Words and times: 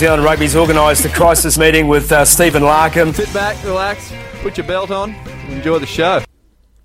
Zealand 0.00 0.24
Rugby's 0.24 0.56
organised 0.56 1.04
a 1.04 1.10
crisis 1.10 1.58
meeting 1.58 1.86
with 1.86 2.10
uh, 2.10 2.24
Stephen 2.24 2.62
Larkham. 2.62 3.14
Sit 3.14 3.30
back, 3.34 3.62
relax, 3.62 4.10
put 4.40 4.56
your 4.56 4.66
belt 4.66 4.90
on, 4.90 5.14
enjoy 5.50 5.78
the 5.78 5.84
show. 5.84 6.22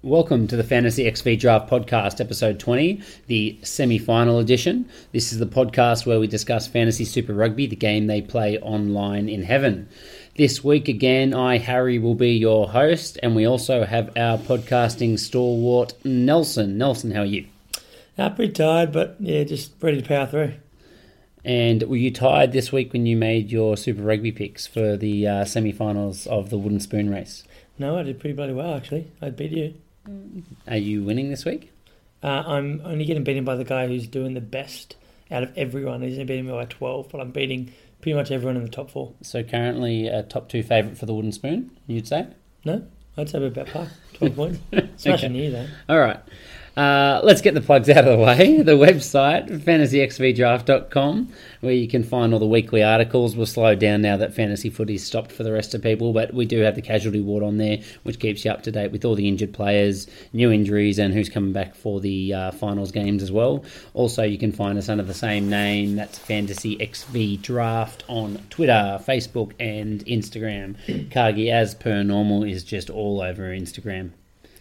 Welcome 0.02 0.48
to 0.48 0.58
the 0.58 0.66
Fantasy 0.66 1.10
XV 1.10 1.40
Draft 1.40 1.70
Podcast, 1.70 2.20
episode 2.20 2.60
20, 2.60 3.02
the 3.28 3.58
semi 3.64 4.00
final 4.00 4.40
edition. 4.40 4.90
This 5.14 5.32
is 5.32 5.40
the 5.40 5.46
podcast 5.46 6.06
where 6.06 6.20
we 6.20 6.28
discuss 6.28 6.68
Fantasy 6.68 7.06
Super 7.06 7.34
Rugby, 7.34 7.68
the 7.68 7.78
game 7.78 8.08
they 8.08 8.22
play 8.22 8.60
online 8.60 9.30
in 9.30 9.44
heaven. 9.44 9.88
This 10.36 10.62
week, 10.62 10.90
again, 10.90 11.34
I, 11.34 11.58
Harry, 11.58 11.98
will 11.98 12.16
be 12.16 12.32
your 12.32 12.68
host, 12.68 13.18
and 13.24 13.34
we 13.34 13.48
also 13.48 13.86
have 13.86 14.10
our 14.18 14.38
podcasting 14.38 15.18
stalwart, 15.18 15.94
Nelson. 16.04 16.78
Nelson, 16.78 17.12
how 17.12 17.22
are 17.22 17.26
you? 17.26 17.46
Uh, 18.18 18.30
pretty 18.32 18.52
tired, 18.52 18.92
but 18.92 19.16
yeah, 19.22 19.46
just 19.46 19.72
ready 19.82 20.02
to 20.02 20.06
power 20.06 20.26
through. 20.26 20.56
And 21.46 21.84
were 21.84 21.96
you 21.96 22.10
tired 22.12 22.52
this 22.54 22.72
week 22.72 22.92
when 22.92 23.06
you 23.06 23.16
made 23.16 23.52
your 23.52 23.78
Super 23.78 24.02
Rugby 24.02 24.32
picks 24.32 24.66
for 24.66 24.98
the 24.98 25.28
uh, 25.28 25.46
semi 25.46 25.72
finals 25.72 26.26
of 26.28 26.50
the 26.50 26.58
Wooden 26.58 26.80
Spoon 26.80 27.10
race? 27.10 27.44
No, 27.78 27.98
I 27.98 28.04
did 28.04 28.20
pretty 28.20 28.34
bloody 28.36 28.54
well, 28.54 28.74
actually. 28.74 29.12
I 29.22 29.30
beat 29.30 29.52
you. 29.52 29.74
Are 30.68 30.78
you 30.78 31.04
winning 31.04 31.30
this 31.30 31.46
week? 31.46 31.72
Uh, 32.24 32.44
I'm 32.48 32.82
only 32.84 33.06
getting 33.06 33.24
beaten 33.24 33.44
by 33.44 33.56
the 33.56 33.64
guy 33.64 33.86
who's 33.88 34.08
doing 34.08 34.34
the 34.34 34.42
best 34.42 34.96
out 35.30 35.44
of 35.44 35.56
everyone. 35.56 36.02
He's 36.02 36.14
only 36.14 36.26
beating 36.26 36.46
me 36.48 36.52
by 36.52 36.66
12, 36.66 37.10
but 37.12 37.22
I'm 37.22 37.32
beating 37.32 37.72
pretty 38.02 38.16
much 38.16 38.32
everyone 38.32 38.58
in 38.58 38.64
the 38.64 38.70
top 38.72 38.90
four. 38.90 39.14
So 39.22 39.44
currently 39.44 40.08
a 40.08 40.24
top 40.24 40.50
two 40.50 40.64
favourite 40.64 40.98
for 40.98 41.06
the 41.06 41.14
Wooden 41.14 41.32
Spoon, 41.32 41.70
you'd 41.86 42.08
say? 42.08 42.26
No, 42.64 42.84
I'd 43.18 43.30
say 43.30 43.46
about 43.46 43.68
par. 43.68 43.88
12 44.14 44.36
points. 44.36 44.60
Smashing 44.98 45.34
Okay. 45.34 45.46
you, 45.46 45.52
though. 45.52 45.68
All 45.90 46.00
right. 46.00 46.20
Uh, 46.76 47.22
let's 47.24 47.40
get 47.40 47.54
the 47.54 47.62
plugs 47.62 47.90
out 47.90 48.06
of 48.06 48.18
the 48.18 48.24
way. 48.24 48.62
The 48.66 48.72
website, 48.72 49.48
fantasyxvdraft.com, 49.62 51.34
where 51.62 51.74
you 51.74 51.88
can 51.88 52.04
find 52.04 52.34
all 52.34 52.40
the 52.40 52.48
weekly 52.48 52.84
articles. 52.84 53.36
We'll 53.36 53.46
slow 53.46 53.76
down 53.76 54.02
now 54.02 54.18
that 54.18 54.34
fantasy 54.34 54.70
footy's 54.70 55.06
stopped 55.06 55.32
for 55.32 55.44
the 55.44 55.52
rest 55.52 55.76
of 55.76 55.84
people, 55.84 56.14
but 56.14 56.34
we 56.34 56.46
do 56.46 56.62
have 56.62 56.76
the 56.76 56.82
casualty 56.82 57.22
ward 57.22 57.44
on 57.44 57.58
there, 57.58 57.80
which 58.04 58.20
keeps 58.20 58.44
you 58.44 58.52
up 58.52 58.64
to 58.64 58.72
date 58.72 58.92
with 58.92 59.06
all 59.06 59.14
the 59.14 59.28
injured 59.28 59.54
players, 59.54 60.08
new 60.34 60.52
injuries, 60.52 60.98
and 60.98 61.14
who's 61.14 61.30
coming 61.30 61.54
back 61.54 61.76
for 61.76 62.00
the 62.00 62.34
uh, 62.34 62.52
finals 62.52 62.92
games 62.92 63.22
as 63.22 63.32
well. 63.32 63.64
Also, 63.94 64.24
you 64.24 64.38
can 64.38 64.52
find 64.52 64.78
us 64.78 64.90
under 64.90 65.04
the 65.04 65.14
same 65.14 65.50
name. 65.50 65.96
That's 65.96 66.18
Fantasy 66.18 66.76
XV 66.84 67.42
Draft 67.42 68.04
on 68.08 68.40
Twitter, 68.50 69.00
Facebook, 69.06 69.54
and 69.60 70.04
Instagram. 70.06 70.76
Kagi, 71.10 71.52
as 71.52 71.76
per 71.76 72.04
normal, 72.04 72.44
is 72.44 72.64
just 72.64 72.90
all 72.90 73.22
over 73.22 73.44
Instagram. 73.44 74.12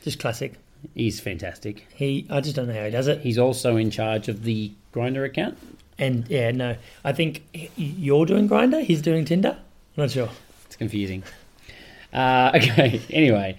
Just 0.02 0.18
classic. 0.18 0.54
He's 0.94 1.20
fantastic. 1.20 1.86
He, 1.94 2.27
I 2.30 2.40
just 2.40 2.56
don't 2.56 2.68
know 2.68 2.74
how 2.74 2.84
he 2.84 2.90
does 2.90 3.08
it. 3.08 3.20
He's 3.20 3.38
also 3.38 3.77
in 3.77 3.90
charge 3.90 4.28
of 4.28 4.44
the 4.44 4.72
Grinder 4.92 5.24
account. 5.24 5.58
And 5.98 6.28
yeah, 6.28 6.50
no, 6.50 6.76
I 7.04 7.12
think 7.12 7.42
you're 7.76 8.26
doing 8.26 8.46
Grinder. 8.46 8.80
He's 8.80 9.00
doing 9.00 9.24
Tinder. 9.24 9.56
I'm 9.96 10.02
not 10.02 10.10
sure. 10.10 10.28
It's 10.66 10.76
confusing. 10.76 11.22
Uh, 12.12 12.52
okay, 12.56 13.00
anyway, 13.10 13.56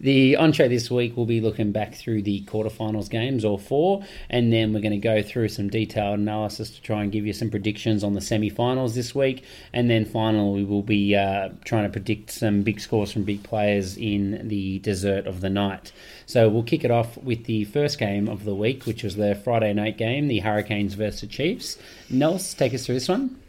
the 0.00 0.36
entree 0.36 0.68
this 0.68 0.90
week 0.90 1.16
will 1.16 1.26
be 1.26 1.40
looking 1.40 1.72
back 1.72 1.94
through 1.94 2.22
the 2.22 2.42
quarterfinals 2.44 3.08
games, 3.08 3.44
all 3.44 3.58
four, 3.58 4.04
and 4.28 4.52
then 4.52 4.72
we're 4.72 4.80
going 4.80 4.92
to 4.92 4.96
go 4.98 5.22
through 5.22 5.48
some 5.48 5.68
detailed 5.68 6.18
analysis 6.18 6.70
to 6.70 6.82
try 6.82 7.02
and 7.02 7.12
give 7.12 7.26
you 7.26 7.32
some 7.32 7.50
predictions 7.50 8.02
on 8.02 8.14
the 8.14 8.20
semi-finals 8.20 8.94
this 8.94 9.14
week, 9.14 9.44
and 9.72 9.88
then 9.88 10.04
finally 10.04 10.62
we 10.62 10.64
will 10.64 10.82
be 10.82 11.14
uh, 11.14 11.48
trying 11.64 11.84
to 11.84 11.90
predict 11.90 12.30
some 12.30 12.62
big 12.62 12.80
scores 12.80 13.12
from 13.12 13.22
big 13.22 13.42
players 13.42 13.96
in 13.96 14.48
the 14.48 14.78
dessert 14.80 15.26
of 15.26 15.40
the 15.40 15.50
night. 15.50 15.92
So 16.26 16.48
we'll 16.48 16.62
kick 16.62 16.84
it 16.84 16.90
off 16.90 17.16
with 17.18 17.44
the 17.44 17.64
first 17.64 17.98
game 17.98 18.28
of 18.28 18.44
the 18.44 18.54
week, 18.54 18.86
which 18.86 19.02
was 19.02 19.16
the 19.16 19.34
Friday 19.34 19.72
night 19.72 19.98
game, 19.98 20.28
the 20.28 20.40
Hurricanes 20.40 20.94
versus 20.94 21.28
Chiefs. 21.28 21.78
Nels, 22.10 22.54
take 22.54 22.74
us 22.74 22.86
through 22.86 22.96
this 22.96 23.08
one. 23.08 23.43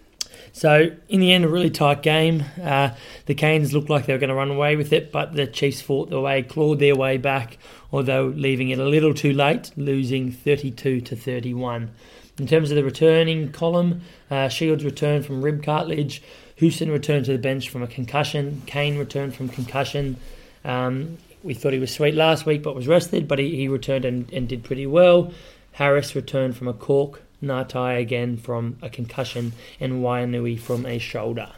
So 0.55 0.89
in 1.09 1.19
the 1.19 1.33
end, 1.33 1.43
a 1.43 1.49
really 1.49 1.69
tight 1.69 2.01
game. 2.01 2.45
Uh, 2.63 2.91
the 3.25 3.35
Canes 3.35 3.73
looked 3.73 3.89
like 3.89 4.05
they 4.05 4.13
were 4.13 4.19
going 4.19 4.29
to 4.29 4.35
run 4.35 4.51
away 4.51 4.77
with 4.77 4.93
it, 4.93 5.11
but 5.11 5.33
the 5.33 5.47
Chiefs 5.47 5.81
fought 5.81 6.09
their 6.09 6.21
way, 6.21 6.43
clawed 6.43 6.79
their 6.79 6.95
way 6.95 7.17
back, 7.17 7.57
although 7.91 8.27
leaving 8.27 8.69
it 8.69 8.79
a 8.79 8.85
little 8.85 9.13
too 9.13 9.33
late, 9.33 9.71
losing 9.75 10.31
32 10.31 11.01
to 11.01 11.13
31. 11.13 11.91
In 12.39 12.47
terms 12.47 12.71
of 12.71 12.77
the 12.77 12.85
returning 12.85 13.51
column, 13.51 13.99
uh, 14.31 14.47
Shields 14.47 14.85
returned 14.85 15.25
from 15.25 15.41
rib 15.41 15.61
cartilage. 15.61 16.23
Houston 16.55 16.89
returned 16.89 17.25
to 17.25 17.33
the 17.33 17.37
bench 17.37 17.67
from 17.67 17.83
a 17.83 17.87
concussion. 17.87 18.61
Kane 18.65 18.97
returned 18.97 19.35
from 19.35 19.49
concussion. 19.49 20.15
Um, 20.63 21.17
we 21.43 21.53
thought 21.53 21.73
he 21.73 21.79
was 21.79 21.93
sweet 21.93 22.15
last 22.15 22.45
week, 22.45 22.63
but 22.63 22.75
was 22.75 22.87
rested, 22.87 23.27
but 23.27 23.39
he, 23.39 23.57
he 23.57 23.67
returned 23.67 24.05
and, 24.05 24.31
and 24.31 24.47
did 24.47 24.63
pretty 24.63 24.87
well. 24.87 25.33
Harris 25.73 26.15
returned 26.15 26.55
from 26.55 26.69
a 26.69 26.73
cork. 26.73 27.24
Ngatai 27.45 27.99
again 27.99 28.37
from 28.37 28.77
a 28.81 28.89
concussion, 28.89 29.53
and 29.79 30.03
Wainui 30.03 30.59
from 30.59 30.85
a 30.85 30.97
shoulder. 30.99 31.49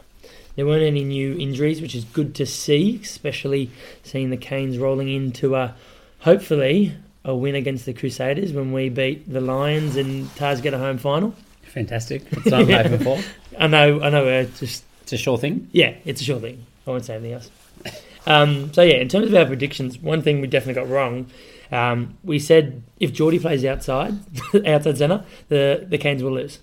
There 0.56 0.66
weren't 0.66 0.82
any 0.82 1.04
new 1.04 1.36
injuries, 1.38 1.80
which 1.80 1.94
is 1.94 2.04
good 2.04 2.34
to 2.36 2.46
see, 2.46 2.98
especially 3.02 3.70
seeing 4.02 4.30
the 4.30 4.36
Canes 4.36 4.76
rolling 4.78 5.08
into 5.08 5.54
a 5.54 5.74
hopefully 6.20 6.94
a 7.24 7.34
win 7.34 7.54
against 7.54 7.86
the 7.86 7.92
Crusaders 7.92 8.52
when 8.52 8.72
we 8.72 8.88
beat 8.88 9.30
the 9.32 9.40
Lions 9.40 9.96
and 9.96 10.34
Tars 10.36 10.60
get 10.60 10.74
a 10.74 10.78
home 10.78 10.98
final. 10.98 11.34
Fantastic. 11.62 12.28
That's 12.30 12.44
what 12.46 12.54
I'm 12.54 12.68
hoping 12.68 12.98
for. 12.98 13.18
I 13.58 13.66
know, 13.66 14.00
I 14.00 14.10
know, 14.10 14.24
we're 14.24 14.44
just 14.44 14.84
It's 15.02 15.12
a 15.12 15.16
sure 15.16 15.38
thing. 15.38 15.68
yeah, 15.72 15.94
it's 16.04 16.20
a 16.20 16.24
sure 16.24 16.40
thing. 16.40 16.64
I 16.86 16.90
won't 16.90 17.04
say 17.04 17.14
anything 17.14 17.34
else. 17.34 17.50
Um, 18.26 18.72
so 18.72 18.82
yeah, 18.82 18.96
in 18.96 19.08
terms 19.08 19.28
of 19.28 19.34
our 19.34 19.46
predictions, 19.46 19.98
one 19.98 20.22
thing 20.22 20.40
we 20.40 20.48
definitely 20.48 20.82
got 20.82 20.88
wrong. 20.90 21.26
Um, 21.70 22.16
we 22.24 22.38
said 22.38 22.82
if 22.98 23.12
Jordie 23.12 23.38
plays 23.40 23.64
outside, 23.64 24.14
outside 24.66 24.98
centre, 24.98 25.24
the 25.48 25.86
the 25.88 25.98
Canes 25.98 26.22
will 26.22 26.32
lose. 26.32 26.58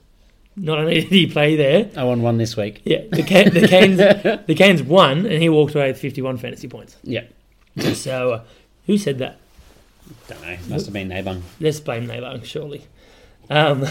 Not 0.56 0.80
only 0.80 0.96
did 1.02 1.10
he 1.10 1.28
play 1.28 1.56
there, 1.56 1.90
I 1.98 2.04
won 2.04 2.22
one 2.22 2.38
this 2.38 2.56
week. 2.58 2.82
yeah, 2.86 3.02
the, 3.12 3.24
Ca- 3.24 3.50
the 3.50 3.68
Canes 3.68 3.98
the 3.98 4.56
Canes 4.56 4.82
won, 4.84 5.26
and 5.26 5.42
he 5.42 5.50
walked 5.50 5.76
away 5.76 5.88
with 5.92 6.00
fifty 6.00 6.22
one 6.22 6.38
fantasy 6.38 6.68
points. 6.68 6.96
Yeah. 7.04 7.24
So 7.94 8.32
uh, 8.34 8.44
who 8.86 8.98
said 8.98 9.18
that? 9.20 9.38
Don't 10.28 10.42
know. 10.42 10.58
Must 10.70 10.86
have 10.86 10.94
been 10.94 11.10
Nabung. 11.10 11.42
Let's 11.60 11.80
blame 11.80 12.08
Nabung, 12.08 12.46
surely. 12.46 12.86
Um, 13.50 13.86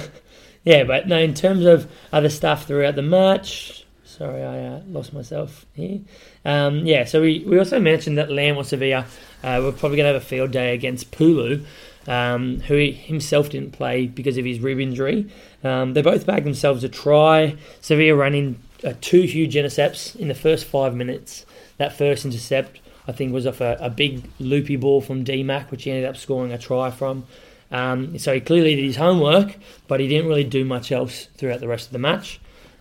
yeah, 0.64 0.84
but 0.84 1.06
no, 1.06 1.18
in 1.18 1.34
terms 1.34 1.64
of 1.66 1.90
other 2.12 2.30
stuff 2.30 2.66
throughout 2.66 2.94
the 2.96 3.02
match, 3.02 3.83
sorry, 4.16 4.42
I 4.42 4.66
uh, 4.66 4.80
lost 4.86 5.12
myself 5.12 5.66
here. 5.74 6.00
Um, 6.44 6.86
yeah, 6.86 7.04
so 7.04 7.20
we, 7.20 7.44
we 7.46 7.58
also 7.58 7.80
mentioned 7.80 8.16
that 8.18 8.30
Lam 8.30 8.56
or 8.56 8.62
Savea 8.62 9.06
uh, 9.42 9.60
were 9.62 9.72
probably 9.72 9.96
going 9.96 10.08
to 10.08 10.14
have 10.14 10.22
a 10.22 10.24
field 10.24 10.52
day 10.52 10.74
against 10.74 11.10
Pulu, 11.10 11.64
um, 12.06 12.60
who 12.60 12.76
himself 12.76 13.50
didn't 13.50 13.72
play 13.72 14.06
because 14.06 14.36
of 14.36 14.44
his 14.44 14.60
rib 14.60 14.78
injury. 14.78 15.30
Um, 15.62 15.94
they 15.94 16.02
both 16.02 16.26
bagged 16.26 16.46
themselves 16.46 16.84
a 16.84 16.88
try. 16.88 17.56
Savea 17.82 18.16
ran 18.16 18.34
in 18.34 18.58
uh, 18.84 18.94
two 19.00 19.22
huge 19.22 19.56
intercepts 19.56 20.14
in 20.14 20.28
the 20.28 20.34
first 20.34 20.64
five 20.64 20.94
minutes. 20.94 21.44
That 21.78 21.96
first 21.96 22.24
intercept, 22.24 22.80
I 23.08 23.12
think, 23.12 23.32
was 23.32 23.46
off 23.46 23.60
a, 23.60 23.76
a 23.80 23.90
big 23.90 24.22
loopy 24.38 24.76
ball 24.76 25.00
from 25.00 25.24
DMAC, 25.24 25.70
which 25.70 25.84
he 25.84 25.90
ended 25.90 26.08
up 26.08 26.16
scoring 26.16 26.52
a 26.52 26.58
try 26.58 26.90
from. 26.90 27.26
Um, 27.72 28.18
so 28.18 28.32
he 28.32 28.40
clearly 28.40 28.76
did 28.76 28.84
his 28.84 28.96
homework, 28.96 29.56
but 29.88 29.98
he 29.98 30.06
didn't 30.06 30.28
really 30.28 30.44
do 30.44 30.64
much 30.64 30.92
else 30.92 31.26
throughout 31.36 31.60
the 31.60 31.66
rest 31.66 31.86
of 31.86 31.92
the 31.92 31.98
match. 31.98 32.38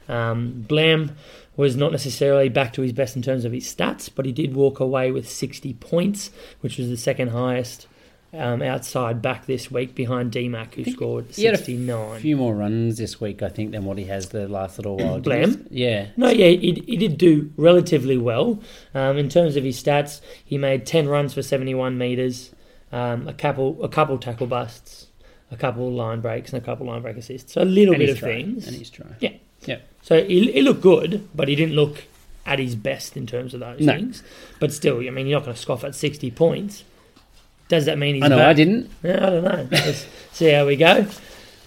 Um, 0.09 0.65
Blam 0.67 1.15
was 1.55 1.75
not 1.75 1.91
necessarily 1.91 2.49
back 2.49 2.73
to 2.73 2.81
his 2.81 2.93
best 2.93 3.15
in 3.15 3.21
terms 3.21 3.45
of 3.45 3.51
his 3.51 3.63
stats, 3.65 4.09
but 4.13 4.25
he 4.25 4.31
did 4.31 4.55
walk 4.55 4.79
away 4.79 5.11
with 5.11 5.29
60 5.29 5.73
points, 5.75 6.31
which 6.61 6.77
was 6.77 6.89
the 6.89 6.97
second 6.97 7.29
highest 7.29 7.87
um, 8.33 8.63
outside 8.63 9.21
back 9.21 9.45
this 9.45 9.69
week 9.69 9.93
behind 9.93 10.31
DMAC, 10.31 10.73
who 10.73 10.91
scored 10.91 11.27
He 11.29 11.43
had 11.43 11.53
a 11.53 11.57
few 11.59 12.35
more 12.35 12.55
runs 12.55 12.97
this 12.97 13.21
week, 13.21 13.43
I 13.43 13.49
think, 13.49 13.71
than 13.71 13.85
what 13.85 13.99
he 13.99 14.05
has 14.05 14.29
the 14.29 14.47
last 14.47 14.79
little 14.79 14.97
while. 14.97 15.19
Blam? 15.19 15.67
Yeah. 15.69 16.07
No, 16.17 16.29
yeah, 16.29 16.47
he, 16.47 16.83
he 16.87 16.97
did 16.97 17.19
do 17.19 17.51
relatively 17.57 18.17
well. 18.17 18.59
Um, 18.95 19.19
in 19.19 19.29
terms 19.29 19.55
of 19.55 19.63
his 19.63 19.81
stats, 19.81 20.21
he 20.43 20.57
made 20.57 20.87
10 20.87 21.07
runs 21.07 21.35
for 21.35 21.43
71 21.43 21.95
metres, 21.95 22.49
um, 22.91 23.27
a 23.27 23.33
couple 23.33 23.77
a 23.83 23.89
couple 23.89 24.17
tackle 24.17 24.47
busts, 24.47 25.07
a 25.51 25.55
couple 25.55 25.91
line 25.91 26.21
breaks, 26.21 26.51
and 26.51 26.59
a 26.61 26.65
couple 26.65 26.87
line 26.87 27.03
break 27.03 27.17
assists. 27.17 27.53
So 27.53 27.61
a 27.61 27.63
little 27.65 27.93
And 27.93 27.99
bit 27.99 28.09
of 28.09 28.17
try. 28.17 28.29
things. 28.29 28.65
And 28.65 28.75
he's 28.75 28.89
trying. 28.89 29.15
Yeah. 29.19 29.33
Yeah. 29.65 29.79
So 30.01 30.23
he, 30.23 30.51
he 30.51 30.61
looked 30.61 30.81
good, 30.81 31.27
but 31.33 31.47
he 31.47 31.55
didn't 31.55 31.75
look 31.75 32.03
at 32.45 32.59
his 32.59 32.75
best 32.75 33.15
in 33.15 33.25
terms 33.25 33.53
of 33.53 33.61
those 33.61 33.79
No. 33.79 33.93
things. 33.93 34.21
But 34.59 34.73
still, 34.73 34.99
I 34.99 35.09
mean, 35.11 35.27
you're 35.27 35.39
not 35.39 35.45
going 35.45 35.55
to 35.55 35.61
scoff 35.61 35.83
at 35.83 35.95
60 35.95 36.29
points. 36.31 36.83
Does 37.69 37.85
that 37.85 37.97
mean 37.97 38.15
he's 38.15 38.23
I 38.23 38.27
know, 38.27 38.37
back? 38.37 38.47
I 38.47 38.53
didn't. 38.53 38.91
Yeah, 39.01 39.25
I 39.25 39.29
don't 39.29 39.43
know. 39.43 39.67
Let's 39.71 40.05
see 40.33 40.49
how 40.51 40.65
we 40.67 40.75
go. 40.75 41.05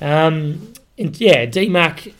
Um, 0.00 0.74
and 0.98 1.18
yeah, 1.18 1.46
DMAC, 1.46 2.12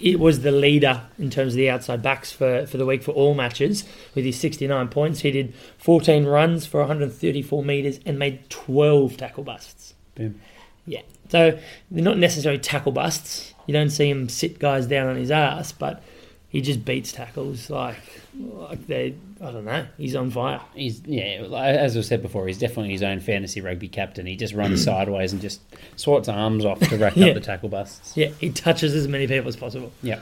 it 0.00 0.20
was 0.20 0.42
the 0.42 0.52
leader 0.52 1.02
in 1.18 1.28
terms 1.30 1.54
of 1.54 1.56
the 1.56 1.68
outside 1.70 2.00
backs 2.02 2.30
for, 2.30 2.64
for 2.66 2.76
the 2.76 2.86
week 2.86 3.02
for 3.02 3.10
all 3.10 3.34
matches 3.34 3.84
with 4.14 4.24
his 4.24 4.38
69 4.38 4.88
points. 4.88 5.20
He 5.20 5.32
did 5.32 5.52
14 5.78 6.24
runs 6.24 6.66
for 6.66 6.78
134 6.80 7.64
metres 7.64 7.98
and 8.06 8.16
made 8.18 8.48
12 8.48 9.16
tackle 9.16 9.42
busts. 9.42 9.94
Boom. 10.14 10.40
Yeah. 10.86 11.02
So 11.28 11.58
they're 11.90 12.04
not 12.04 12.18
necessarily 12.18 12.60
tackle 12.60 12.92
busts. 12.92 13.52
You 13.68 13.72
don't 13.74 13.90
see 13.90 14.10
him 14.10 14.28
sit 14.28 14.58
guys 14.58 14.86
down 14.86 15.06
on 15.06 15.14
his 15.16 15.30
ass, 15.30 15.70
but 15.70 16.02
he 16.48 16.60
just 16.62 16.84
beats 16.84 17.12
tackles 17.12 17.70
like 17.70 18.00
like 18.36 18.86
they. 18.88 19.14
I 19.40 19.52
don't 19.52 19.64
know. 19.66 19.86
He's 19.96 20.16
on 20.16 20.30
fire. 20.32 20.60
He's 20.74 21.00
yeah, 21.04 21.44
as 21.54 21.96
I 21.96 22.00
said 22.00 22.22
before, 22.22 22.48
he's 22.48 22.58
definitely 22.58 22.90
his 22.90 23.02
own 23.04 23.20
fantasy 23.20 23.60
rugby 23.60 23.86
captain. 23.88 24.26
He 24.26 24.34
just 24.36 24.54
runs 24.54 24.82
sideways 24.90 25.32
and 25.32 25.40
just 25.40 25.60
swats 25.96 26.28
arms 26.28 26.64
off 26.64 26.80
to 26.80 26.96
rack 26.96 27.14
Yeah. 27.16 27.26
up 27.28 27.34
the 27.34 27.40
tackle 27.40 27.68
busts. 27.68 28.16
Yeah, 28.16 28.30
he 28.40 28.50
touches 28.50 28.94
as 28.94 29.06
many 29.06 29.28
people 29.28 29.48
as 29.48 29.56
possible. 29.56 29.92
Yeah. 30.02 30.20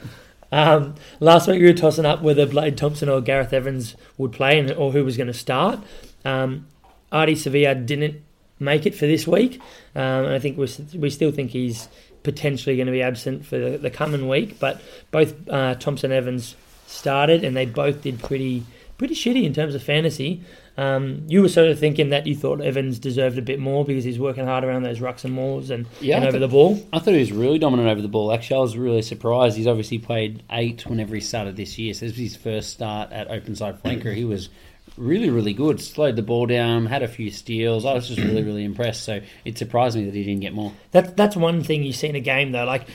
Um, 0.53 0.95
last 1.21 1.49
week 1.49 1.61
we 1.61 1.67
were 1.67 1.73
tossing 1.73 2.05
up 2.05 2.23
whether 2.23 2.47
Blade 2.47 2.77
Thompson 2.77 3.09
or 3.09 3.21
Gareth 3.21 3.53
Evans 3.53 3.97
would 4.19 4.33
play 4.33 4.59
and, 4.59 4.71
or 4.73 4.93
who 4.93 5.05
was 5.05 5.17
going 5.17 5.27
to 5.29 5.33
start. 5.35 5.81
Um, 6.25 6.67
Ardie 7.13 7.33
Savea 7.33 7.85
didn't 7.87 8.23
make 8.61 8.87
it 8.87 8.95
for 8.95 9.07
this 9.07 9.27
week, 9.27 9.61
um, 9.95 10.25
and 10.25 10.35
I 10.35 10.39
think 10.39 10.57
we 10.59 10.69
we 10.99 11.11
still 11.11 11.31
think 11.33 11.51
he's 11.53 11.89
potentially 12.27 12.77
going 12.77 12.87
to 12.87 12.93
be 12.93 13.01
absent 13.03 13.47
for 13.47 13.57
the, 13.57 13.79
the 13.79 13.91
coming 13.91 14.29
week. 14.29 14.59
But 14.59 14.83
both 15.11 15.49
uh, 15.49 15.77
Thompson 15.77 16.13
Evans 16.13 16.57
started, 16.87 17.45
and 17.45 17.57
they 17.57 17.65
both 17.65 18.03
did 18.03 18.23
pretty 18.23 18.65
pretty 18.99 19.15
shitty 19.15 19.45
in 19.45 19.55
terms 19.55 19.75
of 19.75 19.83
fantasy. 19.83 20.43
Um, 20.79 21.25
you 21.27 21.41
were 21.41 21.49
sort 21.49 21.69
of 21.69 21.79
thinking 21.79 22.11
that 22.11 22.27
you 22.27 22.35
thought 22.35 22.61
Evans 22.61 22.99
deserved 22.99 23.39
a 23.39 23.43
bit 23.43 23.59
more 23.59 23.85
because 23.85 24.05
he's 24.05 24.19
working 24.19 24.45
hard 24.45 24.65
around 24.65 24.83
those 24.83 25.01
rucks 25.01 25.25
and 25.25 25.33
mauls 25.33 25.71
and, 25.71 25.87
Yeah, 26.01 26.17
and 26.17 26.27
over 26.27 26.39
the 26.39 26.49
ball. 26.49 26.83
I 26.93 26.99
thought 26.99 27.15
he 27.15 27.21
was 27.21 27.33
really 27.33 27.59
dominant 27.59 27.89
over 27.89 28.03
the 28.03 28.09
ball. 28.09 28.33
Actually, 28.33 28.59
I 28.59 28.61
was 28.61 28.77
really 28.77 29.03
surprised. 29.03 29.57
He's 29.57 29.67
obviously 29.67 29.99
played 29.99 30.43
eight 30.51 30.87
whenever 30.87 31.15
he 31.15 31.21
started 31.21 31.57
this 31.57 31.79
year. 31.79 31.95
So 31.95 32.07
this 32.07 32.13
was 32.13 32.21
his 32.21 32.37
first 32.37 32.71
start 32.71 33.13
at 33.13 33.31
open 33.31 33.55
side 33.57 33.83
flanker. 33.83 34.15
He 34.15 34.25
was 34.25 34.51
really, 34.97 35.31
really 35.31 35.53
good. 35.53 35.81
Slowed 35.81 36.17
the 36.17 36.23
ball 36.23 36.47
down, 36.47 36.87
had 36.87 37.03
a 37.03 37.09
few 37.09 37.31
steals. 37.31 37.85
I 37.85 37.95
was 37.95 38.09
just 38.09 38.21
really, 38.21 38.43
really 38.43 38.65
impressed. 38.65 39.03
So 39.05 39.21
it 39.45 39.59
surprised 39.59 39.97
me 39.97 40.05
that 40.05 40.15
he 40.15 40.25
didn't 40.25 40.41
get 40.41 40.55
more. 40.55 40.73
That 40.93 41.17
that's 41.17 41.37
one 41.37 41.63
thing 41.63 41.83
you 41.83 41.93
see 41.93 42.09
in 42.09 42.17
a 42.17 42.21
game 42.21 42.53
though. 42.53 42.65
Like 42.65 42.87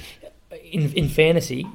in 0.71 0.91
in 0.93 1.09
fantasy, 1.09 1.67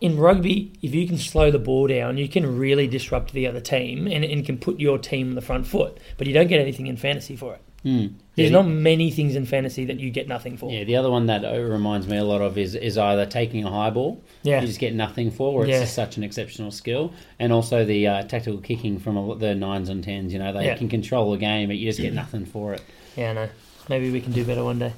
in 0.00 0.18
rugby, 0.18 0.72
if 0.82 0.94
you 0.94 1.06
can 1.06 1.18
slow 1.18 1.50
the 1.50 1.58
ball 1.58 1.86
down, 1.86 2.18
you 2.18 2.28
can 2.28 2.58
really 2.58 2.86
disrupt 2.86 3.32
the 3.32 3.46
other 3.46 3.60
team 3.60 4.06
and, 4.06 4.24
and 4.24 4.44
can 4.44 4.58
put 4.58 4.78
your 4.78 4.98
team 4.98 5.30
on 5.30 5.34
the 5.34 5.40
front 5.40 5.66
foot. 5.66 5.98
But 6.18 6.26
you 6.26 6.34
don't 6.34 6.48
get 6.48 6.60
anything 6.60 6.86
in 6.86 6.96
fantasy 6.96 7.36
for 7.36 7.54
it. 7.54 7.62
Hmm. 7.84 8.06
There's 8.34 8.50
Yeah, 8.50 8.56
not 8.62 8.66
many 8.66 9.10
things 9.10 9.36
in 9.36 9.44
fantasy 9.46 9.84
that 9.84 10.00
you 10.00 10.10
get 10.10 10.26
nothing 10.26 10.56
for. 10.56 10.72
Yeah, 10.72 10.84
the 10.84 10.96
other 10.96 11.10
one 11.10 11.26
that 11.26 11.42
reminds 11.42 12.08
me 12.08 12.16
a 12.16 12.24
lot 12.24 12.40
of 12.40 12.56
is 12.58 12.74
is 12.74 12.96
either 12.98 13.26
taking 13.26 13.62
a 13.64 13.70
high 13.70 13.90
ball, 13.90 14.20
Yeah. 14.42 14.60
you 14.62 14.66
just 14.66 14.80
get 14.80 14.94
nothing 14.94 15.30
for, 15.30 15.52
or 15.52 15.62
it's 15.64 15.70
Yeah. 15.70 15.80
just 15.80 15.94
such 15.94 16.16
an 16.16 16.24
exceptional 16.24 16.70
skill, 16.70 17.12
and 17.38 17.52
also 17.52 17.84
the 17.84 18.06
uh, 18.08 18.22
tactical 18.24 18.58
kicking 18.60 18.98
from 18.98 19.16
a, 19.18 19.36
the 19.36 19.54
nines 19.54 19.90
and 19.90 20.02
tens. 20.02 20.32
You 20.32 20.38
know, 20.40 20.52
they 20.52 20.64
Yeah. 20.64 20.76
can 20.76 20.88
control 20.88 21.30
the 21.30 21.36
game, 21.38 21.68
but 21.68 21.76
you 21.76 21.86
just 21.88 22.00
get 22.00 22.14
nothing 22.14 22.46
for 22.46 22.72
it. 22.74 22.82
Yeah, 23.16 23.30
I 23.30 23.34
know. 23.34 23.48
Maybe 23.88 24.10
we 24.10 24.20
can 24.20 24.32
do 24.32 24.44
better 24.44 24.64
one 24.64 24.78
day. 24.78 24.92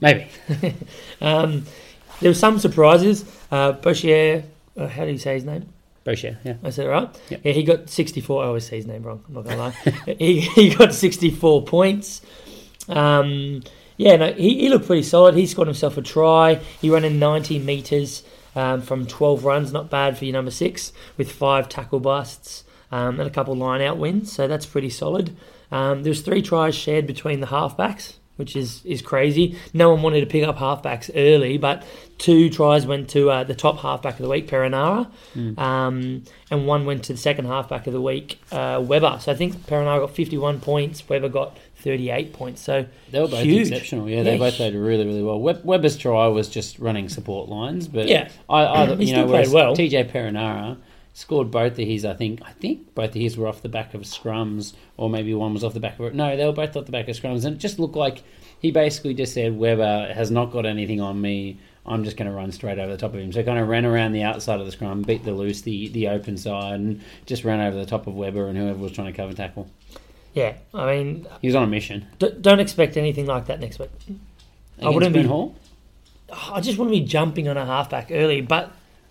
Maybe. 0.00 0.26
Um, 1.20 1.64
there 2.20 2.30
were 2.30 2.34
some 2.34 2.58
surprises. 2.58 3.24
Uh, 3.50 3.74
uh, 3.82 4.86
how 4.88 5.04
do 5.04 5.10
you 5.10 5.18
say 5.18 5.34
his 5.34 5.44
name? 5.44 5.66
Boshier, 6.08 6.38
yeah. 6.44 6.54
I 6.62 6.70
said 6.70 6.86
it 6.86 6.90
right. 6.90 7.20
Yep. 7.28 7.40
Yeah, 7.44 7.52
he 7.52 7.62
got 7.62 7.90
64. 7.90 8.42
I 8.42 8.46
always 8.46 8.66
say 8.66 8.76
his 8.76 8.86
name 8.86 9.02
wrong. 9.02 9.22
I'm 9.28 9.34
not 9.34 9.44
gonna 9.44 9.56
lie. 9.56 9.70
he 10.18 10.40
he 10.40 10.74
got 10.74 10.94
64 10.94 11.64
points. 11.64 12.22
Um, 12.88 13.62
yeah, 13.98 14.16
no, 14.16 14.32
he, 14.32 14.60
he 14.60 14.68
looked 14.68 14.86
pretty 14.86 15.02
solid. 15.02 15.34
He 15.34 15.46
scored 15.46 15.68
himself 15.68 15.96
a 15.98 16.02
try. 16.02 16.54
He 16.80 16.88
ran 16.88 17.04
in 17.04 17.18
90 17.18 17.58
meters 17.58 18.22
um, 18.56 18.80
from 18.80 19.06
12 19.06 19.44
runs. 19.44 19.72
Not 19.72 19.90
bad 19.90 20.16
for 20.16 20.24
your 20.24 20.32
number 20.32 20.50
six 20.50 20.92
with 21.16 21.30
five 21.30 21.68
tackle 21.68 22.00
busts 22.00 22.64
um, 22.90 23.20
and 23.20 23.28
a 23.28 23.32
couple 23.32 23.54
line 23.54 23.82
out 23.82 23.98
wins. 23.98 24.32
So 24.32 24.48
that's 24.48 24.66
pretty 24.66 24.90
solid. 24.90 25.36
Um, 25.70 26.04
there 26.04 26.10
was 26.10 26.22
three 26.22 26.40
tries 26.40 26.74
shared 26.74 27.06
between 27.06 27.40
the 27.40 27.48
halfbacks. 27.48 28.14
Which 28.38 28.54
is, 28.56 28.82
is 28.84 29.02
crazy. 29.02 29.58
No 29.74 29.90
one 29.90 30.00
wanted 30.02 30.20
to 30.20 30.26
pick 30.26 30.44
up 30.46 30.56
halfbacks 30.58 31.10
early, 31.14 31.58
but 31.58 31.82
two 32.18 32.48
tries 32.48 32.86
went 32.86 33.10
to 33.10 33.30
uh, 33.30 33.42
the 33.44 33.54
top 33.54 33.78
halfback 33.80 34.14
of 34.14 34.22
the 34.22 34.28
week, 34.28 34.46
Perenara, 34.48 35.08
um, 35.58 36.22
and 36.50 36.66
one 36.66 36.86
went 36.86 37.04
to 37.04 37.12
the 37.12 37.18
second 37.18 37.46
halfback 37.46 37.86
of 37.86 37.92
the 37.92 38.00
week, 38.00 38.38
uh, 38.52 38.82
Weber. 38.84 39.18
So 39.20 39.32
I 39.32 39.34
think 39.34 39.56
Perenara 39.66 40.00
got 40.00 40.10
51 40.14 40.60
points, 40.60 41.08
Weber 41.08 41.28
got 41.28 41.58
38 41.76 42.32
points. 42.32 42.60
So 42.62 42.86
They 43.10 43.20
were 43.20 43.28
both 43.28 43.44
Huge. 43.44 43.68
exceptional. 43.70 44.08
Yeah, 44.08 44.22
they 44.22 44.38
both 44.38 44.54
played 44.54 44.74
really, 44.74 45.04
really 45.06 45.22
well. 45.22 45.38
Web- 45.40 45.64
Weber's 45.64 45.96
try 45.96 46.26
was 46.28 46.48
just 46.48 46.78
running 46.78 47.08
support 47.08 47.48
lines, 47.48 47.88
but 47.88 48.06
Yeah. 48.08 48.28
I, 48.48 48.64
I 48.66 48.94
He 48.96 49.06
you 49.10 49.16
know, 49.16 49.26
played 49.26 49.48
well. 49.48 49.76
TJ 49.76 50.10
Perenara 50.12 50.76
scored 51.14 51.50
both 51.50 51.72
of 51.72 51.78
his. 51.78 52.04
I 52.04 52.14
think 52.14 52.40
I 52.44 52.52
think 52.52 52.94
both 52.94 53.10
of 53.10 53.14
his 53.14 53.36
were 53.36 53.46
off 53.46 53.62
the 53.62 53.68
back 53.68 53.94
of 53.94 54.02
scrums, 54.02 54.74
or 54.96 55.08
maybe 55.10 55.34
one 55.34 55.52
was 55.54 55.64
off 55.64 55.74
the 55.74 55.80
back 55.80 55.98
of 55.98 56.06
it. 56.06 56.14
No, 56.14 56.36
they 56.36 56.44
were 56.44 56.52
both 56.52 56.76
off 56.76 56.86
the 56.86 56.92
back 56.92 57.08
of 57.08 57.16
scrums, 57.16 57.44
and 57.44 57.56
it 57.56 57.58
just 57.58 57.78
looked 57.78 57.96
like 57.96 58.22
he 58.60 58.70
basically 58.70 59.14
just 59.14 59.34
said 59.34 59.56
Weber 59.58 60.12
has 60.14 60.30
not 60.30 60.50
got 60.52 60.66
anything 60.66 61.00
on 61.00 61.20
me. 61.20 61.58
I'm 61.86 62.04
just 62.04 62.18
going 62.18 62.28
to 62.30 62.36
run 62.36 62.52
straight 62.52 62.78
over 62.78 62.92
the 62.92 62.98
top 62.98 63.14
of 63.14 63.20
him. 63.20 63.32
So 63.32 63.42
kind 63.42 63.58
of 63.58 63.66
ran 63.66 63.86
around 63.86 64.12
the 64.12 64.22
outside 64.22 64.60
of 64.60 64.66
the 64.66 64.72
scrum, 64.72 65.00
beat 65.02 65.24
the 65.24 65.32
loose, 65.32 65.62
the, 65.62 65.88
the 65.88 66.08
open 66.08 66.36
side, 66.36 66.74
and 66.74 67.00
just 67.24 67.44
ran 67.44 67.60
over 67.60 67.78
the 67.78 67.86
top 67.86 68.06
of 68.06 68.14
Weber 68.14 68.46
and 68.46 68.58
whoever 68.58 68.78
was 68.78 68.92
trying 68.92 69.06
to 69.10 69.16
cover 69.16 69.32
tackle. 69.32 69.70
yeah, 70.34 70.54
I 70.74 70.94
mean, 70.94 71.26
He 71.40 71.48
was 71.48 71.54
on 71.54 71.62
a 71.62 71.66
mission. 71.66 72.06
d- 72.18 72.34
don't 72.42 72.60
expect 72.60 72.98
anything 72.98 73.24
like 73.24 73.46
that 73.46 73.58
next 73.60 73.78
week. 73.78 73.88
I 74.82 74.90
wouldn't 74.90 75.14
be- 75.14 75.20
Brent 75.20 75.28
Hall. 75.28 75.56
I 76.52 76.60
just 76.60 76.78
want 76.78 76.90
to 76.90 76.98
be 76.98 77.00
jumping 77.06 77.48
on 77.48 77.56
a 77.56 77.64
halfback 77.64 78.08
early, 78.10 78.42
but 78.42 78.70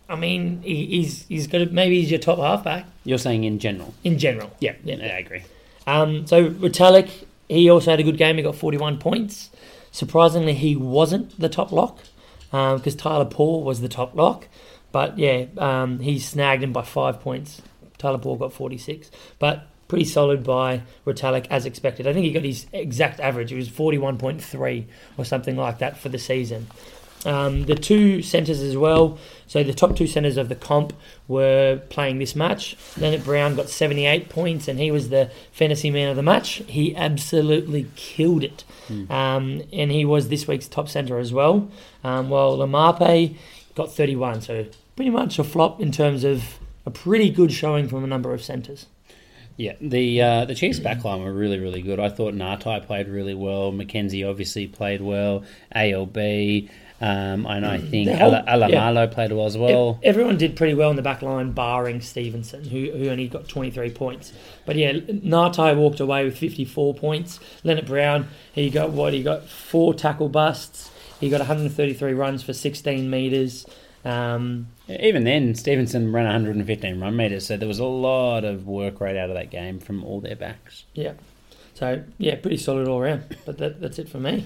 I 0.10 0.16
mean, 0.16 0.62
he, 0.62 0.86
he's 0.86 1.26
he's 1.28 1.48
got 1.48 1.60
to, 1.60 1.66
maybe 1.68 2.00
he's 2.02 2.10
your 2.10 2.20
top 2.20 2.40
halfback 2.40 2.86
You're 3.04 3.18
saying 3.18 3.44
in 3.44 3.60
general. 3.60 3.94
in 4.04 4.18
general. 4.18 4.52
Yeah, 4.60 4.76
yeah, 4.84 4.96
I 4.96 5.20
agree. 5.20 5.44
Um, 5.86 6.28
so 6.28 6.50
Retallick, 6.50 7.10
he 7.48 7.70
also 7.70 7.92
had 7.92 8.00
a 8.00 8.04
good 8.04 8.18
game. 8.18 8.38
He 8.38 8.44
got 8.44 8.56
41 8.56 9.00
points. 9.00 9.50
Surprisingly, 9.92 10.54
he 10.54 10.76
wasn't 10.76 11.38
the 11.40 11.50
top 11.50 11.72
lock 11.72 12.00
because 12.52 12.96
Tyler 12.96 13.26
Paul 13.26 13.64
was 13.64 13.82
the 13.82 13.90
top 13.90 14.16
lock. 14.16 14.48
But 14.92 15.18
yeah, 15.18 15.46
um, 15.58 16.00
he 16.00 16.20
snagged 16.20 16.64
him 16.64 16.74
by 16.74 16.84
five 16.84 17.22
points. 17.22 17.62
Tyler 17.98 18.18
Paul 18.18 18.38
got 18.38 18.54
46. 18.54 19.12
But 19.40 19.68
pretty 19.88 20.06
solid 20.06 20.44
by 20.44 20.82
Retallick 21.06 21.48
as 21.50 21.66
expected. 21.66 22.08
I 22.08 22.14
think 22.14 22.26
he 22.26 22.32
got 22.32 22.44
his 22.44 22.66
exact 22.74 23.20
average. 23.20 23.52
It 23.52 23.56
was 23.56 23.70
41.3 23.70 24.86
or 25.18 25.26
something 25.26 25.56
like 25.56 25.80
that 25.80 25.98
for 25.98 26.10
the 26.10 26.20
season. 26.20 26.68
Um, 27.26 27.66
the 27.66 27.76
two 27.76 28.22
centres 28.22 28.62
as 28.62 28.78
well. 28.78 29.18
So 29.48 29.64
the 29.64 29.74
top 29.74 29.96
two 29.96 30.08
centres 30.08 30.38
of 30.38 30.50
the 30.50 30.56
comp 30.56 30.94
were 31.28 31.82
playing 31.90 32.20
this 32.20 32.36
match. 32.36 32.76
Lienert-Brown 32.96 33.56
got 33.56 33.70
78 33.70 34.30
points, 34.30 34.68
and 34.68 34.78
he 34.78 34.92
was 34.92 35.10
the 35.10 35.32
fantasy 35.52 35.90
man 35.90 36.10
of 36.10 36.16
the 36.16 36.24
match. 36.24 36.62
He 36.68 36.96
absolutely 36.96 37.88
killed 37.96 38.44
it, 38.44 38.64
um, 39.10 39.64
and 39.72 39.92
he 39.92 40.06
was 40.06 40.28
this 40.28 40.48
week's 40.48 40.68
top 40.68 40.90
centre 40.90 41.18
as 41.18 41.32
well. 41.34 41.70
Um, 42.04 42.30
while 42.30 42.58
Laumape 42.58 43.38
got 43.76 43.92
31, 43.92 44.42
so 44.42 44.66
pretty 44.96 45.12
much 45.12 45.40
a 45.40 45.44
flop 45.44 45.80
in 45.80 45.92
terms 45.92 46.24
of 46.24 46.60
a 46.86 46.92
pretty 46.92 47.30
good 47.30 47.52
showing 47.52 47.88
from 47.88 48.04
a 48.04 48.08
number 48.08 48.34
of 48.34 48.44
centres. 48.44 48.88
Yeah, 49.58 49.74
the 49.82 50.22
uh, 50.22 50.46
the 50.46 50.54
Chiefs 50.54 50.80
backline 50.80 51.24
were 51.24 51.34
really 51.34 51.58
really 51.58 51.82
good. 51.82 52.00
I 52.00 52.10
thought 52.10 52.36
Ngatai 52.36 52.86
played 52.86 53.08
really 53.08 53.34
well. 53.34 53.72
McKenzie 53.72 54.28
obviously 54.28 54.68
played 54.68 55.02
well. 55.02 55.44
ALB, 55.76 56.70
um, 57.00 57.46
and 57.46 57.66
I 57.66 57.78
think 57.78 58.10
whole- 58.10 58.32
Ala- 58.34 58.46
Alaimalo 58.48 59.12
played 59.12 59.32
well 59.32 59.46
as 59.46 59.58
well. 59.58 60.00
Ev- 60.04 60.10
Everyone 60.16 60.38
did 60.38 60.56
pretty 60.56 60.74
well 60.74 60.90
in 60.90 60.96
the 60.96 61.02
back 61.02 61.22
line, 61.22 61.52
barring 61.52 62.02
Stevenson, 62.02 62.64
who, 62.64 62.92
who 62.92 63.10
only 63.10 63.28
got 63.28 63.48
23 63.48 63.92
points. 63.92 64.34
But 64.66 64.76
yeah, 64.78 64.94
Ngatai 64.94 65.76
walked 65.78 66.00
away 66.00 66.24
with 66.26 66.38
54 66.38 66.94
points. 66.96 67.40
Lienert-Brown, 67.64 68.28
he 68.54 68.70
got 68.70 68.92
what? 68.92 69.14
He 69.14 69.22
got 69.24 69.44
four 69.48 69.94
tackle 69.94 70.30
busts. 70.30 70.90
He 71.20 71.30
got 71.30 71.40
133 71.40 72.14
runs 72.14 72.44
for 72.44 72.54
16 72.54 73.10
metres. 73.10 73.66
Um, 74.06 74.68
Even 74.88 75.24
then, 75.24 75.54
Stevenson 75.56 76.12
ran 76.14 76.26
115 76.26 77.00
run 77.00 77.16
meters, 77.16 77.46
so 77.46 77.58
there 77.58 77.68
was 77.68 77.80
a 77.80 77.84
lot 77.86 78.44
of 78.46 78.66
work 78.68 79.02
rate 79.02 79.18
out 79.18 79.30
of 79.30 79.36
that 79.36 79.50
game 79.50 79.80
from 79.80 80.04
all 80.04 80.22
their 80.22 80.36
backs. 80.36 80.86
yeah. 80.94 81.14
So 81.78 82.04
yeah, 82.18 82.36
pretty 82.38 82.58
solid 82.58 82.88
all 82.88 83.00
around. 83.00 83.24
But 83.46 83.60
that, 83.60 83.80
that's 83.80 84.00
it 84.00 84.10
for 84.10 84.20
me. 84.20 84.44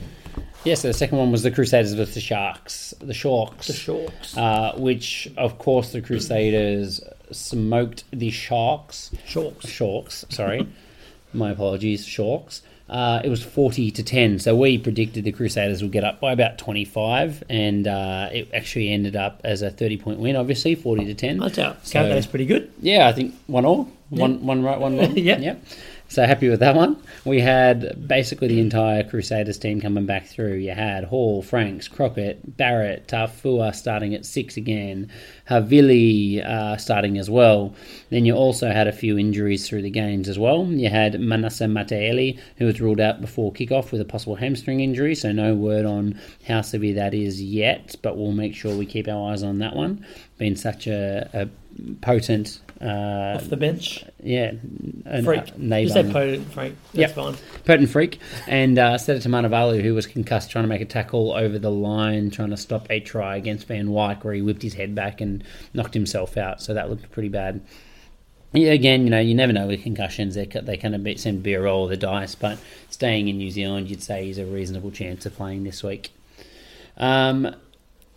Yeah, 0.66 0.76
so 0.76 0.90
the 0.90 0.94
second 0.94 1.18
one 1.18 1.32
was 1.32 1.44
the 1.44 1.52
Crusaders 1.52 1.94
versus 1.94 2.14
the 2.16 2.20
Sharks. 2.20 2.94
The 3.00 3.14
Sharks. 3.14 3.68
The 3.68 3.74
Sharks. 3.74 4.38
Uh, 4.38 4.74
which, 4.76 5.32
of 5.38 5.58
course, 5.58 5.94
the 5.94 6.02
Crusaders 6.02 7.00
smoked 7.32 8.04
the 8.12 8.32
Sharks. 8.32 9.12
Sharks. 9.26 9.70
Sharks, 9.70 10.26
sorry. 10.30 10.68
My 11.34 11.52
apologies, 11.52 12.06
Sharks. 12.06 12.64
Uh, 12.90 13.22
it 13.24 13.30
was 13.30 13.42
40 13.42 13.92
to 13.92 14.04
10. 14.04 14.40
So 14.40 14.54
we 14.54 14.78
predicted 14.78 15.24
the 15.24 15.32
Crusaders 15.32 15.82
would 15.82 15.94
get 15.94 16.04
up 16.04 16.20
by 16.20 16.34
about 16.34 16.58
25, 16.58 17.46
and 17.50 17.88
uh, 17.88 18.28
it 18.34 18.50
actually 18.54 18.92
ended 18.92 19.16
up 19.16 19.40
as 19.46 19.62
a 19.62 19.72
30 19.72 19.98
point 19.98 20.20
win, 20.20 20.36
obviously, 20.36 20.76
40 20.76 21.06
to 21.06 21.14
10. 21.14 21.38
That's 21.38 21.58
out. 21.58 21.88
So- 21.88 22.04
that 22.04 22.12
as 22.12 22.28
pretty 22.28 22.46
good. 22.46 22.72
Yeah, 22.82 23.08
I 23.08 23.14
think 23.14 23.34
one 23.48 23.66
all. 23.66 23.90
One, 24.10 24.46
one 24.46 24.62
right, 24.62 24.78
one 24.78 24.98
wrong. 24.98 25.16
Yeah. 25.18 25.38
Yep. 25.40 25.64
So 26.12 26.25
happy 26.25 26.50
with 26.50 26.60
that 26.60 26.75
one. 26.75 27.01
We 27.24 27.39
had 27.39 28.06
basically 28.06 28.50
the 28.50 28.60
entire 28.60 29.01
Crusaders 29.01 29.58
team 29.58 29.80
coming 29.80 30.06
back 30.06 30.27
through. 30.27 30.56
You 30.56 30.72
had 30.72 31.06
Hall, 31.06 31.41
Franks, 31.41 31.88
Crockett, 31.88 32.58
Barrett, 32.58 33.08
Taufua 33.08 33.74
starting 33.74 34.13
at 34.13 34.25
six 34.25 34.58
again, 34.58 35.10
Havili 35.50 36.46
uh, 36.46 36.75
starting 36.75 37.18
as 37.18 37.30
well. 37.30 37.74
Then 38.10 38.25
you 38.25 38.36
also 38.36 38.72
had 38.74 38.89
a 38.89 38.91
few 38.91 39.18
injuries 39.18 39.65
through 39.65 39.84
the 39.84 39.89
games 39.89 40.27
as 40.27 40.38
well. 40.38 40.65
You 40.65 40.89
had 40.89 41.18
Manasa 41.18 41.63
Mataele, 41.63 42.38
who 42.58 42.65
was 42.65 42.82
ruled 42.82 43.00
out 43.00 43.22
before 43.22 43.53
kickoff 43.53 43.94
with 43.94 44.01
a 44.01 44.06
possible 44.06 44.36
hamstring 44.36 44.82
injury, 44.82 45.15
so 45.15 45.32
no 45.32 45.56
word 45.56 45.86
on 45.86 46.20
how 46.46 46.60
severe 46.60 46.96
that 46.96 47.13
is 47.13 47.41
yet, 47.41 47.96
but 48.01 48.18
we'll 48.18 48.34
make 48.34 48.53
sure 48.53 48.75
we 48.75 48.86
keep 48.86 49.08
our 49.08 49.32
eyes 49.32 49.44
on 49.44 49.60
that 49.60 49.77
one. 49.77 50.06
Been 50.38 50.58
such 50.58 50.88
a, 50.88 51.30
a 51.32 51.48
potent 52.01 52.60
uh, 52.82 53.36
Off 53.38 53.50
the 53.50 53.58
bench. 53.58 54.04
yeah, 54.24 54.54
Freak. 55.24 55.42
uh, 55.42 55.82
Just 55.84 55.94
say 55.94 56.04
potent 56.12 56.52
freak. 56.52 56.74
Yep. 56.94 57.14
That's 57.14 57.14
fine. 57.14 57.36
potent 57.66 57.90
freak, 57.90 58.20
and 58.48 58.78
uh, 58.80 58.98
Seta 58.98 59.20
Tamanivalu, 59.30 59.82
who 59.82 59.94
was 59.94 60.08
concussed 60.08 60.50
trying 60.50 60.64
to 60.64 60.68
make 60.68 60.82
a 60.82 60.86
tackle 60.86 61.32
over 61.34 61.60
the 61.60 61.70
line, 61.72 62.32
trying 62.32 62.50
to 62.50 62.58
stop 62.58 62.88
a 62.90 63.00
try 63.00 63.36
against 63.36 63.68
Van 63.68 63.90
Wyk, 63.90 64.24
where 64.24 64.34
he 64.34 64.42
whipped 64.42 64.64
his 64.64 64.74
head 64.74 64.96
back 64.96 65.22
and 65.22 65.44
knocked 65.74 65.94
himself 65.94 66.38
out. 66.38 66.62
So 66.62 66.74
that 66.74 66.90
looked 66.90 67.12
pretty 67.12 67.30
bad. 67.30 67.62
Yeah, 68.54 68.72
again, 68.72 69.04
you 69.06 69.10
know, 69.10 69.20
you 69.20 69.34
never 69.34 69.54
know 69.54 69.68
with 69.68 69.84
concussions; 69.84 70.36
they 70.36 70.46
they 70.46 70.76
kind 70.76 70.96
of 70.96 71.20
seem 71.20 71.36
to 71.38 71.42
be 71.42 71.54
a 71.54 71.62
roll 71.62 71.84
of 71.86 71.90
the 71.92 71.98
dice. 71.98 72.36
But 72.36 72.58
staying 72.90 73.28
in 73.30 73.38
New 73.38 73.50
Zealand, 73.52 73.90
you'd 73.90 74.04
say 74.04 74.26
he's 74.26 74.38
a 74.40 74.46
reasonable 74.46 74.92
chance 74.92 75.26
of 75.26 75.36
playing 75.36 75.64
this 75.64 75.84
week. 75.84 76.10
Um, 76.98 77.56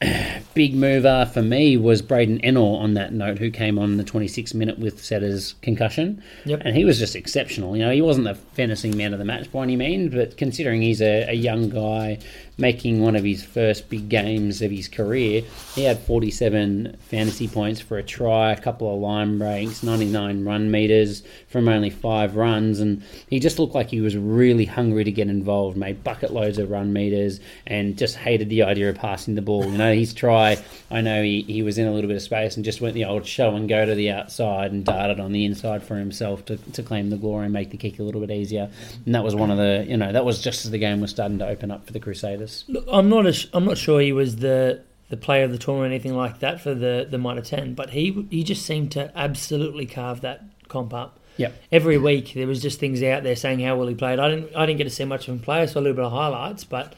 big 0.54 0.74
mover 0.74 1.28
for 1.32 1.42
me 1.42 1.76
was 1.76 2.02
Braydon 2.02 2.40
Ennor 2.40 2.80
on 2.80 2.94
that 2.94 3.12
note, 3.12 3.38
who 3.38 3.50
came 3.50 3.78
on 3.78 3.96
the 3.96 4.04
26th 4.04 4.54
minute 4.54 4.78
with 4.78 5.02
Setter's 5.02 5.54
concussion. 5.62 6.22
Yep. 6.44 6.62
And 6.64 6.76
he 6.76 6.84
was 6.84 6.98
just 6.98 7.16
exceptional. 7.16 7.76
You 7.76 7.84
know, 7.84 7.90
he 7.90 8.02
wasn't 8.02 8.26
the 8.26 8.34
fantasy 8.34 8.92
man 8.92 9.12
of 9.12 9.18
the 9.18 9.24
match 9.24 9.50
by 9.52 9.62
any 9.62 9.76
means, 9.76 10.14
but 10.14 10.36
considering 10.36 10.82
he's 10.82 11.00
a, 11.00 11.28
a 11.28 11.34
young 11.34 11.68
guy 11.68 12.18
making 12.56 13.00
one 13.00 13.16
of 13.16 13.24
his 13.24 13.44
first 13.44 13.88
big 13.88 14.08
games 14.08 14.62
of 14.62 14.70
his 14.70 14.88
career, 14.88 15.42
he 15.74 15.84
had 15.84 15.98
47 15.98 16.96
fantasy 17.00 17.48
points 17.48 17.80
for 17.80 17.98
a 17.98 18.02
try, 18.02 18.52
a 18.52 18.60
couple 18.60 18.92
of 18.92 19.00
line 19.00 19.38
breaks, 19.38 19.82
99 19.82 20.44
run 20.44 20.70
meters 20.70 21.22
from 21.48 21.68
only 21.68 21.90
five 21.90 22.36
runs, 22.36 22.80
and 22.80 23.02
he 23.28 23.40
just 23.40 23.58
looked 23.58 23.74
like 23.74 23.90
he 23.90 24.00
was 24.00 24.16
really 24.16 24.64
hungry 24.64 25.04
to 25.04 25.12
get 25.12 25.28
involved, 25.28 25.76
made 25.76 26.04
bucket 26.04 26.32
loads 26.32 26.58
of 26.58 26.70
run 26.70 26.92
meters, 26.92 27.40
and 27.66 27.98
just 27.98 28.16
hated 28.16 28.48
the 28.48 28.62
idea 28.62 28.88
of 28.88 28.96
passing 28.96 29.34
the 29.34 29.42
ball. 29.42 29.64
You 29.64 29.78
know, 29.78 29.94
his 29.94 30.14
try, 30.14 30.56
I 30.90 31.00
know 31.00 31.22
he, 31.22 31.42
he 31.42 31.62
was 31.62 31.78
in 31.78 31.86
a 31.86 31.92
little 31.92 32.08
bit 32.08 32.16
of 32.16 32.22
space 32.22 32.56
and 32.56 32.64
just 32.64 32.80
went 32.80 32.94
the 32.94 33.04
old 33.04 33.26
show 33.26 33.54
and 33.54 33.68
go 33.68 33.84
to 33.84 33.94
the 33.94 34.10
outside 34.10 34.72
and 34.72 34.84
darted 34.84 35.18
on 35.18 35.32
the 35.32 35.44
inside 35.44 35.82
for 35.82 35.96
himself 35.96 36.44
to, 36.46 36.56
to 36.56 36.82
claim 36.82 37.10
the 37.10 37.16
glory 37.16 37.44
and 37.46 37.52
make 37.52 37.70
the 37.70 37.76
kick 37.76 37.98
a 37.98 38.02
little 38.02 38.20
bit 38.20 38.30
easier. 38.30 38.70
And 39.04 39.14
that 39.14 39.24
was 39.24 39.34
one 39.34 39.50
of 39.50 39.56
the, 39.56 39.84
you 39.88 39.96
know, 39.96 40.12
that 40.12 40.24
was 40.24 40.40
just 40.40 40.64
as 40.64 40.70
the 40.70 40.78
game 40.78 41.00
was 41.00 41.10
starting 41.10 41.38
to 41.38 41.48
open 41.48 41.70
up 41.70 41.86
for 41.86 41.92
the 41.92 42.00
Crusaders. 42.00 42.43
Look, 42.68 42.84
I'm 42.90 43.08
not. 43.08 43.26
A, 43.26 43.34
I'm 43.52 43.64
not 43.64 43.78
sure 43.78 44.00
he 44.00 44.12
was 44.12 44.36
the 44.36 44.82
the 45.10 45.16
player 45.16 45.44
of 45.44 45.52
the 45.52 45.58
tournament 45.58 45.92
or 45.92 45.94
anything 45.94 46.16
like 46.16 46.40
that 46.40 46.60
for 46.60 46.74
the 46.74 47.06
the 47.08 47.18
Mitre 47.18 47.42
ten, 47.42 47.74
but 47.74 47.90
he 47.90 48.26
he 48.30 48.42
just 48.42 48.64
seemed 48.64 48.92
to 48.92 49.12
absolutely 49.16 49.86
carve 49.86 50.22
that 50.22 50.42
comp 50.68 50.94
up. 50.94 51.20
Yep. 51.36 51.54
Every 51.72 51.98
week 51.98 52.34
there 52.34 52.46
was 52.46 52.62
just 52.62 52.78
things 52.78 53.02
out 53.02 53.22
there 53.22 53.36
saying 53.36 53.60
how 53.60 53.76
well 53.76 53.88
he 53.88 53.94
played. 53.94 54.18
I 54.18 54.28
didn't 54.28 54.54
I 54.56 54.66
didn't 54.66 54.78
get 54.78 54.84
to 54.84 54.90
see 54.90 55.04
much 55.04 55.28
of 55.28 55.34
him 55.34 55.40
play. 55.40 55.60
I 55.60 55.66
saw 55.66 55.80
a 55.80 55.82
little 55.82 55.96
bit 55.96 56.04
of 56.04 56.12
highlights, 56.12 56.64
but 56.64 56.94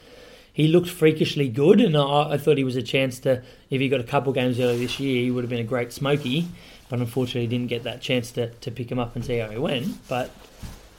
he 0.57 0.67
looked 0.67 0.89
freakishly 0.89 1.49
good, 1.49 1.79
and 1.79 1.95
I, 1.95 2.31
I 2.31 2.37
thought 2.39 2.57
he 2.57 2.63
was 2.63 2.75
a 2.75 2.81
chance 2.81 3.19
to. 3.19 3.43
If 3.69 3.79
he 3.79 3.89
got 3.89 3.99
a 3.99 4.03
couple 4.03 4.33
games 4.33 4.59
earlier 4.59 4.77
this 4.77 4.99
year, 4.99 5.23
he 5.23 5.29
would 5.29 5.43
have 5.43 5.49
been 5.49 5.59
a 5.59 5.63
great 5.63 5.93
smoky. 5.93 6.47
But 6.89 6.99
unfortunately, 6.99 7.47
didn't 7.47 7.67
get 7.67 7.83
that 7.83 8.01
chance 8.01 8.31
to, 8.31 8.49
to 8.49 8.71
pick 8.71 8.91
him 8.91 8.97
up 8.97 9.15
and 9.15 9.23
see 9.23 9.37
how 9.37 9.49
he 9.49 9.57
went. 9.57 10.07
But 10.07 10.31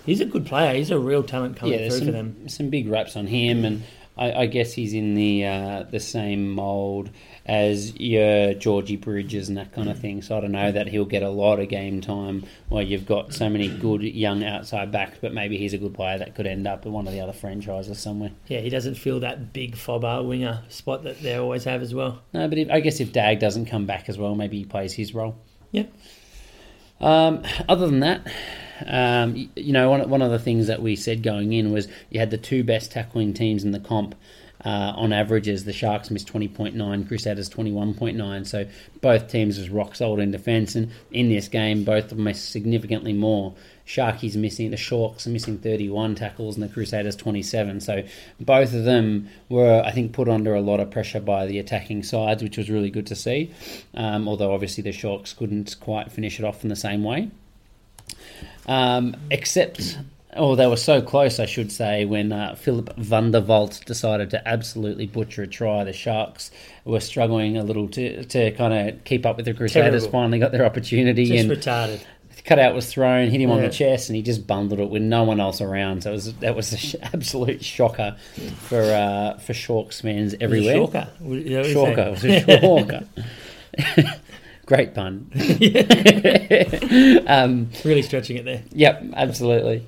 he's 0.06 0.20
a 0.20 0.26
good 0.26 0.46
player. 0.46 0.74
He's 0.74 0.92
a 0.92 0.98
real 0.98 1.22
talent 1.24 1.56
coming 1.56 1.78
yeah, 1.78 1.88
through 1.88 1.98
some, 1.98 2.06
for 2.06 2.12
them. 2.12 2.48
some 2.48 2.68
big 2.68 2.88
raps 2.88 3.16
on 3.16 3.26
him, 3.26 3.64
and 3.64 3.82
I, 4.18 4.42
I 4.42 4.46
guess 4.46 4.72
he's 4.72 4.92
in 4.92 5.14
the 5.14 5.46
uh, 5.46 5.84
the 5.90 6.00
same 6.00 6.50
mould 6.50 7.10
as 7.46 7.98
your 7.98 8.52
Georgie 8.54 8.96
Bridges 8.96 9.48
and 9.48 9.56
that 9.56 9.72
kind 9.72 9.88
of 9.88 9.98
thing. 9.98 10.20
So 10.20 10.36
I 10.36 10.40
don't 10.40 10.52
know 10.52 10.70
that 10.70 10.88
he'll 10.88 11.06
get 11.06 11.22
a 11.22 11.30
lot 11.30 11.60
of 11.60 11.68
game 11.68 12.00
time 12.00 12.44
while 12.68 12.82
you've 12.82 13.06
got 13.06 13.32
so 13.32 13.48
many 13.48 13.68
good 13.68 14.02
young 14.02 14.44
outside 14.44 14.92
backs, 14.92 15.18
but 15.20 15.32
maybe 15.32 15.56
he's 15.56 15.72
a 15.72 15.78
good 15.78 15.94
player 15.94 16.18
that 16.18 16.34
could 16.34 16.46
end 16.46 16.66
up 16.66 16.84
at 16.84 16.92
one 16.92 17.06
of 17.06 17.12
the 17.12 17.20
other 17.20 17.32
franchises 17.32 17.98
somewhere. 17.98 18.32
Yeah, 18.48 18.60
he 18.60 18.68
doesn't 18.68 18.96
feel 18.96 19.20
that 19.20 19.52
big 19.52 19.76
fobber 19.76 20.22
winger 20.22 20.62
spot 20.68 21.04
that 21.04 21.22
they 21.22 21.36
always 21.36 21.64
have 21.64 21.80
as 21.80 21.94
well. 21.94 22.20
No, 22.34 22.48
but 22.48 22.58
if, 22.58 22.70
I 22.70 22.80
guess 22.80 23.00
if 23.00 23.12
Dagg 23.12 23.38
doesn't 23.38 23.66
come 23.66 23.86
back 23.86 24.08
as 24.08 24.18
well, 24.18 24.34
maybe 24.34 24.58
he 24.58 24.64
plays 24.64 24.92
his 24.92 25.14
role. 25.14 25.38
Yep. 25.72 25.92
Um, 27.00 27.44
other 27.68 27.86
than 27.86 28.00
that, 28.00 28.26
um, 28.86 29.50
you 29.56 29.72
know, 29.72 29.90
one, 29.90 30.08
one 30.08 30.22
of 30.22 30.30
the 30.30 30.38
things 30.38 30.66
that 30.66 30.82
we 30.82 30.96
said 30.96 31.22
going 31.22 31.52
in 31.52 31.72
was 31.72 31.88
you 32.10 32.20
had 32.20 32.30
the 32.30 32.38
two 32.38 32.64
best 32.64 32.92
tackling 32.92 33.34
teams 33.34 33.64
in 33.64 33.72
the 33.72 33.80
comp. 33.80 34.14
Uh, 34.64 34.92
on 34.96 35.12
averages, 35.12 35.64
the 35.64 35.72
Sharks 35.72 36.10
missed 36.10 36.32
20.9, 36.32 37.06
Crusaders 37.06 37.48
21.9. 37.48 38.46
So 38.46 38.66
both 39.00 39.28
teams 39.28 39.56
was 39.56 39.70
rock 39.70 39.94
solid 39.94 40.20
in 40.20 40.32
defence, 40.32 40.74
and 40.74 40.90
in 41.12 41.28
this 41.28 41.46
game, 41.46 41.84
both 41.84 42.04
of 42.04 42.10
them 42.10 42.24
missed 42.24 42.50
significantly 42.50 43.12
more. 43.12 43.54
Sharkies 43.86 44.34
missing, 44.34 44.70
the 44.70 44.76
Sharks 44.76 45.26
are 45.28 45.30
missing 45.30 45.58
31 45.58 46.16
tackles, 46.16 46.56
and 46.56 46.64
the 46.64 46.72
Crusaders 46.72 47.14
27. 47.14 47.80
So 47.80 48.02
both 48.40 48.74
of 48.74 48.84
them 48.84 49.28
were, 49.48 49.80
I 49.84 49.92
think, 49.92 50.12
put 50.12 50.28
under 50.28 50.54
a 50.54 50.60
lot 50.60 50.80
of 50.80 50.90
pressure 50.90 51.20
by 51.20 51.46
the 51.46 51.60
attacking 51.60 52.02
sides, 52.02 52.42
which 52.42 52.58
was 52.58 52.68
really 52.68 52.90
good 52.90 53.06
to 53.06 53.14
see. 53.14 53.52
Um, 53.94 54.26
although 54.26 54.52
obviously 54.52 54.82
the 54.82 54.92
Sharks 54.92 55.32
couldn't 55.32 55.76
quite 55.78 56.10
finish 56.10 56.40
it 56.40 56.44
off 56.44 56.64
in 56.64 56.68
the 56.68 56.76
same 56.76 57.04
way. 57.04 57.30
Um, 58.66 59.16
except, 59.30 59.98
oh, 60.36 60.54
they 60.54 60.66
were 60.66 60.76
so 60.76 61.00
close, 61.00 61.40
I 61.40 61.46
should 61.46 61.72
say, 61.72 62.04
when 62.04 62.32
uh, 62.32 62.54
Philip 62.54 62.94
van 62.96 63.30
der 63.30 63.40
decided 63.86 64.30
to 64.30 64.46
absolutely 64.46 65.06
butcher 65.06 65.42
a 65.44 65.46
try. 65.46 65.84
The 65.84 65.92
Sharks 65.92 66.50
were 66.84 67.00
struggling 67.00 67.56
a 67.56 67.62
little 67.64 67.88
to, 67.88 68.24
to 68.24 68.50
kind 68.52 68.90
of 68.90 69.04
keep 69.04 69.24
up 69.24 69.36
with 69.36 69.46
the 69.46 69.54
Crusaders. 69.54 70.02
Terrible. 70.02 70.10
Finally 70.18 70.38
got 70.38 70.52
their 70.52 70.66
opportunity 70.66 71.24
Just 71.26 71.44
and 71.44 71.50
retarded. 71.50 72.00
cutout 72.44 72.74
was 72.74 72.90
thrown, 72.90 73.28
hit 73.28 73.40
him 73.40 73.50
on 73.50 73.60
the 73.60 73.68
chest, 73.68 74.08
and 74.08 74.16
he 74.16 74.22
just 74.22 74.46
bundled 74.46 74.80
it 74.80 74.88
with 74.88 75.02
no 75.02 75.22
one 75.22 75.38
else 75.38 75.60
around. 75.60 76.02
So 76.02 76.10
it 76.10 76.14
was 76.14 76.34
that 76.34 76.56
was 76.56 76.94
an 76.94 77.00
absolute 77.12 77.64
shocker 77.64 78.16
for 78.68 78.80
uh, 78.80 79.38
for 79.38 79.54
Sharks 79.54 80.00
fans 80.00 80.34
everywhere. 80.40 80.74
Shorker. 80.74 81.08
Is 81.20 82.46
that 82.46 84.18
what 84.70 84.80
you 84.80 84.92
Shorker, 84.92 85.00
it 85.00 85.08
was 85.08 85.24
say? 85.24 85.24
a 85.24 85.28
shorker. 85.28 85.28
Great 85.32 87.22
pun. 87.22 87.24
um, 87.26 87.70
really 87.84 88.02
stretching 88.02 88.36
it 88.36 88.44
there. 88.44 88.62
Yep, 88.72 89.04
absolutely. 89.14 89.86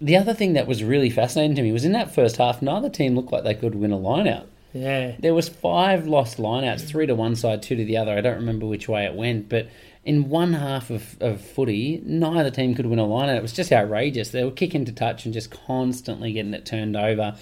The 0.00 0.16
other 0.16 0.34
thing 0.34 0.54
that 0.54 0.66
was 0.66 0.82
really 0.82 1.10
fascinating 1.10 1.54
to 1.56 1.62
me 1.62 1.72
was 1.72 1.84
in 1.84 1.92
that 1.92 2.14
first 2.14 2.36
half, 2.36 2.62
neither 2.62 2.90
team 2.90 3.14
looked 3.14 3.32
like 3.32 3.44
they 3.44 3.54
could 3.54 3.74
win 3.74 3.92
a 3.92 3.98
line 3.98 4.26
out. 4.26 4.46
Yeah. 4.72 5.16
There 5.18 5.34
was 5.34 5.48
five 5.48 6.06
lost 6.06 6.38
lineouts, 6.38 6.88
three 6.88 7.06
to 7.06 7.14
one 7.14 7.36
side, 7.36 7.62
two 7.62 7.76
to 7.76 7.84
the 7.84 7.96
other. 7.98 8.12
I 8.12 8.20
don't 8.20 8.36
remember 8.36 8.66
which 8.66 8.88
way 8.88 9.04
it 9.04 9.14
went, 9.14 9.48
but 9.48 9.68
in 10.04 10.28
one 10.28 10.54
half 10.54 10.90
of, 10.90 11.16
of 11.20 11.40
footy, 11.40 12.02
neither 12.04 12.50
team 12.50 12.74
could 12.74 12.86
win 12.86 12.98
a 12.98 13.04
lineout. 13.04 13.36
It 13.36 13.42
was 13.42 13.52
just 13.52 13.72
outrageous. 13.72 14.30
They 14.30 14.44
were 14.44 14.50
kicking 14.50 14.84
to 14.86 14.92
touch 14.92 15.24
and 15.24 15.34
just 15.34 15.50
constantly 15.50 16.32
getting 16.32 16.54
it 16.54 16.66
turned 16.66 16.96
over. 16.96 17.36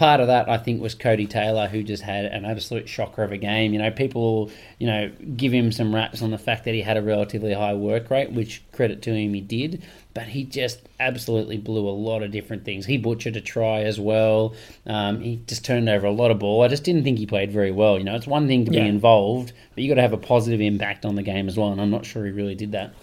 Part 0.00 0.20
of 0.20 0.28
that, 0.28 0.48
I 0.48 0.56
think, 0.56 0.80
was 0.80 0.94
Codie 0.94 1.28
Taylor, 1.28 1.68
who 1.68 1.82
just 1.82 2.02
had 2.02 2.24
an 2.24 2.46
absolute 2.46 2.88
shocker 2.88 3.22
of 3.22 3.32
a 3.32 3.36
game. 3.36 3.74
You 3.74 3.78
know, 3.80 3.90
people, 3.90 4.50
you 4.78 4.86
know, 4.86 5.12
give 5.36 5.52
him 5.52 5.70
some 5.72 5.94
raps 5.94 6.22
on 6.22 6.30
the 6.30 6.38
fact 6.38 6.64
that 6.64 6.72
he 6.72 6.80
had 6.80 6.96
a 6.96 7.02
relatively 7.02 7.52
high 7.52 7.74
work 7.74 8.08
rate, 8.10 8.32
which 8.32 8.62
credit 8.72 9.02
to 9.02 9.12
him, 9.14 9.34
he 9.34 9.42
did. 9.42 9.82
But 10.14 10.28
he 10.28 10.44
just 10.44 10.80
absolutely 10.98 11.58
blew 11.58 11.86
a 11.86 11.90
lot 11.92 12.22
of 12.22 12.30
different 12.30 12.64
things. 12.64 12.86
He 12.86 12.96
butchered 12.96 13.36
a 13.36 13.42
try 13.42 13.82
as 13.82 14.00
well. 14.00 14.54
Um, 14.86 15.20
he 15.20 15.42
just 15.46 15.66
turned 15.66 15.86
over 15.90 16.06
a 16.06 16.10
lot 16.12 16.30
of 16.30 16.38
ball. 16.38 16.62
I 16.62 16.68
just 16.68 16.82
didn't 16.84 17.04
think 17.04 17.18
he 17.18 17.26
played 17.26 17.52
very 17.52 17.70
well. 17.70 17.98
You 17.98 18.04
know, 18.04 18.16
it's 18.16 18.26
one 18.26 18.46
thing 18.48 18.64
to 18.64 18.72
Yeah. 18.72 18.84
be 18.84 18.88
involved, 18.88 19.52
but 19.74 19.84
you 19.84 19.90
got 19.90 19.96
to 19.96 20.00
have 20.02 20.14
a 20.14 20.16
positive 20.16 20.62
impact 20.62 21.04
on 21.04 21.14
the 21.16 21.22
game 21.22 21.46
as 21.46 21.58
well. 21.58 21.72
And 21.72 21.80
I'm 21.80 21.90
not 21.90 22.06
sure 22.06 22.24
he 22.24 22.30
really 22.30 22.54
did 22.54 22.72
that. 22.72 22.94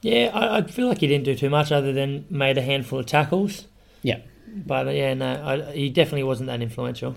Yeah, 0.00 0.30
I, 0.32 0.56
I 0.56 0.62
feel 0.62 0.88
like 0.88 1.00
he 1.00 1.06
didn't 1.08 1.24
do 1.26 1.34
too 1.34 1.50
much 1.50 1.70
other 1.70 1.92
than 1.92 2.24
made 2.30 2.56
a 2.56 2.62
handful 2.62 3.00
of 3.00 3.04
tackles. 3.04 3.66
Yeah. 4.02 4.20
But 4.54 4.88
uh, 4.88 4.90
yeah, 4.90 5.14
no, 5.14 5.42
I, 5.68 5.72
he 5.72 5.88
definitely 5.88 6.24
wasn't 6.24 6.48
that 6.48 6.60
influential. 6.60 7.16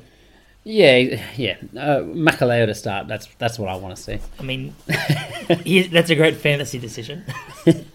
Yeah, 0.63 1.21
yeah. 1.35 1.57
Uh, 1.75 1.99
Makalio 2.01 2.65
to 2.65 2.73
start. 2.73 3.07
That's 3.07 3.27
that's 3.37 3.59
what 3.59 3.69
I 3.69 3.75
want 3.75 3.95
to 3.95 4.01
see. 4.01 4.19
I 4.39 4.43
mean, 4.43 4.73
he, 5.63 5.83
that's 5.83 6.09
a 6.09 6.15
great 6.15 6.37
fantasy 6.37 6.79
decision. 6.79 7.23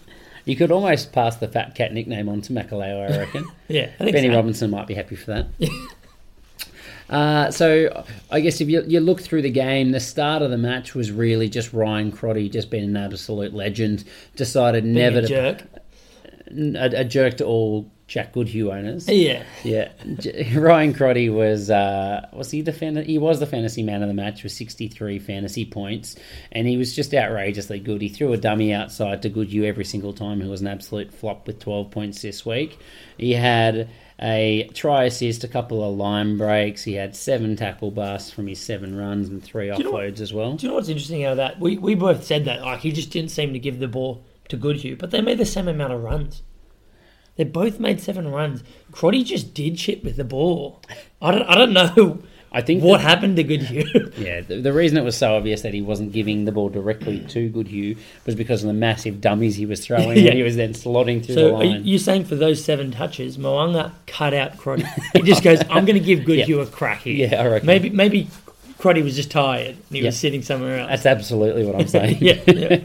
You 0.47 0.57
could 0.57 0.73
almost 0.73 1.13
pass 1.13 1.37
the 1.37 1.47
fat 1.47 1.75
cat 1.75 1.93
nickname 1.93 2.29
on 2.29 2.41
to 2.41 2.53
Makalio, 2.53 3.09
I 3.13 3.19
reckon. 3.19 3.45
Yeah, 3.69 3.91
I 4.01 4.05
think 4.05 4.13
Benny 4.17 4.29
so. 4.29 4.35
Robinson 4.35 4.71
might 4.71 4.87
be 4.87 4.95
happy 4.95 5.15
for 5.15 5.27
that. 5.33 5.47
Uh, 7.09 7.51
so 7.51 8.05
I 8.31 8.41
guess 8.41 8.61
if 8.61 8.69
you, 8.69 8.83
you 8.87 9.01
look 9.01 9.21
through 9.21 9.43
the 9.43 9.51
game, 9.51 9.91
the 9.91 10.01
start 10.01 10.43
of 10.43 10.51
the 10.51 10.59
match 10.59 10.95
was 10.95 11.13
really 11.13 11.49
just 11.49 11.73
Ryan 11.73 12.11
Crotty 12.11 12.49
just 12.49 12.71
being 12.71 12.85
an 12.85 12.97
absolute 12.97 13.53
legend. 13.53 14.05
Decided 14.37 14.85
Being 14.85 14.95
never 14.95 15.19
a 15.19 15.23
to 15.23 15.29
jerk. 15.29 15.63
a, 16.49 17.01
a 17.01 17.05
jerk 17.05 17.37
to 17.37 17.45
all 17.45 17.91
Jack 18.11 18.33
Goodhue 18.33 18.73
owners. 18.73 19.09
Yeah. 19.09 19.45
Yeah, 19.63 19.93
Ryan 20.59 20.93
Crotty 20.93 21.31
was 21.31 21.71
uh, 21.71 22.27
was 22.33 22.51
he 22.51 22.61
the 22.61 22.73
fan- 22.73 23.05
he 23.05 23.19
was 23.19 23.39
the 23.39 23.47
fantasy 23.47 23.85
man 23.85 24.03
of 24.03 24.09
the 24.09 24.15
match 24.15 24.43
with 24.43 24.51
63 24.51 25.21
fantasy 25.21 25.65
points, 25.65 26.17
and 26.51 26.67
he 26.67 26.77
was 26.77 26.93
just 26.93 27.15
outrageously 27.15 27.79
good. 27.79 28.03
He 28.03 28.09
threw 28.09 28.33
a 28.33 28.37
dummy 28.37 28.73
outside 28.73 29.23
to 29.23 29.29
Goodhue 29.29 29.63
every 29.65 29.85
single 29.85 30.13
time, 30.13 30.41
who 30.41 30.51
was 30.51 30.61
an 30.61 30.67
absolute 30.67 31.13
flop 31.15 31.47
with 31.47 31.61
12 31.61 31.93
points 31.93 32.21
this 32.21 32.45
week. 32.45 32.81
He 33.17 33.33
had 33.33 33.89
a 34.21 34.69
try 34.75 35.05
assist, 35.05 35.45
a 35.45 35.49
couple 35.49 35.89
of 35.89 35.97
line 35.97 36.37
breaks. 36.37 36.83
He 36.83 36.95
had 36.95 37.15
seven 37.15 37.55
tackle 37.55 37.93
busts 37.93 38.33
from 38.33 38.49
his 38.49 38.59
seven 38.59 38.97
runs 38.97 39.29
and 39.29 39.41
three 39.41 39.67
you 39.71 39.79
know 39.85 39.93
what- 39.93 40.03
offloads 40.03 40.21
as 40.21 40.33
well. 40.33 40.55
Do 40.55 40.67
you 40.67 40.71
know 40.71 40.75
what's 40.75 40.89
interesting 40.89 41.25
out 41.25 41.31
of 41.33 41.37
that? 41.37 41.61
We 41.61 41.79
we 41.79 41.95
both 41.95 42.25
said 42.25 42.45
that 42.47 42.63
like 42.63 42.81
he 42.81 42.91
just 42.91 43.11
didn't 43.11 43.31
seem 43.31 43.53
to 43.53 43.61
give 43.61 43.79
the 43.79 43.87
ball 43.87 44.25
to 44.49 44.57
Goodhue, 44.57 44.97
but 44.97 45.13
they 45.13 45.21
made 45.21 45.39
the 45.39 45.47
same 45.47 45.69
amount 45.69 45.93
of 45.93 46.03
runs. 46.03 46.43
They 47.41 47.45
both 47.45 47.81
made 47.81 48.03
seven 48.03 48.31
runs. 48.31 48.63
Crotty 48.93 49.25
just 49.25 49.55
did 49.55 49.79
shit 49.81 50.05
with 50.05 50.17
the 50.17 50.25
ball. 50.25 50.83
I 51.23 51.31
don't 51.31 51.45
I 51.49 51.55
don't 51.55 51.73
know 51.73 52.23
I 52.53 52.61
think 52.61 52.83
what 52.85 52.99
that- 52.99 53.09
happened 53.09 53.37
to 53.37 53.43
Goodhue. 53.45 54.11
Yeah, 54.19 54.43
the, 54.43 54.61
the 54.61 54.75
reason 54.75 54.99
it 54.99 55.05
was 55.05 55.17
so 55.17 55.37
obvious 55.37 55.63
that 55.63 55.73
he 55.73 55.81
wasn't 55.81 56.13
giving 56.13 56.45
the 56.45 56.53
ball 56.53 56.69
directly 56.69 57.21
to 57.29 57.49
Goodhue 57.49 57.97
was 58.27 58.35
because 58.35 58.63
of 58.63 58.67
the 58.67 58.75
massive 58.75 59.23
dummies 59.23 59.57
he 59.57 59.65
was 59.65 59.83
throwing 59.83 60.11
Yeah. 60.19 60.27
and 60.33 60.35
he 60.37 60.43
was 60.43 60.57
then 60.57 60.75
slotting 60.75 61.25
through 61.25 61.35
the 61.37 61.41
so 61.49 61.57
are 61.57 61.65
line. 61.65 61.87
you 61.87 61.99
saying 61.99 62.27
for 62.27 62.35
those 62.35 62.63
seven 62.63 62.91
touches, 62.91 63.39
Mo'unga 63.39 63.93
cut 64.07 64.35
out 64.35 64.59
Crotty? 64.59 64.85
He 65.15 65.23
just 65.23 65.43
goes, 65.43 65.61
"I'm 65.71 65.87
going 65.87 65.99
to 65.99 66.05
give 66.05 66.25
Goodhue 66.27 66.61
a 66.61 66.67
crack 66.67 67.01
here." 67.01 67.27
Yeah, 67.27 67.41
I 67.43 67.47
reckon. 67.47 67.67
Maybe 67.69 67.89
maybe 67.89 68.29
Crotty 68.77 69.01
was 69.01 69.17
just 69.17 69.31
tired 69.31 69.77
and 69.77 69.85
he 69.93 70.01
Yeah. 70.01 70.09
was 70.09 70.19
sitting 70.19 70.43
somewhere 70.43 70.81
else. 70.81 70.91
That's 70.91 71.07
absolutely 71.07 71.65
what 71.65 71.77
I'm 71.81 71.89
saying. 71.89 72.19
yeah, 72.21 72.43
yeah. 72.47 72.81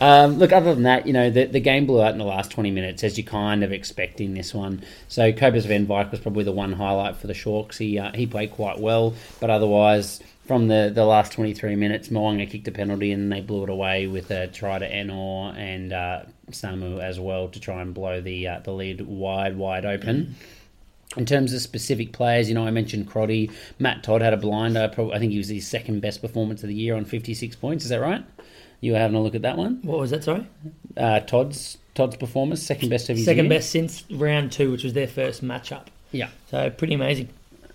Um, 0.00 0.38
look, 0.38 0.52
other 0.52 0.74
than 0.74 0.84
that, 0.84 1.06
you 1.06 1.12
know, 1.12 1.28
the, 1.28 1.46
the 1.46 1.60
game 1.60 1.86
blew 1.86 2.00
out 2.00 2.12
in 2.12 2.18
the 2.18 2.24
last 2.24 2.52
20 2.52 2.70
minutes, 2.70 3.02
as 3.02 3.18
you 3.18 3.24
kind 3.24 3.64
of 3.64 3.72
expect 3.72 4.20
in 4.20 4.34
this 4.34 4.54
one. 4.54 4.82
So, 5.08 5.32
Kobus 5.32 5.66
Van 5.66 5.86
Wyk 5.86 6.10
was 6.10 6.20
probably 6.20 6.44
the 6.44 6.52
one 6.52 6.72
highlight 6.72 7.16
for 7.16 7.26
the 7.26 7.34
Sharks. 7.34 7.78
He, 7.78 7.98
uh, 7.98 8.12
he 8.12 8.26
played 8.26 8.52
quite 8.52 8.78
well, 8.78 9.14
but 9.40 9.50
otherwise, 9.50 10.20
from 10.46 10.68
the, 10.68 10.90
the 10.94 11.04
last 11.04 11.32
23 11.32 11.74
minutes, 11.76 12.10
Mo'unga 12.10 12.48
kicked 12.48 12.68
a 12.68 12.72
penalty 12.72 13.12
and 13.12 13.30
they 13.30 13.40
blew 13.40 13.64
it 13.64 13.70
away 13.70 14.06
with 14.06 14.30
a 14.30 14.46
try 14.46 14.78
to 14.78 14.88
Ennor 14.88 15.54
and 15.56 15.92
uh, 15.92 16.22
Samu 16.50 17.02
as 17.02 17.18
well 17.18 17.48
to 17.48 17.60
try 17.60 17.82
and 17.82 17.92
blow 17.92 18.20
the, 18.20 18.48
uh, 18.48 18.60
the 18.60 18.72
lead 18.72 19.00
wide, 19.00 19.56
wide 19.56 19.84
open. 19.84 20.36
In 21.16 21.26
terms 21.26 21.52
of 21.52 21.60
specific 21.60 22.12
players, 22.12 22.48
you 22.48 22.54
know, 22.54 22.66
I 22.66 22.70
mentioned 22.70 23.08
Crotty. 23.08 23.50
Matt 23.78 24.02
Todd 24.02 24.22
had 24.22 24.32
a 24.32 24.36
blinder. 24.36 24.90
I 24.90 25.18
think 25.18 25.32
he 25.32 25.38
was 25.38 25.48
his 25.48 25.66
second 25.66 26.00
best 26.00 26.20
performance 26.20 26.62
of 26.62 26.68
the 26.68 26.74
year 26.74 26.94
on 26.94 27.04
56 27.04 27.56
points. 27.56 27.84
Is 27.84 27.90
that 27.90 28.00
right? 28.00 28.24
You 28.80 28.92
were 28.92 28.98
having 28.98 29.16
a 29.16 29.22
look 29.22 29.34
at 29.34 29.42
that 29.42 29.56
one? 29.56 29.80
What 29.82 29.98
was 29.98 30.10
that? 30.10 30.24
Sorry, 30.24 30.46
Uh, 30.96 31.20
Todd's 31.20 31.78
Todd's 31.94 32.16
performance, 32.16 32.62
second 32.62 32.90
best 32.90 33.08
of 33.10 33.16
his 33.16 33.24
second 33.24 33.46
year. 33.46 33.54
best 33.58 33.70
since 33.70 34.04
round 34.10 34.52
two, 34.52 34.70
which 34.70 34.84
was 34.84 34.92
their 34.92 35.08
first 35.08 35.42
matchup. 35.44 35.86
Yeah. 36.12 36.28
So 36.50 36.70
pretty 36.70 36.94
amazing. 36.94 37.28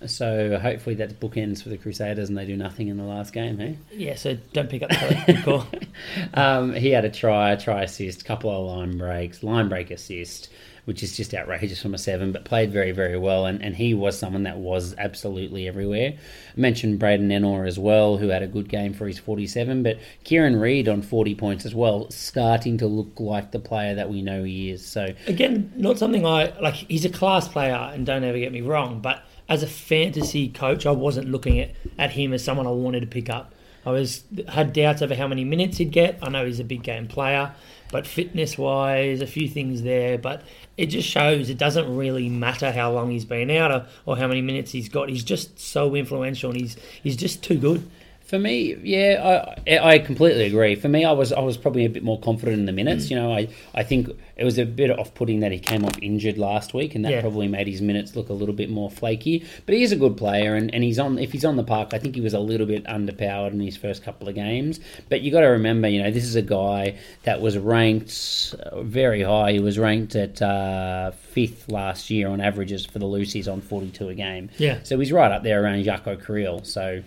So 0.06 0.58
hopefully 0.62 0.96
that 0.96 1.20
bookends 1.22 1.62
for 1.64 1.70
the 1.70 1.78
Crusaders 1.78 2.28
and 2.30 2.38
they 2.38 2.46
do 2.46 2.58
nothing 2.58 2.88
in 2.90 2.98
the 2.98 3.04
last 3.04 3.32
game, 3.34 3.58
hey? 3.58 3.78
Yeah. 3.94 4.16
So 4.16 4.38
don't 4.54 4.70
pick 4.70 4.82
up 4.84 4.90
the 4.90 5.42
call. 5.44 5.66
Um, 6.34 6.74
he 6.74 6.90
had 6.90 7.06
a 7.06 7.10
try, 7.10 7.52
a 7.52 7.58
try 7.58 7.84
assist, 7.84 8.26
couple 8.26 8.50
of 8.50 8.66
line 8.78 8.98
breaks, 8.98 9.44
line 9.44 9.70
break 9.70 9.92
assist, 9.92 10.50
which 10.86 11.02
is 11.02 11.16
just 11.16 11.34
outrageous 11.34 11.82
from 11.82 11.94
a 11.94 11.98
seven, 11.98 12.32
but 12.32 12.44
played 12.44 12.72
very, 12.72 12.92
very 12.92 13.18
well. 13.18 13.46
And, 13.46 13.62
and 13.62 13.76
he 13.76 13.94
was 13.94 14.18
someone 14.18 14.44
that 14.44 14.58
was 14.58 14.94
absolutely 14.98 15.68
everywhere. 15.68 16.14
I 16.14 16.60
mentioned 16.60 17.00
Braydon 17.00 17.30
Ennor 17.30 17.68
as 17.68 17.80
well, 17.80 18.18
who 18.18 18.30
had 18.30 18.44
a 18.44 18.48
good 18.48 18.68
game 18.68 18.94
for 18.94 19.08
his 19.08 19.18
47, 19.18 19.84
but 19.84 19.98
Kieran 20.24 20.60
Read 20.60 20.90
on 20.90 21.02
40 21.02 21.36
points 21.36 21.66
as 21.66 21.74
well, 21.74 22.10
starting 22.10 22.78
to 22.80 22.88
look 22.88 23.20
like 23.20 23.52
the 23.52 23.60
player 23.60 23.96
that 23.96 24.10
we 24.10 24.22
know 24.22 24.44
he 24.44 24.72
is. 24.72 24.86
So 24.86 25.14
Again, 25.28 25.72
not 25.76 25.98
something 25.98 26.26
I 26.26 26.58
like. 26.60 26.76
He's 26.76 27.06
a 27.06 27.10
class 27.10 27.48
player, 27.48 27.76
and 27.76 28.06
don't 28.06 28.24
ever 28.24 28.38
get 28.38 28.52
me 28.52 28.62
wrong. 28.62 29.00
But 29.00 29.24
as 29.48 29.64
a 29.64 29.68
fantasy 29.68 30.50
coach, 30.50 30.86
I 30.86 30.92
wasn't 30.92 31.30
looking 31.30 31.60
at, 31.60 31.72
at 31.98 32.12
him 32.12 32.34
as 32.34 32.44
someone 32.44 32.68
I 32.68 32.72
wanted 32.72 33.02
to 33.02 33.08
pick 33.08 33.30
up. 33.30 33.54
I 33.86 33.92
was 33.92 34.24
had 34.48 34.74
doubts 34.74 35.02
over 35.02 35.16
how 35.16 35.28
many 35.28 35.44
minutes 35.44 35.78
he'd 35.78 35.92
get. 35.92 36.18
I 36.22 36.30
know 36.30 36.46
he's 36.46 36.60
a 36.60 36.64
big 36.64 36.84
game 36.84 37.08
player, 37.08 37.54
but 37.94 38.08
fitness 38.08 38.58
wise, 38.58 39.22
a 39.22 39.28
few 39.28 39.48
things 39.48 39.84
there. 39.84 40.18
But 40.18 40.42
it 40.76 40.88
just 40.88 41.08
shows 41.08 41.50
it 41.50 41.60
doesn't 41.60 41.96
really 41.96 42.28
matter 42.28 42.72
how 42.72 42.92
long 42.92 43.12
he's 43.12 43.24
been 43.24 43.52
out 43.52 43.72
or, 43.72 43.86
or 44.06 44.18
how 44.18 44.28
many 44.28 44.42
minutes 44.42 44.72
he's 44.72 44.90
got. 44.90 45.08
He's 45.08 45.24
just 45.24 45.60
so 45.60 45.96
influential, 45.96 46.50
and 46.50 46.60
he's 46.60 46.76
he's 47.04 47.16
just 47.16 47.44
too 47.44 47.58
good. 47.58 47.90
For 48.26 48.40
me, 48.40 48.76
yeah, 48.82 49.54
I, 49.68 49.92
I 49.94 50.00
completely 50.00 50.46
agree. 50.46 50.74
For 50.74 50.90
me, 50.90 51.06
I 51.06 51.12
was 51.12 51.32
I 51.32 51.42
was 51.42 51.56
probably 51.56 51.86
a 51.86 51.90
bit 51.90 52.04
more 52.04 52.20
confident 52.20 52.58
in 52.58 52.66
the 52.66 52.72
minutes. 52.72 53.06
Mm. 53.06 53.10
You 53.12 53.16
know, 53.18 53.32
I, 53.32 53.48
I 53.76 53.84
think 53.84 54.10
it 54.36 54.44
was 54.44 54.58
a 54.58 54.66
bit 54.66 54.90
off 54.98 55.14
putting 55.14 55.42
that 55.42 55.52
he 55.52 55.60
came 55.60 55.86
off 55.86 55.98
injured 56.02 56.38
last 56.38 56.74
week, 56.74 56.96
and 56.96 57.06
that 57.06 57.12
Yeah. 57.12 57.22
probably 57.22 57.48
made 57.48 57.68
his 57.68 57.82
minutes 57.82 58.16
look 58.16 58.30
a 58.30 58.34
little 58.34 58.56
bit 58.56 58.70
more 58.70 58.90
flaky. 58.90 59.44
But 59.66 59.76
he 59.76 59.84
is 59.84 59.92
a 59.92 59.96
good 59.96 60.18
player, 60.18 60.56
and, 60.56 60.74
and 60.74 60.84
he's 60.84 60.98
on. 61.00 61.20
If 61.20 61.32
he's 61.32 61.46
on 61.46 61.56
the 61.56 61.64
park, 61.64 61.90
I 61.94 62.00
think 62.00 62.16
he 62.16 62.22
was 62.22 62.34
a 62.34 62.40
little 62.40 62.66
bit 62.66 62.84
underpowered 62.86 63.52
in 63.52 63.60
his 63.60 63.78
first 63.78 64.04
couple 64.04 64.28
of 64.28 64.36
games. 64.36 64.80
But 65.10 65.22
you 65.22 65.32
got 65.32 65.42
to 65.42 65.48
remember, 65.48 65.88
you 65.88 66.02
know, 66.02 66.10
this 66.12 66.24
is 66.26 66.36
a 66.36 66.42
guy 66.42 66.96
that 67.24 67.42
was 67.42 67.58
ranked 67.58 68.56
uh, 68.64 68.82
very 68.82 69.22
high. 69.22 69.52
He 69.54 69.60
was 69.60 69.78
ranked 69.78 70.16
at 70.16 70.42
uh, 70.42 71.12
fifth 71.12 71.70
last 71.70 72.10
year 72.10 72.28
on 72.28 72.42
averages 72.42 72.86
for 72.86 73.00
the 73.00 73.06
loosies 73.06 73.52
on 73.52 73.62
forty 73.62 73.90
two 73.90 74.10
a 74.10 74.16
game. 74.16 74.50
Yeah. 74.58 74.80
So 74.84 74.98
he's 75.00 75.12
right 75.12 75.32
up 75.32 75.44
there 75.44 75.64
around 75.64 75.84
Jaco 75.86 76.18
Kriel. 76.20 76.66
So, 76.66 77.04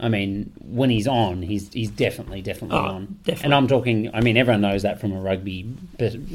I 0.00 0.08
mean, 0.08 0.52
when 0.60 0.90
he's 0.90 1.08
on, 1.08 1.42
he's 1.42 1.72
he's 1.72 1.90
definitely 1.90 2.40
definitely 2.42 2.76
Oh, 2.78 2.82
on. 2.82 3.18
definitely. 3.24 3.44
And 3.44 3.54
I'm 3.54 3.66
talking. 3.66 4.10
I 4.14 4.20
mean, 4.20 4.36
everyone 4.36 4.60
knows 4.60 4.82
that 4.82 5.00
from 5.00 5.12
a 5.12 5.20
rugby 5.20 5.66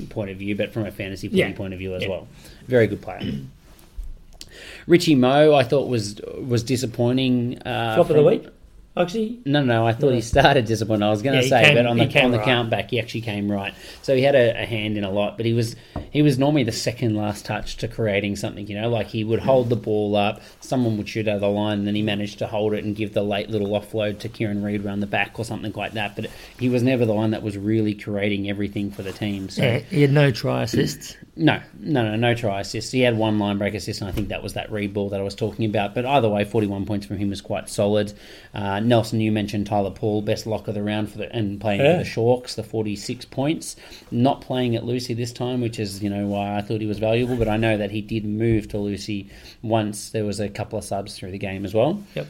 point 0.10 0.30
of 0.32 0.33
view, 0.38 0.56
but 0.56 0.72
from 0.74 0.86
a 0.86 0.92
fantasy 0.92 1.28
footy 1.28 1.40
Yeah. 1.40 1.52
point 1.54 1.74
of 1.74 1.80
view 1.80 1.96
as 1.96 2.04
Yeah. 2.04 2.10
well. 2.10 2.28
Very 2.68 2.88
good 2.88 3.02
player. 3.02 3.22
Richie 4.88 5.16
Moe, 5.16 5.54
I 5.56 5.64
thought 5.64 5.88
was 5.88 6.20
was 6.42 6.64
disappointing. 6.64 7.58
Uh, 7.60 7.96
Flop 7.96 8.10
of 8.10 8.16
the 8.18 8.24
week, 8.24 8.46
actually. 8.96 9.40
no, 9.46 9.64
no, 9.64 9.86
I 9.88 9.94
thought 9.94 10.14
he 10.14 10.22
started 10.22 10.66
disappointing. 10.66 11.04
I 11.04 11.10
was 11.10 11.22
going 11.22 11.36
to 11.36 11.42
he 11.44 11.50
say, 11.50 11.64
came- 11.66 11.76
but 11.76 11.86
on 11.86 11.98
the 11.98 12.22
on 12.22 12.32
the 12.32 12.38
right. 12.38 12.46
count 12.46 12.70
back, 12.70 12.92
he 12.92 13.00
actually 13.00 13.22
came 13.22 13.52
right. 13.52 13.74
So 14.02 14.16
he 14.16 14.22
had 14.24 14.36
a, 14.36 14.62
a 14.62 14.66
hand 14.66 14.98
in 14.98 15.04
a 15.04 15.12
lot, 15.12 15.38
but 15.38 15.46
he 15.46 15.54
was 15.54 15.76
he 16.12 16.22
was 16.22 16.38
normally 16.38 16.64
the 16.64 16.72
second 16.72 17.16
last 17.16 17.46
touch 17.46 17.78
to 17.78 17.88
creating 17.88 18.36
something. 18.36 18.68
You 18.68 18.80
know, 18.82 18.90
like 18.90 19.08
he 19.08 19.24
would 19.24 19.40
hold 19.40 19.70
the 19.70 19.76
ball 19.76 20.16
up, 20.16 20.42
someone 20.60 20.98
would 20.98 21.10
shoot 21.10 21.28
out 21.28 21.36
of 21.36 21.42
the 21.42 21.50
line, 21.50 21.80
and 21.80 21.88
then 21.88 21.96
he 21.96 22.02
managed 22.02 22.40
to 22.40 22.48
hold 22.48 22.74
it 22.74 22.84
and 22.84 22.96
give 22.96 23.14
the 23.14 23.24
late 23.24 23.50
little 23.50 23.70
offload 23.70 24.20
to 24.20 24.30
Kieran 24.30 24.64
Read 24.64 24.86
around 24.86 25.00
the 25.00 25.08
back 25.08 25.40
or 25.40 25.46
something 25.46 25.74
like 25.74 25.94
that. 25.94 26.16
But 26.16 26.28
he 26.60 26.70
was 26.70 26.84
never 26.84 27.06
the 27.06 27.14
one 27.14 27.32
that 27.32 27.44
was 27.44 27.58
really 27.58 27.94
creating 27.96 28.50
everything 28.50 28.92
for 28.92 29.02
the 29.02 29.12
team. 29.14 29.50
So 29.50 29.64
Yeah, 29.64 29.80
he 29.80 30.02
had 30.02 30.12
no 30.12 30.32
try 30.32 30.64
assists. 30.64 31.18
No, 31.36 31.60
no, 31.80 32.04
no, 32.04 32.16
no 32.16 32.36
try 32.36 32.62
assist. 32.62 32.92
He 32.92 33.02
had 33.02 33.18
one 33.18 33.40
line 33.40 33.58
break 33.58 33.74
assist, 33.74 34.02
and 34.02 34.08
I 34.10 34.12
think 34.14 34.28
that 34.28 34.44
was 34.44 34.54
that 34.54 34.72
read 34.72 34.94
ball 34.94 35.10
that 35.10 35.20
I 35.20 35.24
was 35.24 35.34
talking 35.34 35.66
about. 35.66 35.96
But 35.96 36.06
either 36.06 36.30
way, 36.30 36.44
41 36.46 36.86
points 36.86 37.08
from 37.08 37.18
him 37.18 37.30
was 37.32 37.42
quite 37.42 37.68
solid. 37.70 38.14
Uh, 38.54 38.80
Nelson, 38.82 39.20
you 39.20 39.32
mentioned 39.32 39.66
Tyler 39.66 39.90
Paul, 39.90 40.22
best 40.22 40.46
lock 40.46 40.68
of 40.68 40.76
the 40.76 40.84
round 40.84 41.12
for 41.12 41.18
the 41.18 41.36
and 41.36 41.60
playing 41.60 41.82
Yeah. 41.82 41.94
for 41.94 41.98
the 42.04 42.06
Sharks, 42.10 42.54
the 42.54 42.62
46 42.62 43.26
points. 43.26 43.76
Not 44.12 44.42
playing 44.42 44.76
at 44.76 44.86
loosie 44.86 45.16
this 45.16 45.32
time, 45.34 45.60
which 45.62 45.80
is 45.80 46.04
you 46.04 46.10
know 46.10 46.28
why 46.28 46.56
I 46.56 46.62
thought 46.62 46.82
he 46.82 46.88
was 46.88 47.00
valuable. 47.00 47.36
But 47.36 47.48
I 47.48 47.58
know 47.58 47.78
that 47.78 47.90
he 47.90 48.02
did 48.02 48.26
move 48.26 48.68
to 48.70 48.78
loosie 48.78 49.28
once 49.64 50.10
there 50.12 50.26
was 50.26 50.40
a 50.40 50.50
couple 50.50 50.78
of 50.78 50.86
subs 50.86 51.18
through 51.18 51.32
the 51.32 51.40
game 51.40 51.66
as 51.66 51.74
well. 51.74 52.04
Yep. 52.14 52.28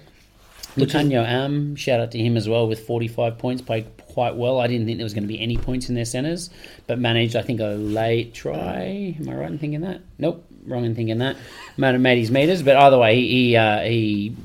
Lukhanyo 0.75 1.25
Am, 1.25 1.75
shout 1.75 1.99
out 1.99 2.11
to 2.11 2.17
him 2.17 2.35
as 2.35 2.49
well 2.49 2.67
with 2.67 2.79
45 2.79 3.37
points, 3.37 3.61
played 3.61 3.85
quite 3.97 4.35
well. 4.35 4.59
I 4.59 4.67
didn't 4.67 4.85
think 4.85 4.97
there 4.97 5.05
was 5.05 5.13
going 5.13 5.23
to 5.23 5.27
be 5.27 5.39
any 5.39 5.57
points 5.57 5.89
in 5.89 5.95
their 5.95 6.05
centres, 6.05 6.49
but 6.87 6.99
managed, 6.99 7.35
I 7.35 7.41
think, 7.41 7.59
a 7.59 7.75
late 7.75 8.33
try. 8.33 9.15
Am 9.19 9.29
I 9.29 9.35
right 9.35 9.51
in 9.51 9.59
thinking 9.59 9.81
that? 9.81 10.01
Nope, 10.17 10.45
wrong 10.65 10.85
in 10.85 10.95
thinking 10.95 11.19
that. 11.19 11.35
Have 11.77 11.99
made 11.99 12.17
his 12.17 12.31
meters, 12.31 12.63
but 12.63 12.75
either 12.75 12.97
way, 12.97 13.15
he 13.15 13.33
he, 13.33 13.55
uh, 13.55 13.81
he 13.81 14.35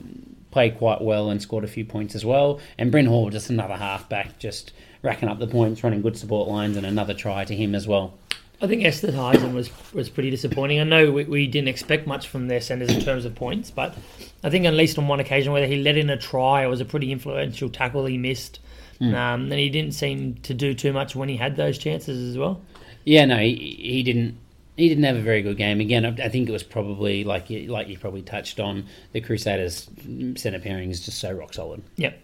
played 0.50 0.78
quite 0.78 1.00
well 1.00 1.30
and 1.30 1.40
scored 1.40 1.64
a 1.64 1.68
few 1.68 1.84
points 1.84 2.14
as 2.14 2.24
well. 2.24 2.60
And 2.76 2.90
Bryn 2.90 3.06
Hall, 3.06 3.30
just 3.30 3.50
another 3.50 3.76
halfback, 3.76 4.38
just 4.38 4.72
racking 5.02 5.28
up 5.28 5.38
the 5.38 5.46
points, 5.46 5.84
running 5.84 6.02
good 6.02 6.16
support 6.16 6.48
lines, 6.48 6.76
and 6.76 6.84
another 6.84 7.14
try 7.14 7.44
to 7.44 7.54
him 7.54 7.74
as 7.74 7.86
well. 7.86 8.14
I 8.60 8.66
think 8.66 8.82
Esterhuizen 8.82 9.54
was 9.54 9.70
was 9.92 10.08
pretty 10.08 10.30
disappointing. 10.30 10.80
I 10.80 10.84
know 10.84 11.12
we, 11.12 11.24
we 11.24 11.46
didn't 11.46 11.68
expect 11.68 12.06
much 12.06 12.26
from 12.26 12.48
their 12.48 12.60
centres 12.60 12.90
in 12.90 13.00
terms 13.00 13.24
of 13.24 13.34
points, 13.34 13.70
but 13.70 13.94
I 14.42 14.50
think 14.50 14.66
at 14.66 14.74
least 14.74 14.98
on 14.98 15.06
one 15.06 15.20
occasion 15.20 15.52
whether 15.52 15.66
he 15.66 15.76
let 15.76 15.96
in 15.96 16.10
a 16.10 16.16
try, 16.16 16.64
it 16.64 16.68
was 16.68 16.80
a 16.80 16.84
pretty 16.84 17.12
influential 17.12 17.68
tackle 17.68 18.06
he 18.06 18.18
missed, 18.18 18.58
um, 19.00 19.42
and 19.42 19.52
he 19.52 19.68
didn't 19.70 19.92
seem 19.92 20.34
to 20.42 20.54
do 20.54 20.74
too 20.74 20.92
much 20.92 21.14
when 21.14 21.28
he 21.28 21.36
had 21.36 21.54
those 21.56 21.78
chances 21.78 22.30
as 22.30 22.36
well. 22.36 22.60
Yeah, 23.04 23.24
no, 23.26 23.36
he, 23.36 23.76
he 23.80 24.02
didn't. 24.02 24.36
He 24.76 24.88
didn't 24.88 25.04
have 25.04 25.16
a 25.16 25.22
very 25.22 25.42
good 25.42 25.56
game. 25.56 25.80
Again, 25.80 26.04
I 26.04 26.24
I 26.24 26.28
think 26.28 26.48
it 26.48 26.52
was 26.52 26.62
probably 26.64 27.22
like 27.24 27.50
you, 27.50 27.68
like 27.68 27.88
you 27.88 27.96
probably 27.96 28.22
touched 28.22 28.58
on. 28.58 28.86
The 29.12 29.20
Crusaders' 29.20 29.88
centre 30.36 30.58
pairing 30.58 30.90
is 30.90 31.04
just 31.04 31.18
so 31.18 31.30
rock 31.32 31.54
solid. 31.54 31.82
Yep. 31.96 32.20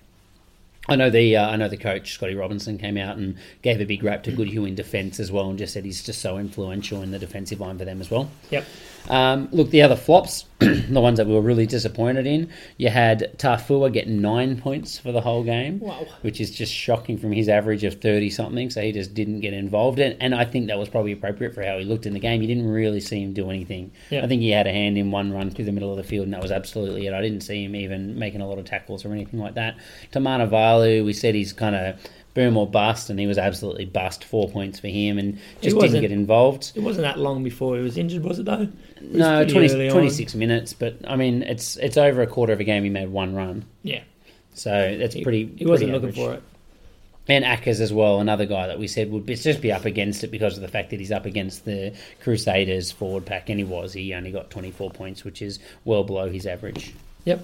I 0.89 0.97
know 0.97 1.11
the 1.11 1.37
uh, 1.37 1.49
I 1.49 1.57
know 1.57 1.69
the 1.69 1.77
coach 1.77 2.13
Scotty 2.13 2.35
Robertson 2.35 2.79
came 2.79 2.97
out 2.97 3.17
and 3.17 3.37
gave 3.63 3.81
a 3.81 3.85
big 3.85 4.03
rap 4.03 4.23
to 4.25 4.33
Goodhue 4.33 4.65
in 4.67 4.75
defence 4.75 5.19
as 5.19 5.33
well, 5.33 5.49
and 5.49 5.59
just 5.59 5.73
said 5.73 5.85
he's 5.85 6.03
just 6.03 6.21
so 6.21 6.37
influential 6.37 7.03
in 7.03 7.11
the 7.11 7.19
defensive 7.19 7.61
line 7.61 7.79
for 7.79 7.85
them 7.85 8.01
as 8.01 8.11
well. 8.11 8.31
Yep. 8.51 8.65
Um, 9.09 9.49
look, 9.53 9.71
the 9.71 9.83
other 9.83 9.97
flops, 9.97 10.47
the 10.61 11.01
ones 11.01 11.19
that 11.19 11.27
we 11.27 11.35
were 11.35 11.43
really 11.43 11.67
disappointed 11.67 12.27
in, 12.27 12.51
you 12.79 12.89
had 12.89 13.33
Taufua 13.39 13.93
get 13.93 14.09
nine 14.09 14.59
points 14.59 14.99
for 14.99 15.13
the 15.13 15.21
whole 15.21 15.45
game, 15.45 15.81
Wow. 15.81 16.07
which 16.23 16.41
is 16.41 16.51
just 16.51 16.73
shocking 16.73 17.19
from 17.19 17.33
his 17.33 17.49
average 17.49 17.85
of 17.85 18.01
30 18.01 18.31
something. 18.31 18.71
So 18.71 18.81
he 18.81 18.93
just 18.93 19.13
didn't 19.13 19.41
get 19.41 19.53
involved. 19.53 19.99
And, 19.99 20.17
and 20.23 20.35
I 20.35 20.45
think 20.47 20.69
that 20.69 20.79
was 20.79 20.89
probably 20.89 21.13
appropriate 21.13 21.55
for 21.55 21.63
how 21.63 21.79
he 21.79 21.85
looked 21.85 22.07
in 22.07 22.15
the 22.15 22.19
game. 22.21 22.41
You 22.41 22.49
didn't 22.49 22.67
really 22.69 23.01
see 23.01 23.23
him 23.23 23.35
do 23.35 23.51
anything. 23.51 23.93
Yeah. 24.11 24.25
I 24.25 24.27
think 24.27 24.41
he 24.41 24.51
had 24.51 24.67
a 24.67 24.73
hand 24.73 24.97
in 24.97 25.11
one 25.11 25.33
run 25.33 25.51
through 25.51 25.67
the 25.67 25.73
middle 25.73 25.91
of 25.91 25.99
the 25.99 26.05
field, 26.05 26.25
and 26.25 26.33
that 26.33 26.41
was 26.43 26.51
absolutely 26.53 27.07
it. 27.07 27.13
I 27.13 27.21
didn't 27.21 27.43
see 27.43 27.65
him 27.65 27.77
even 27.77 28.19
making 28.19 28.41
a 28.41 28.49
lot 28.49 28.59
of 28.59 28.65
tackles 28.65 29.05
or 29.05 29.13
anything 29.13 29.39
like 29.39 29.55
that. 29.55 29.77
Tamana 30.13 30.49
Valu, 30.49 31.05
we 31.05 31.13
said 31.13 31.35
he's 31.35 31.53
kind 31.53 31.75
of 31.77 31.97
boom 32.35 32.57
or 32.57 32.67
bust, 32.67 33.11
and 33.11 33.19
he 33.19 33.27
was 33.27 33.39
absolutely 33.39 33.85
bust. 33.85 34.25
Four 34.25 34.49
points 34.49 34.81
for 34.81 34.89
him, 34.89 35.19
and 35.19 35.39
just 35.63 35.79
didn't 35.79 36.01
get 36.01 36.11
involved. 36.13 36.73
It 36.75 36.81
wasn't 36.81 37.03
that 37.05 37.19
long 37.19 37.43
before 37.45 37.77
he 37.77 37.83
was 37.83 37.97
injured, 37.97 38.25
was 38.25 38.39
it 38.41 38.45
though? 38.47 38.69
It 38.97 39.03
was 39.11 39.13
No, 39.19 39.45
20, 39.47 39.71
early 39.73 39.89
on. 39.89 39.93
26 39.95 40.35
minutes, 40.35 40.73
but 40.73 40.97
I 41.07 41.17
mean, 41.17 41.43
it's 41.43 41.77
it's 41.77 41.97
over 41.97 42.23
a 42.23 42.27
quarter 42.27 42.53
of 42.53 42.61
a 42.61 42.65
game. 42.65 42.83
He 42.85 42.91
made 42.91 43.09
one 43.09 43.35
run, 43.35 43.65
Yeah. 43.83 44.03
so 44.55 44.97
that's 44.99 45.15
He, 45.15 45.23
pretty. 45.23 45.51
he 45.57 45.65
wasn't 45.67 45.91
pretty 45.93 46.07
looking 46.07 46.23
for 46.25 46.35
it. 46.35 46.43
And 47.27 47.43
Ackers 47.43 47.81
as 47.81 47.91
well, 47.91 48.21
another 48.21 48.45
guy 48.45 48.67
that 48.67 48.79
we 48.79 48.87
said 48.87 49.11
would 49.11 49.25
be, 49.25 49.35
just 49.35 49.63
be 49.63 49.73
up 49.73 49.87
against 49.87 50.25
it 50.25 50.29
because 50.31 50.57
of 50.57 50.61
the 50.61 50.69
fact 50.69 50.91
that 50.91 51.01
he's 51.01 51.11
up 51.11 51.25
against 51.25 51.65
the 51.65 51.95
Crusaders 52.21 52.93
forward 52.93 53.25
pack, 53.25 53.49
and 53.49 53.59
he 53.59 53.65
was. 53.65 53.95
He 53.95 54.13
only 54.13 54.31
got 54.31 54.51
24 54.51 54.91
points, 54.91 55.25
which 55.25 55.41
is 55.41 55.59
well 55.87 56.05
below 56.05 56.29
his 56.29 56.47
average. 56.47 56.93
Yep. 57.25 57.43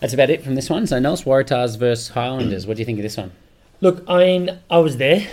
That's 0.00 0.12
about 0.12 0.28
it 0.28 0.42
from 0.42 0.56
this 0.56 0.68
one. 0.68 0.86
So, 0.86 0.98
Nels 0.98 1.24
Waratahs 1.24 1.78
versus 1.78 2.08
Highlanders. 2.08 2.66
What 2.66 2.76
do 2.76 2.80
you 2.82 2.86
think 2.86 2.98
of 2.98 3.02
this 3.02 3.16
one? 3.16 3.32
Look, 3.80 4.04
I 4.08 4.18
mean, 4.18 4.58
I 4.70 4.78
was 4.78 4.98
there, 4.98 5.26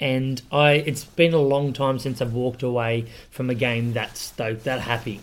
and 0.00 0.40
I. 0.50 0.72
It's 0.72 1.04
been 1.04 1.34
a 1.34 1.38
long 1.40 1.72
time 1.72 1.98
since 1.98 2.20
I've 2.20 2.32
walked 2.32 2.62
away 2.62 3.06
from 3.30 3.48
a 3.50 3.54
game 3.54 3.92
that 3.92 4.16
stoked, 4.16 4.64
that 4.64 4.80
happy, 4.80 5.20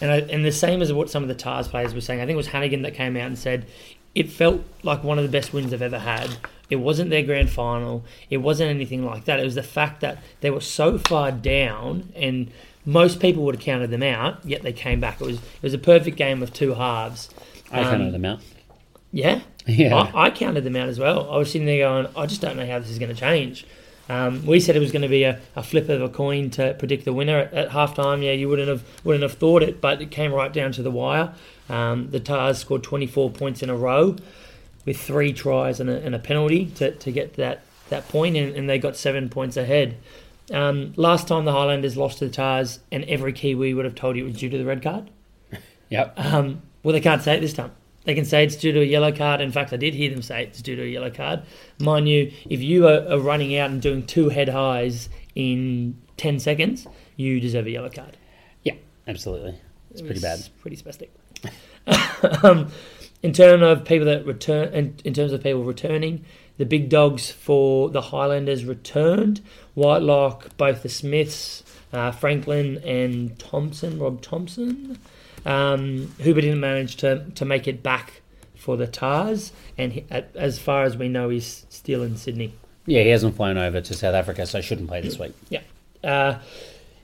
and 0.00 0.10
I, 0.10 0.18
and 0.18 0.44
the 0.44 0.52
same 0.52 0.80
as 0.82 0.92
what 0.92 1.10
some 1.10 1.22
of 1.22 1.28
the 1.28 1.34
Tars 1.34 1.66
players 1.68 1.94
were 1.94 2.00
saying. 2.00 2.20
I 2.20 2.26
think 2.26 2.34
it 2.34 2.36
was 2.36 2.48
Hanigan 2.48 2.82
that 2.82 2.94
came 2.94 3.16
out 3.16 3.26
and 3.26 3.38
said 3.38 3.66
it 4.14 4.30
felt 4.30 4.62
like 4.82 5.02
one 5.02 5.18
of 5.18 5.24
the 5.24 5.30
best 5.30 5.52
wins 5.52 5.72
I've 5.72 5.82
ever 5.82 5.98
had. 5.98 6.36
It 6.70 6.76
wasn't 6.76 7.10
their 7.10 7.22
grand 7.22 7.50
final. 7.50 8.04
It 8.30 8.38
wasn't 8.38 8.70
anything 8.70 9.04
like 9.04 9.24
that. 9.24 9.40
It 9.40 9.44
was 9.44 9.54
the 9.54 9.62
fact 9.62 10.00
that 10.02 10.18
they 10.40 10.50
were 10.50 10.60
so 10.60 10.98
far 10.98 11.32
down, 11.32 12.12
and 12.14 12.50
most 12.84 13.20
people 13.20 13.42
would 13.44 13.56
have 13.56 13.64
counted 13.64 13.90
them 13.90 14.02
out. 14.02 14.44
Yet 14.44 14.62
they 14.62 14.72
came 14.72 15.00
back. 15.00 15.20
It 15.20 15.26
was 15.26 15.36
it 15.38 15.62
was 15.62 15.74
a 15.74 15.78
perfect 15.78 16.16
game 16.16 16.42
of 16.42 16.52
two 16.52 16.74
halves. 16.74 17.30
I 17.72 17.80
Um, 17.80 17.90
counted 17.90 18.12
them 18.12 18.24
out. 18.24 18.40
Yeah. 19.10 19.40
Yeah. 19.76 19.94
I, 19.94 20.24
I 20.26 20.30
counted 20.30 20.64
them 20.64 20.76
out 20.76 20.88
as 20.88 20.98
well. 20.98 21.30
I 21.30 21.36
was 21.36 21.52
sitting 21.52 21.66
there 21.66 21.86
going, 21.86 22.06
I 22.16 22.24
just 22.24 22.40
don't 22.40 22.56
know 22.56 22.66
how 22.66 22.78
this 22.78 22.88
is 22.88 22.98
going 22.98 23.14
to 23.14 23.20
change. 23.20 23.66
Um, 24.08 24.46
we 24.46 24.60
said 24.60 24.74
it 24.76 24.80
was 24.80 24.92
going 24.92 25.02
to 25.02 25.08
be 25.08 25.24
a, 25.24 25.38
a 25.54 25.62
flip 25.62 25.90
of 25.90 26.00
a 26.00 26.08
coin 26.08 26.48
to 26.52 26.74
predict 26.78 27.04
the 27.04 27.12
winner 27.12 27.38
at, 27.38 27.52
at 27.52 27.70
halftime. 27.70 28.24
Yeah, 28.24 28.32
you 28.32 28.48
wouldn't 28.48 28.68
have 28.68 28.82
wouldn't 29.04 29.22
have 29.22 29.34
thought 29.34 29.62
it, 29.62 29.82
but 29.82 30.00
it 30.00 30.10
came 30.10 30.32
right 30.32 30.50
down 30.50 30.72
to 30.72 30.82
the 30.82 30.90
wire. 30.90 31.34
Um, 31.68 32.10
the 32.10 32.20
Tars 32.20 32.58
scored 32.58 32.82
24 32.82 33.30
points 33.30 33.62
in 33.62 33.68
a 33.68 33.76
row 33.76 34.16
with 34.86 34.98
three 34.98 35.34
tries 35.34 35.80
and 35.80 35.90
a, 35.90 36.00
and 36.00 36.14
a 36.14 36.18
penalty 36.18 36.66
to, 36.76 36.92
to 36.92 37.12
get 37.12 37.34
that 37.34 37.62
that 37.90 38.08
point, 38.08 38.36
and, 38.36 38.54
and 38.54 38.68
they 38.68 38.78
got 38.78 38.96
seven 38.96 39.28
points 39.28 39.58
ahead. 39.58 39.98
Um, 40.50 40.94
last 40.96 41.28
time 41.28 41.44
the 41.44 41.52
Highlanders 41.52 41.96
lost 41.96 42.18
to 42.18 42.26
the 42.26 42.30
Tars, 42.30 42.78
and 42.90 43.04
every 43.04 43.34
Kiwi 43.34 43.74
would 43.74 43.84
have 43.84 43.94
told 43.94 44.16
you 44.16 44.24
it 44.24 44.28
was 44.28 44.38
due 44.38 44.48
to 44.48 44.58
the 44.58 44.64
red 44.64 44.82
card. 44.82 45.10
Yep. 45.90 46.18
Um, 46.18 46.60
well, 46.82 46.92
they 46.92 47.00
can't 47.00 47.22
say 47.22 47.38
it 47.38 47.40
this 47.40 47.54
time. 47.54 47.72
They 48.08 48.14
can 48.14 48.24
say 48.24 48.42
it's 48.42 48.56
due 48.56 48.72
to 48.72 48.80
a 48.80 48.84
yellow 48.84 49.12
card. 49.12 49.42
In 49.42 49.52
fact, 49.52 49.70
I 49.74 49.76
did 49.76 49.92
hear 49.92 50.08
them 50.08 50.22
say 50.22 50.44
it's 50.44 50.62
due 50.62 50.74
to 50.76 50.82
a 50.82 50.86
yellow 50.86 51.10
card. 51.10 51.42
Mind 51.78 52.08
you, 52.08 52.32
if 52.48 52.62
you 52.62 52.88
are, 52.88 53.18
running 53.18 53.54
out 53.58 53.68
and 53.68 53.82
doing 53.82 54.06
two 54.06 54.30
head 54.30 54.48
highs 54.48 55.10
in 55.34 55.94
10 56.16 56.40
seconds, 56.40 56.86
you 57.16 57.38
deserve 57.38 57.66
a 57.66 57.70
yellow 57.70 57.90
card. 57.90 58.16
Yeah, 58.62 58.76
absolutely. 59.06 59.60
It's 59.90 60.00
pretty 60.00 60.20
bad. 60.20 60.38
It's 60.38 60.48
pretty 60.48 60.78
spastic. 60.78 61.10
um, 62.42 62.72
in 63.22 63.34
terms 63.34 63.62
of 63.62 63.84
people 63.84 64.06
that 64.06 64.24
return, 64.24 64.72
in, 64.72 64.96
in 65.04 65.12
terms 65.12 65.34
of 65.34 65.42
people 65.42 65.62
returning, 65.62 66.24
the 66.56 66.64
big 66.64 66.88
dogs 66.88 67.30
for 67.30 67.90
the 67.90 68.00
Highlanders 68.00 68.64
returned. 68.64 69.42
Whitelock, 69.74 70.56
both 70.56 70.82
the 70.82 70.88
Smiths, 70.88 71.62
uh, 71.92 72.12
Franklin 72.12 72.78
and 72.78 73.38
Thompson, 73.38 73.98
Rob 73.98 74.22
Thompson. 74.22 74.98
Um, 75.46 76.12
Hooper 76.22 76.40
didn't 76.40 76.60
manage 76.60 76.96
to, 76.96 77.24
to 77.34 77.44
make 77.44 77.68
it 77.68 77.82
back 77.82 78.22
for 78.54 78.76
the 78.76 78.86
Tars, 78.86 79.52
and 79.76 79.92
he, 79.92 80.04
as 80.10 80.58
far 80.58 80.84
as 80.84 80.96
we 80.96 81.08
know, 81.08 81.28
he's 81.28 81.64
still 81.68 82.02
in 82.02 82.16
Sydney. 82.16 82.54
Yeah, 82.86 83.02
he 83.02 83.10
hasn't 83.10 83.36
flown 83.36 83.58
over 83.58 83.80
to 83.80 83.94
South 83.94 84.14
Africa, 84.14 84.46
so 84.46 84.60
shouldn't 84.60 84.88
play 84.88 85.00
this 85.00 85.18
week. 85.18 85.34
Yeah. 85.50 85.60
Uh, 86.04 86.38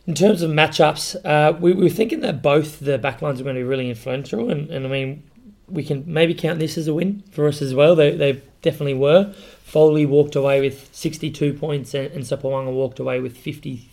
in 0.06 0.14
terms 0.14 0.42
of 0.42 0.50
matchups, 0.50 1.16
uh, 1.24 1.56
we, 1.58 1.72
we 1.72 1.84
were 1.84 1.88
thinking 1.88 2.20
that 2.20 2.42
both 2.42 2.78
the 2.78 2.98
backlines 2.98 3.40
are 3.40 3.44
going 3.44 3.56
to 3.56 3.60
be 3.60 3.64
really 3.64 3.88
influential, 3.88 4.50
and, 4.50 4.70
and 4.70 4.86
I 4.86 4.88
mean, 4.88 5.22
we 5.68 5.82
can 5.82 6.04
maybe 6.06 6.34
count 6.34 6.58
this 6.58 6.76
as 6.76 6.88
a 6.88 6.94
win 6.94 7.22
for 7.30 7.48
us 7.48 7.62
as 7.62 7.74
well. 7.74 7.94
They, 7.96 8.14
they 8.16 8.42
definitely 8.62 8.94
were. 8.94 9.32
Foley 9.62 10.06
walked 10.06 10.36
away 10.36 10.60
with 10.60 10.94
62 10.94 11.54
points, 11.54 11.94
and, 11.94 12.12
and 12.12 12.24
Sopoaga 12.24 12.72
walked 12.72 12.98
away 12.98 13.20
with 13.20 13.36
53 13.36 13.88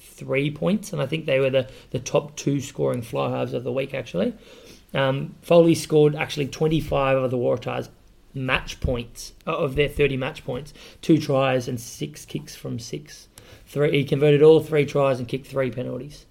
points, 0.51 0.93
and 0.93 1.01
I 1.01 1.05
think 1.05 1.25
they 1.25 1.39
were 1.39 1.49
the, 1.49 1.69
the 1.91 1.99
top 1.99 2.35
two 2.35 2.59
scoring 2.61 3.01
fly 3.01 3.29
halves 3.29 3.53
of 3.53 3.63
the 3.63 3.71
week, 3.71 3.93
actually. 3.93 4.33
Um, 4.93 5.35
Foley 5.41 5.75
scored 5.75 6.15
actually 6.15 6.47
25 6.47 7.17
of 7.17 7.31
the 7.31 7.37
Waratahs 7.37 7.89
match 8.33 8.79
points 8.79 9.33
uh, 9.47 9.55
of 9.55 9.75
their 9.75 9.87
30 9.87 10.17
match 10.17 10.43
points, 10.45 10.73
two 11.01 11.17
tries 11.17 11.67
and 11.67 11.79
six 11.79 12.25
kicks 12.25 12.55
from 12.55 12.79
six. 12.79 13.27
Three, 13.67 13.91
he 13.91 14.03
converted 14.03 14.41
all 14.41 14.59
three 14.59 14.85
tries 14.85 15.19
and 15.19 15.27
kicked 15.27 15.47
three 15.47 15.71
penalties. 15.71 16.25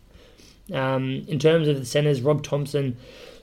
Um, 0.73 1.25
in 1.27 1.39
terms 1.39 1.69
of 1.69 1.79
the 1.79 1.85
centres, 1.85 2.23
Rob 2.23 2.43
Thompson 2.43 2.97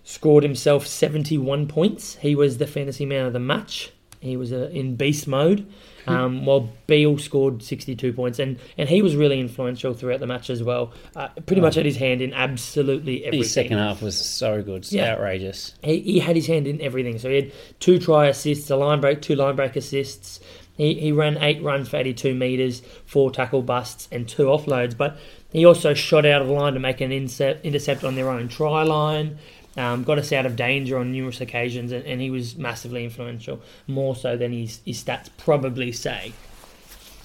scored 0.04 0.44
himself 0.44 0.88
71 0.88 1.68
points. 1.68 2.16
He 2.18 2.36
was 2.36 2.58
the 2.58 2.68
fantasy 2.68 3.06
man 3.06 3.26
of 3.26 3.34
the 3.34 3.40
match. 3.40 3.92
He 4.20 4.36
was 4.38 4.52
uh, 4.52 4.70
in 4.72 4.96
beast 4.96 5.28
mode, 5.28 5.68
um, 6.08 6.46
while 6.46 6.70
Beale 6.88 7.18
scored 7.20 7.62
62 7.62 8.14
points, 8.14 8.40
and, 8.40 8.58
and 8.78 8.90
he 8.90 9.02
was 9.02 9.16
really 9.16 9.40
influential 9.40 9.94
throughout 9.94 10.20
the 10.20 10.28
match 10.28 10.50
as 10.50 10.64
well. 10.64 10.92
Uh, 11.16 11.28
pretty 11.46 11.62
much 11.62 11.76
had 11.76 11.86
his 11.86 11.98
hand 11.98 12.22
in 12.22 12.34
absolutely 12.34 13.20
everything. 13.26 13.40
His 13.44 13.54
second 13.54 13.78
half 13.78 14.02
was 14.02 14.18
so 14.20 14.64
good, 14.64 14.78
it's 14.78 14.92
Yeah. 14.94 15.14
outrageous. 15.14 15.76
He, 15.84 16.00
he 16.02 16.20
had 16.20 16.36
his 16.36 16.48
hand 16.48 16.68
in 16.68 16.82
everything. 16.82 17.20
So 17.20 17.30
he 17.30 17.36
had 17.36 17.52
two 17.80 18.00
try 18.00 18.28
assists, 18.28 18.70
a 18.72 18.76
line 18.76 19.02
break, 19.02 19.22
two 19.22 19.36
line 19.36 19.56
break 19.56 19.76
assists. 19.76 20.40
He, 20.78 20.94
he 20.96 21.12
ran 21.12 21.38
eight 21.38 21.62
runs 21.64 21.90
for 21.90 21.98
82 21.98 22.34
metres, 22.36 22.82
four 23.06 23.32
tackle 23.32 23.62
busts, 23.64 24.08
and 24.12 24.28
two 24.28 24.46
offloads. 24.46 24.96
But 24.96 25.18
he 25.52 25.66
also 25.66 25.94
shot 25.94 26.26
out 26.26 26.42
of 26.42 26.50
line 26.50 26.74
to 26.74 26.80
make 26.80 27.02
an 27.02 27.10
incept, 27.12 27.64
intercept 27.64 28.04
on 28.04 28.16
their 28.16 28.30
own 28.30 28.48
try 28.48 28.84
line. 28.84 29.38
Um, 29.78 30.04
got 30.04 30.18
us 30.18 30.32
out 30.32 30.48
of 30.48 30.56
danger 30.56 30.98
on 30.98 31.12
numerous 31.12 31.40
occasions, 31.40 31.92
and, 31.92 32.04
and 32.06 32.20
he 32.20 32.32
was 32.32 32.58
massively 32.58 33.04
influential, 33.04 33.62
more 33.86 34.16
so 34.16 34.36
than 34.36 34.52
his, 34.52 34.82
his 34.86 35.04
stats 35.04 35.30
probably 35.38 35.92
say. 35.92 36.34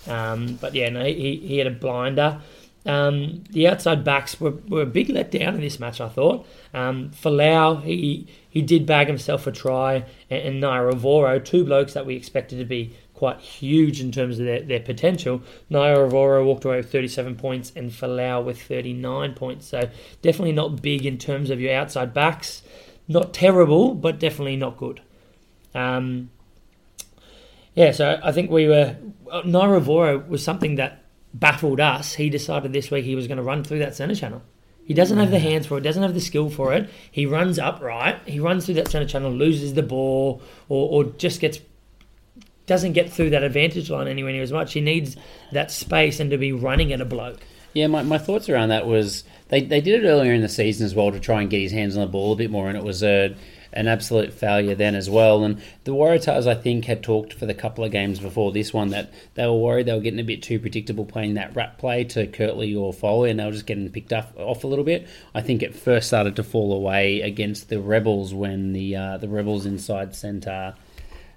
Um, 0.07 0.59
but 0.61 0.75
yeah, 0.75 0.91
no, 0.91 1.05
he, 1.05 1.37
he 1.37 1.59
had 1.59 1.67
a 1.67 1.71
blinder. 1.71 2.43
Um, 2.85 3.45
the 3.51 3.69
outside 3.69 4.05
backs 4.05 4.41
were, 4.41 4.55
were 4.69 4.83
a 4.83 4.87
big 4.87 5.09
letdown 5.09 5.55
in 5.55 5.61
this 5.61 5.79
match, 5.79 6.01
I 6.01 6.09
thought. 6.09 6.47
Um, 6.75 7.11
Folau, 7.11 7.83
he 7.83 8.27
he 8.51 8.61
did 8.61 8.87
bag 8.87 9.07
himself 9.07 9.47
a 9.47 9.53
try, 9.53 10.05
and, 10.29 10.43
and 10.43 10.63
Naiyaravoro, 10.63 11.45
two 11.45 11.65
blokes 11.65 11.95
that 11.95 12.07
we 12.07 12.17
expected 12.17 12.59
to 12.59 12.65
be 12.65 12.95
quite 13.23 13.39
huge 13.39 14.01
in 14.01 14.11
terms 14.11 14.41
of 14.41 14.47
their, 14.47 14.63
their 14.63 14.81
potential. 14.81 15.41
Naiyaravoro 15.71 16.45
walked 16.45 16.65
away 16.65 16.79
with 16.79 16.91
37 16.91 17.37
points, 17.37 17.71
and 17.77 17.93
Folau 17.93 18.45
with 18.45 18.61
39 18.61 19.35
points. 19.35 19.69
So 19.69 19.89
definitely 20.23 20.51
not 20.51 20.83
big 20.83 21.07
in 21.07 21.19
terms 21.19 21.49
of 21.49 21.61
your 21.61 21.73
outside 21.73 22.13
backs. 22.13 22.63
Not 23.07 23.33
terrible, 23.33 23.95
but 23.95 24.19
definitely 24.19 24.57
not 24.57 24.77
good. 24.77 25.03
Um, 25.73 26.33
yeah, 27.75 27.93
so 27.93 28.19
I 28.25 28.33
think 28.33 28.51
we 28.51 28.67
were. 28.67 28.97
uh, 29.31 29.43
Naiyaravoro 29.43 30.27
was 30.27 30.43
something 30.43 30.75
that 30.75 31.05
baffled 31.33 31.79
us. 31.79 32.15
He 32.15 32.29
decided 32.29 32.73
this 32.73 32.91
week 32.91 33.05
he 33.05 33.15
was 33.15 33.29
going 33.29 33.39
to 33.39 33.45
run 33.45 33.63
through 33.63 33.79
that 33.79 33.95
centre 33.95 34.17
channel. 34.17 34.43
He 34.85 34.95
doesn't 34.95 35.19
have 35.19 35.31
the 35.31 35.39
hands 35.39 35.69
for 35.69 35.79
it, 35.79 35.83
doesn't 35.83 36.03
have 36.03 36.15
the 36.15 36.21
skill 36.21 36.51
for 36.51 36.73
it. 36.73 36.91
He 37.13 37.25
runs 37.25 37.61
upright, 37.61 38.19
he 38.27 38.41
runs 38.41 38.67
through 38.67 38.75
that 38.75 38.89
centre 38.89 39.09
channel, 39.09 39.31
loses 39.31 39.75
the 39.75 39.85
ball, 39.85 40.43
or, 40.69 41.05
or 41.05 41.13
just 41.13 41.41
gets 41.41 41.61
doesn't 42.73 42.95
get 42.95 43.13
through 43.13 43.29
that 43.29 43.43
advantage 43.43 43.91
line 43.91 44.09
anywhere 44.09 44.33
near 44.33 44.43
as 44.43 44.51
much. 44.51 44.73
He 44.73 44.81
needs 44.81 45.15
that 45.53 45.71
space 45.71 46.21
and 46.21 46.31
to 46.31 46.39
be 46.39 46.53
running 46.53 46.91
at 46.95 47.03
a 47.03 47.05
bloke. 47.05 47.41
Yeah, 47.75 47.87
my, 47.89 48.03
my 48.03 48.17
thoughts 48.17 48.49
around 48.49 48.71
that 48.71 48.87
was 48.87 49.25
they, 49.51 49.61
they 49.61 49.83
did 49.83 50.03
it 50.03 50.09
earlier 50.09 50.33
in 50.33 50.41
the 50.41 50.49
season 50.49 50.87
as 50.87 50.95
well 50.95 51.13
to 51.13 51.21
try 51.21 51.43
and 51.43 51.51
get 51.51 51.61
his 51.61 51.73
hands 51.73 51.99
on 51.99 52.01
the 52.01 52.11
ball 52.11 52.33
a 52.33 52.37
bit 52.37 52.51
more, 52.51 52.69
and 52.69 52.79
it 52.79 52.83
was 52.83 53.03
a, 53.03 53.37
an 53.75 53.89
absolute 53.89 54.33
failure 54.33 54.75
then 54.75 54.95
as 54.95 55.11
well. 55.11 55.45
And 55.45 55.61
the 55.85 55.93
Waratahs, 55.93 56.47
I 56.47 56.55
think, 56.55 56.87
had 56.87 57.03
talked 57.03 57.35
for 57.35 57.45
the 57.45 57.53
couple 57.53 57.85
of 57.85 57.93
games 57.93 58.19
before 58.21 58.53
this 58.53 58.73
one 58.73 58.89
that 58.89 59.13
they 59.35 59.45
were 59.45 59.53
worried 59.53 59.85
they 59.85 59.93
were 59.93 60.01
getting 60.01 60.19
a 60.19 60.25
bit 60.25 60.43
too 60.43 60.59
predictable 60.59 61.05
playing 61.05 61.35
that 61.35 61.55
rat 61.55 61.77
play 61.77 62.05
to 62.05 62.27
Kurtley 62.27 62.75
or 62.75 62.95
Foley, 62.95 63.29
and 63.29 63.39
they 63.39 63.45
were 63.45 63.53
just 63.53 63.67
getting 63.67 63.91
picked 63.91 64.15
up 64.15 64.33
off 64.39 64.65
a 64.65 64.67
little 64.67 64.87
bit. 64.87 65.07
I 65.35 65.43
think 65.43 65.63
it 65.63 65.75
first 65.75 66.09
started 66.09 66.37
to 66.37 66.43
fall 66.43 66.73
away 66.73 67.21
against 67.21 67.69
the 67.69 67.81
Rebels 67.81 68.33
when 68.33 68.73
the 68.73 68.97
uh, 68.97 69.19
the 69.19 69.29
Rebels 69.29 69.67
inside 69.67 70.15
centre. 70.15 70.75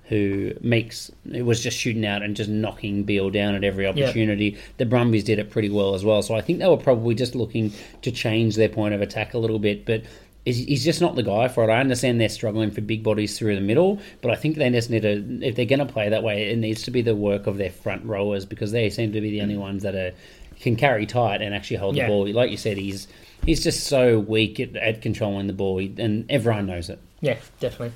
Who 0.08 0.54
makes 0.62 1.12
it 1.32 1.42
was 1.42 1.62
just 1.62 1.78
shooting 1.78 2.06
out 2.06 2.22
and 2.22 2.36
just 2.36 2.50
knocking 2.50 3.04
Beale 3.04 3.32
down 3.32 3.56
at 3.56 3.64
every 3.64 3.88
opportunity. 3.88 4.58
The 4.78 4.86
Brumbies 4.86 5.24
did 5.24 5.40
it 5.40 5.50
pretty 5.50 5.70
well 5.70 5.96
as 5.96 6.06
well. 6.06 6.22
So 6.22 6.36
I 6.36 6.42
think 6.42 6.60
they 6.60 6.68
were 6.68 6.78
probably 6.78 7.16
just 7.16 7.34
looking 7.34 7.74
to 8.04 8.12
change 8.12 8.56
their 8.56 8.70
point 8.70 8.94
of 8.94 9.02
attack 9.02 9.34
a 9.34 9.38
little 9.38 9.60
bit, 9.60 9.86
but. 9.86 10.04
He's 10.44 10.60
he's 10.60 10.86
just 10.86 11.02
not 11.02 11.16
the 11.16 11.24
guy 11.24 11.48
for 11.48 11.64
it. 11.64 11.74
I 11.74 11.80
understand 11.80 12.22
they're 12.22 12.30
struggling 12.30 12.70
for 12.70 12.80
big 12.80 13.02
bodies 13.02 13.36
through 13.36 13.56
the 13.56 13.62
middle, 13.62 14.00
but 14.22 14.30
I 14.30 14.36
think 14.36 14.58
they 14.58 14.70
just 14.70 14.92
need 14.92 15.02
to, 15.02 15.44
if 15.44 15.56
they're 15.56 15.66
going 15.66 15.80
to 15.80 15.92
play 15.92 16.10
that 16.10 16.22
way, 16.22 16.52
it 16.52 16.60
needs 16.60 16.84
to 16.84 16.92
be 16.92 17.02
the 17.02 17.16
work 17.16 17.48
of 17.48 17.58
their 17.58 17.72
front 17.72 18.06
rowers 18.06 18.46
because 18.46 18.72
they 18.72 18.92
seem 18.92 19.12
to 19.14 19.22
be 19.22 19.32
the 19.32 19.42
only 19.42 19.56
mm. 19.56 19.62
ones 19.62 19.82
that 19.82 19.96
are 19.96 20.12
can 20.60 20.76
carry 20.76 21.08
tight 21.08 21.42
and 21.42 21.56
actually 21.56 21.78
hold 21.78 21.96
Yeah. 21.96 22.06
the 22.06 22.10
ball. 22.10 22.28
Like 22.32 22.52
you 22.52 22.58
said, 22.58 22.78
he's 22.78 23.08
he's 23.44 23.64
just 23.64 23.86
so 23.88 24.20
weak 24.20 24.60
at, 24.60 24.76
at 24.76 25.02
controlling 25.02 25.48
the 25.48 25.54
ball, 25.54 25.80
and 25.80 26.26
everyone 26.30 26.68
knows 26.68 26.92
it. 26.92 27.00
Yeah, 27.22 27.38
definitely. 27.60 27.94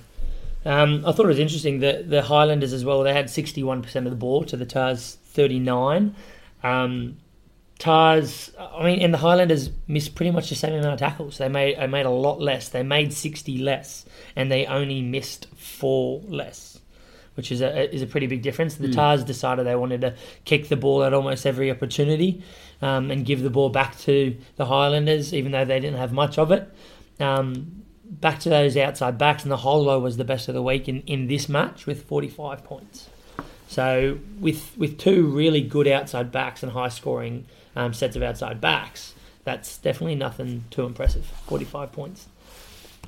Um, 0.65 1.03
I 1.05 1.11
thought 1.11 1.25
it 1.25 1.29
was 1.29 1.39
interesting 1.39 1.79
that 1.79 2.09
the 2.09 2.21
Highlanders 2.21 2.73
as 2.73 2.83
well. 2.83 3.03
They 3.03 3.13
had 3.13 3.29
sixty-one 3.29 3.81
percent 3.81 4.05
of 4.05 4.11
the 4.11 4.17
ball 4.17 4.43
to 4.45 4.57
the 4.57 4.65
Tars 4.65 5.17
thirty-nine. 5.25 6.15
Um, 6.63 7.17
Tars, 7.77 8.51
I 8.59 8.83
mean, 8.83 8.99
and 8.99 9.13
the 9.13 9.19
Highlanders 9.19 9.71
missed 9.87 10.13
pretty 10.15 10.31
much 10.31 10.49
the 10.49 10.55
same 10.55 10.73
amount 10.73 10.93
of 10.93 10.99
tackles. 10.99 11.37
They 11.37 11.47
made 11.47 11.77
they 11.77 11.87
made 11.87 12.05
a 12.05 12.09
lot 12.09 12.41
less. 12.41 12.67
They 12.67 12.83
made 12.83 13.13
sixty 13.13 13.57
less, 13.57 14.05
and 14.35 14.51
they 14.51 14.65
only 14.65 15.01
missed 15.01 15.47
four 15.55 16.21
less, 16.27 16.77
which 17.35 17.53
is 17.53 17.61
a 17.61 17.93
is 17.95 18.01
a 18.01 18.07
pretty 18.07 18.27
big 18.27 18.41
difference. 18.41 18.75
The 18.75 18.91
Tars 18.91 19.23
decided 19.23 19.65
they 19.65 19.77
wanted 19.77 20.01
to 20.01 20.15
kick 20.43 20.67
the 20.67 20.75
ball 20.75 21.05
at 21.05 21.13
almost 21.13 21.45
every 21.45 21.71
opportunity, 21.71 22.43
um, 22.81 23.11
and 23.11 23.25
give 23.25 23.43
the 23.43 23.49
ball 23.49 23.69
back 23.69 23.97
to 23.99 24.35
the 24.57 24.65
Highlanders, 24.65 25.33
even 25.33 25.53
though 25.53 25.63
they 25.63 25.79
didn't 25.79 25.99
have 25.99 26.11
much 26.11 26.37
of 26.37 26.51
it. 26.51 26.69
Um, 27.21 27.83
back 28.09 28.39
to 28.39 28.49
those 28.49 28.75
outside 28.75 29.17
backs, 29.17 29.43
and 29.43 29.53
Naholo 29.53 30.01
was 30.01 30.17
the 30.17 30.23
best 30.23 30.47
of 30.47 30.55
the 30.55 30.63
week 30.63 30.89
in, 30.89 31.01
in 31.01 31.27
this 31.27 31.47
match 31.47 31.85
with 31.85 32.03
45 32.03 32.63
points. 32.63 33.09
So 33.67 34.17
with 34.39 34.75
with 34.77 34.97
two 34.97 35.27
really 35.27 35.61
good 35.61 35.87
outside 35.87 36.31
backs 36.31 36.63
and 36.63 36.71
high 36.71 36.89
scoring 36.89 37.45
um, 37.75 37.93
sets 37.93 38.15
of 38.15 38.23
outside 38.23 38.59
backs, 38.59 39.13
that's 39.43 39.77
definitely 39.77 40.15
nothing 40.15 40.65
too 40.71 40.85
impressive. 40.85 41.25
45 41.25 41.91
points. 41.91 42.27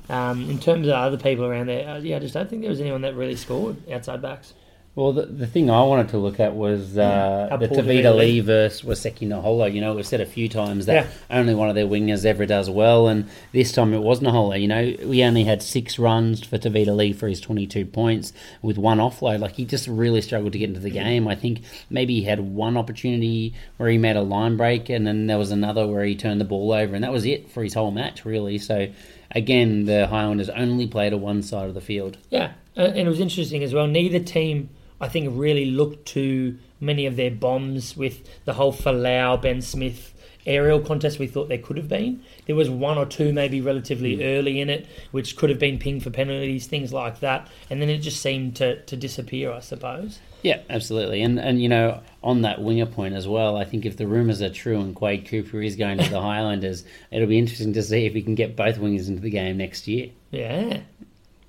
Um, 0.08 0.48
in 0.48 0.58
terms 0.58 0.86
of 0.86 0.94
other 0.94 1.16
people 1.16 1.44
around 1.44 1.66
there, 1.68 1.88
uh, 1.88 1.98
yeah, 1.98 2.16
I 2.16 2.18
just 2.20 2.34
don't 2.34 2.48
think 2.48 2.62
there 2.62 2.70
was 2.70 2.80
anyone 2.80 3.02
that 3.02 3.14
really 3.14 3.36
scored 3.36 3.90
outside 3.90 4.22
backs. 4.22 4.54
Well, 4.94 5.14
the, 5.14 5.24
the 5.24 5.46
thing 5.46 5.70
I 5.70 5.82
wanted 5.84 6.10
to 6.10 6.18
look 6.18 6.38
at 6.38 6.54
was 6.54 6.98
uh, 6.98 7.46
How 7.48 7.56
the 7.56 7.66
Tevita 7.66 8.14
Li 8.14 8.40
versus 8.40 8.82
Waisake 8.82 9.26
Naholo. 9.26 9.72
You 9.72 9.80
know, 9.80 9.94
we've 9.94 10.06
said 10.06 10.20
a 10.20 10.26
few 10.26 10.50
times 10.50 10.84
that 10.84 10.92
Yeah. 11.06 11.06
only 11.30 11.54
one 11.54 11.70
of 11.70 11.74
their 11.74 11.86
wingers 11.86 12.26
ever 12.26 12.44
does 12.44 12.68
well, 12.68 13.08
and 13.08 13.26
this 13.52 13.72
time 13.72 13.94
it 13.94 14.00
was 14.02 14.20
Naholo. 14.20 14.60
You 14.60 14.68
know, 14.68 14.94
we 15.08 15.24
only 15.24 15.44
had 15.44 15.62
six 15.62 15.98
runs 15.98 16.44
for 16.44 16.58
Tevita 16.58 16.94
Li 16.94 17.14
for 17.14 17.26
his 17.26 17.40
22 17.40 17.86
points 17.86 18.34
with 18.60 18.76
one 18.76 18.98
offload. 18.98 19.38
Like, 19.40 19.54
he 19.56 19.64
just 19.64 19.88
really 19.88 20.20
struggled 20.20 20.52
to 20.52 20.58
get 20.58 20.68
into 20.68 20.80
the 20.80 20.90
game. 20.90 21.26
I 21.26 21.36
think 21.36 21.62
maybe 21.88 22.16
he 22.16 22.24
had 22.24 22.40
one 22.40 22.76
opportunity 22.76 23.54
where 23.78 23.88
he 23.88 23.96
made 23.96 24.16
a 24.16 24.20
line 24.22 24.58
break, 24.58 24.90
and 24.90 25.06
then 25.06 25.26
there 25.26 25.38
was 25.38 25.50
another 25.52 25.86
where 25.86 26.04
he 26.04 26.14
turned 26.14 26.38
the 26.38 26.44
ball 26.44 26.70
over, 26.70 26.94
and 26.94 27.02
that 27.02 27.12
was 27.12 27.24
it 27.24 27.50
for 27.50 27.64
his 27.64 27.72
whole 27.72 27.92
match, 27.92 28.26
really. 28.26 28.58
So, 28.58 28.88
again, 29.30 29.86
the 29.86 30.06
Highlanders 30.06 30.50
only 30.50 30.86
played 30.86 31.14
a 31.14 31.16
one 31.16 31.42
side 31.42 31.68
of 31.68 31.72
the 31.74 31.80
field. 31.80 32.18
Yeah, 32.28 32.52
and 32.76 32.94
it 32.98 33.08
was 33.08 33.20
interesting 33.20 33.62
as 33.62 33.72
well. 33.72 33.86
Neither 33.86 34.18
team, 34.18 34.68
I 35.02 35.08
think, 35.08 35.30
really 35.32 35.66
looked 35.66 36.06
to 36.08 36.56
many 36.80 37.06
of 37.06 37.16
their 37.16 37.30
bombs 37.30 37.96
with 37.96 38.26
the 38.44 38.54
whole 38.54 38.72
Folau 38.72 39.42
Ben 39.42 39.60
Smith 39.60 40.14
aerial 40.46 40.80
contest. 40.80 41.18
We 41.18 41.26
thought 41.26 41.48
there 41.48 41.58
could 41.58 41.76
have 41.76 41.88
been. 41.88 42.22
There 42.46 42.56
was 42.56 42.70
one 42.70 42.96
or 42.98 43.04
two 43.04 43.32
maybe 43.32 43.60
relatively 43.60 44.16
hmm. 44.16 44.22
early 44.22 44.60
in 44.60 44.70
it, 44.70 44.86
which 45.10 45.36
could 45.36 45.50
have 45.50 45.58
been 45.58 45.78
pinged 45.78 46.04
for 46.04 46.10
penalties, 46.10 46.66
things 46.66 46.92
like 46.92 47.20
that, 47.20 47.48
and 47.68 47.82
then 47.82 47.90
it 47.90 47.98
just 47.98 48.22
seemed 48.22 48.56
to, 48.56 48.80
to 48.82 48.96
disappear. 48.96 49.52
I 49.52 49.60
suppose. 49.60 50.20
Yeah, 50.42 50.60
absolutely. 50.70 51.22
And 51.22 51.38
and 51.38 51.60
you 51.60 51.68
know, 51.68 52.00
on 52.22 52.42
that 52.42 52.62
winger 52.62 52.86
point 52.86 53.14
as 53.14 53.26
well, 53.26 53.56
I 53.56 53.64
think 53.64 53.84
if 53.84 53.96
the 53.96 54.06
rumours 54.06 54.40
are 54.40 54.50
true 54.50 54.80
and 54.80 54.94
Quade 54.94 55.26
Cooper 55.26 55.60
is 55.60 55.76
going 55.76 55.98
to 55.98 56.08
the 56.08 56.20
Highlanders, 56.20 56.84
it'll 57.10 57.28
be 57.28 57.38
interesting 57.38 57.72
to 57.74 57.82
see 57.82 58.06
if 58.06 58.14
we 58.14 58.22
can 58.22 58.34
get 58.34 58.56
both 58.56 58.76
wingers 58.78 59.08
into 59.08 59.20
the 59.20 59.30
game 59.30 59.56
next 59.56 59.88
year. 59.88 60.10
Yeah, 60.30 60.80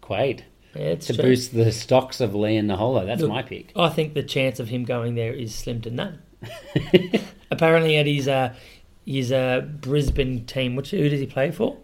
Quade. 0.02 0.44
Yeah 0.76 0.82
it's 0.82 1.08
To 1.08 1.14
true. 1.14 1.24
boost 1.24 1.54
the 1.54 1.72
stocks 1.72 2.20
of 2.22 2.34
Li 2.36 2.58
and 2.58 2.70
Naholo. 2.70 3.06
That's 3.06 3.22
Look, 3.22 3.30
my 3.30 3.44
pick. 3.44 3.72
I 3.76 3.90
think 3.90 4.14
the 4.14 4.24
chance 4.24 4.60
of 4.60 4.70
him 4.70 4.84
going 4.86 5.16
there 5.16 5.34
is 5.34 5.54
slim 5.54 5.82
to 5.82 5.92
none. 5.92 6.20
Apparently, 7.52 7.98
at 7.98 8.06
his 8.08 8.28
uh, 8.28 8.54
his 9.06 9.32
uh, 9.32 9.62
Brisbane 9.62 10.46
team, 10.46 10.76
which 10.76 10.92
who 10.92 11.10
does 11.10 11.20
he 11.20 11.26
play 11.28 11.52
for? 11.52 11.78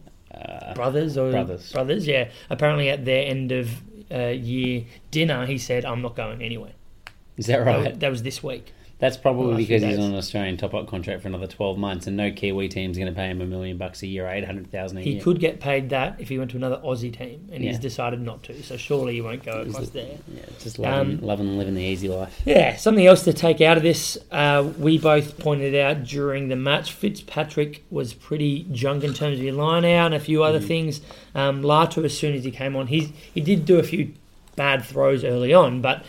brothers 0.75 1.17
or 1.17 1.27
Uh, 1.29 1.31
Brothers. 1.31 1.71
Brothers, 1.71 2.07
yeah. 2.07 2.29
Apparently, 2.49 2.89
at 2.89 3.03
their 3.05 3.25
end 3.27 3.51
of 3.51 3.69
uh, 4.11 4.27
year 4.27 4.85
dinner, 5.11 5.45
he 5.45 5.57
said, 5.57 5.85
"I'm 5.85 6.01
not 6.01 6.15
going 6.15 6.41
anywhere." 6.41 6.71
Is 7.37 7.45
that 7.47 7.63
That, 7.65 7.71
right? 7.71 7.89
was, 7.91 7.99
that 7.99 8.09
was 8.11 8.23
this 8.23 8.41
week. 8.43 8.73
That's 8.99 9.15
probably 9.15 9.63
few 9.63 9.77
because 9.77 9.89
he's 9.89 9.97
on 9.97 10.11
an 10.11 10.17
Australian 10.17 10.57
top 10.57 10.73
up 10.73 10.87
contract 10.87 11.21
for 11.21 11.29
another 11.29 11.47
12 11.47 11.77
months 11.77 12.05
and 12.05 12.17
no 12.17 12.31
Kiwi 12.31 12.67
team's 12.67 12.97
going 12.97 13.07
to 13.07 13.15
pay 13.15 13.29
him 13.29 13.41
a 13.41 13.45
million 13.45 13.77
bucks 13.77 14.03
a 14.03 14.07
year, 14.07 14.27
800,000 14.27 14.97
a 14.97 15.01
He 15.01 15.09
year. 15.11 15.17
He 15.19 15.23
could 15.23 15.39
get 15.39 15.61
paid 15.61 15.89
that 15.91 16.19
if 16.19 16.27
he 16.27 16.37
went 16.37 16.51
to 16.51 16.57
another 16.57 16.81
Aussie 16.83 17.15
team, 17.15 17.47
and 17.51 17.63
he's 17.63 17.79
decided 17.79 18.19
not 18.21 18.43
to. 18.43 18.61
So 18.61 18.75
surely 18.75 19.13
he 19.13 19.21
won't 19.21 19.43
go 19.43 19.61
across 19.61 19.89
there. 19.89 20.17
Yeah, 20.27 20.41
just 20.59 20.79
loving, 20.79 21.19
Um, 21.19 21.25
loving 21.25 21.57
living 21.57 21.75
the 21.75 21.81
easy 21.81 22.09
life. 22.09 22.41
Yeah, 22.45 22.75
something 22.75 23.07
else 23.07 23.23
to 23.23 23.31
take 23.31 23.61
out 23.61 23.77
of 23.77 23.83
this. 23.83 24.17
Uh, 24.31 24.69
we 24.77 24.97
both 24.97 25.39
pointed 25.39 25.75
out 25.75 26.03
during 26.03 26.49
the 26.49 26.57
match. 26.57 26.91
Fitzpatrick 26.91 27.85
was 27.89 28.13
pretty 28.13 28.67
junk 28.73 29.05
in 29.05 29.13
terms 29.13 29.39
of 29.39 29.45
your 29.45 29.53
line 29.53 29.85
out 29.85 30.07
and 30.07 30.15
a 30.15 30.19
few 30.19 30.43
other 30.43 30.59
things. 30.59 30.99
Um, 31.33 31.61
Latu, 31.61 32.03
as 32.03 32.17
soon 32.17 32.35
as 32.35 32.43
he 32.43 32.51
came 32.51 32.75
on, 32.75 32.87
he 32.87 33.13
he 33.33 33.39
did 33.39 33.63
do 33.63 33.79
a 33.79 33.83
few 33.83 34.11
bad 34.57 34.83
throws 34.83 35.23
early 35.23 35.53
on, 35.53 35.79
but 35.79 36.03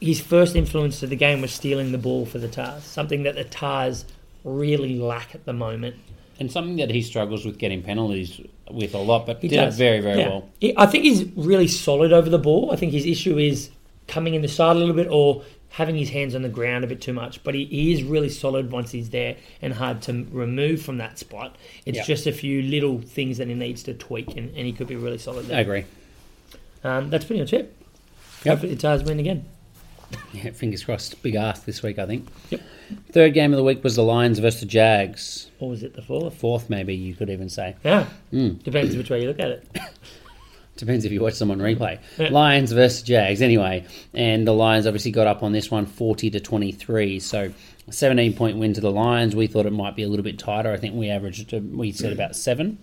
his 0.00 0.20
first 0.20 0.56
influence 0.56 1.00
to 1.00 1.06
the 1.06 1.16
game 1.16 1.40
was 1.40 1.52
stealing 1.52 1.92
the 1.92 1.98
ball 1.98 2.24
for 2.26 2.38
the 2.38 2.48
Tars, 2.48 2.82
something 2.84 3.22
that 3.24 3.34
the 3.34 3.44
Tars 3.44 4.04
really 4.44 4.98
lack 4.98 5.34
at 5.34 5.44
the 5.44 5.52
moment. 5.52 5.96
And 6.38 6.50
something 6.50 6.76
that 6.76 6.90
he 6.90 7.02
struggles 7.02 7.44
with 7.44 7.58
getting 7.58 7.82
penalties 7.82 8.40
with 8.70 8.94
a 8.94 8.98
lot, 8.98 9.26
but 9.26 9.42
He 9.42 9.48
did 9.48 9.56
does. 9.56 9.74
it 9.74 9.78
very, 9.78 10.00
very 10.00 10.20
Yeah. 10.20 10.28
well. 10.28 10.48
I 10.78 10.86
think 10.86 11.04
he's 11.04 11.24
really 11.36 11.66
solid 11.68 12.12
over 12.14 12.30
the 12.30 12.38
ball. 12.38 12.70
I 12.72 12.76
think 12.76 12.92
his 12.92 13.04
issue 13.04 13.36
is 13.38 13.68
coming 14.08 14.32
in 14.34 14.40
the 14.42 14.48
side 14.48 14.76
a 14.76 14.78
little 14.78 14.94
bit 14.94 15.08
or 15.10 15.42
having 15.74 15.96
his 15.96 16.08
hands 16.10 16.34
on 16.34 16.40
the 16.42 16.48
ground 16.48 16.82
a 16.82 16.86
bit 16.86 17.00
too 17.02 17.12
much. 17.12 17.44
But 17.44 17.54
he, 17.54 17.66
he 17.66 17.92
is 17.92 18.02
really 18.02 18.30
solid 18.30 18.72
once 18.72 18.90
he's 18.90 19.10
there 19.10 19.36
and 19.60 19.74
hard 19.74 20.00
to 20.02 20.26
remove 20.32 20.80
from 20.82 20.96
that 20.98 21.18
spot. 21.18 21.56
It's 21.84 21.98
Yeah. 21.98 22.04
just 22.04 22.26
a 22.26 22.32
few 22.32 22.62
little 22.62 23.00
things 23.02 23.36
that 23.38 23.46
he 23.48 23.54
needs 23.54 23.82
to 23.84 23.92
tweak, 23.94 24.28
and, 24.36 24.48
and 24.56 24.66
he 24.66 24.72
could 24.72 24.86
be 24.88 24.96
really 24.96 25.18
solid 25.18 25.46
there. 25.46 25.58
I 25.58 25.60
agree. 25.60 25.84
Um, 26.82 27.10
that's 27.10 27.24
pretty 27.26 27.40
much 27.40 27.52
it. 27.52 27.72
Yep. 28.44 28.52
Hopefully 28.52 28.74
the 28.74 28.80
Tars 28.80 29.02
win 29.04 29.20
again. 29.20 29.44
Yeah, 30.32 30.50
fingers 30.52 30.84
crossed. 30.84 31.20
Big 31.22 31.34
ask 31.34 31.64
this 31.64 31.82
week, 31.82 31.98
I 31.98 32.06
think. 32.06 32.28
Yep. 32.50 32.60
Third 33.10 33.34
game 33.34 33.52
of 33.52 33.56
the 33.56 33.64
week 33.64 33.82
was 33.82 33.96
the 33.96 34.02
Lions 34.02 34.38
versus 34.38 34.60
the 34.60 34.66
Jags. 34.66 35.50
Or 35.58 35.70
was 35.70 35.82
it 35.82 35.94
the 35.94 36.02
fourth? 36.02 36.36
Fourth, 36.36 36.70
maybe 36.70 36.94
you 36.94 37.14
could 37.14 37.30
even 37.30 37.48
say. 37.48 37.76
Yeah. 37.84 38.06
Mm. 38.32 38.62
Depends 38.62 38.96
which 38.96 39.10
way 39.10 39.22
you 39.22 39.28
look 39.28 39.40
at 39.40 39.50
it. 39.50 39.68
Depends 40.76 41.04
if 41.04 41.12
you 41.12 41.20
watch 41.20 41.38
them 41.38 41.50
on 41.50 41.58
replay. 41.58 41.98
Yeah. 42.16 42.30
Lions 42.30 42.72
versus 42.72 43.02
Jags, 43.02 43.42
anyway. 43.42 43.84
And 44.14 44.46
the 44.46 44.54
Lions 44.54 44.86
obviously 44.86 45.10
got 45.10 45.26
up 45.26 45.42
on 45.42 45.52
this 45.52 45.70
one 45.70 45.84
40 45.84 46.30
to 46.30 46.40
23. 46.40 47.20
So 47.20 47.52
17 47.90 48.32
point 48.34 48.56
win 48.56 48.72
to 48.74 48.80
the 48.80 48.90
Lions. 48.90 49.36
We 49.36 49.46
thought 49.46 49.66
it 49.66 49.72
might 49.72 49.96
be 49.96 50.04
a 50.04 50.08
little 50.08 50.24
bit 50.24 50.38
tighter. 50.38 50.72
I 50.72 50.76
think 50.76 50.94
we 50.94 51.10
averaged, 51.10 51.52
uh, 51.52 51.58
we 51.58 51.92
said 51.92 52.12
about 52.12 52.34
seven. 52.36 52.78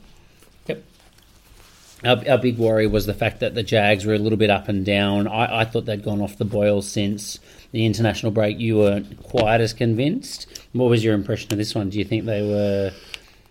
Our, 2.04 2.22
our 2.30 2.38
big 2.38 2.58
worry 2.58 2.86
was 2.88 3.06
the 3.06 3.14
fact 3.14 3.40
that 3.40 3.56
the 3.56 3.64
Jags 3.64 4.06
were 4.06 4.14
a 4.14 4.20
little 4.20 4.38
bit 4.38 4.50
up 4.50 4.68
and 4.68 4.86
down. 4.86 5.28
I, 5.28 5.62
I 5.62 5.66
thought 5.66 5.86
they'd 5.86 6.04
gone 6.04 6.22
off 6.22 6.38
the 6.38 6.46
boil 6.46 6.82
since 6.82 7.40
the 7.72 7.86
international 7.86 8.32
break. 8.32 8.60
You 8.60 8.78
weren't 8.78 9.24
quite 9.24 9.62
as 9.62 9.74
convinced. 9.74 10.48
What 10.74 10.90
was 10.90 11.04
your 11.04 11.16
impression 11.16 11.52
of 11.52 11.58
this 11.58 11.74
one? 11.74 11.90
Do 11.90 11.98
you 11.98 12.06
think 12.06 12.26
they 12.26 12.42
were 12.42 12.92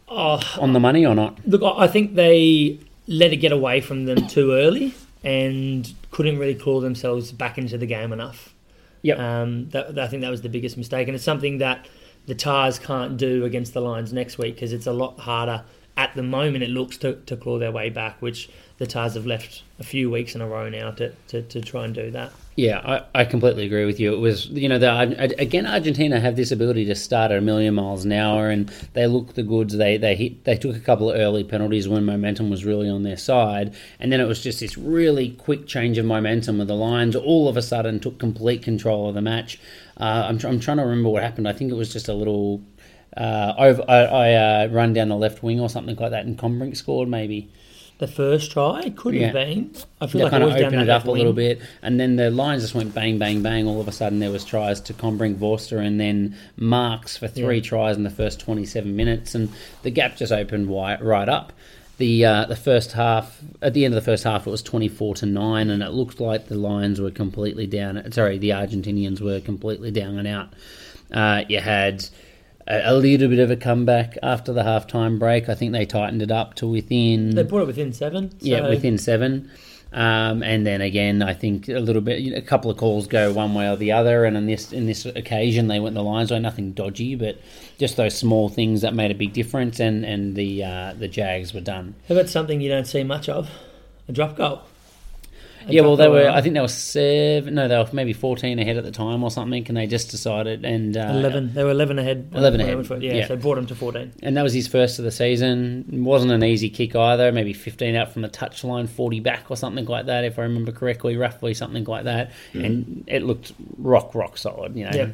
Oh, 0.08 0.40
on 0.60 0.72
the 0.72 0.80
money 0.80 1.04
or 1.04 1.14
not? 1.14 1.44
Look, 1.46 1.62
I 1.62 1.84
I 1.84 1.88
think 1.88 2.14
they 2.14 2.78
let 3.08 3.32
it 3.32 3.36
get 3.36 3.52
away 3.52 3.80
from 3.80 4.04
them 4.04 4.26
too 4.28 4.52
early 4.52 4.94
and 5.24 5.92
couldn't 6.12 6.38
really 6.38 6.54
claw 6.54 6.80
themselves 6.80 7.32
back 7.32 7.58
into 7.58 7.76
the 7.76 7.86
game 7.86 8.12
enough. 8.12 8.54
Yep. 9.02 9.18
Um, 9.18 9.68
that, 9.70 9.98
I 9.98 10.06
think 10.08 10.22
that 10.22 10.30
was 10.30 10.42
the 10.42 10.48
biggest 10.48 10.76
mistake, 10.76 11.08
and 11.08 11.14
it's 11.14 11.24
something 11.24 11.58
that 11.58 11.88
the 12.26 12.34
Tars 12.34 12.78
can't 12.78 13.16
do 13.16 13.44
against 13.44 13.74
the 13.74 13.80
Lions 13.80 14.12
next 14.12 14.38
week 14.38 14.54
because 14.54 14.72
it's 14.72 14.86
a 14.86 14.92
lot 14.92 15.18
harder 15.18 15.64
at 15.96 16.14
the 16.14 16.22
moment. 16.22 16.64
It 16.64 16.70
looks 16.70 16.96
to, 16.98 17.14
to 17.14 17.36
claw 17.36 17.58
their 17.58 17.72
way 17.72 17.90
back, 17.90 18.20
which 18.20 18.48
the 18.78 18.86
Tars 18.86 19.14
have 19.14 19.26
left 19.26 19.62
a 19.78 19.84
few 19.84 20.10
weeks 20.10 20.34
in 20.34 20.40
a 20.40 20.46
row 20.46 20.68
now 20.68 20.90
to, 20.92 21.12
to, 21.28 21.42
to 21.42 21.60
try 21.60 21.84
and 21.84 21.94
do 21.94 22.10
that. 22.10 22.32
Yeah, 22.56 22.78
I, 23.14 23.20
I 23.20 23.24
completely 23.26 23.66
agree 23.66 23.84
with 23.84 24.00
you. 24.00 24.14
It 24.14 24.18
was, 24.18 24.46
you 24.46 24.66
know, 24.66 24.78
the, 24.78 25.34
again, 25.38 25.66
Argentina 25.66 26.18
have 26.18 26.36
this 26.36 26.50
ability 26.50 26.86
to 26.86 26.94
start 26.94 27.30
at 27.30 27.36
a 27.36 27.42
million 27.42 27.74
miles 27.74 28.06
an 28.06 28.12
hour, 28.12 28.48
and 28.48 28.68
they 28.94 29.06
look 29.06 29.34
the 29.34 29.42
goods. 29.42 29.76
They 29.76 29.98
they 29.98 30.16
hit, 30.16 30.44
they 30.44 30.56
took 30.56 30.74
a 30.74 30.80
couple 30.80 31.10
of 31.10 31.20
early 31.20 31.44
penalties 31.44 31.86
when 31.86 32.06
momentum 32.06 32.48
was 32.48 32.64
really 32.64 32.88
on 32.88 33.02
their 33.02 33.18
side, 33.18 33.74
and 34.00 34.10
then 34.10 34.22
it 34.22 34.24
was 34.24 34.42
just 34.42 34.60
this 34.60 34.78
really 34.78 35.32
quick 35.32 35.66
change 35.66 35.98
of 35.98 36.06
momentum 36.06 36.56
with 36.56 36.68
the 36.68 36.74
Lions. 36.74 37.14
All 37.14 37.46
of 37.46 37.58
a 37.58 37.62
sudden, 37.62 38.00
took 38.00 38.18
complete 38.18 38.62
control 38.62 39.10
of 39.10 39.14
the 39.14 39.20
match. 39.20 39.60
Uh, 39.98 40.24
I'm 40.26 40.38
tr- 40.38 40.48
I'm 40.48 40.58
trying 40.58 40.78
to 40.78 40.84
remember 40.84 41.10
what 41.10 41.22
happened. 41.22 41.46
I 41.46 41.52
think 41.52 41.70
it 41.70 41.76
was 41.76 41.92
just 41.92 42.08
a 42.08 42.14
little. 42.14 42.62
Uh, 43.16 43.54
over, 43.58 43.84
I, 43.88 43.96
I 44.04 44.32
uh, 44.34 44.66
run 44.68 44.92
down 44.92 45.08
the 45.08 45.16
left 45.16 45.42
wing 45.42 45.60
or 45.60 45.68
something 45.68 45.96
like 45.96 46.10
that, 46.10 46.26
and 46.26 46.38
Combrinck 46.38 46.76
scored 46.76 47.08
maybe. 47.08 47.48
the 47.98 48.06
first 48.06 48.50
try. 48.52 48.82
It 48.82 48.96
could 48.96 49.14
have 49.14 49.32
been. 49.32 49.74
I 50.02 50.06
feel 50.06 50.18
They 50.18 50.24
like 50.24 50.30
kind 50.32 50.42
of 50.44 50.50
opened 50.50 50.82
it 50.82 50.84
that 50.86 50.90
up 50.90 51.04
a 51.06 51.08
left 51.10 51.18
little 51.18 51.32
wing. 51.32 51.56
bit, 51.56 51.60
and 51.82 51.98
then 51.98 52.16
the 52.16 52.30
lines 52.30 52.62
just 52.62 52.74
went 52.74 52.94
bang, 52.94 53.18
bang, 53.18 53.42
bang. 53.42 53.66
All 53.66 53.80
of 53.80 53.88
a 53.88 53.92
sudden, 53.92 54.18
there 54.18 54.30
was 54.30 54.44
tries 54.44 54.80
to 54.82 54.92
Combrinck, 54.92 55.36
Vorster, 55.36 55.78
and 55.78 55.98
then 55.98 56.36
Marx 56.58 57.16
for 57.16 57.26
three 57.26 57.56
Yeah. 57.56 57.62
tries 57.62 57.96
in 57.96 58.02
the 58.02 58.10
first 58.10 58.38
27 58.40 58.94
minutes, 58.94 59.34
and 59.34 59.48
the 59.82 59.90
gap 59.90 60.16
just 60.18 60.30
opened 60.32 60.66
wi- 60.66 61.00
right 61.00 61.28
up. 61.28 61.54
The 61.98 62.26
uh, 62.26 62.44
the 62.44 62.56
first 62.56 62.92
half, 62.92 63.40
at 63.62 63.72
the 63.72 63.86
end 63.86 63.94
of 63.94 64.04
the 64.04 64.10
first 64.10 64.24
half, 64.24 64.46
it 64.46 64.50
was 64.50 64.62
24 64.62 65.14
to 65.14 65.24
nine, 65.24 65.70
and 65.70 65.82
it 65.82 65.92
looked 65.92 66.20
like 66.20 66.48
the 66.48 66.54
Lions 66.54 67.00
were 67.00 67.10
completely 67.10 67.66
down. 67.66 68.12
Sorry, 68.12 68.36
the 68.36 68.50
Argentinians 68.50 69.22
were 69.22 69.40
completely 69.40 69.90
down 69.90 70.18
and 70.18 70.28
out. 70.28 70.48
Uh, 71.10 71.44
you 71.48 71.60
had 71.60 72.06
a, 72.66 72.92
a 72.92 72.94
little 72.94 73.28
bit 73.28 73.38
of 73.38 73.50
a 73.50 73.56
comeback 73.56 74.16
after 74.22 74.52
the 74.52 74.62
halftime 74.62 75.18
break. 75.18 75.48
I 75.48 75.54
think 75.54 75.72
they 75.72 75.86
tightened 75.86 76.22
it 76.22 76.30
up 76.30 76.54
to 76.54 76.66
within 76.66 77.34
They 77.34 77.42
brought 77.42 77.62
it 77.62 77.66
within 77.66 77.92
seven. 77.92 78.30
So 78.30 78.46
yeah, 78.46 78.68
within 78.68 78.98
seven. 78.98 79.50
Um, 79.92 80.42
and 80.42 80.66
then 80.66 80.80
again, 80.80 81.22
I 81.22 81.32
think 81.32 81.68
a 81.68 81.78
little 81.78 82.02
bit, 82.02 82.20
you 82.20 82.32
know, 82.32 82.36
a 82.36 82.42
couple 82.42 82.70
of 82.70 82.76
calls 82.76 83.06
go 83.06 83.32
one 83.32 83.54
way 83.54 83.68
or 83.68 83.76
the 83.76 83.92
other. 83.92 84.24
And 84.24 84.36
in 84.36 84.46
this 84.46 84.72
in 84.72 84.86
this 84.86 85.06
occasion, 85.06 85.68
they 85.68 85.80
went 85.80 85.94
the 85.94 86.02
lines 86.02 86.30
way. 86.30 86.38
Nothing 86.38 86.72
dodgy, 86.72 87.14
but 87.14 87.38
just 87.78 87.96
those 87.96 88.16
small 88.16 88.48
things 88.48 88.82
that 88.82 88.94
made 88.94 89.10
a 89.10 89.14
big 89.14 89.32
difference. 89.32 89.80
And 89.80 90.04
and 90.04 90.34
the 90.34 90.64
uh, 90.64 90.94
the 90.98 91.08
Jags 91.08 91.54
were 91.54 91.60
done. 91.60 91.94
How 92.08 92.14
about 92.14 92.28
something 92.28 92.60
you 92.60 92.68
don't 92.68 92.86
see 92.86 93.04
much 93.04 93.28
of? 93.28 93.48
A 94.08 94.12
drop 94.12 94.36
goal. 94.36 94.62
Yeah, 95.68 95.82
well, 95.82 95.96
they 95.96 96.08
were. 96.08 96.28
I 96.28 96.40
think 96.40 96.54
they 96.54 96.60
were 96.60 96.68
seven. 96.68 97.54
No, 97.54 97.68
they 97.68 97.76
were 97.76 97.88
maybe 97.92 98.12
fourteen 98.12 98.58
ahead 98.58 98.76
at 98.76 98.84
the 98.84 98.90
time 98.90 99.24
or 99.24 99.30
something. 99.30 99.66
And 99.68 99.76
they 99.76 99.86
just 99.86 100.10
decided 100.10 100.64
and 100.64 100.96
uh, 100.96 101.08
eleven. 101.10 101.54
They 101.54 101.64
were 101.64 101.70
eleven 101.70 101.98
ahead. 101.98 102.30
11 102.34 102.58
they 102.58 102.72
ahead. 102.72 103.02
Yeah, 103.02 103.14
yeah. 103.14 103.26
so 103.26 103.36
brought 103.36 103.56
them 103.56 103.66
to 103.66 103.74
fourteen. 103.74 104.12
and 104.22 104.36
that 104.36 104.42
was 104.42 104.52
his 104.52 104.68
first 104.68 104.98
of 104.98 105.04
the 105.04 105.10
season. 105.10 105.84
It 105.92 105.98
wasn't 106.00 106.32
an 106.32 106.44
easy 106.44 106.70
kick 106.70 106.94
either. 106.94 107.32
Maybe 107.32 107.52
15 107.52 107.96
out 107.96 108.12
from 108.12 108.22
the 108.22 108.28
touchline, 108.28 108.88
40 108.88 109.20
back 109.20 109.50
or 109.50 109.56
something 109.56 109.84
like 109.86 110.06
that, 110.06 110.24
if 110.24 110.38
I 110.38 110.42
remember 110.42 110.72
correctly, 110.72 111.16
roughly 111.16 111.54
something 111.54 111.84
like 111.84 112.04
that. 112.04 112.32
And 112.52 113.04
it 113.06 113.22
looked 113.22 113.52
rock, 113.78 114.14
rock 114.14 114.38
solid. 114.38 114.76
You 114.76 114.84
know, 114.84 114.90
Yeah. 114.94 115.08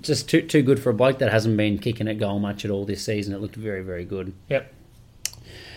just 0.00 0.28
too 0.28 0.42
too 0.42 0.62
good 0.62 0.80
for 0.80 0.90
a 0.90 0.94
bloke 0.94 1.18
that 1.18 1.30
hasn't 1.30 1.56
been 1.56 1.78
kicking 1.78 2.08
at 2.08 2.18
goal 2.18 2.38
much 2.38 2.64
at 2.64 2.70
all 2.70 2.84
this 2.84 3.04
season. 3.04 3.34
It 3.34 3.40
looked 3.40 3.56
very, 3.56 3.82
very 3.82 4.04
good. 4.04 4.32
Yep. 4.48 4.72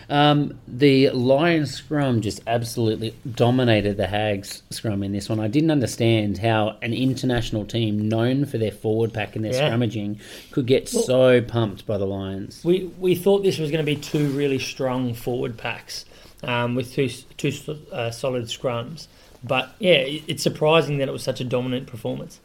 Um, 0.09 0.57
the 0.67 1.09
Lions 1.09 1.73
scrum 1.73 2.21
just 2.21 2.39
absolutely 2.47 3.13
dominated 3.35 3.97
the 3.97 4.07
Jags 4.07 4.63
scrum 4.69 5.03
in 5.03 5.11
this 5.11 5.27
one. 5.27 5.39
I 5.39 5.47
didn't 5.47 5.71
understand 5.71 6.37
how 6.37 6.77
an 6.81 6.93
international 6.93 7.65
team 7.65 8.07
known 8.07 8.45
for 8.45 8.57
their 8.57 8.71
forward 8.71 9.13
pack 9.13 9.35
and 9.35 9.43
their 9.43 9.53
Yeah. 9.53 9.69
scrummaging 9.69 10.19
could 10.51 10.65
get 10.65 10.87
so 10.87 11.41
pumped 11.41 11.85
by 11.85 11.97
the 11.97 12.05
Lions. 12.05 12.61
We 12.63 12.89
we 12.99 13.15
thought 13.15 13.43
this 13.43 13.57
was 13.59 13.69
going 13.69 13.85
to 13.85 13.89
be 13.95 13.97
two 13.97 14.27
really 14.29 14.59
strong 14.59 15.13
forward 15.13 15.57
packs 15.57 16.05
um, 16.43 16.75
with 16.75 16.93
two 16.93 17.09
two 17.35 17.51
uh, 17.91 18.11
solid 18.11 18.45
scrums, 18.45 19.07
but 19.43 19.75
yeah, 19.79 20.03
it's 20.27 20.41
surprising 20.43 20.99
that 20.99 21.09
it 21.09 21.11
was 21.11 21.23
such 21.23 21.41
a 21.41 21.43
dominant 21.43 21.87
performance. 21.87 22.39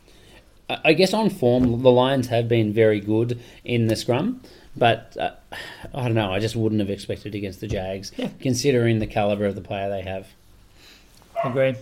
I 0.84 0.94
guess 0.94 1.12
on 1.12 1.28
form, 1.28 1.82
the 1.82 1.90
Lions 1.90 2.28
have 2.28 2.48
been 2.48 2.72
very 2.72 2.98
good 2.98 3.38
in 3.64 3.88
the 3.88 3.96
scrum, 3.96 4.40
but 4.76 5.16
uh, 5.20 5.30
I 5.94 6.02
don't 6.04 6.14
know. 6.14 6.32
I 6.32 6.38
just 6.38 6.56
wouldn't 6.56 6.80
have 6.80 6.90
expected 6.90 7.34
against 7.34 7.60
the 7.60 7.68
Jags, 7.68 8.12
Yeah. 8.16 8.28
considering 8.40 8.98
the 8.98 9.06
caliber 9.06 9.44
of 9.46 9.54
the 9.54 9.60
player 9.60 9.88
they 9.90 10.02
have. 10.02 10.28
Agree. 11.44 11.74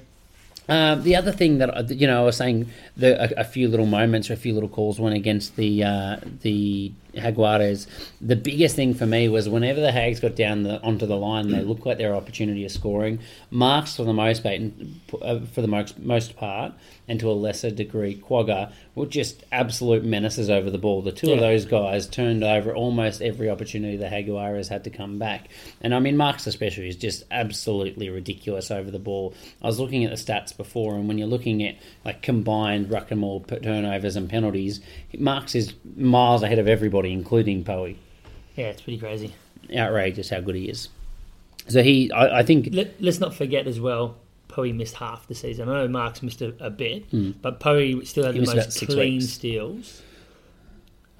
Um, 0.68 1.02
the 1.02 1.16
other 1.16 1.32
thing 1.32 1.58
that 1.58 1.76
I- 1.76 1.80
you 1.80 2.06
know, 2.06 2.22
I 2.22 2.24
was 2.24 2.36
saying 2.36 2.70
the, 2.96 3.38
a, 3.38 3.40
a 3.40 3.44
few 3.44 3.66
little 3.68 3.86
moments 3.86 4.30
or 4.30 4.34
a 4.34 4.36
few 4.36 4.54
little 4.54 4.68
calls 4.68 5.00
went 5.00 5.16
against 5.16 5.56
the 5.56 5.82
uh, 5.82 6.16
the 6.42 6.92
Jaguares. 7.14 7.86
The 8.20 8.36
biggest 8.36 8.76
thing 8.76 8.94
for 8.94 9.06
me 9.06 9.28
was 9.28 9.48
whenever 9.48 9.80
the 9.80 9.92
Jags 9.92 10.20
got 10.20 10.36
down 10.36 10.62
the, 10.62 10.80
onto 10.82 11.06
the 11.06 11.16
line, 11.16 11.50
they 11.50 11.62
looked 11.62 11.86
like 11.86 11.98
their 11.98 12.14
opportunity 12.14 12.64
of 12.64 12.72
scoring. 12.72 13.20
Marx 13.50 13.96
for 13.96 14.04
the 14.04 14.12
most 14.12 14.42
part, 14.42 14.60
uh, 15.22 15.40
for 15.52 15.62
the 15.62 15.68
most 15.68 15.98
most 15.98 16.36
part, 16.36 16.72
and 17.08 17.18
to 17.20 17.30
a 17.30 17.32
lesser 17.32 17.70
degree, 17.70 18.16
Kwagga 18.16 18.72
were 18.94 19.06
just 19.06 19.44
absolute 19.50 20.04
menaces 20.04 20.50
over 20.50 20.70
the 20.70 20.78
ball. 20.78 21.02
The 21.02 21.12
two 21.12 21.32
of 21.32 21.40
those 21.40 21.64
guys 21.64 22.06
turned 22.06 22.44
over 22.44 22.74
almost 22.74 23.22
every 23.22 23.48
opportunity 23.48 23.96
the 23.96 24.06
Jaguares 24.06 24.68
had 24.68 24.84
to 24.84 24.90
come 24.90 25.18
back. 25.18 25.48
And 25.80 25.94
I 25.94 25.98
mean, 25.98 26.16
Marx 26.16 26.46
especially 26.46 26.88
is 26.88 26.96
just 26.96 27.24
absolutely 27.30 28.10
ridiculous 28.10 28.70
over 28.70 28.90
the 28.90 28.98
ball. 28.98 29.34
I 29.62 29.66
was 29.66 29.80
looking 29.80 30.04
at 30.04 30.10
the 30.10 30.16
stats 30.16 30.56
before, 30.56 30.94
and 30.94 31.08
when 31.08 31.18
you're 31.18 31.26
looking 31.26 31.64
at 31.64 31.76
like 32.04 32.22
combined 32.22 32.90
ruck 32.90 33.10
and 33.10 33.20
turnovers 33.62 34.16
and 34.16 34.28
penalties, 34.28 34.80
Marx 35.18 35.54
is 35.54 35.74
miles 35.96 36.42
ahead 36.42 36.58
of 36.58 36.68
everybody, 36.68 36.99
including 37.06 37.64
Poe. 37.64 37.94
Yeah, 38.56 38.66
it's 38.66 38.82
pretty 38.82 38.98
crazy. 38.98 39.32
Outrageous 39.76 40.30
how 40.30 40.40
good 40.40 40.54
he 40.56 40.68
is. 40.68 40.88
So 41.68 41.82
he, 41.82 42.10
I, 42.12 42.40
I 42.40 42.42
think, 42.42 42.68
Let, 42.72 43.00
let's 43.00 43.20
not 43.20 43.34
forget 43.34 43.66
as 43.66 43.80
well. 43.80 44.16
Poe 44.48 44.64
missed 44.72 44.96
half 44.96 45.28
the 45.28 45.34
season. 45.34 45.68
I 45.68 45.82
know 45.82 45.88
Marx's 45.88 46.22
missed 46.24 46.42
a, 46.42 46.52
a 46.58 46.70
bit, 46.70 47.04
but 47.40 47.60
Poe 47.60 48.02
still 48.02 48.24
had. 48.24 48.34
He 48.34 48.40
the 48.44 48.54
most 48.56 48.84
clean 48.86 49.14
weeks. 49.18 49.28
steals, 49.28 50.02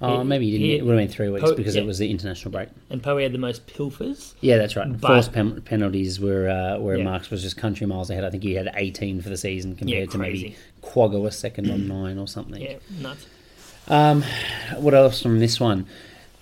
oh, 0.01 0.23
maybe 0.25 0.45
he 0.45 0.51
didn't. 0.51 0.65
he- 0.65 0.75
it 0.75 0.85
would 0.85 0.97
have 0.97 1.07
been 1.07 1.13
three 1.15 1.29
weeks 1.29 1.43
Poe- 1.49 1.55
because 1.55 1.75
yeah. 1.75 1.83
it 1.83 1.85
was 1.85 1.97
the 1.99 2.09
international 2.11 2.51
break. 2.51 2.67
and 2.89 3.01
Poe 3.01 3.17
had 3.19 3.31
the 3.31 3.37
most 3.37 3.67
pilfers. 3.67 4.33
Yeah, 4.41 4.57
that's 4.57 4.75
right. 4.75 4.99
Forced 4.99 5.31
pen- 5.31 5.61
penalties 5.61 6.19
were 6.19 6.49
uh, 6.49 6.79
where 6.79 6.97
Yeah. 6.97 7.05
Marx 7.05 7.29
was 7.29 7.41
just 7.41 7.55
country 7.55 7.87
miles 7.87 8.09
ahead. 8.09 8.25
I 8.25 8.29
think 8.29 8.43
he 8.43 8.53
had 8.55 8.69
18 8.75 9.21
for 9.21 9.29
the 9.29 9.37
season 9.37 9.75
compared 9.77 10.11
to 10.11 10.17
maybe. 10.17 10.55
Kwagga 10.83 11.21
was 11.21 11.37
second 11.37 11.71
on 11.71 11.87
nine 11.87 12.17
or 12.17 12.27
something. 12.27 12.61
Yeah, 12.61 12.77
nuts. 12.99 13.25
Um, 13.87 14.23
what 14.77 14.93
else 14.93 15.21
from 15.21 15.39
this 15.39 15.59
one? 15.59 15.87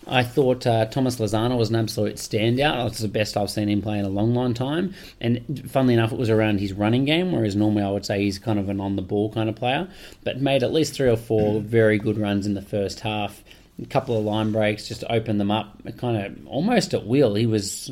I 0.10 0.24
thought 0.24 0.66
uh, 0.66 0.86
Thomas 0.86 1.18
Lezana 1.18 1.56
was 1.56 1.70
an 1.70 1.76
absolute 1.76 2.16
standout. 2.16 2.88
It's 2.88 3.00
the 3.00 3.08
best 3.08 3.38
I've 3.38 3.52
seen 3.52 3.70
him 3.70 3.82
play 3.82 4.00
in 4.00 4.06
a 4.06 4.10
long, 4.10 4.34
long 4.34 4.56
time. 4.56 4.96
And 5.22 5.70
funnily 5.70 5.94
enough, 5.94 6.12
it 6.12 6.18
was 6.18 6.32
around 6.32 6.60
his 6.60 6.74
running 6.74 7.06
game, 7.06 7.32
whereas 7.32 7.56
normally 7.56 7.84
I 7.84 7.92
would 7.92 8.06
say 8.06 8.22
he's 8.22 8.40
kind 8.40 8.58
of 8.58 8.70
an 8.70 8.82
on 8.82 8.96
the 8.96 9.04
ball 9.04 9.32
kind 9.32 9.50
of 9.50 9.56
player. 9.56 9.88
But 10.24 10.42
made 10.42 10.64
at 10.64 10.74
least 10.74 10.96
three 10.96 11.10
or 11.10 11.18
four 11.18 11.62
very 11.62 12.00
good 12.00 12.18
runs 12.18 12.48
in 12.48 12.56
the 12.56 12.62
first 12.62 13.02
half. 13.02 13.44
A 13.82 13.86
couple 13.86 14.18
of 14.18 14.26
line 14.26 14.52
breaks 14.52 14.88
just 14.88 15.02
to 15.02 15.12
open 15.12 15.38
them 15.38 15.52
up, 15.52 15.80
kind 15.98 16.18
of 16.18 16.48
almost 16.48 16.94
at 16.94 17.06
will. 17.06 17.36
He 17.36 17.46
was 17.46 17.92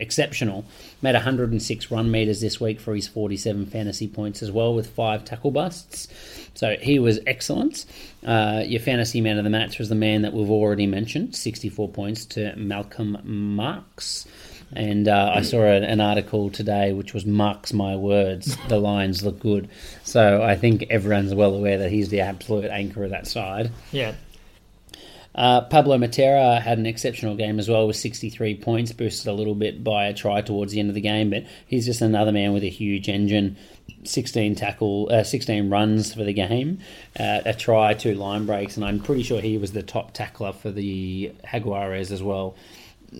exceptional. 0.00 0.64
Made 1.02 1.14
106 1.14 1.90
run 1.90 2.10
meters 2.10 2.40
this 2.40 2.60
week 2.60 2.80
for 2.80 2.94
his 2.94 3.06
47 3.06 3.66
fantasy 3.66 4.08
points 4.08 4.42
as 4.42 4.50
well, 4.50 4.74
with 4.74 4.90
five 4.90 5.24
tackle 5.24 5.50
busts. 5.50 6.08
So 6.54 6.76
he 6.80 6.98
was 6.98 7.20
excellent. 7.26 7.86
Uh, 8.26 8.62
your 8.66 8.80
fantasy 8.80 9.20
man 9.20 9.38
of 9.38 9.44
the 9.44 9.50
match 9.50 9.78
was 9.78 9.88
the 9.88 9.94
man 9.94 10.22
that 10.22 10.32
we've 10.32 10.50
already 10.50 10.86
mentioned, 10.86 11.36
64 11.36 11.88
points 11.90 12.24
to 12.26 12.54
Malcolm 12.56 13.18
Marx. 13.24 14.26
And 14.72 15.08
uh, 15.08 15.32
I 15.34 15.42
saw 15.42 15.64
an, 15.64 15.82
an 15.82 16.00
article 16.00 16.50
today 16.50 16.92
which 16.92 17.12
was 17.12 17.26
Marks 17.26 17.72
my 17.72 17.96
words. 17.96 18.56
The 18.68 18.78
lines 18.78 19.24
look 19.24 19.40
good. 19.40 19.68
So 20.04 20.42
I 20.42 20.56
think 20.56 20.86
everyone's 20.90 21.34
well 21.34 21.54
aware 21.54 21.78
that 21.78 21.90
he's 21.90 22.08
the 22.08 22.20
absolute 22.20 22.70
anchor 22.70 23.04
of 23.04 23.10
that 23.10 23.26
side. 23.26 23.70
Yeah, 23.90 24.14
Uh, 25.34 25.60
Pablo 25.62 25.96
Matera 25.96 26.60
had 26.60 26.78
an 26.78 26.86
exceptional 26.86 27.36
game 27.36 27.58
as 27.58 27.68
well 27.68 27.86
with 27.86 27.96
63 27.96 28.56
points, 28.56 28.92
boosted 28.92 29.28
a 29.28 29.32
little 29.32 29.54
bit 29.54 29.84
by 29.84 30.06
a 30.06 30.14
try 30.14 30.40
towards 30.40 30.72
the 30.72 30.80
end 30.80 30.88
of 30.88 30.94
the 30.94 31.00
game, 31.00 31.30
but 31.30 31.44
he's 31.66 31.86
just 31.86 32.00
another 32.00 32.32
man 32.32 32.52
with 32.52 32.64
a 32.64 32.68
huge 32.68 33.08
engine. 33.08 33.56
16 34.04 34.54
tackle, 34.54 35.08
uh, 35.12 35.22
16 35.22 35.68
runs 35.68 36.14
for 36.14 36.24
the 36.24 36.32
game, 36.32 36.78
uh, 37.18 37.42
a 37.44 37.52
try, 37.52 37.92
two 37.94 38.14
line 38.14 38.46
breaks, 38.46 38.76
and 38.76 38.84
I'm 38.84 39.00
pretty 39.00 39.22
sure 39.22 39.40
he 39.40 39.58
was 39.58 39.72
the 39.72 39.82
top 39.82 40.14
tackler 40.14 40.52
for 40.52 40.70
the 40.70 41.32
Jaguares 41.44 42.10
as 42.10 42.22
well. 42.22 42.56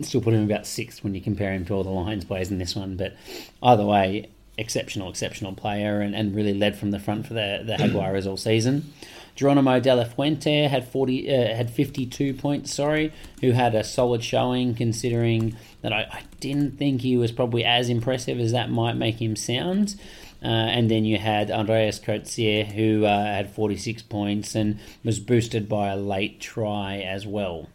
Still 0.03 0.21
put 0.21 0.35
him 0.35 0.45
about 0.45 0.67
sixth 0.67 1.05
when 1.05 1.15
you 1.15 1.21
compare 1.21 1.53
him 1.53 1.65
to 1.67 1.75
all 1.75 1.85
the 1.85 1.91
Lions 1.91 2.25
players 2.25 2.51
in 2.51 2.59
this 2.59 2.75
one, 2.75 2.97
but 2.97 3.15
either 3.63 3.85
way, 3.85 4.29
exceptional, 4.57 5.11
exceptional 5.11 5.53
player, 5.53 6.01
and, 6.01 6.15
and 6.15 6.35
really 6.35 6.55
led 6.55 6.79
from 6.79 6.93
the 6.93 6.99
front 6.99 7.27
for 7.27 7.35
the 7.35 7.63
the 7.65 7.75
Jaguares 7.75 8.27
all 8.27 8.37
season. 8.37 8.93
Jeronimo 9.41 9.81
De 9.81 9.95
La 9.95 10.05
Fuente 10.05 10.69
had 10.69 10.87
forty 10.87 11.35
uh, 11.35 11.55
had 11.57 11.71
fifty 11.71 12.05
two 12.05 12.35
points. 12.35 12.75
Sorry, 12.75 13.11
who 13.41 13.53
had 13.53 13.75
a 13.75 13.83
solid 13.83 14.23
showing 14.23 14.75
considering 14.75 15.57
that 15.81 15.95
I, 15.95 16.03
I 16.03 16.23
didn't 16.41 16.77
think 16.77 17.01
he 17.01 17.17
was 17.17 17.33
probably 17.33 17.65
as 17.65 17.89
impressive 17.89 18.39
as 18.39 18.53
that 18.53 18.69
might 18.69 18.97
make 18.97 19.21
him 19.21 19.37
sound. 19.37 19.99
Uh, 20.43 20.47
and 20.47 20.91
then 20.91 21.05
you 21.05 21.19
had 21.19 21.49
Andries 21.49 22.03
Coetzee, 22.03 22.67
who 22.73 23.05
uh, 23.05 23.25
had 23.25 23.51
46 23.51 24.03
points 24.03 24.55
and 24.55 24.79
was 25.05 25.21
boosted 25.21 25.69
by 25.69 25.89
a 25.89 25.97
late 25.97 26.41
try 26.41 26.99
as 26.99 27.27
well. 27.27 27.69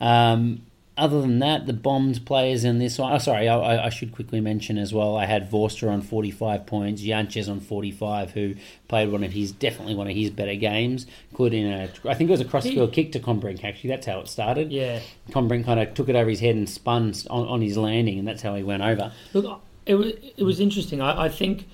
Um, 0.00 0.62
other 0.98 1.20
than 1.20 1.38
that, 1.38 1.66
the 1.66 1.72
bombed 1.72 2.26
players 2.26 2.64
in 2.64 2.78
this 2.78 2.98
one. 2.98 3.12
Oh, 3.12 3.18
sorry, 3.18 3.48
I- 3.48 3.56
I, 3.58 3.86
I 3.86 3.88
should 3.88 4.12
quickly 4.12 4.40
mention 4.40 4.76
as 4.78 4.92
well. 4.92 5.16
I 5.16 5.26
had 5.26 5.50
Vorster 5.50 5.90
on 5.90 6.02
forty-five 6.02 6.66
points, 6.66 7.02
Jantjies 7.02 7.48
on 7.48 7.60
forty-five, 7.60 8.32
who 8.32 8.54
played 8.88 9.10
one 9.10 9.24
of 9.24 9.32
his 9.32 9.52
definitely 9.52 9.94
one 9.94 10.08
of 10.08 10.14
his 10.14 10.30
better 10.30 10.54
games. 10.54 11.06
Including 11.30 11.66
a, 11.66 11.88
I 12.04 12.14
think 12.14 12.28
it 12.28 12.32
was 12.32 12.40
a 12.40 12.44
crossfield 12.44 12.92
kick 12.92 13.12
to 13.12 13.20
Combrinck. 13.20 13.64
Actually, 13.64 13.90
that's 13.90 14.06
how 14.06 14.18
it 14.20 14.28
started. 14.28 14.72
yeah. 14.72 15.00
Combrinck 15.30 15.64
kind 15.64 15.80
of 15.80 15.94
took 15.94 16.08
it 16.08 16.16
over 16.16 16.28
his 16.28 16.40
head 16.40 16.56
and 16.56 16.68
spun 16.68 17.14
on, 17.30 17.46
on 17.48 17.60
his 17.62 17.76
landing, 17.76 18.18
and 18.18 18.26
that's 18.26 18.42
how 18.42 18.54
he 18.54 18.62
went 18.62 18.82
over. 18.82 19.12
Look, 19.32 19.60
it 19.86 19.94
was 19.94 20.12
it 20.36 20.44
was 20.44 20.60
interesting. 20.60 21.00
I, 21.00 21.24
I 21.24 21.28
think 21.28 21.66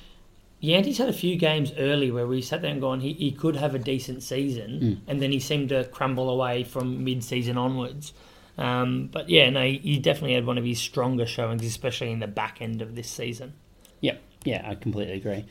Jantjies 0.63 0.99
had 0.99 1.09
a 1.09 1.13
few 1.13 1.37
games 1.37 1.73
early 1.79 2.11
where 2.11 2.27
we 2.27 2.41
sat 2.41 2.63
there 2.63 2.71
and 2.71 2.81
gone, 2.81 3.01
he, 3.01 3.13
he 3.13 3.33
could 3.33 3.57
have 3.57 3.75
a 3.75 3.79
decent 3.79 4.23
season, 4.23 4.79
hmm. 4.81 5.11
and 5.11 5.21
then 5.21 5.31
he 5.31 5.41
seemed 5.41 5.69
to 5.71 5.85
crumble 5.85 6.31
away 6.31 6.65
from 6.65 7.05
mid 7.05 7.23
season 7.23 7.59
onwards. 7.59 8.13
Um, 8.57 9.09
but 9.13 9.29
yeah, 9.29 9.51
no, 9.51 9.63
he- 9.65 9.99
definitely 9.99 10.35
had 10.35 10.47
one 10.47 10.59
of 10.59 10.65
his 10.65 10.79
stronger 10.79 11.27
showings, 11.27 11.65
especially 11.65 12.11
in 12.13 12.21
the 12.21 12.27
back 12.29 12.59
end 12.61 12.83
of 12.83 12.95
this 12.95 13.09
season. 13.11 13.55
Yep. 14.01 14.21
Yeah, 14.45 14.63
I 14.69 14.75
completely 14.75 15.15
agree. 15.15 15.45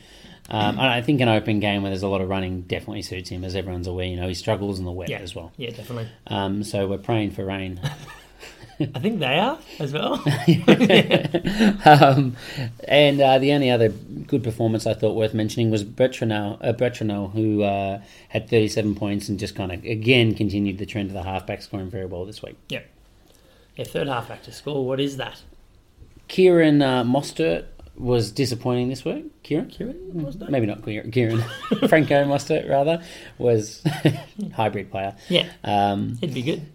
Um, 0.49 0.79
I 0.79 1.01
think 1.01 1.19
an 1.21 1.27
open 1.29 1.59
game 1.59 1.81
where 1.81 1.89
there's 1.89 2.03
a 2.03 2.07
lot 2.07 2.21
of 2.21 2.29
running 2.29 2.61
definitely 2.61 3.01
suits 3.01 3.29
him, 3.29 3.43
as 3.43 3.55
everyone's 3.55 3.87
aware. 3.87 4.05
You 4.05 4.17
know, 4.17 4.27
he 4.27 4.33
struggles 4.35 4.77
in 4.77 4.85
the 4.85 4.91
wet 4.91 5.09
Yeah, 5.09 5.19
as 5.19 5.33
well. 5.33 5.51
Yeah, 5.57 5.71
definitely. 5.71 6.09
Um, 6.27 6.63
so 6.63 6.87
we're 6.87 6.97
praying 6.99 7.31
for 7.31 7.43
rain. 7.45 7.79
I 8.79 8.99
think 8.99 9.19
they 9.19 9.39
are 9.39 9.57
as 9.79 9.93
well. 9.93 10.13
um, 11.85 12.35
and 12.87 13.21
uh, 13.21 13.37
the 13.39 13.51
only 13.53 13.69
other 13.69 13.89
good 13.89 14.43
performance 14.43 14.85
I 14.85 14.93
thought 14.93 15.15
worth 15.15 15.33
mentioning 15.33 15.71
was 15.71 15.83
Bertranou, 15.83 16.57
uh, 16.61 17.27
who 17.29 17.63
uh, 17.63 18.01
had 18.29 18.49
37 18.49 18.95
points 18.95 19.29
and 19.29 19.39
just 19.39 19.55
kind 19.55 19.71
of 19.71 19.83
again 19.85 20.33
continued 20.33 20.77
the 20.77 20.85
trend 20.85 21.09
of 21.09 21.13
the 21.13 21.23
halfback 21.23 21.61
scoring 21.61 21.89
very 21.89 22.05
well 22.05 22.25
this 22.25 22.41
week. 22.41 22.57
yeah. 22.69 22.81
Yeah, 23.75 23.85
third 23.85 24.07
half 24.07 24.27
back 24.29 24.43
to 24.43 24.51
score. 24.51 24.85
What 24.85 24.99
is 24.99 25.17
that? 25.17 25.41
Kieran 26.27 26.81
uh, 26.81 27.03
Mostert 27.03 27.65
was 27.95 28.31
disappointing 28.31 28.89
this 28.89 29.03
week. 29.05 29.41
Kieran? 29.43 29.69
Kieran 29.69 30.23
was 30.23 30.37
that? 30.37 30.49
Maybe 30.49 30.65
not 30.65 30.83
Kieran. 30.83 31.11
Kieran. 31.11 31.39
Franco 31.87 32.23
Mostert, 32.25 32.69
rather, 32.69 33.03
was 33.37 33.83
hybrid 34.55 34.89
player. 34.91 35.15
Yeah, 35.29 35.49
Um, 35.63 36.17
it'd 36.21 36.33
be 36.33 36.41
good. 36.41 36.65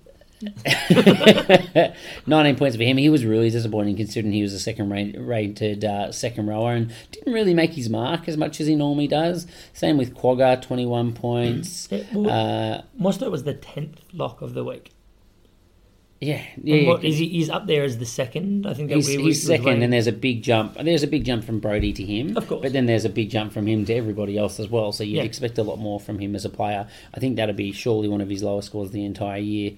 19 2.26 2.56
points 2.56 2.76
for 2.76 2.82
him. 2.84 2.96
He 2.96 3.08
was 3.08 3.24
really 3.24 3.50
disappointing 3.50 3.96
considering 3.96 4.32
he 4.32 4.42
was 4.42 4.52
a 4.52 4.60
second 4.60 4.90
rate, 4.90 5.16
rated 5.18 5.84
uh, 5.84 6.12
second 6.12 6.46
rower 6.46 6.74
and 6.74 6.92
didn't 7.10 7.32
really 7.32 7.54
make 7.54 7.72
his 7.72 7.88
mark 7.90 8.28
as 8.28 8.36
much 8.36 8.60
as 8.60 8.66
he 8.68 8.76
normally 8.76 9.08
does. 9.08 9.46
Same 9.72 9.96
with 9.98 10.14
Kwagga, 10.14 10.62
21 10.62 11.12
points. 11.14 11.88
Yeah, 11.90 12.04
well, 12.12 12.30
Uh, 12.30 12.82
Mostert 13.00 13.30
was 13.32 13.42
the 13.44 13.54
tenth 13.54 14.00
lock 14.12 14.40
of 14.42 14.54
the 14.54 14.62
week. 14.62 14.92
Yeah, 16.20 16.42
yeah. 16.60 16.88
what, 16.88 17.04
is 17.04 17.16
he, 17.16 17.28
he's 17.28 17.48
up 17.48 17.66
there 17.68 17.84
as 17.84 17.98
the 17.98 18.04
second. 18.06 18.66
I 18.66 18.74
think 18.74 18.88
that 18.88 18.96
He's, 18.96 19.06
we, 19.06 19.12
he's 19.18 19.22
we- 19.22 19.34
second, 19.34 19.76
was 19.76 19.84
and 19.84 19.92
there's 19.92 20.08
a 20.08 20.12
big 20.12 20.42
jump. 20.42 20.74
There's 20.74 21.04
a 21.04 21.06
big 21.06 21.24
jump 21.24 21.44
from 21.44 21.60
Brodie 21.60 21.92
to 21.92 22.02
him, 22.04 22.36
Of 22.36 22.48
course. 22.48 22.60
But 22.62 22.72
then 22.72 22.86
there's 22.86 23.04
a 23.04 23.08
big 23.08 23.30
jump 23.30 23.52
from 23.52 23.68
him 23.68 23.84
to 23.84 23.94
everybody 23.94 24.36
else 24.36 24.58
as 24.58 24.68
well. 24.68 24.90
So 24.90 25.04
you'd 25.04 25.18
Yeah. 25.18 25.22
expect 25.22 25.58
a 25.58 25.62
lot 25.62 25.78
more 25.78 26.00
from 26.00 26.18
him 26.18 26.34
as 26.34 26.44
a 26.44 26.50
player. 26.50 26.88
I 27.14 27.20
think 27.20 27.36
that'd 27.36 27.54
be 27.54 27.70
surely 27.70 28.08
one 28.08 28.20
of 28.20 28.28
his 28.28 28.42
lowest 28.42 28.66
scores 28.66 28.90
the 28.90 29.04
entire 29.04 29.38
year. 29.38 29.72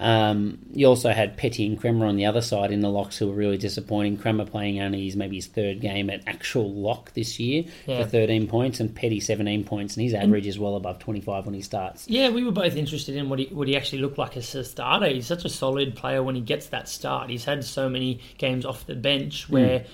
Um, 0.00 0.58
you 0.72 0.86
also 0.86 1.10
had 1.10 1.36
Petti 1.36 1.66
and 1.66 1.78
Kremer 1.78 2.06
on 2.06 2.14
the 2.16 2.26
other 2.26 2.40
side 2.40 2.70
in 2.70 2.80
the 2.80 2.88
locks 2.88 3.18
who 3.18 3.26
were 3.26 3.34
really 3.34 3.58
disappointing. 3.58 4.16
Kremer 4.16 4.44
playing 4.44 4.80
only 4.80 5.04
his 5.04 5.16
maybe 5.16 5.36
his 5.36 5.48
third 5.48 5.80
game 5.80 6.08
at 6.08 6.22
actual 6.26 6.72
lock 6.72 7.12
this 7.14 7.40
year 7.40 7.64
Yeah. 7.86 8.04
for 8.04 8.08
13 8.08 8.46
points, 8.46 8.78
and 8.78 8.94
Petti 8.94 9.20
17 9.20 9.64
points, 9.64 9.96
and 9.96 10.04
his 10.04 10.14
average 10.14 10.46
is 10.46 10.58
well 10.58 10.76
above 10.76 11.00
25 11.00 11.46
when 11.46 11.54
he 11.54 11.62
starts. 11.62 12.08
Yeah, 12.08 12.28
we 12.30 12.44
were 12.44 12.52
both 12.52 12.76
interested 12.76 13.16
in 13.16 13.28
what 13.28 13.40
he 13.40 13.46
what 13.46 13.66
he 13.66 13.76
actually 13.76 14.00
looked 14.02 14.18
like 14.18 14.36
as 14.36 14.54
a 14.54 14.62
starter. 14.64 15.06
He's 15.08 15.26
such 15.26 15.44
a 15.44 15.48
solid 15.48 15.96
player 15.96 16.22
when 16.22 16.36
he 16.36 16.40
gets 16.40 16.66
that 16.68 16.88
start. 16.88 17.28
He's 17.28 17.44
had 17.44 17.64
so 17.64 17.88
many 17.88 18.20
games 18.38 18.64
off 18.64 18.86
the 18.86 18.94
bench 18.94 19.48
where. 19.50 19.84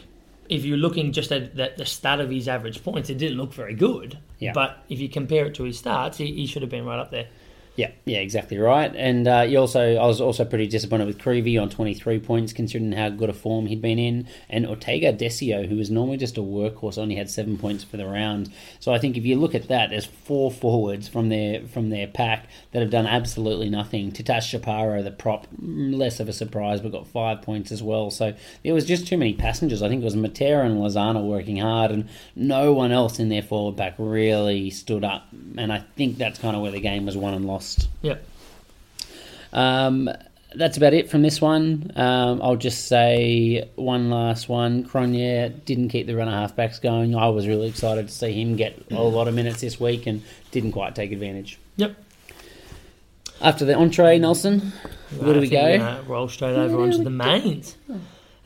If 0.46 0.66
you're 0.66 0.76
looking 0.76 1.12
just 1.12 1.32
at 1.32 1.56
the, 1.56 1.72
the 1.74 1.86
start 1.86 2.20
of 2.20 2.28
his 2.28 2.48
average 2.48 2.84
points, 2.84 3.08
it 3.08 3.16
didn't 3.16 3.38
look 3.38 3.54
very 3.54 3.72
good. 3.72 4.18
Yeah. 4.38 4.52
But 4.52 4.76
if 4.90 5.00
you 5.00 5.08
compare 5.08 5.46
it 5.46 5.54
to 5.54 5.62
his 5.64 5.78
starts, 5.78 6.18
he, 6.18 6.26
he 6.34 6.46
should 6.46 6.60
have 6.60 6.70
been 6.70 6.84
right 6.84 6.98
up 6.98 7.10
there. 7.10 7.28
Yeah, 7.76 7.90
yeah, 8.04 8.18
exactly 8.18 8.56
right. 8.56 8.94
And 8.94 9.26
uh, 9.26 9.44
you 9.48 9.58
also, 9.58 9.96
I 9.96 10.06
was 10.06 10.20
also 10.20 10.44
pretty 10.44 10.68
disappointed 10.68 11.08
with 11.08 11.18
Creevy 11.18 11.58
on 11.58 11.70
23 11.70 12.20
points, 12.20 12.52
considering 12.52 12.92
how 12.92 13.08
good 13.08 13.28
a 13.28 13.32
form 13.32 13.66
he'd 13.66 13.82
been 13.82 13.98
in. 13.98 14.28
And 14.48 14.64
Ortega 14.64 15.12
Desio, 15.12 15.68
who 15.68 15.76
was 15.76 15.90
normally 15.90 16.16
just 16.16 16.38
a 16.38 16.40
workhorse, 16.40 16.98
only 16.98 17.16
had 17.16 17.28
seven 17.28 17.58
points 17.58 17.82
for 17.82 17.96
the 17.96 18.06
round. 18.06 18.52
So 18.78 18.94
I 18.94 18.98
think 19.00 19.16
if 19.16 19.24
you 19.26 19.34
look 19.34 19.56
at 19.56 19.66
that, 19.68 19.90
there's 19.90 20.04
four 20.04 20.52
forwards 20.52 21.08
from 21.08 21.30
their 21.30 21.66
from 21.66 21.90
their 21.90 22.06
pack 22.06 22.46
that 22.70 22.80
have 22.80 22.90
done 22.90 23.08
absolutely 23.08 23.70
nothing. 23.70 24.12
Tetaz 24.12 24.44
Chaparro, 24.44 25.02
the 25.02 25.10
prop, 25.10 25.48
mm, 25.60 25.96
less 25.96 26.20
of 26.20 26.28
a 26.28 26.32
surprise, 26.32 26.80
but 26.80 26.92
got 26.92 27.08
five 27.08 27.42
points 27.42 27.72
as 27.72 27.82
well. 27.82 28.12
So 28.12 28.34
there 28.62 28.74
was 28.74 28.84
just 28.84 29.08
too 29.08 29.16
many 29.18 29.32
passengers. 29.32 29.82
I 29.82 29.88
think 29.88 30.02
it 30.02 30.04
was 30.04 30.14
Matera 30.14 30.64
and 30.64 30.78
Lezana 30.78 31.26
working 31.26 31.56
hard, 31.56 31.90
and 31.90 32.08
no 32.36 32.72
one 32.72 32.92
else 32.92 33.18
in 33.18 33.30
their 33.30 33.42
forward 33.42 33.76
pack 33.76 33.96
really 33.98 34.70
stood 34.70 35.02
up. 35.02 35.26
And 35.58 35.72
I 35.72 35.80
think 35.96 36.18
that's 36.18 36.38
kind 36.38 36.54
of 36.54 36.62
where 36.62 36.70
the 36.70 36.80
game 36.80 37.04
was 37.06 37.16
won 37.16 37.34
and 37.34 37.44
lost. 37.44 37.63
Yep. 38.02 38.26
Um, 39.52 40.10
that's 40.54 40.76
about 40.76 40.94
it 40.94 41.10
from 41.10 41.22
this 41.22 41.40
one. 41.40 41.90
Um, 41.96 42.40
I'll 42.42 42.56
just 42.56 42.86
say 42.86 43.68
one 43.76 44.10
last 44.10 44.48
one. 44.48 44.84
Cronje 44.84 45.64
didn't 45.64 45.88
keep 45.88 46.06
the 46.06 46.14
runner 46.14 46.32
halfbacks 46.32 46.80
going. 46.80 47.14
I 47.16 47.28
was 47.28 47.46
really 47.46 47.68
excited 47.68 48.08
to 48.08 48.14
see 48.14 48.32
him 48.32 48.56
get 48.56 48.80
a 48.90 49.02
lot 49.02 49.28
of 49.28 49.34
minutes 49.34 49.60
this 49.60 49.80
week 49.80 50.06
and 50.06 50.22
didn't 50.50 50.72
quite 50.72 50.94
take 50.94 51.12
advantage. 51.12 51.58
Yep. 51.76 51.96
After 53.40 53.64
the 53.64 53.74
entree, 53.74 54.18
Nelson, 54.18 54.72
where 55.18 55.34
do 55.34 55.40
we 55.40 55.48
go? 55.48 56.02
roll 56.06 56.28
straight 56.28 56.54
over 56.54 56.80
onto 56.80 57.02
the 57.02 57.10
mains. 57.10 57.76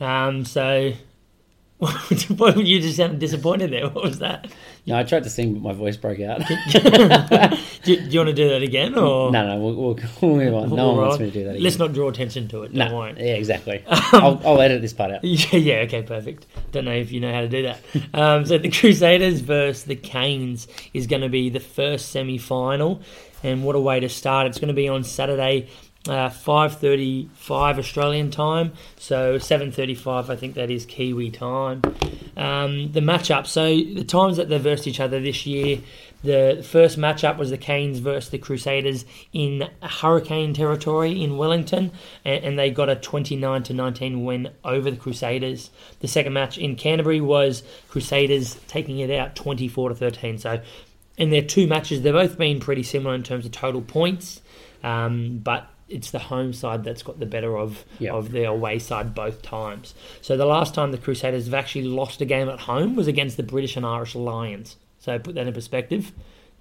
Um, 0.00 0.44
so, 0.44 0.92
what 2.36 2.56
you 2.56 2.80
just 2.80 2.96
sounded 2.96 3.20
disappointed 3.20 3.70
there? 3.70 3.88
What 3.88 4.02
was 4.02 4.18
that? 4.18 4.48
No, 4.84 4.98
I 4.98 5.04
tried 5.04 5.22
to 5.22 5.30
sing, 5.30 5.54
but 5.54 5.62
my 5.62 5.72
voice 5.72 5.96
broke 5.96 6.18
out. 6.18 6.40
Do, 6.40 6.56
do 7.84 7.92
you 7.92 8.18
want 8.18 8.30
to 8.30 8.34
do 8.34 8.48
that 8.48 8.62
again, 8.62 8.96
or 8.96 9.30
no, 9.30 9.46
no, 9.46 9.58
we'll, 9.60 9.74
we'll, 9.74 9.98
we'll 10.20 10.36
move 10.36 10.54
on. 10.54 10.70
No 10.74 10.88
one 10.88 10.96
wants 10.96 11.20
me 11.20 11.26
to 11.26 11.30
do 11.30 11.44
that 11.44 11.50
again. 11.50 11.62
Let's 11.62 11.78
not 11.78 11.92
draw 11.92 12.08
attention 12.08 12.48
to 12.48 12.64
it. 12.64 12.74
No, 12.74 12.92
worry. 12.96 13.14
yeah, 13.16 13.34
exactly. 13.34 13.84
I'll, 13.88 14.40
I'll 14.44 14.60
edit 14.60 14.82
this 14.82 14.92
part 14.92 15.12
out. 15.12 15.22
Yeah, 15.22 15.56
yeah, 15.56 15.74
okay, 15.82 16.02
perfect. 16.02 16.46
Don't 16.72 16.84
know 16.84 16.94
if 16.94 17.12
you 17.12 17.20
know 17.20 17.32
how 17.32 17.42
to 17.42 17.48
do 17.48 17.62
that. 17.62 17.80
Um, 18.12 18.44
so 18.44 18.58
the 18.58 18.70
Crusaders 18.70 19.40
versus 19.40 19.84
the 19.84 19.94
Canes 19.94 20.66
is 20.94 21.06
going 21.06 21.22
to 21.22 21.28
be 21.28 21.48
the 21.48 21.60
first 21.60 22.10
semi-final, 22.10 23.00
and 23.44 23.62
what 23.62 23.76
a 23.76 23.80
way 23.80 24.00
to 24.00 24.08
start! 24.08 24.48
It's 24.48 24.58
going 24.58 24.68
to 24.68 24.74
be 24.74 24.88
on 24.88 25.04
Saturday, 25.04 25.68
uh, 26.06 26.30
five 26.30 26.78
thirty-five 26.78 27.78
Australian 27.78 28.30
time, 28.30 28.72
so 28.96 29.38
seven 29.38 29.72
thirty-five. 29.72 30.30
I 30.30 30.36
think 30.36 30.54
that 30.54 30.70
is 30.70 30.86
Kiwi 30.86 31.30
time. 31.30 31.82
Um, 32.36 32.92
the 32.92 33.00
matchup. 33.00 33.46
So 33.46 33.66
the 33.66 34.04
times 34.04 34.36
that 34.36 34.48
they 34.48 34.58
versed 34.58 34.86
each 34.86 35.00
other 35.00 35.20
this 35.20 35.46
year. 35.46 35.80
The 36.24 36.66
first 36.68 36.98
matchup 36.98 37.36
was 37.36 37.50
the 37.50 37.56
Canes 37.56 38.00
versus 38.00 38.30
the 38.30 38.38
Crusaders 38.38 39.04
in 39.32 39.68
Hurricane 39.80 40.52
territory 40.52 41.22
in 41.22 41.36
Wellington, 41.36 41.92
and, 42.24 42.44
and 42.44 42.58
they 42.58 42.72
got 42.72 42.88
a 42.88 42.96
29 42.96 43.62
to 43.62 43.72
19 43.72 44.24
win 44.24 44.50
over 44.64 44.90
the 44.90 44.96
Crusaders. 44.96 45.70
The 46.00 46.08
second 46.08 46.32
match 46.32 46.58
in 46.58 46.74
Canterbury 46.74 47.20
was 47.20 47.62
Crusaders 47.88 48.56
taking 48.66 48.98
it 48.98 49.12
out 49.12 49.36
24 49.36 49.90
to 49.90 49.94
13. 49.94 50.38
So, 50.38 50.60
in 51.16 51.30
their 51.30 51.42
two 51.42 51.68
matches, 51.68 52.02
they've 52.02 52.12
both 52.12 52.36
been 52.36 52.58
pretty 52.58 52.82
similar 52.82 53.14
in 53.14 53.22
terms 53.22 53.46
of 53.46 53.52
total 53.52 53.80
points, 53.80 54.40
um, 54.82 55.38
but 55.38 55.70
it's 55.88 56.10
the 56.10 56.18
home 56.18 56.52
side 56.52 56.84
that's 56.84 57.02
got 57.02 57.18
the 57.18 57.26
better 57.26 57.56
of 57.56 57.84
Yep. 57.98 58.12
of 58.12 58.30
the 58.32 58.44
away 58.44 58.78
side 58.78 59.14
both 59.14 59.42
times. 59.42 59.94
So 60.20 60.36
the 60.36 60.44
last 60.46 60.74
time 60.74 60.92
the 60.92 60.98
Crusaders 60.98 61.46
have 61.46 61.54
actually 61.54 61.84
lost 61.84 62.20
a 62.20 62.24
game 62.24 62.48
at 62.48 62.60
home 62.60 62.94
was 62.96 63.06
against 63.08 63.36
the 63.36 63.42
British 63.42 63.76
and 63.76 63.86
Irish 63.86 64.14
Lions. 64.14 64.76
So 64.98 65.18
put 65.18 65.34
that 65.36 65.46
in 65.46 65.52
perspective. 65.54 66.12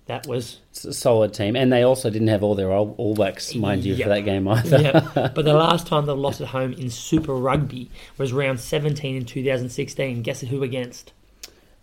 That 0.06 0.26
was 0.26 0.60
It's 0.72 0.86
a 0.86 0.94
solid 0.94 1.34
team, 1.34 1.58
and 1.58 1.74
they 1.74 1.84
also 1.84 2.10
didn't 2.10 2.30
have 2.30 2.42
all 2.42 2.56
their 2.56 2.72
all, 2.72 2.96
all 2.98 3.14
backs, 3.14 3.54
mind 3.54 3.84
you, 3.84 3.94
Yep. 3.96 4.04
for 4.04 4.10
that 4.10 4.22
game 4.22 4.48
either. 4.48 4.82
yeah. 4.82 5.32
But 5.36 5.44
the 5.44 5.54
last 5.54 5.86
time 5.86 6.06
they 6.06 6.14
lost 6.14 6.40
at 6.40 6.48
home 6.48 6.72
in 6.72 6.90
Super 6.90 7.36
Rugby 7.36 7.92
was 8.18 8.32
round 8.32 8.62
17 8.62 9.18
in 9.18 9.26
2016. 9.26 10.22
Guess 10.22 10.42
who 10.42 10.64
against? 10.64 11.12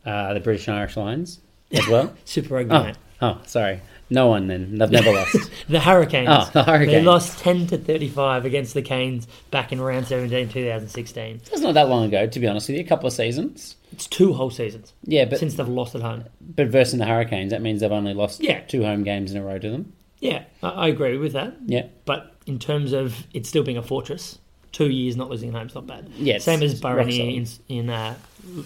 Uh, 0.06 0.32
the 0.32 0.40
British 0.40 0.66
and 0.68 0.76
Irish 0.78 0.96
Lions 0.96 1.40
as 1.72 1.86
well. 1.88 2.14
Super 2.24 2.54
Rugby. 2.54 2.74
oh, 2.74 2.92
oh, 3.20 3.40
sorry, 3.44 3.80
no 4.14 4.28
one. 4.28 4.46
Then 4.46 4.78
they've 4.78 4.90
never 4.90 5.12
lost. 5.12 5.36
The 5.68 5.80
Hurricanes. 5.80 6.28
Oh, 6.30 6.50
the 6.52 6.62
Hurricanes. 6.62 6.92
They 6.92 7.02
lost 7.02 7.38
10 7.40 7.66
to 7.68 7.78
35 7.78 8.44
against 8.44 8.74
the 8.74 8.82
Canes 8.82 9.26
back 9.50 9.72
in 9.72 9.80
round 9.80 10.06
17 10.06 10.48
2016. 10.50 11.40
It's 11.50 11.60
not 11.60 11.74
that 11.74 11.88
long 11.88 12.04
ago, 12.06 12.26
to 12.26 12.40
be 12.40 12.46
honest 12.46 12.68
with 12.68 12.76
you. 12.76 12.84
A 12.84 12.86
couple 12.86 13.06
of 13.06 13.12
seasons. 13.12 13.76
It's 13.92 14.06
two 14.06 14.32
whole 14.32 14.50
seasons 14.50 14.92
Yeah, 15.04 15.24
but 15.24 15.38
since 15.38 15.54
they've 15.54 15.66
lost 15.68 15.94
at 15.94 16.02
home. 16.02 16.24
but 16.40 16.68
versus 16.68 16.98
the 16.98 17.06
Hurricanes, 17.06 17.50
that 17.52 17.62
means 17.62 17.80
they've 17.80 17.90
only 17.92 18.12
lost 18.14 18.42
Yeah. 18.42 18.60
two 18.60 18.82
home 18.82 19.04
games 19.04 19.32
in 19.32 19.38
a 19.38 19.44
row 19.44 19.58
to 19.58 19.70
them. 19.70 19.92
Yeah, 20.20 20.44
I, 20.62 20.88
agree 20.88 21.16
with 21.18 21.32
that. 21.34 21.54
Yeah, 21.66 21.86
But 22.04 22.34
in 22.46 22.58
terms 22.58 22.92
of 22.92 23.26
it 23.34 23.46
still 23.46 23.62
being 23.62 23.76
a 23.76 23.82
fortress, 23.82 24.38
two 24.72 24.88
years 24.90 25.16
not 25.16 25.30
losing 25.30 25.50
at 25.50 25.54
home 25.54 25.66
is 25.68 25.74
not 25.74 25.86
bad. 25.86 26.08
Yeah, 26.16 26.38
Same 26.38 26.62
as 26.62 26.80
Burnie 26.80 27.36
in, 27.36 27.46
in 27.68 27.90
uh, 27.90 28.14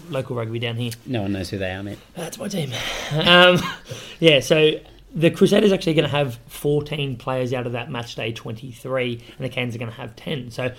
local 0.09 0.35
rugby 0.35 0.59
down 0.59 0.75
here. 0.77 0.91
no 1.05 1.21
one 1.23 1.31
knows 1.33 1.49
who 1.49 1.57
they 1.57 1.71
are, 1.71 1.83
mate. 1.83 1.99
That's 2.15 2.37
my 2.37 2.47
team. 2.47 2.71
Um, 3.13 3.59
yeah, 4.19 4.39
so 4.39 4.71
the 5.13 5.31
Crusaders 5.31 5.71
actually 5.71 5.93
going 5.93 6.09
to 6.09 6.15
have 6.15 6.39
14 6.47 7.17
players 7.17 7.53
out 7.53 7.65
of 7.65 7.73
that 7.73 7.89
match 7.89 8.15
day 8.15 8.31
23, 8.31 9.13
and 9.37 9.45
the 9.45 9.49
Canes 9.49 9.75
are 9.75 9.79
going 9.79 9.91
to 9.91 9.97
have 9.97 10.15
10. 10.15 10.51
So 10.51 10.73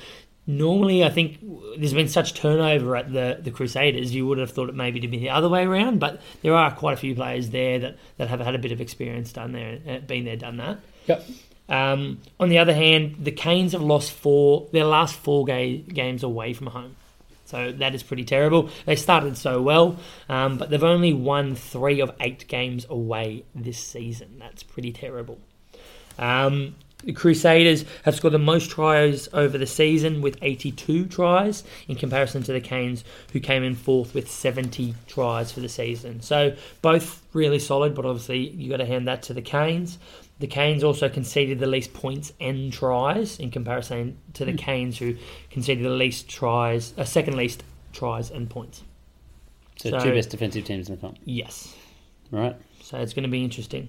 normally, 0.46 1.04
I 1.04 1.10
think 1.10 1.38
there's 1.76 1.94
been 1.94 2.08
such 2.08 2.34
turnover 2.34 2.96
at 2.96 3.12
the, 3.12 3.38
the 3.40 3.50
Crusaders, 3.50 4.14
you 4.14 4.26
would 4.26 4.38
have 4.38 4.50
thought 4.50 4.68
it 4.68 4.74
maybe 4.74 5.00
to 5.00 5.08
be 5.08 5.18
the 5.18 5.30
other 5.30 5.48
way 5.48 5.64
around, 5.64 6.00
but 6.00 6.20
there 6.42 6.54
are 6.54 6.70
quite 6.70 6.94
a 6.94 6.96
few 6.96 7.14
players 7.14 7.50
there 7.50 7.78
that, 7.78 7.98
that 8.18 8.28
have 8.28 8.40
had 8.40 8.54
a 8.54 8.58
bit 8.58 8.72
of 8.72 8.80
experience 8.80 9.32
done 9.32 9.52
there, 9.52 9.78
uh, 9.88 9.98
been 9.98 10.24
there, 10.24 10.36
done 10.36 10.56
that. 10.58 10.78
Yep. 11.06 11.26
Um, 11.68 12.20
on 12.40 12.48
the 12.48 12.58
other 12.58 12.74
hand, 12.74 13.16
the 13.20 13.30
Canes 13.30 13.72
have 13.72 13.82
lost 13.82 14.10
four 14.10 14.68
their 14.72 14.84
last 14.84 15.14
four 15.14 15.44
ga- 15.44 15.78
games 15.78 16.24
away 16.24 16.52
from 16.52 16.66
home. 16.66 16.96
So 17.50 17.72
that 17.72 17.94
is 17.94 18.02
pretty 18.02 18.24
terrible. 18.24 18.70
They 18.86 18.96
started 18.96 19.36
so 19.36 19.60
well, 19.60 19.96
um, 20.28 20.56
but 20.56 20.70
they've 20.70 20.82
only 20.82 21.12
won 21.12 21.56
three 21.56 22.00
of 22.00 22.14
eight 22.20 22.46
games 22.46 22.86
away 22.88 23.44
this 23.54 23.78
season. 23.78 24.36
That's 24.38 24.62
pretty 24.62 24.92
terrible. 24.92 25.38
Um, 26.18 26.76
the 27.02 27.12
Crusaders 27.12 27.84
have 28.04 28.14
scored 28.14 28.34
the 28.34 28.38
most 28.38 28.70
tries 28.70 29.28
over 29.32 29.56
the 29.56 29.66
season 29.66 30.20
with 30.20 30.36
82 30.42 31.06
tries 31.06 31.64
in 31.88 31.96
comparison 31.96 32.42
to 32.42 32.52
the 32.52 32.60
Canes, 32.60 33.04
who 33.32 33.40
came 33.40 33.64
in 33.64 33.74
fourth 33.74 34.14
with 34.14 34.30
70 34.30 34.94
tries 35.06 35.50
for 35.50 35.60
the 35.60 35.68
season. 35.68 36.20
So 36.20 36.54
both 36.82 37.22
really 37.32 37.58
solid, 37.58 37.94
but 37.94 38.04
obviously 38.04 38.50
you 38.50 38.68
got 38.68 38.78
to 38.78 38.86
hand 38.86 39.08
that 39.08 39.22
to 39.24 39.34
the 39.34 39.42
Canes. 39.42 39.98
The 40.40 40.46
Canes 40.46 40.82
also 40.82 41.08
conceded 41.08 41.58
the 41.58 41.66
least 41.66 41.92
points 41.92 42.32
and 42.40 42.72
tries 42.72 43.38
in 43.38 43.50
comparison 43.50 44.16
to 44.34 44.44
the 44.46 44.54
Canes, 44.54 44.98
who 44.98 45.16
conceded 45.50 45.84
the 45.84 45.90
least 45.90 46.28
tries, 46.28 46.94
uh, 46.98 47.04
second 47.04 47.36
least 47.36 47.62
tries 47.92 48.30
and 48.30 48.48
points. 48.48 48.82
So, 49.76 49.90
So- 49.90 50.00
two 50.00 50.12
best 50.12 50.30
defensive 50.30 50.64
teams 50.64 50.88
in 50.88 50.96
the 50.96 51.00
comp. 51.00 51.18
Yes. 51.24 51.74
Right. 52.30 52.56
So 52.82 52.98
it's 52.98 53.12
going 53.12 53.24
to 53.24 53.28
be 53.28 53.44
interesting. 53.44 53.88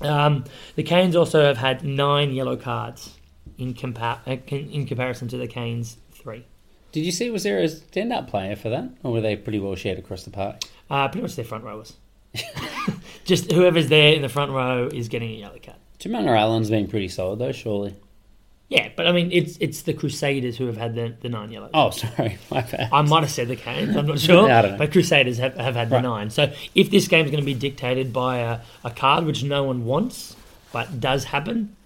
Um, 0.00 0.44
the 0.76 0.82
Canes 0.82 1.14
also 1.14 1.42
have 1.44 1.58
had 1.58 1.84
nine 1.84 2.32
yellow 2.32 2.56
cards 2.56 3.14
in, 3.58 3.74
compa- 3.74 4.18
uh, 4.26 4.54
in 4.56 4.86
comparison 4.86 5.28
to 5.28 5.36
the 5.36 5.46
Canes 5.46 5.98
three. 6.12 6.44
Did 6.92 7.04
you 7.04 7.12
see, 7.12 7.28
was 7.30 7.42
there 7.42 7.58
a 7.58 7.64
standout 7.64 8.28
player 8.28 8.56
for 8.56 8.70
that? 8.70 8.88
Or 9.02 9.12
were 9.12 9.20
they 9.20 9.36
pretty 9.36 9.58
well 9.58 9.74
shared 9.74 9.98
across 9.98 10.22
the 10.22 10.30
park? 10.30 10.62
Uh, 10.88 11.08
pretty 11.08 11.22
much 11.22 11.36
their 11.36 11.44
front 11.44 11.64
rowers. 11.64 11.94
Just 13.24 13.50
whoever's 13.50 13.88
there 13.88 14.12
in 14.14 14.22
the 14.22 14.28
front 14.28 14.52
row 14.52 14.88
is 14.92 15.08
getting 15.08 15.30
a 15.30 15.34
yellow 15.34 15.58
card. 15.62 15.78
Jemima 15.98 16.32
Allen's 16.32 16.70
been 16.70 16.86
pretty 16.88 17.08
solid, 17.08 17.38
though, 17.38 17.52
surely. 17.52 17.94
Yeah, 18.68 18.88
but 18.96 19.06
I 19.06 19.12
mean, 19.12 19.30
it's 19.32 19.56
it's 19.58 19.82
the 19.82 19.92
Crusaders 19.94 20.56
who 20.56 20.66
have 20.66 20.76
had 20.76 20.94
the, 20.96 21.14
the 21.20 21.28
nine 21.28 21.52
yellows. 21.52 21.70
Oh, 21.72 21.90
sorry. 22.16 22.38
My 22.50 22.62
bad. 22.62 22.88
I 22.92 23.02
might 23.02 23.20
have 23.22 23.30
said 23.30 23.46
the 23.48 23.54
Canes, 23.56 23.96
I'm 23.96 24.06
not 24.06 24.18
sure. 24.18 24.48
Yeah, 24.48 24.58
I 24.58 24.62
don't 24.62 24.72
know. 24.72 24.78
But 24.78 24.92
Crusaders 24.92 25.38
have, 25.38 25.56
have 25.56 25.76
had 25.76 25.88
the 25.88 25.96
Right. 25.96 26.02
nine. 26.02 26.30
So 26.30 26.52
if 26.74 26.90
this 26.90 27.06
game's 27.08 27.30
going 27.30 27.40
to 27.42 27.46
be 27.46 27.54
dictated 27.54 28.12
by 28.12 28.38
a, 28.38 28.60
a 28.84 28.90
card 28.90 29.24
which 29.24 29.44
no 29.44 29.62
one 29.62 29.84
wants, 29.84 30.34
but 30.72 30.98
does 31.00 31.24
happen, 31.24 31.76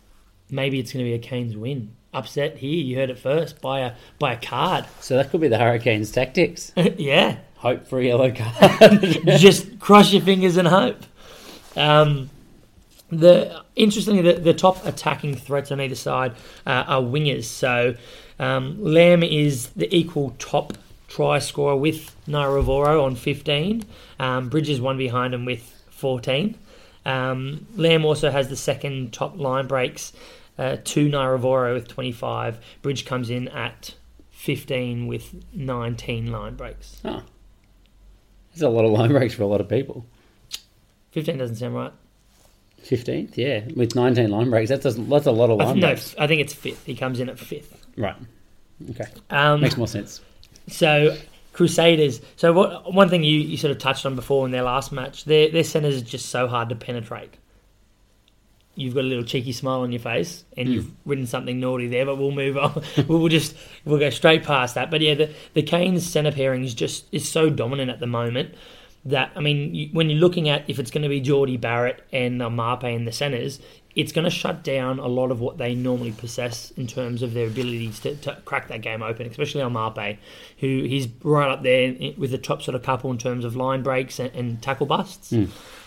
maybe 0.50 0.78
it's 0.80 0.92
going 0.92 1.04
to 1.04 1.08
be 1.10 1.14
a 1.14 1.18
Canes 1.18 1.54
win. 1.56 1.92
Upset 2.14 2.56
here, 2.56 2.70
you 2.82 2.96
heard 2.96 3.10
it 3.10 3.18
first, 3.18 3.60
by 3.60 3.80
a 3.80 3.92
by 4.18 4.32
a 4.32 4.36
card. 4.40 4.84
So 5.00 5.16
that 5.16 5.30
could 5.30 5.40
be 5.42 5.48
the 5.48 5.58
Hurricanes' 5.58 6.10
tactics. 6.10 6.72
yeah. 6.76 7.36
Hope 7.60 7.86
for 7.86 7.98
a 7.98 8.04
yellow 8.04 8.32
card. 8.32 9.18
Just 9.36 9.78
cross 9.80 10.14
your 10.14 10.22
fingers 10.22 10.56
and 10.56 10.66
hope. 10.66 11.04
Um, 11.76 12.30
the 13.10 13.62
interestingly, 13.76 14.22
the, 14.22 14.40
the 14.40 14.54
top 14.54 14.86
attacking 14.86 15.34
threats 15.34 15.70
on 15.70 15.78
either 15.78 15.94
side 15.94 16.32
uh, 16.66 16.84
are 16.86 17.02
wingers. 17.02 17.44
So 17.44 17.96
um, 18.38 18.82
Lam 18.82 19.22
is 19.22 19.68
the 19.70 19.94
equal 19.94 20.34
top 20.38 20.72
try 21.08 21.38
scorer 21.38 21.76
with 21.76 22.16
Naiyaravoro 22.26 23.04
on 23.04 23.14
15. 23.14 23.84
Um, 24.18 24.48
Bridges 24.48 24.80
one 24.80 24.96
behind 24.96 25.34
him 25.34 25.44
with 25.44 25.62
14. 25.90 26.56
Um, 27.04 27.66
Lam 27.76 28.06
also 28.06 28.30
has 28.30 28.48
the 28.48 28.56
second 28.56 29.12
top 29.12 29.36
line 29.38 29.66
breaks 29.66 30.14
uh, 30.58 30.78
to 30.82 31.10
Naiyaravoro 31.10 31.74
with 31.74 31.88
25. 31.88 32.58
Bridge 32.80 33.04
comes 33.04 33.28
in 33.28 33.48
at 33.48 33.96
15 34.30 35.06
with 35.06 35.44
19 35.52 36.32
line 36.32 36.54
breaks. 36.54 37.02
oh. 37.04 37.22
There's 38.52 38.62
a 38.62 38.68
lot 38.68 38.84
of 38.84 38.90
line 38.92 39.10
breaks 39.10 39.34
for 39.34 39.42
a 39.42 39.46
lot 39.46 39.60
of 39.60 39.68
people. 39.68 40.04
15 41.12 41.38
doesn't 41.38 41.56
sound 41.56 41.74
right. 41.74 41.92
15th, 42.84 43.36
yeah. 43.36 43.62
With 43.76 43.94
19 43.94 44.30
line 44.30 44.50
breaks, 44.50 44.70
that's 44.70 44.86
a, 44.86 44.92
that's 44.92 45.26
a 45.26 45.30
lot 45.32 45.50
of 45.50 45.60
I 45.60 45.64
line 45.64 45.74
think, 45.74 45.82
no, 45.82 45.88
breaks. 45.88 46.14
I 46.18 46.26
think 46.26 46.40
it's 46.40 46.54
fifth. 46.54 46.84
He 46.86 46.94
comes 46.94 47.20
in 47.20 47.28
at 47.28 47.38
fifth. 47.38 47.76
Right. 47.96 48.16
Okay. 48.90 49.06
Um, 49.28 49.60
Makes 49.60 49.76
more 49.76 49.88
sense. 49.88 50.20
so 50.68 51.16
Crusaders. 51.52 52.20
So 52.36 52.52
what? 52.52 52.94
One 52.94 53.08
thing 53.08 53.24
you, 53.24 53.38
you 53.38 53.56
sort 53.56 53.72
of 53.72 53.78
touched 53.78 54.06
on 54.06 54.14
before 54.14 54.46
in 54.46 54.52
their 54.52 54.62
last 54.62 54.92
match, 54.92 55.24
their 55.24 55.50
their 55.50 55.64
centers 55.64 56.00
are 56.00 56.04
just 56.04 56.30
so 56.30 56.46
hard 56.46 56.68
to 56.68 56.76
penetrate. 56.76 57.34
You've 58.80 58.94
got 58.94 59.00
a 59.04 59.08
little 59.08 59.24
cheeky 59.24 59.52
smile 59.52 59.80
on 59.80 59.92
your 59.92 60.00
face, 60.00 60.44
and 60.56 60.68
Hmm. 60.68 60.74
you've 60.74 60.90
written 61.04 61.26
something 61.26 61.60
naughty 61.60 61.86
there. 61.88 62.06
But 62.06 62.16
we'll 62.18 62.30
move 62.32 62.56
on. 62.56 62.82
we'll 63.08 63.28
just 63.28 63.54
we'll 63.84 63.98
go 63.98 64.10
straight 64.10 64.42
past 64.44 64.74
that. 64.74 64.90
But 64.90 65.00
yeah, 65.00 65.14
the 65.14 65.30
the 65.54 65.62
Canes 65.62 66.08
center 66.10 66.32
pairing 66.32 66.64
is 66.64 66.74
just 66.74 67.04
is 67.12 67.28
so 67.28 67.50
dominant 67.50 67.90
at 67.90 68.00
the 68.00 68.06
moment 68.06 68.54
that 69.04 69.30
I 69.34 69.40
mean, 69.40 69.74
you, 69.74 69.88
when 69.92 70.10
you're 70.10 70.18
looking 70.18 70.48
at 70.48 70.68
if 70.68 70.78
it's 70.78 70.90
going 70.90 71.02
to 71.04 71.08
be 71.08 71.20
Jordie 71.20 71.56
Barrett 71.56 72.02
and 72.12 72.40
Laumape 72.40 72.84
in 72.94 73.06
the 73.06 73.12
centres, 73.12 73.58
it's 73.96 74.12
going 74.12 74.24
to 74.24 74.30
shut 74.30 74.62
down 74.62 74.98
a 74.98 75.06
lot 75.08 75.30
of 75.30 75.40
what 75.40 75.56
they 75.58 75.74
normally 75.74 76.12
possess 76.12 76.70
in 76.72 76.86
terms 76.86 77.22
of 77.22 77.32
their 77.32 77.46
abilities 77.46 77.98
to, 78.00 78.14
to 78.16 78.36
crack 78.44 78.68
that 78.68 78.82
game 78.82 79.02
open, 79.02 79.26
especially 79.26 79.62
Laumape, 79.62 80.18
who 80.58 80.66
he's 80.84 81.08
right 81.24 81.50
up 81.50 81.62
there 81.62 81.94
with 82.18 82.30
the 82.30 82.38
top 82.38 82.60
sort 82.62 82.74
of 82.74 82.82
couple 82.82 83.10
in 83.10 83.16
terms 83.18 83.44
of 83.44 83.56
line 83.56 83.82
breaks 83.82 84.18
and, 84.20 84.30
and 84.34 84.60
tackle 84.62 84.86
busts. 84.86 85.32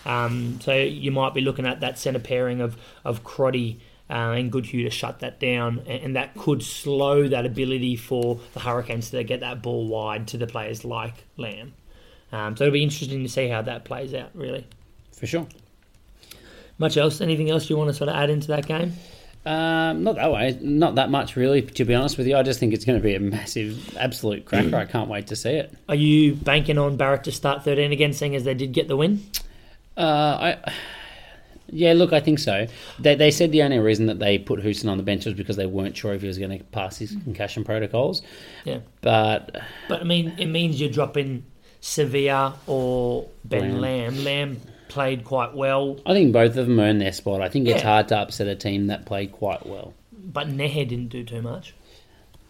Um, 0.06 0.60
so 0.62 0.74
you 0.74 1.12
might 1.12 1.34
be 1.34 1.42
looking 1.42 1.66
at 1.66 1.80
that 1.82 1.98
centre 1.98 2.20
pairing 2.20 2.62
of 2.62 2.78
of 3.04 3.24
Crotty. 3.24 3.80
Uh, 4.10 4.34
and 4.34 4.52
Goodhue 4.52 4.84
to 4.84 4.90
shut 4.90 5.22
that 5.22 5.40
down, 5.40 5.80
and, 5.88 6.04
and 6.04 6.16
that 6.18 6.36
could 6.36 6.62
slow 6.62 7.28
that 7.30 7.46
ability 7.46 7.96
for 7.96 8.38
the 8.54 8.60
Hurricanes 8.60 9.10
to 9.12 9.24
get 9.24 9.40
that 9.40 9.62
ball 9.62 9.88
wide 9.88 10.28
to 10.28 10.38
the 10.38 10.46
players 10.46 10.84
like 10.84 11.24
Lam. 11.38 11.74
Um, 12.34 12.58
so 12.58 12.66
it'll 12.66 12.74
be 12.74 12.84
interesting 12.84 13.24
to 13.24 13.30
see 13.30 13.48
how 13.48 13.62
that 13.62 13.86
plays 13.86 14.14
out, 14.14 14.32
really. 14.34 14.68
For 15.14 15.26
sure. 15.26 15.48
Much 16.78 16.98
else? 16.98 17.22
Anything 17.22 17.50
else 17.50 17.70
you 17.70 17.78
want 17.78 17.90
to 17.92 17.94
sort 17.94 18.10
of 18.10 18.16
add 18.16 18.30
into 18.30 18.48
that 18.48 18.68
game? 18.68 18.94
Um, 19.46 20.04
not 20.04 20.16
that 20.16 20.32
way. 20.32 20.58
Not 20.62 20.96
that 20.96 21.10
much, 21.10 21.36
really, 21.36 21.62
to 21.62 21.86
be 21.86 21.94
honest 21.94 22.18
with 22.18 22.28
you. 22.28 22.36
I 22.36 22.44
just 22.44 22.60
think 22.60 22.74
it's 22.74 22.86
going 22.86 22.98
to 23.00 23.04
be 23.04 23.14
a 23.14 23.20
massive, 23.20 23.96
absolute 23.98 24.46
cracker. 24.46 24.76
I 24.76 24.86
can't 24.86 25.10
wait 25.10 25.28
to 25.28 25.36
see 25.36 25.52
it. 25.52 25.74
Are 25.88 25.96
you 25.96 26.34
banking 26.36 26.78
on 26.78 26.98
Barrett 26.98 27.26
to 27.26 27.32
start 27.32 27.64
13 27.64 27.92
again, 27.92 28.14
seeing 28.14 28.36
as 28.36 28.46
they 28.46 28.54
did 28.54 28.72
get 28.74 28.88
the 28.88 28.98
win? 28.98 29.24
Uh, 29.98 30.02
I, 30.66 30.74
yeah, 31.70 31.94
look, 31.94 32.14
I 32.14 32.20
think 32.20 32.40
so. 32.40 32.68
They, 33.00 33.16
they 33.16 33.32
said 33.32 33.52
the 33.52 33.64
only 33.64 33.80
reason 33.80 34.06
that 34.08 34.20
they 34.20 34.38
put 34.38 34.62
Houston 34.62 34.90
on 34.90 34.98
the 34.98 35.04
bench 35.04 35.26
was 35.26 35.34
because 35.34 35.56
they 35.56 35.66
weren't 35.66 35.98
sure 35.98 36.14
if 36.14 36.22
he 36.22 36.28
was 36.28 36.38
going 36.38 36.58
to 36.58 36.64
pass 36.66 36.98
his 36.98 37.12
concussion 37.24 37.64
protocols. 37.64 38.22
Yeah. 38.64 38.80
But 39.02 39.56
But, 39.90 40.02
I 40.02 40.04
mean, 40.04 40.34
it 40.38 40.48
means 40.48 40.80
you're 40.80 40.90
dropping 40.92 41.46
Savea 41.82 42.54
or 42.68 43.28
Ben 43.44 43.82
Lam. 43.82 44.24
Lam 44.24 44.62
played 44.88 45.24
quite 45.24 45.56
well, 45.56 46.00
I 46.06 46.14
think 46.14 46.32
both 46.34 46.56
of 46.56 46.68
them 46.68 46.80
earned 46.80 47.02
their 47.02 47.12
spot. 47.14 47.42
I 47.42 47.50
think 47.50 47.68
it's 47.68 47.82
hard 47.82 48.10
to 48.10 48.18
upset 48.18 48.48
a 48.48 48.56
team 48.56 48.88
that 48.88 49.06
played 49.08 49.32
quite 49.32 49.66
well. 49.66 49.94
but 50.12 50.48
Nehe 50.48 50.88
didn't 50.88 51.08
do 51.10 51.24
too 51.24 51.42
much. 51.42 51.74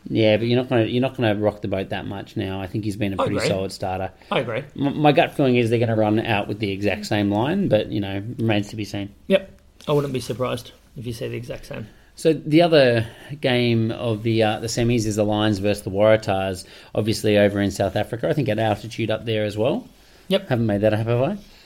Yeah, 0.10 0.38
but 0.38 0.48
you're 0.48 0.58
not 0.60 0.70
going 0.70 0.86
to 0.86 0.92
you're 0.92 1.02
not 1.02 1.16
going 1.16 1.34
to 1.36 1.42
rock 1.42 1.62
the 1.62 1.68
boat 1.68 1.90
that 1.90 2.06
much 2.06 2.36
now. 2.36 2.60
I 2.62 2.68
think 2.68 2.84
he's 2.84 2.98
been 2.98 3.14
a 3.14 3.18
pretty 3.18 3.40
solid 3.40 3.72
starter. 3.72 4.12
I 4.32 4.40
agree. 4.40 4.64
M- 4.80 5.00
My 5.00 5.12
gut 5.14 5.34
feeling 5.36 5.56
is 5.56 5.70
they're 5.70 5.80
going 5.80 5.90
to 5.90 5.96
run 5.96 6.20
out 6.20 6.48
with 6.48 6.60
the 6.60 6.72
exact 6.72 7.06
same 7.06 7.32
line, 7.32 7.70
but 7.70 7.88
you 7.92 8.02
know 8.02 8.22
remains 8.38 8.68
to 8.70 8.76
be 8.76 8.84
seen. 8.86 9.14
Yep. 9.28 9.50
I 9.88 9.92
wouldn't 9.94 10.14
be 10.14 10.20
surprised 10.20 10.72
if 10.98 11.06
you 11.06 11.14
say 11.14 11.28
the 11.30 11.38
exact 11.38 11.66
same. 11.66 11.88
So 12.16 12.32
the 12.34 12.62
other 12.62 13.08
game 13.42 13.92
of 13.92 14.24
the 14.24 14.44
uh, 14.44 14.60
the 14.60 14.68
semis 14.68 15.06
is 15.06 15.16
the 15.16 15.24
Lions 15.24 15.60
versus 15.60 15.84
the 15.84 15.90
Waratahs, 15.92 16.66
obviously 16.94 17.38
over 17.38 17.60
in 17.62 17.72
South 17.72 17.96
Africa. 17.96 18.30
I 18.30 18.34
think 18.34 18.50
at 18.50 18.60
altitude 18.60 19.10
up 19.10 19.26
there 19.26 19.46
as 19.46 19.58
well. 19.58 19.88
Yep. 20.28 20.50
Haven't 20.50 20.66
made 20.68 20.82
that 20.82 20.94
up, 20.94 21.08
have 21.08 21.22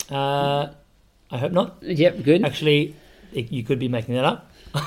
I? 0.09 0.15
Uh, 0.15 0.73
I 1.31 1.37
hope 1.37 1.51
not. 1.51 1.77
Yep, 1.81 2.23
good. 2.23 2.45
Actually, 2.45 2.95
it, 3.33 3.51
you 3.51 3.63
could 3.63 3.77
be 3.79 3.87
making 3.87 4.15
that 4.15 4.25
up. 4.25 4.51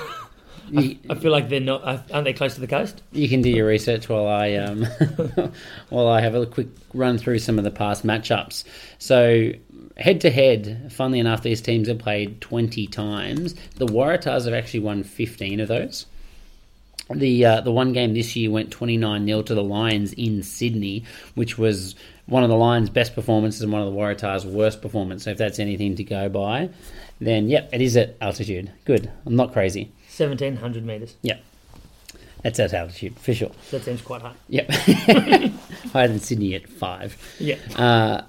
You, 0.70 0.96
I 1.08 1.14
feel 1.14 1.32
like 1.32 1.48
they're 1.48 1.60
not. 1.60 1.82
Aren't 2.12 2.24
they 2.24 2.32
close 2.32 2.54
to 2.54 2.60
the 2.60 2.66
coast? 2.66 3.02
you 3.12 3.28
can 3.28 3.42
do 3.42 3.50
your 3.50 3.66
research 3.66 4.08
while 4.08 4.26
I 4.26 4.54
um, 4.54 4.84
while 5.88 6.08
I 6.08 6.20
have 6.20 6.34
a 6.34 6.46
quick 6.46 6.68
run 6.94 7.18
through 7.18 7.40
some 7.40 7.58
of 7.58 7.64
the 7.64 7.70
past 7.70 8.06
matchups. 8.06 8.64
So 8.98 9.52
head 9.96 10.20
to 10.22 10.30
head, 10.30 10.92
funnily 10.92 11.18
enough, 11.18 11.42
these 11.42 11.60
teams 11.60 11.88
have 11.88 11.98
played 11.98 12.40
twenty 12.40 12.86
times. 12.86 13.54
The 13.76 13.86
Waratahs 13.86 14.44
have 14.44 14.54
actually 14.54 14.80
won 14.80 15.02
fifteen 15.02 15.60
of 15.60 15.68
those. 15.68 16.06
The 17.12 17.44
uh, 17.44 17.60
the 17.62 17.72
one 17.72 17.92
game 17.92 18.14
this 18.14 18.36
year 18.36 18.52
went 18.52 18.70
29 18.70 19.26
0 19.26 19.42
to 19.42 19.54
the 19.54 19.64
Lions 19.64 20.12
in 20.12 20.44
Sydney, 20.44 21.04
which 21.34 21.58
was 21.58 21.96
one 22.26 22.44
of 22.44 22.48
the 22.48 22.56
Lions' 22.56 22.88
best 22.88 23.16
performances 23.16 23.62
and 23.62 23.72
one 23.72 23.82
of 23.82 23.92
the 23.92 23.98
Waratahs' 23.98 24.44
worst 24.44 24.80
performances. 24.80 25.24
So 25.24 25.30
if 25.32 25.38
that's 25.38 25.58
anything 25.58 25.96
to 25.96 26.04
go 26.04 26.28
by, 26.28 26.70
then 27.20 27.48
yep, 27.48 27.68
it 27.72 27.80
is 27.80 27.96
at 27.96 28.16
altitude. 28.20 28.70
Good. 28.84 29.10
I'm 29.26 29.34
not 29.34 29.52
crazy. 29.52 29.90
1700 30.20 30.84
metres. 30.84 31.16
Yeah. 31.22 31.38
That's 32.42 32.58
at 32.58 32.72
altitude, 32.72 33.18
for 33.18 33.34
sure. 33.34 33.50
That 33.70 33.82
seems 33.82 34.00
quite 34.00 34.22
high. 34.22 34.34
Yep. 34.48 34.70
Higher 35.92 36.08
than 36.08 36.20
Sydney 36.20 36.54
at 36.54 36.68
five. 36.68 37.16
Yeah. 37.38 37.56
Uh, 37.76 38.22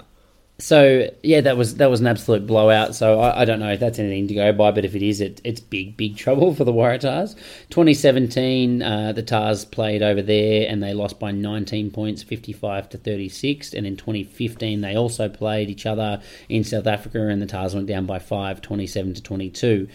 so 0.61 1.09
yeah, 1.23 1.41
that 1.41 1.57
was 1.57 1.75
that 1.75 1.89
was 1.89 2.01
an 2.01 2.07
absolute 2.07 2.45
blowout. 2.45 2.93
So 2.93 3.19
I, 3.19 3.41
I 3.41 3.45
don't 3.45 3.59
know 3.59 3.71
if 3.71 3.79
that's 3.79 3.97
anything 3.97 4.27
to 4.27 4.35
go 4.35 4.53
by, 4.53 4.71
but 4.71 4.85
if 4.85 4.93
it 4.95 5.01
is, 5.01 5.19
it, 5.19 5.41
it's 5.43 5.59
big 5.59 5.97
big 5.97 6.17
trouble 6.17 6.53
for 6.53 6.63
the 6.63 6.71
Waratahs. 6.71 7.35
2017, 7.71 8.83
uh, 8.83 9.11
the 9.13 9.23
Tahs 9.23 9.65
played 9.65 10.03
over 10.03 10.21
there 10.21 10.69
and 10.69 10.83
they 10.83 10.93
lost 10.93 11.19
by 11.19 11.31
19 11.31 11.89
points, 11.89 12.21
55 12.21 12.89
to 12.89 12.97
36. 12.97 13.73
And 13.73 13.87
in 13.87 13.97
2015, 13.97 14.81
they 14.81 14.95
also 14.95 15.27
played 15.27 15.69
each 15.69 15.87
other 15.87 16.21
in 16.47 16.63
South 16.63 16.85
Africa, 16.85 17.27
and 17.27 17.41
the 17.41 17.47
Tahs 17.47 17.73
went 17.73 17.87
down 17.87 18.05
by 18.05 18.19
five, 18.19 18.61
27 18.61 19.15
to 19.15 19.23
22. 19.23 19.87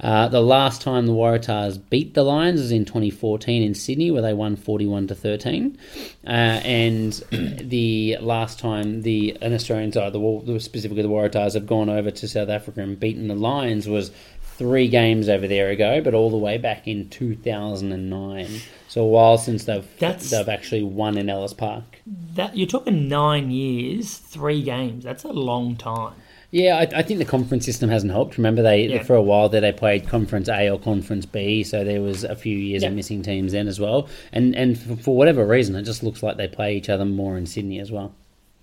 Uh, 0.00 0.28
the 0.28 0.40
last 0.40 0.82
time 0.82 1.06
the 1.06 1.12
Waratahs 1.12 1.80
beat 1.88 2.14
the 2.14 2.24
Lions 2.24 2.60
was 2.60 2.72
in 2.72 2.84
2014 2.84 3.62
in 3.62 3.74
Sydney, 3.74 4.10
where 4.10 4.22
they 4.22 4.34
won 4.34 4.56
41 4.56 5.06
to 5.08 5.14
13. 5.14 5.78
Uh, 6.26 6.30
and 6.30 7.12
the 7.30 8.16
last 8.20 8.58
time 8.58 9.02
the 9.02 9.36
an 9.40 9.54
Australian 9.54 9.92
side, 9.92 10.12
the 10.12 10.58
specifically 10.60 11.02
the 11.02 11.08
Waratahs, 11.08 11.54
have 11.54 11.66
gone 11.66 11.88
over 11.88 12.10
to 12.10 12.28
South 12.28 12.48
Africa 12.48 12.80
and 12.80 12.98
beaten 12.98 13.28
the 13.28 13.34
Lions 13.34 13.88
was 13.88 14.10
three 14.56 14.88
games 14.88 15.28
over 15.28 15.48
there 15.48 15.70
ago, 15.70 16.00
but 16.00 16.14
all 16.14 16.30
the 16.30 16.36
way 16.36 16.58
back 16.58 16.86
in 16.86 17.08
2009. 17.08 18.60
So 18.88 19.02
a 19.02 19.06
while 19.08 19.38
since 19.38 19.64
they've 19.64 19.86
That's- 19.98 20.30
they've 20.30 20.48
actually 20.48 20.84
won 20.84 21.18
in 21.18 21.28
Ellis 21.28 21.52
Park. 21.54 22.00
That 22.06 22.56
you're 22.56 22.68
talking 22.68 23.08
nine 23.08 23.50
years, 23.50 24.16
three 24.16 24.62
games. 24.62 25.04
That's 25.04 25.24
a 25.24 25.32
long 25.32 25.76
time. 25.76 26.14
Yeah, 26.54 26.76
I, 26.76 27.00
I 27.00 27.02
think 27.02 27.18
the 27.18 27.24
conference 27.24 27.64
system 27.64 27.90
hasn't 27.90 28.12
helped. 28.12 28.36
Remember, 28.38 28.62
they 28.62 28.86
Yeah. 28.86 29.02
for 29.02 29.16
a 29.16 29.22
while 29.22 29.48
there 29.48 29.60
they 29.60 29.72
played 29.72 30.06
Conference 30.06 30.48
A 30.48 30.70
or 30.70 30.78
Conference 30.78 31.26
B, 31.26 31.64
so 31.64 31.82
there 31.82 32.00
was 32.00 32.22
a 32.22 32.36
few 32.36 32.56
years 32.56 32.84
of 32.84 32.92
missing 32.92 33.22
teams 33.24 33.50
then 33.50 33.66
as 33.66 33.80
well. 33.80 34.08
And 34.32 34.54
and 34.54 34.78
for, 34.78 34.94
for 34.94 35.16
whatever 35.16 35.44
reason, 35.44 35.74
it 35.74 35.82
just 35.82 36.04
looks 36.04 36.22
like 36.22 36.36
they 36.36 36.46
play 36.46 36.76
each 36.76 36.88
other 36.88 37.04
more 37.04 37.36
in 37.36 37.46
Sydney 37.46 37.80
as 37.80 37.90
well. 37.90 38.14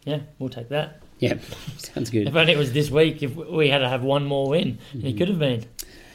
Yeah, 0.05 0.21
we'll 0.39 0.47
take 0.47 0.69
that. 0.69 1.01
Yeah, 1.19 1.33
sounds 1.77 2.09
good. 2.09 2.29
If 2.29 2.35
only 2.35 2.53
it 2.53 2.57
was 2.57 2.71
this 2.71 2.89
week. 2.89 3.23
If 3.23 3.35
we 3.35 3.67
had 3.67 3.79
to 3.79 3.89
have 3.89 4.03
one 4.03 4.23
more 4.23 4.47
win, 4.47 4.79
it 4.93 4.97
mm-hmm. 4.97 5.17
could 5.17 5.27
have 5.27 5.39
been. 5.39 5.65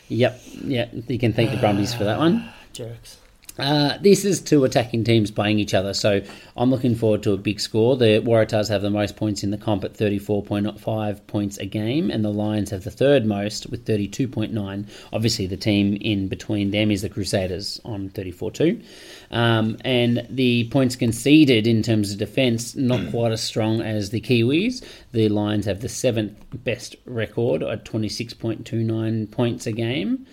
Yep, 0.09 0.41
yeah, 0.65 0.87
you 1.09 1.19
can 1.19 1.35
thank 1.35 1.51
the 1.51 1.59
Brumbies 1.59 1.93
for 1.93 2.05
that 2.05 2.17
one. 2.17 2.43
Ah, 2.43 2.55
jerks. 2.73 3.19
Uh, 3.59 3.97
this 4.03 4.25
is 4.25 4.41
two 4.41 4.65
attacking 4.65 5.03
teams 5.03 5.31
playing 5.31 5.59
each 5.59 5.73
other, 5.73 5.95
so 5.95 6.21
I'm 6.57 6.71
looking 6.71 6.95
forward 6.95 7.23
to 7.23 7.33
a 7.33 7.39
big 7.39 7.59
score. 7.59 7.97
The 7.97 8.21
Waratahs 8.21 8.69
have 8.69 8.83
the 8.83 8.91
most 8.91 9.17
points 9.17 9.43
in 9.43 9.51
the 9.51 9.57
comp 9.57 9.83
at 9.85 9.95
34.5 9.95 11.27
points 11.27 11.57
a 11.57 11.65
game, 11.65 12.11
and 12.11 12.23
the 12.25 12.33
Lions 12.33 12.71
have 12.71 12.85
the 12.85 12.91
third 12.91 13.25
most 13.25 13.71
with 13.71 13.87
32.9. 13.87 14.87
Obviously, 15.13 15.47
the 15.47 15.57
team 15.57 15.97
in 16.01 16.29
between 16.29 16.71
them 16.71 16.91
is 16.91 17.01
the 17.01 17.09
Crusaders 17.09 17.81
on 17.85 18.11
34.2. 18.11 18.83
Um, 19.31 19.79
and 19.83 20.27
the 20.29 20.69
points 20.69 20.95
conceded 20.95 21.67
in 21.67 21.83
terms 21.83 22.13
of 22.13 22.19
defence, 22.19 22.77
not 22.77 23.11
quite 23.11 23.33
as 23.33 23.43
strong 23.43 23.81
as 23.81 24.11
the 24.11 24.21
Kiwis. 24.21 24.85
The 25.13 25.31
Lions 25.31 25.65
have 25.65 25.81
the 25.81 25.89
seventh 25.89 26.37
best 26.53 26.97
record 27.07 27.63
at 27.63 27.87
26.29 27.87 29.31
points 29.31 29.67
a 29.67 29.73
game. 29.73 30.27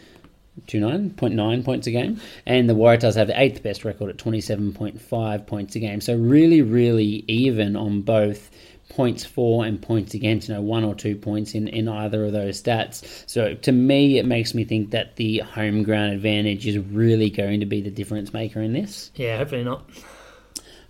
29.9 0.68 1.66
points 1.66 1.88
a 1.88 1.92
game, 1.92 2.22
and 2.46 2.70
the 2.70 2.76
Waratahs 2.76 3.16
have 3.16 3.28
the 3.28 3.40
eighth 3.40 3.64
best 3.64 3.84
record 3.84 4.10
at 4.10 4.18
27.5 4.18 5.48
points 5.48 5.76
a 5.76 5.80
game. 5.80 6.02
So 6.02 6.16
really, 6.16 6.62
really 6.62 7.26
even 7.28 7.76
on 7.76 8.02
both 8.02 8.50
points 8.90 9.26
for 9.26 9.66
and 9.66 9.82
points 9.82 10.14
against. 10.14 10.48
You 10.48 10.56
know, 10.56 10.62
one 10.62 10.84
or 10.84 10.96
two 10.96 11.16
points 11.16 11.56
in 11.56 11.68
in 11.68 11.88
either 11.88 12.26
of 12.26 12.32
those 12.32 12.62
stats. 12.62 13.24
So 13.28 13.56
to 13.56 13.72
me, 13.72 14.20
it 14.20 14.26
makes 14.26 14.54
me 14.54 14.64
think 14.64 14.92
that 14.92 15.16
the 15.16 15.40
home 15.40 15.84
ground 15.84 16.14
advantage 16.14 16.68
is 16.68 16.78
really 16.78 17.30
going 17.30 17.60
to 17.60 17.66
be 17.66 17.82
the 17.82 17.92
difference 17.92 18.34
maker 18.34 18.62
in 18.62 18.74
this. 18.74 19.12
Yeah, 19.16 19.38
hopefully 19.38 19.64
not. 19.64 19.90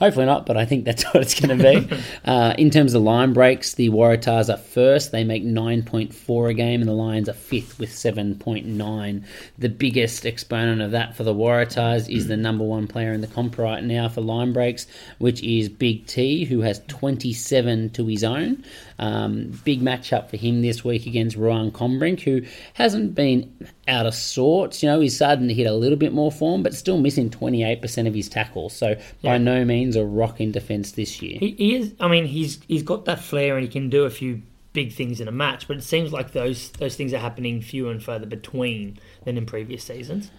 Hopefully 0.03 0.25
not, 0.25 0.45
but 0.45 0.57
I 0.57 0.65
think 0.65 0.83
that's 0.83 1.03
what 1.13 1.23
it's 1.23 1.39
going 1.39 1.57
to 1.57 1.63
be. 1.63 2.03
uh, 2.25 2.55
in 2.57 2.69
terms 2.69 2.93
of 2.93 3.03
line 3.03 3.31
breaks, 3.31 3.75
the 3.75 3.87
Waratahs 3.87 4.53
are 4.53 4.57
first. 4.57 5.13
They 5.13 5.23
make 5.23 5.45
9.4 5.45 6.49
a 6.49 6.53
game, 6.53 6.81
and 6.81 6.89
the 6.89 6.93
Lions 6.93 7.29
are 7.29 7.33
fifth 7.33 7.79
with 7.79 7.89
7.9. 7.89 9.23
The 9.57 9.69
biggest 9.69 10.25
exponent 10.25 10.81
of 10.81 10.91
that 10.91 11.15
for 11.15 11.23
the 11.23 11.33
Waratahs 11.33 12.13
is 12.13 12.27
the 12.27 12.35
number 12.35 12.65
one 12.65 12.85
player 12.85 13.13
in 13.13 13.21
the 13.21 13.27
comp 13.27 13.57
right 13.57 13.81
now 13.81 14.09
for 14.09 14.19
line 14.19 14.51
breaks, 14.51 14.87
which 15.19 15.41
is 15.41 15.69
Big 15.69 16.05
T, 16.05 16.43
who 16.43 16.59
has 16.59 16.81
27 16.89 17.91
to 17.91 18.05
his 18.05 18.25
own. 18.25 18.65
Um, 18.99 19.59
big 19.63 19.81
matchup 19.81 20.29
for 20.29 20.37
him 20.37 20.61
this 20.61 20.83
week 20.83 21.05
against 21.05 21.35
Ruan 21.35 21.71
Combrinck, 21.71 22.21
who 22.21 22.41
hasn't 22.73 23.15
been 23.15 23.51
out 23.87 24.05
of 24.05 24.13
sorts. 24.13 24.83
You 24.83 24.89
know, 24.89 24.99
he's 24.99 25.15
starting 25.15 25.47
to 25.47 25.53
hit 25.53 25.65
a 25.67 25.73
little 25.73 25.97
bit 25.97 26.13
more 26.13 26.31
form, 26.31 26.63
but 26.63 26.73
still 26.73 26.99
missing 26.99 27.29
28% 27.29 28.07
of 28.07 28.13
his 28.13 28.29
tackles. 28.29 28.73
So 28.73 28.95
by 29.23 29.37
no 29.37 29.65
means 29.65 29.95
a 29.95 30.05
rock 30.05 30.39
in 30.39 30.51
defence 30.51 30.91
this 30.91 31.21
year. 31.21 31.37
He, 31.39 31.51
he 31.51 31.75
is. 31.75 31.93
I 31.99 32.07
mean, 32.07 32.25
he's 32.25 32.59
he's 32.67 32.83
got 32.83 33.05
that 33.05 33.19
flair 33.19 33.55
and 33.57 33.63
he 33.63 33.69
can 33.71 33.89
do 33.89 34.03
a 34.05 34.09
few 34.09 34.41
big 34.73 34.93
things 34.93 35.21
in 35.21 35.27
a 35.27 35.31
match. 35.31 35.67
But 35.67 35.77
it 35.77 35.83
seems 35.83 36.11
like 36.11 36.31
those 36.31 36.69
those 36.71 36.95
things 36.95 37.13
are 37.13 37.19
happening 37.19 37.61
fewer 37.61 37.91
and 37.91 38.01
further 38.03 38.25
between 38.25 38.97
than 39.25 39.37
in 39.37 39.45
previous 39.45 39.83
seasons. 39.83 40.31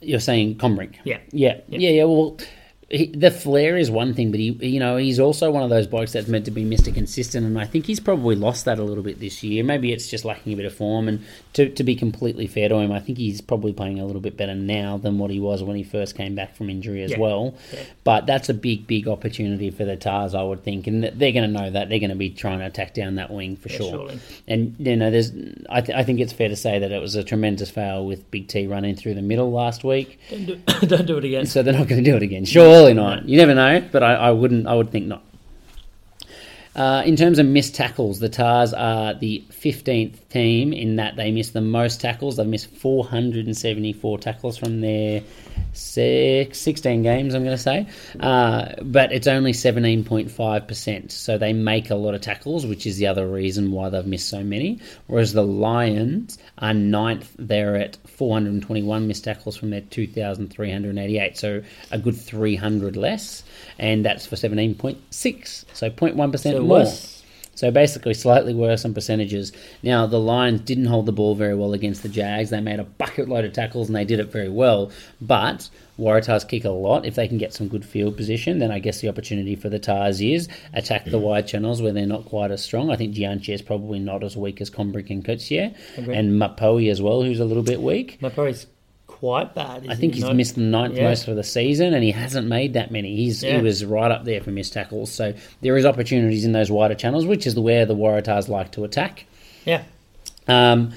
You're 0.00 0.20
saying 0.20 0.56
Combrinck? 0.56 0.96
Yeah. 1.04 1.18
Yeah, 1.30 1.60
Yeah. 1.68 1.78
yeah, 1.78 1.90
yeah. 1.90 2.04
Well, 2.04 2.38
he, 2.90 3.06
the 3.06 3.30
flair 3.30 3.76
is 3.76 3.88
one 3.90 4.14
thing, 4.14 4.32
but 4.32 4.40
he, 4.40 4.50
you 4.66 4.80
know, 4.80 4.96
he's 4.96 5.20
also 5.20 5.50
one 5.50 5.62
of 5.62 5.70
those 5.70 5.86
blokes 5.86 6.12
that's 6.12 6.26
meant 6.26 6.44
to 6.46 6.50
be 6.50 6.64
Mister 6.64 6.90
Consistent, 6.90 7.46
and 7.46 7.58
I 7.58 7.64
think 7.64 7.86
he's 7.86 8.00
probably 8.00 8.34
lost 8.34 8.64
that 8.64 8.80
a 8.80 8.82
little 8.82 9.04
bit 9.04 9.20
this 9.20 9.42
year. 9.44 9.62
Maybe 9.62 9.92
it's 9.92 10.08
just 10.08 10.24
lacking 10.24 10.52
a 10.52 10.56
bit 10.56 10.64
of 10.66 10.74
form. 10.74 11.06
And 11.06 11.24
to 11.52 11.68
to 11.68 11.84
be 11.84 11.94
completely 11.94 12.48
fair 12.48 12.68
to 12.68 12.74
him, 12.76 12.90
I 12.90 12.98
think 12.98 13.18
he's 13.18 13.40
probably 13.40 13.72
playing 13.72 14.00
a 14.00 14.04
little 14.04 14.20
bit 14.20 14.36
better 14.36 14.56
now 14.56 14.96
than 14.98 15.18
what 15.18 15.30
he 15.30 15.38
was 15.38 15.62
when 15.62 15.76
he 15.76 15.84
first 15.84 16.16
came 16.16 16.34
back 16.34 16.56
from 16.56 16.68
injury 16.68 17.02
as 17.04 17.12
Yeah. 17.12 17.18
well. 17.20 17.54
Yeah. 17.72 17.80
But 18.02 18.26
that's 18.26 18.48
a 18.48 18.54
big, 18.54 18.88
big 18.88 19.06
opportunity 19.06 19.70
for 19.70 19.84
the 19.84 19.96
Tahs, 19.96 20.34
I 20.34 20.42
would 20.42 20.64
think, 20.64 20.88
and 20.88 21.04
they're 21.04 21.32
going 21.32 21.52
to 21.52 21.60
know 21.60 21.70
that 21.70 21.88
they're 21.90 22.00
going 22.00 22.10
to 22.10 22.16
be 22.16 22.30
trying 22.30 22.58
to 22.58 22.66
attack 22.66 22.94
down 22.94 23.14
that 23.14 23.30
wing 23.30 23.54
for 23.56 23.68
Yeah, 23.68 23.76
sure. 23.76 23.90
surely. 23.90 24.20
And 24.48 24.74
you 24.80 24.96
know, 24.96 25.12
there's, 25.12 25.30
I, 25.68 25.80
th- 25.80 25.96
I 25.96 26.02
think 26.02 26.18
it's 26.18 26.32
fair 26.32 26.48
to 26.48 26.56
say 26.56 26.80
that 26.80 26.90
it 26.90 27.00
was 27.00 27.14
a 27.14 27.22
tremendous 27.22 27.70
fail 27.70 28.04
with 28.04 28.28
Big 28.32 28.48
T 28.48 28.66
running 28.66 28.96
through 28.96 29.14
the 29.14 29.22
middle 29.22 29.52
last 29.52 29.84
week. 29.84 30.18
Don't 30.28 30.46
do, 30.46 30.56
don't 30.88 31.06
do 31.06 31.18
it 31.18 31.24
again. 31.24 31.46
So 31.46 31.62
they're 31.62 31.72
not 31.72 31.86
going 31.86 32.02
to 32.02 32.10
do 32.10 32.16
it 32.16 32.22
again. 32.24 32.44
Surely 32.80 32.94
not. 32.94 33.28
You 33.28 33.36
never 33.36 33.54
know, 33.54 33.86
but 33.92 34.02
I, 34.02 34.14
I 34.14 34.30
wouldn't. 34.30 34.66
I 34.66 34.74
would 34.74 34.90
think 34.90 35.06
not. 35.06 35.22
Uh, 36.74 37.02
in 37.04 37.14
terms 37.14 37.38
of 37.38 37.44
missed 37.44 37.74
tackles, 37.74 38.20
the 38.20 38.28
Tahs 38.30 38.72
are 38.72 39.12
the 39.12 39.44
15th 39.50 40.16
team 40.30 40.72
in 40.72 40.96
that 40.96 41.16
they 41.16 41.30
miss 41.30 41.50
the 41.50 41.60
most 41.60 42.00
tackles. 42.00 42.36
They've 42.38 42.46
missed 42.46 42.70
474 42.70 44.18
tackles 44.18 44.56
from 44.56 44.80
their 44.80 45.22
six, 45.72 46.58
16 46.58 47.02
games, 47.02 47.34
I'm 47.34 47.44
going 47.44 47.56
to 47.56 47.62
say. 47.62 47.86
Uh, 48.18 48.72
but 48.82 49.12
it's 49.12 49.26
only 49.26 49.52
17.5%. 49.52 51.10
So 51.10 51.38
they 51.38 51.52
make 51.52 51.90
a 51.90 51.94
lot 51.94 52.14
of 52.14 52.20
tackles, 52.20 52.66
which 52.66 52.86
is 52.86 52.96
the 52.96 53.06
other 53.06 53.26
reason 53.28 53.72
why 53.72 53.88
they've 53.88 54.06
missed 54.06 54.28
so 54.28 54.42
many. 54.42 54.78
Whereas 55.06 55.32
the 55.32 55.42
Lions 55.44 56.38
are 56.58 56.74
ninth. 56.74 57.34
They're 57.38 57.76
at 57.76 57.96
421 58.08 59.06
missed 59.06 59.24
tackles 59.24 59.56
from 59.56 59.70
their 59.70 59.80
2,388. 59.82 61.36
So 61.38 61.62
a 61.90 61.98
good 61.98 62.16
300 62.16 62.96
less. 62.96 63.42
And 63.78 64.04
that's 64.04 64.26
for 64.26 64.36
17.6. 64.36 65.64
So 65.72 65.90
0.1% 65.90 66.38
So 66.38 66.52
more. 66.60 66.68
worse. 66.80 67.19
So 67.54 67.70
basically, 67.70 68.14
slightly 68.14 68.54
worse 68.54 68.84
on 68.84 68.94
percentages. 68.94 69.52
Now, 69.82 70.06
the 70.06 70.20
Lions 70.20 70.62
didn't 70.62 70.86
hold 70.86 71.06
the 71.06 71.12
ball 71.12 71.34
very 71.34 71.54
well 71.54 71.74
against 71.74 72.02
the 72.02 72.08
Jags. 72.08 72.50
They 72.50 72.60
made 72.60 72.80
a 72.80 72.84
bucket 72.84 73.28
load 73.28 73.44
of 73.44 73.52
tackles 73.52 73.88
and 73.88 73.96
they 73.96 74.04
did 74.04 74.18
it 74.18 74.32
very 74.32 74.48
well. 74.48 74.90
But 75.20 75.68
Waratahs 75.98 76.48
kick 76.48 76.64
a 76.64 76.70
lot. 76.70 77.04
If 77.04 77.14
they 77.14 77.28
can 77.28 77.38
get 77.38 77.52
some 77.52 77.68
good 77.68 77.84
field 77.84 78.16
position, 78.16 78.58
then 78.58 78.70
I 78.70 78.78
guess 78.78 79.00
the 79.00 79.08
opportunity 79.08 79.56
for 79.56 79.68
the 79.68 79.78
Tahs 79.78 80.20
is 80.20 80.48
attack 80.72 81.04
the 81.04 81.18
wide 81.18 81.46
channels 81.46 81.82
where 81.82 81.92
they're 81.92 82.06
not 82.06 82.24
quite 82.24 82.50
as 82.50 82.62
strong. 82.62 82.90
I 82.90 82.96
think 82.96 83.14
Jantjies 83.14 83.56
is 83.56 83.62
probably 83.62 83.98
not 83.98 84.24
as 84.24 84.36
weak 84.36 84.60
as 84.60 84.70
Combrinck 84.70 85.10
and 85.10 85.24
Coetzee. 85.24 85.74
Agree. 85.98 86.14
And 86.14 86.40
Mapoe 86.40 86.90
as 86.90 87.02
well, 87.02 87.22
who's 87.22 87.40
a 87.40 87.44
little 87.44 87.62
bit 87.62 87.82
weak. 87.82 88.20
My 88.22 88.30
is 88.46 88.66
quite 89.20 89.54
bad. 89.54 89.86
I 89.88 89.94
think 89.94 90.14
he 90.14 90.20
he's 90.20 90.24
not? 90.24 90.34
missed 90.34 90.54
the 90.54 90.62
ninth 90.62 90.96
Yeah. 90.96 91.04
most 91.08 91.26
for 91.26 91.34
the 91.34 91.44
season, 91.44 91.92
and 91.92 92.02
he 92.02 92.10
hasn't 92.10 92.48
made 92.48 92.72
that 92.72 92.90
many. 92.90 93.14
He's 93.14 93.42
Yeah. 93.42 93.56
he 93.58 93.62
was 93.62 93.84
right 93.84 94.10
up 94.10 94.24
there 94.24 94.40
for 94.40 94.50
missed 94.50 94.72
tackles. 94.72 95.12
So 95.12 95.34
there 95.60 95.76
is 95.76 95.84
opportunities 95.84 96.44
in 96.46 96.52
those 96.52 96.70
wider 96.70 96.94
channels, 96.94 97.26
which 97.26 97.46
is 97.46 97.54
where 97.58 97.84
the 97.84 97.94
Waratahs 97.94 98.48
like 98.48 98.72
to 98.72 98.84
attack. 98.84 99.26
Yeah. 99.66 99.82
Um, 100.48 100.92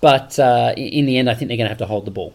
but 0.00 0.38
uh, 0.38 0.72
in 0.76 1.04
the 1.06 1.18
end, 1.18 1.28
I 1.28 1.34
think 1.34 1.48
they're 1.48 1.58
going 1.58 1.66
to 1.66 1.70
have 1.70 1.78
to 1.78 1.86
hold 1.86 2.06
the 2.06 2.10
ball. 2.10 2.32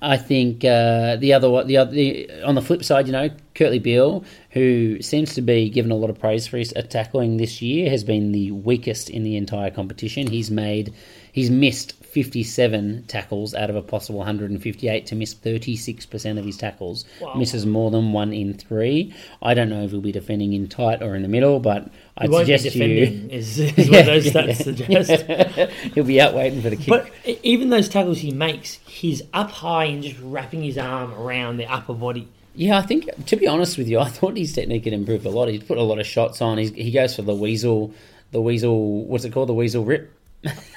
I 0.00 0.16
think 0.16 0.64
uh, 0.64 1.16
the 1.16 1.32
other 1.32 1.64
the 1.64 1.76
other 1.76 1.90
the, 1.90 2.30
on 2.44 2.54
the 2.54 2.62
flip 2.62 2.84
side, 2.84 3.06
you 3.06 3.12
know, 3.12 3.30
Kurtley 3.56 3.82
Beale, 3.82 4.24
who 4.50 5.02
seems 5.02 5.34
to 5.34 5.42
be 5.42 5.68
given 5.68 5.90
a 5.90 5.96
lot 5.96 6.08
of 6.08 6.18
praise 6.20 6.46
for 6.46 6.56
his 6.56 6.72
tackling 6.88 7.36
this 7.36 7.60
year, 7.60 7.90
has 7.90 8.04
been 8.04 8.30
the 8.30 8.52
weakest 8.52 9.10
in 9.10 9.24
the 9.24 9.36
entire 9.36 9.70
competition. 9.70 10.28
He's 10.28 10.50
made 10.52 10.94
he's 11.32 11.50
missed 11.50 11.94
57 12.12 13.04
tackles 13.08 13.54
out 13.54 13.70
of 13.70 13.76
a 13.76 13.80
possible 13.82 14.18
158 14.18 15.06
to 15.06 15.14
miss 15.14 15.34
36% 15.34 16.38
of 16.38 16.44
his 16.44 16.56
tackles. 16.58 17.06
Wow. 17.20 17.34
Misses 17.34 17.64
more 17.64 17.90
than 17.90 18.12
one 18.12 18.32
in 18.34 18.52
three. 18.54 19.14
I 19.40 19.54
don't 19.54 19.70
know 19.70 19.82
if 19.82 19.90
he'll 19.92 20.00
be 20.02 20.12
defending 20.12 20.52
in 20.52 20.68
tight 20.68 21.02
or 21.02 21.16
in 21.16 21.22
the 21.22 21.28
middle, 21.28 21.58
but 21.58 21.84
He 21.84 21.90
I'd 22.18 22.30
won't 22.30 22.46
be 22.46 22.56
suggest 22.58 22.76
you. 22.76 22.86
defending, 22.86 23.30
is, 23.30 23.58
is 23.58 23.70
what 23.90 24.04
those 24.06 24.26
stats 24.26 24.62
suggest. 24.62 25.72
He'll 25.94 26.04
be 26.04 26.20
out 26.20 26.34
waiting 26.34 26.60
for 26.60 26.68
the 26.70 26.76
kick. 26.76 26.88
But 26.88 27.10
even 27.42 27.70
those 27.70 27.88
tackles 27.88 28.18
he 28.18 28.30
makes, 28.30 28.74
he's 28.86 29.22
up 29.32 29.50
high 29.50 29.84
and 29.86 30.02
just 30.02 30.20
wrapping 30.20 30.62
his 30.62 30.76
arm 30.76 31.14
around 31.14 31.56
the 31.56 31.66
upper 31.66 31.94
body. 31.94 32.28
Yeah, 32.54 32.76
I 32.78 32.82
think 32.82 33.08
to 33.26 33.36
be 33.36 33.46
honest 33.46 33.78
with 33.78 33.88
you, 33.88 33.98
I 33.98 34.08
thought 34.10 34.36
his 34.36 34.52
technique 34.52 34.84
had 34.84 34.92
improved 34.92 35.24
a 35.24 35.30
lot. 35.30 35.48
He's 35.48 35.62
put 35.62 35.78
a 35.78 35.82
lot 35.82 35.98
of 35.98 36.06
shots 36.06 36.42
on. 36.42 36.58
He's, 36.58 36.70
he 36.72 36.90
goes 36.90 37.16
for 37.16 37.22
the 37.22 37.34
weasel, 37.34 37.94
the 38.32 38.42
weasel. 38.42 39.04
What's 39.06 39.24
it 39.24 39.32
called? 39.32 39.48
The 39.48 39.54
weasel 39.54 39.84
rip. 39.86 40.12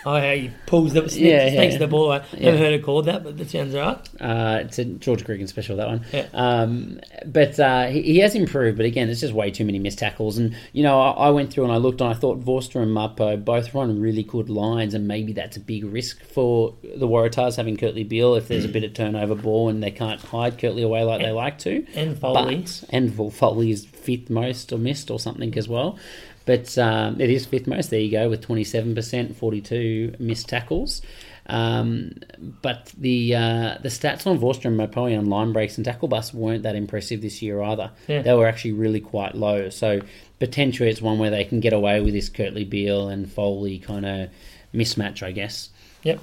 Oh, 0.05 0.15
yeah, 0.17 0.35
he 0.35 0.51
pulls 0.67 0.93
the 0.93 1.01
snakes, 1.09 1.15
Yeah, 1.17 1.47
yeah. 1.49 1.77
the 1.79 1.87
ball 1.87 2.11
away. 2.11 2.23
Yeah. 2.33 2.51
Never 2.51 2.57
heard 2.57 2.73
it 2.73 2.83
called 2.83 3.05
that, 3.05 3.23
but 3.23 3.37
that 3.37 3.49
sounds 3.49 3.73
right. 3.73 3.97
Uh, 4.21 4.59
it's 4.61 4.77
a 4.77 4.85
George 4.85 5.23
Gregan 5.23 5.47
special 5.47 5.77
that 5.77 5.87
one. 5.87 6.05
Yeah. 6.13 6.27
Um, 6.33 6.99
but 7.25 7.59
uh, 7.59 7.87
he, 7.87 8.03
he 8.03 8.17
has 8.19 8.35
improved. 8.35 8.77
But 8.77 8.85
again, 8.85 9.09
it's 9.09 9.21
just 9.21 9.33
way 9.33 9.49
too 9.49 9.65
many 9.65 9.79
missed 9.79 9.97
tackles. 9.97 10.37
And 10.37 10.55
you 10.73 10.83
know, 10.83 11.01
I, 11.01 11.27
I 11.27 11.29
went 11.31 11.51
through 11.51 11.63
and 11.63 11.73
I 11.73 11.77
looked 11.77 12.01
and 12.01 12.09
I 12.11 12.13
thought 12.13 12.39
Vorster 12.39 12.83
and 12.83 12.95
Mapoe 12.95 13.43
both 13.43 13.73
run 13.73 13.99
really 13.99 14.21
good 14.21 14.49
lines, 14.49 14.93
and 14.93 15.07
maybe 15.07 15.33
that's 15.33 15.57
a 15.57 15.61
big 15.61 15.83
risk 15.85 16.23
for 16.23 16.75
the 16.83 17.07
Waratahs 17.07 17.55
having 17.55 17.75
Kurtley 17.75 18.07
Beale 18.07 18.35
if 18.35 18.47
there's 18.47 18.65
a 18.65 18.69
bit 18.69 18.83
of 18.83 18.93
turnover 18.93 19.33
ball 19.33 19.69
and 19.69 19.81
they 19.81 19.91
can't 19.91 20.21
hide 20.21 20.59
Kurtley 20.59 20.83
away 20.83 21.03
like 21.03 21.21
they 21.21 21.31
like 21.31 21.57
to. 21.59 21.83
And 21.95 22.17
Foley. 22.19 22.57
But, 22.57 22.83
and 22.91 23.09
Vol- 23.09 23.31
Foley's 23.31 23.85
fifth 23.85 24.29
most 24.29 24.71
or 24.71 24.77
missed 24.77 25.09
or 25.09 25.19
something 25.19 25.57
as 25.57 25.67
well. 25.67 25.97
But 26.45 26.77
um, 26.77 27.19
it 27.19 27.29
is 27.29 27.45
fifth 27.45 27.67
most. 27.67 27.89
There 27.89 27.99
you 27.99 28.11
go 28.11 28.29
with 28.29 28.45
27%, 28.45 29.35
42 29.35 30.15
missed 30.19 30.47
tackles. 30.47 31.01
Um, 31.47 32.15
but 32.39 32.91
the 32.97 33.35
uh, 33.35 33.77
the 33.81 33.89
stats 33.89 34.25
on 34.25 34.39
Vorster 34.39 34.65
and 34.65 34.79
Mapoe 34.79 35.17
on 35.17 35.27
line 35.27 35.53
breaks 35.53 35.77
and 35.77 35.85
tackle 35.85 36.07
bus 36.07 36.33
weren't 36.33 36.63
that 36.63 36.75
impressive 36.75 37.21
this 37.21 37.41
year 37.41 37.61
either. 37.61 37.91
Yeah. 38.07 38.23
They 38.23 38.33
were 38.33 38.47
actually 38.47 38.73
really 38.73 38.99
quite 38.99 39.35
low. 39.35 39.69
So 39.69 40.01
potentially 40.39 40.89
it's 40.89 41.01
one 41.01 41.19
where 41.19 41.29
they 41.29 41.45
can 41.45 41.59
get 41.59 41.73
away 41.73 42.01
with 42.01 42.13
this 42.13 42.29
Kurtley 42.29 42.67
Beale 42.67 43.09
and 43.09 43.31
Foley 43.31 43.77
kind 43.77 44.05
of 44.05 44.29
mismatch, 44.73 45.21
I 45.21 45.31
guess. 45.31 45.69
Yep. 46.03 46.19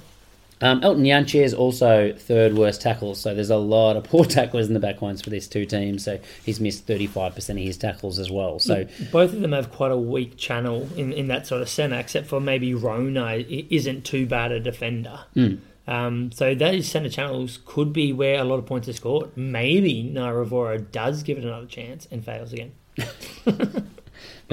Um, 0.63 0.81
Elton 0.81 1.03
Jantjies 1.03 1.43
is 1.43 1.53
also 1.53 2.13
third 2.17 2.55
worst 2.55 2.81
tackles, 2.81 3.19
so 3.19 3.35
there's 3.35 3.49
a 3.49 3.57
lot 3.57 3.97
of 3.97 4.03
poor 4.13 4.23
tacklers 4.23 4.67
in 4.67 4.73
the 4.73 4.79
back 4.79 5.01
lines 5.01 5.21
for 5.21 5.29
these 5.29 5.47
two 5.47 5.65
teams. 5.65 6.03
So 6.05 6.19
he's 6.45 6.59
missed 6.59 6.87
35% 6.87 7.49
of 7.49 7.57
his 7.57 7.77
tackles 7.77 8.17
as 8.17 8.31
well. 8.31 8.59
So 8.59 8.85
Both 9.11 9.33
of 9.33 9.41
them 9.41 9.51
have 9.51 9.71
quite 9.71 9.91
a 9.91 9.97
weak 9.97 10.37
channel 10.37 10.87
in, 10.95 11.11
in 11.11 11.27
that 11.27 11.45
sort 11.47 11.61
of 11.61 11.67
centre, 11.69 11.97
except 11.99 12.27
for 12.27 12.39
maybe 12.39 12.73
Rona 12.73 13.23
i- 13.25 13.65
isn't 13.69 14.05
too 14.05 14.25
bad 14.25 14.51
a 14.53 14.59
defender. 14.59 15.19
Hmm. 15.33 15.55
Um, 15.85 16.31
so 16.31 16.55
those 16.55 16.87
centre 16.87 17.09
channels 17.09 17.59
could 17.65 17.91
be 17.91 18.13
where 18.13 18.39
a 18.39 18.45
lot 18.45 18.55
of 18.57 18.65
points 18.65 18.87
are 18.87 18.93
scored. 18.93 19.35
Maybe 19.35 20.09
Naiyaravoro 20.15 20.89
does 20.93 21.23
give 21.23 21.37
it 21.37 21.43
another 21.43 21.65
chance 21.67 22.07
and 22.09 22.23
fails 22.23 22.53
again. 22.53 22.71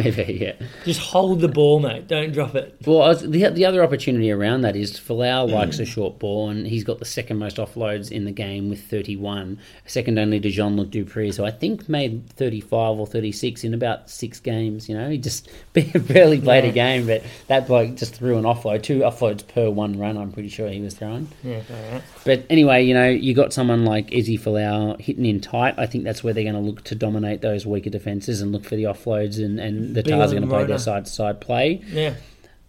maybe, 0.03 0.39
yeah. 0.41 0.67
Just 0.85 1.01
hold 1.01 1.41
the 1.41 1.49
ball, 1.49 1.81
mate. 1.81 2.09
Don't 2.09 2.33
drop 2.33 2.55
it. 2.55 2.77
Well, 2.87 2.99
was, 2.99 3.23
the 3.23 3.49
the 3.49 3.65
other 3.67 3.83
opportunity 3.83 4.31
around 4.31 4.63
that 4.63 4.77
is 4.77 4.93
Folau 4.93 5.49
mm. 5.49 5.53
likes 5.53 5.79
a 5.79 5.85
short 5.85 6.19
ball, 6.19 6.49
and 6.49 6.67
he's 6.67 6.85
got 6.85 6.99
the 6.99 7.05
second 7.05 7.39
most 7.39 7.57
offloads 7.57 8.11
in 8.11 8.25
the 8.25 8.33
game 8.33 8.69
with 8.69 8.83
31, 8.83 9.59
second 9.87 10.19
only 10.19 10.41
to 10.41 10.51
Jean 10.51 10.77
Luc 10.77 10.91
du 10.91 11.05
Preez. 11.05 11.35
So 11.35 11.45
I 11.45 11.51
think 11.51 11.89
made 11.89 12.29
35 12.31 12.99
or 12.99 13.07
36 13.07 13.65
in 13.65 13.75
about 13.75 14.11
six 14.11 14.41
games. 14.41 14.89
You 14.89 14.97
know, 14.97 15.11
he 15.11 15.19
just 15.19 15.49
barely 15.73 16.41
played 16.41 16.65
Yeah. 16.65 16.71
a 16.71 16.73
game, 16.73 17.07
but 17.07 17.23
that 17.49 17.67
bloke 17.67 17.97
just 17.97 18.15
threw 18.15 18.39
an 18.39 18.45
offload, 18.45 18.83
two 18.83 19.01
offloads 19.01 19.47
per 19.47 19.71
one 19.71 19.99
run. 19.99 20.17
I'm 20.17 20.33
pretty 20.33 20.49
sure 20.49 20.69
he 20.69 20.81
was 20.81 20.95
throwing. 20.95 21.29
Yeah, 21.43 21.63
right. 21.93 22.03
But 22.25 22.45
anyway, 22.51 22.85
you 22.85 22.95
know, 22.95 23.09
you 23.09 23.35
got 23.35 23.53
someone 23.53 23.85
like 23.85 24.13
Izzy 24.13 24.39
Folau 24.39 25.01
hitting 25.01 25.27
in 25.27 25.41
tight. 25.41 25.75
I 25.79 25.87
think 25.87 26.05
that's 26.05 26.23
where 26.23 26.33
they're 26.33 26.45
going 26.45 26.55
to 26.55 26.61
look 26.61 26.85
to 26.85 26.95
dominate 26.95 27.41
those 27.41 27.67
weaker 27.67 27.91
defences 27.91 28.41
and 28.41 28.53
look 28.53 28.65
for 28.65 28.77
the 28.77 28.85
offloads, 28.85 29.43
and, 29.43 29.59
and 29.59 29.90
the 29.95 30.03
Tahs 30.03 30.33
are 30.33 30.37
going 30.37 30.43
to 30.43 30.49
play 30.49 30.65
their 30.65 30.79
side 30.79 31.05
to 31.07 31.11
side 31.11 31.41
play. 31.41 31.83
Yeah. 31.87 32.15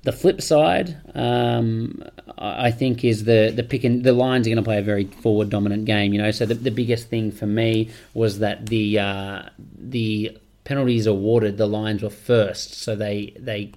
The 0.04 0.12
flip 0.12 0.42
side, 0.42 0.98
um, 1.14 2.04
I 2.38 2.72
think, 2.72 3.04
is 3.04 3.26
the 3.26 3.52
the 3.56 3.62
pick 3.64 3.84
and 3.84 4.04
the 4.04 4.14
Lions 4.14 4.48
are 4.48 4.50
going 4.50 4.58
to 4.58 4.64
play 4.64 4.80
a 4.80 4.82
very 4.82 5.06
forward 5.06 5.50
dominant 5.52 5.86
game. 5.86 6.12
You 6.14 6.22
know, 6.22 6.32
so 6.32 6.46
the, 6.48 6.56
the 6.56 6.72
biggest 6.72 7.08
thing 7.10 7.32
for 7.32 7.46
me 7.46 7.92
was 8.16 8.40
that 8.40 8.66
the 8.66 8.98
uh, 8.98 9.42
the 9.78 10.38
penalties 10.64 11.06
awarded, 11.06 11.58
the 11.58 11.68
Lions 11.68 12.02
were 12.02 12.10
first, 12.10 12.74
so 12.74 12.96
they 12.96 13.34
they 13.40 13.74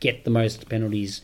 get 0.00 0.24
the 0.24 0.30
most 0.30 0.68
penalties 0.70 1.20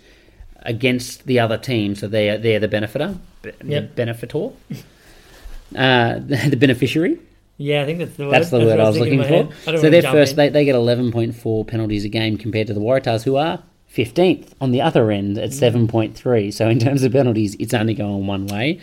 against 0.64 1.24
the 1.26 1.38
other 1.40 1.56
team, 1.56 1.94
so 1.94 2.06
they're 2.06 2.36
they're 2.36 2.60
the 2.60 2.68
benefiter, 2.68 3.16
be- 3.40 3.52
Yep. 3.64 3.94
the 3.96 4.02
benefitor, 4.02 4.52
uh, 5.76 6.18
the 6.50 6.56
beneficiary. 6.58 7.18
Yeah, 7.62 7.82
I 7.82 7.84
think 7.86 7.98
that's 8.00 8.16
the 8.16 8.24
word. 8.24 8.32
That's 8.32 8.50
the 8.50 8.58
what 8.58 8.66
word 8.66 8.80
I 8.80 8.88
was 8.88 8.98
looking 8.98 9.22
for. 9.22 9.28
head. 9.28 9.52
I 9.66 9.72
don't 9.72 9.80
So 9.80 9.90
they're 9.90 10.02
first. 10.02 10.32
in. 10.32 10.36
They, 10.36 10.48
they 10.48 10.64
get 10.64 10.74
11.4 10.74 11.66
penalties 11.66 12.04
a 12.04 12.08
game 12.08 12.36
compared 12.36 12.66
to 12.68 12.74
the 12.74 12.80
Waratahs, 12.80 13.22
who 13.22 13.36
are 13.36 13.62
15th 13.94 14.48
on 14.60 14.70
the 14.70 14.80
other 14.80 15.10
end 15.10 15.36
at 15.38 15.50
Mm. 15.50 15.88
7.3. 15.88 16.50
So 16.52 16.68
in 16.68 16.78
terms 16.78 17.02
of 17.02 17.12
penalties, 17.12 17.54
it's 17.60 17.74
only 17.74 17.94
going 17.94 18.26
one 18.26 18.46
way. 18.46 18.80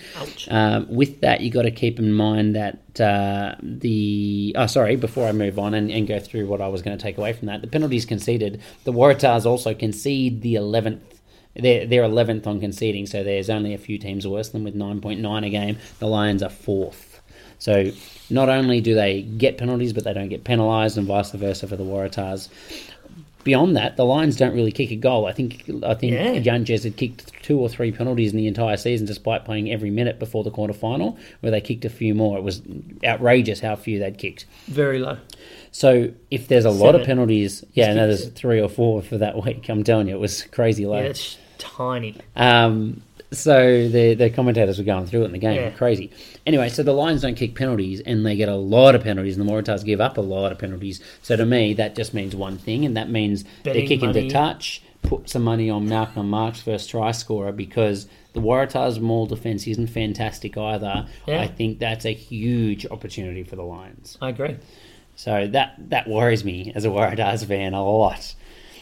Um, 0.50 0.88
with 0.90 1.20
that, 1.22 1.42
you've 1.42 1.54
got 1.54 1.64
to 1.64 1.72
keep 1.72 1.98
in 2.00 2.14
mind 2.14 2.56
that 2.56 2.78
uh, 3.02 3.56
the 3.62 4.56
oh 4.58 4.68
sorry, 4.68 4.96
before 4.96 5.28
I 5.28 5.32
move 5.32 5.58
on 5.60 5.74
and, 5.74 5.90
and 5.92 6.08
go 6.08 6.20
through 6.20 6.46
what 6.48 6.62
I 6.62 6.68
was 6.68 6.82
going 6.82 6.98
to 6.98 7.02
take 7.02 7.18
away 7.18 7.34
from 7.34 7.48
that, 7.48 7.62
the 7.62 7.68
penalties 7.68 8.06
conceded. 8.06 8.62
The 8.84 8.94
Waratahs 8.94 9.46
also 9.46 9.74
concede 9.74 10.42
the 10.42 10.56
11th. 10.56 11.00
They're, 11.56 11.86
they're 11.88 12.04
11th 12.04 12.46
on 12.48 12.60
conceding, 12.62 13.06
so 13.08 13.24
there's 13.24 13.50
only 13.50 13.74
a 13.74 13.78
few 13.80 13.98
teams 13.98 14.26
worse 14.28 14.50
than 14.50 14.64
with 14.64 14.76
9.9 14.76 15.46
a 15.46 15.50
game. 15.50 15.78
The 15.98 16.08
Lions 16.08 16.44
are 16.44 16.50
fourth. 16.50 17.09
So 17.60 17.92
not 18.30 18.50
only 18.50 18.82
do 18.82 18.96
they 18.96 19.22
get 19.22 19.58
penalties, 19.58 19.94
but 19.94 20.04
they 20.06 20.14
don't 20.14 20.30
get 20.30 20.44
penalised, 20.44 20.98
and 20.98 21.06
vice 21.06 21.32
versa 21.32 21.68
for 21.68 21.76
the 21.76 21.84
Waratahs. 21.84 22.50
Beyond 23.44 23.76
that, 23.78 23.96
the 23.96 24.06
Lions 24.06 24.36
don't 24.36 24.54
really 24.54 24.72
kick 24.72 24.92
a 24.92 24.96
goal. 24.96 25.26
I 25.26 25.32
think 25.32 25.64
I 25.84 25.94
think 25.94 26.14
Yeah. 26.14 26.34
Had 26.34 26.98
kicked 26.98 27.32
two 27.42 27.58
or 27.60 27.70
three 27.70 27.92
penalties 27.92 28.32
in 28.32 28.38
the 28.38 28.48
entire 28.48 28.76
season, 28.78 29.08
despite 29.08 29.46
playing 29.46 29.72
every 29.72 29.90
minute 29.90 30.20
before 30.20 30.44
the 30.44 30.52
quarter 30.52 30.74
final, 30.74 31.18
where 31.40 31.52
they 31.52 31.62
kicked 31.62 31.86
a 31.86 31.90
few 31.90 32.14
more. 32.14 32.38
It 32.38 32.44
was 32.44 32.62
outrageous 33.04 33.62
how 33.62 33.76
few 33.76 33.98
they'd 33.98 34.18
kicked. 34.18 34.46
Very 34.68 35.00
low. 35.00 35.18
So 35.72 36.12
if 36.32 36.48
there's 36.48 36.66
a 36.66 36.70
lot 36.72 36.96
of 36.96 37.04
penalties, 37.06 37.64
yeah, 37.74 37.94
no, 37.94 38.08
there's 38.08 38.24
Seven. 38.24 38.36
three 38.36 38.62
or 38.62 38.70
four 38.70 39.02
for 39.02 39.18
that 39.18 39.44
week. 39.44 39.70
I'm 39.70 39.84
telling 39.84 40.08
you, 40.08 40.16
it 40.16 40.20
was 40.20 40.44
crazy 40.44 40.86
low. 40.86 40.98
Yeah, 40.98 41.10
it's 41.10 41.38
tiny. 41.58 42.16
Um, 42.36 43.02
so 43.32 43.88
the 43.88 44.16
the 44.16 44.30
commentators 44.30 44.78
were 44.78 44.84
going 44.84 45.06
through 45.06 45.22
it 45.24 45.26
in 45.26 45.32
the 45.34 45.38
game, 45.40 45.56
Yeah. 45.56 45.70
crazy. 45.72 46.12
Anyway, 46.46 46.70
so 46.70 46.82
the 46.84 46.94
Lions 46.94 47.22
don't 47.22 47.36
kick 47.36 47.56
penalties, 47.56 48.02
and 48.02 48.26
they 48.26 48.36
get 48.36 48.50
a 48.50 48.56
lot 48.56 48.96
of 48.96 49.04
penalties, 49.04 49.38
and 49.38 49.48
the 49.48 49.52
Waratahs 49.52 49.86
give 49.86 50.02
up 50.02 50.18
a 50.18 50.22
lot 50.22 50.52
of 50.52 50.58
penalties. 50.58 51.00
So 51.22 51.36
to 51.36 51.46
me, 51.46 51.74
that 51.76 51.96
just 51.96 52.14
means 52.14 52.36
one 52.36 52.58
thing, 52.58 52.86
and 52.86 52.98
that 52.98 53.10
means 53.10 53.44
they're 53.64 53.74
kicking 53.76 54.08
money. 54.14 54.30
touch, 54.30 54.82
put 55.04 55.30
some 55.30 55.44
money 55.44 55.70
on 55.70 55.88
Malcolm 55.88 56.30
Marx 56.30 56.60
first 56.60 56.90
try 56.90 57.12
scorer 57.12 57.52
because 57.52 58.08
the 58.34 58.42
Waratahs' 58.42 59.00
maul 59.00 59.26
defense 59.26 59.68
isn't 59.68 59.88
fantastic 59.88 60.58
either. 60.58 61.08
Yeah. 61.28 61.42
I 61.42 61.48
think 61.48 61.80
that's 61.80 62.06
a 62.06 62.14
huge 62.14 62.86
opportunity 62.88 63.44
for 63.44 63.56
the 63.56 63.64
Lions. 63.64 64.18
I 64.22 64.30
agree. 64.30 64.58
So 65.16 65.48
that 65.48 65.76
that 65.90 66.08
worries 66.08 66.46
me 66.46 66.72
as 66.76 66.86
a 66.86 66.88
Waratahs 66.88 67.46
fan 67.46 67.74
a 67.74 67.84
lot. 67.84 68.34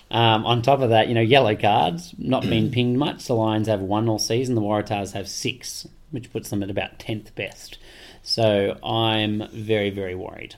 Um, 0.10 0.46
on 0.46 0.62
top 0.62 0.80
of 0.80 0.90
that, 0.90 1.10
you 1.10 1.14
know, 1.14 1.22
yellow 1.22 1.56
cards 1.56 2.14
not 2.18 2.44
been 2.44 2.72
pinged 2.72 2.98
much. 2.98 3.26
The 3.26 3.34
Lions 3.34 3.68
have 3.68 3.82
one 3.82 4.08
all 4.08 4.20
season. 4.20 4.56
The 4.56 4.62
Waratahs 4.62 5.12
have 5.12 5.28
six, 5.28 5.86
which 6.12 6.32
puts 6.32 6.50
them 6.50 6.64
at 6.64 6.70
about 6.70 6.98
tenth 6.98 7.36
best. 7.36 7.78
So 8.24 8.78
I'm 8.84 9.48
very 9.52 9.90
very 9.90 10.16
worried. 10.16 10.56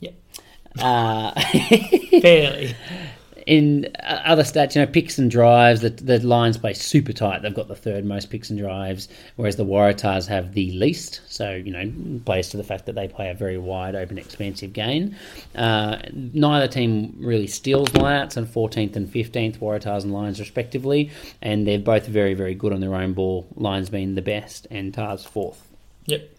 Yep. 0.00 0.14
Uh, 0.78 1.40
Fairly. 2.20 2.76
In 3.46 3.88
uh, 4.02 4.22
other 4.24 4.42
stats, 4.42 4.74
you 4.74 4.80
know, 4.80 4.86
picks 4.86 5.18
and 5.18 5.30
drives, 5.30 5.80
the, 5.80 5.90
the 5.90 6.18
Lions 6.18 6.58
play 6.58 6.74
super 6.74 7.12
tight. 7.12 7.42
They've 7.42 7.54
got 7.54 7.68
the 7.68 7.76
third 7.76 8.04
most 8.04 8.28
picks 8.28 8.50
and 8.50 8.58
drives, 8.58 9.08
whereas 9.36 9.54
the 9.54 9.64
Waratahs 9.64 10.26
have 10.26 10.54
the 10.54 10.72
least. 10.72 11.20
So, 11.28 11.52
you 11.52 11.70
know, 11.70 12.20
plays 12.24 12.48
to 12.50 12.56
the 12.56 12.64
fact 12.64 12.86
that 12.86 12.96
they 12.96 13.06
play 13.06 13.30
a 13.30 13.34
very 13.34 13.56
wide, 13.56 13.94
open, 13.94 14.18
expansive 14.18 14.72
game. 14.72 15.14
Uh, 15.54 15.98
neither 16.12 16.66
team 16.66 17.14
really 17.20 17.46
steals 17.46 17.88
lineouts, 17.90 18.36
and 18.36 18.48
14th 18.48 18.96
and 18.96 19.08
15th, 19.08 19.58
Waratahs 19.58 20.02
and 20.02 20.12
Lions 20.12 20.40
respectively. 20.40 21.10
And 21.40 21.66
they're 21.66 21.78
both 21.78 22.06
very, 22.06 22.34
very 22.34 22.54
good 22.54 22.72
on 22.72 22.80
their 22.80 22.96
own 22.96 23.12
ball. 23.12 23.46
Lions 23.54 23.90
being 23.90 24.16
the 24.16 24.22
best, 24.22 24.66
and 24.72 24.92
Tahs 24.92 25.24
fourth. 25.24 25.68
Yep. 26.06 26.35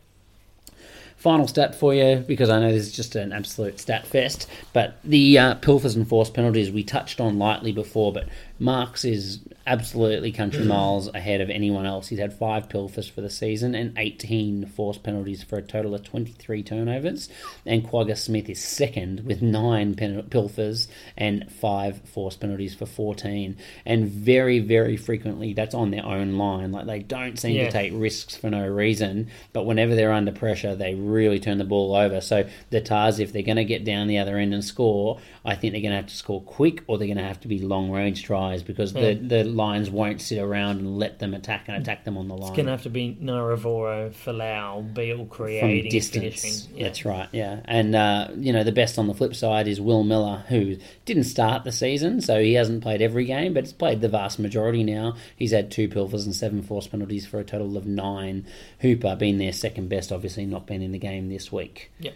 Final 1.27 1.45
stat 1.45 1.75
for 1.75 1.93
you, 1.93 2.23
because 2.25 2.49
I 2.49 2.61
know 2.61 2.71
this 2.71 2.87
is 2.87 2.93
just 2.93 3.13
an 3.17 3.33
absolute 3.33 3.81
stat 3.81 4.07
fest, 4.07 4.47
but 4.71 4.97
the 5.03 5.37
uh, 5.37 5.55
pilfers 5.55 5.93
and 5.93 6.07
forced 6.07 6.33
penalties 6.33 6.71
we 6.71 6.85
touched 6.85 7.19
on 7.19 7.37
lightly 7.37 7.73
before, 7.73 8.13
but 8.13 8.29
Marx 8.59 9.03
is 9.03 9.41
absolutely 9.67 10.31
country 10.31 10.63
mm. 10.63 10.67
miles 10.67 11.13
ahead 11.13 11.41
of 11.41 11.49
anyone 11.49 11.85
else. 11.85 12.07
He's 12.07 12.19
had 12.19 12.33
five 12.33 12.69
pilfers 12.69 13.07
for 13.07 13.21
the 13.21 13.29
season 13.29 13.75
and 13.75 13.93
18 13.97 14.65
forced 14.67 15.03
penalties 15.03 15.43
for 15.43 15.57
a 15.57 15.61
total 15.61 15.93
of 15.93 16.03
23 16.03 16.63
turnovers, 16.63 17.29
and 17.65 17.83
Kwagga 17.83 18.17
Smith 18.17 18.49
is 18.49 18.63
second 18.63 19.25
with 19.25 19.41
nine 19.41 19.93
pen- 19.93 20.23
pilfers 20.23 20.87
and 21.17 21.51
five 21.51 22.01
forced 22.01 22.39
penalties 22.39 22.73
for 22.73 22.85
14, 22.85 23.57
and 23.85 24.07
very, 24.07 24.59
very 24.59 24.95
frequently 24.95 25.53
that's 25.53 25.75
on 25.75 25.91
their 25.91 26.05
own 26.05 26.37
line. 26.37 26.71
Like 26.71 26.87
they 26.87 26.99
don't 26.99 27.37
seem 27.37 27.55
Yeah. 27.55 27.65
to 27.65 27.71
take 27.71 27.91
risks 27.93 28.35
for 28.35 28.49
no 28.49 28.65
reason, 28.67 29.27
but 29.51 29.65
whenever 29.65 29.95
they're 29.95 30.13
under 30.13 30.31
pressure, 30.31 30.75
they 30.75 30.95
really 30.95 31.39
turn 31.39 31.57
the 31.57 31.65
ball 31.65 31.93
over. 31.93 32.21
So 32.21 32.45
the 32.69 32.79
Tahs, 32.79 33.19
if 33.19 33.33
they're 33.33 33.43
going 33.43 33.57
to 33.57 33.65
get 33.65 33.83
down 33.83 34.07
the 34.07 34.17
other 34.17 34.37
end 34.37 34.53
and 34.53 34.63
score, 34.63 35.19
I 35.43 35.55
think 35.55 35.73
they're 35.73 35.81
going 35.81 35.91
to 35.91 35.97
have 35.97 36.07
to 36.07 36.15
score 36.15 36.41
quick, 36.41 36.83
or 36.87 36.97
they're 36.97 37.07
going 37.07 37.17
to 37.17 37.23
have 37.23 37.41
to 37.41 37.47
be 37.49 37.59
long 37.59 37.91
range 37.91 38.23
tries 38.23 38.63
because 38.63 38.93
the 38.93 38.99
mm. 38.99 39.27
the 39.29 39.43
Lions 39.57 39.89
won't 39.89 40.21
sit 40.21 40.37
around 40.37 40.77
and 40.77 40.97
let 40.97 41.19
them 41.19 41.33
attack 41.33 41.65
and 41.67 41.75
attack 41.75 42.05
them 42.05 42.15
on 42.17 42.27
the 42.27 42.35
line 42.35 42.49
It's 42.49 42.55
going 42.55 42.67
to 42.67 42.71
have 42.71 42.83
to 42.83 42.89
be 42.89 43.17
Naiyaravoro, 43.21 44.13
Folau, 44.13 44.93
Beale 44.93 45.25
from 45.25 45.89
distance. 45.89 46.67
Yeah. 46.73 46.83
That's 46.85 47.03
right, 47.03 47.27
yeah. 47.31 47.61
And 47.65 47.95
uh, 47.95 48.29
you 48.37 48.53
know 48.53 48.63
the 48.63 48.71
best 48.71 48.99
on 48.99 49.07
the 49.07 49.13
flip 49.13 49.35
side 49.35 49.67
is 49.67 49.81
Will 49.81 50.03
Miller, 50.03 50.45
who 50.47 50.77
didn't 51.05 51.23
start 51.23 51.63
the 51.63 51.71
season, 51.71 52.21
so 52.21 52.39
he 52.39 52.53
hasn't 52.53 52.83
played 52.83 53.01
every 53.01 53.25
game, 53.25 53.53
but 53.53 53.63
he's 53.63 53.73
played 53.73 53.99
the 54.01 54.09
vast 54.09 54.37
majority 54.39 54.83
now. 54.83 55.15
He's 55.35 55.51
had 55.51 55.71
two 55.71 55.89
pilfers 55.89 56.25
and 56.25 56.35
seven 56.35 56.61
forced 56.61 56.91
penalties 56.91 57.25
for 57.25 57.39
a 57.39 57.43
total 57.43 57.75
of 57.75 57.85
nine. 57.85 58.45
Hooper 58.79 59.15
being 59.15 59.39
their 59.39 59.53
second 59.53 59.89
best, 59.89 60.11
obviously 60.11 60.45
not 60.45 60.67
been 60.67 60.83
in 60.83 60.91
the 60.91 60.99
game 60.99 61.29
this 61.29 61.51
week. 61.51 61.91
Yep. 61.99 62.13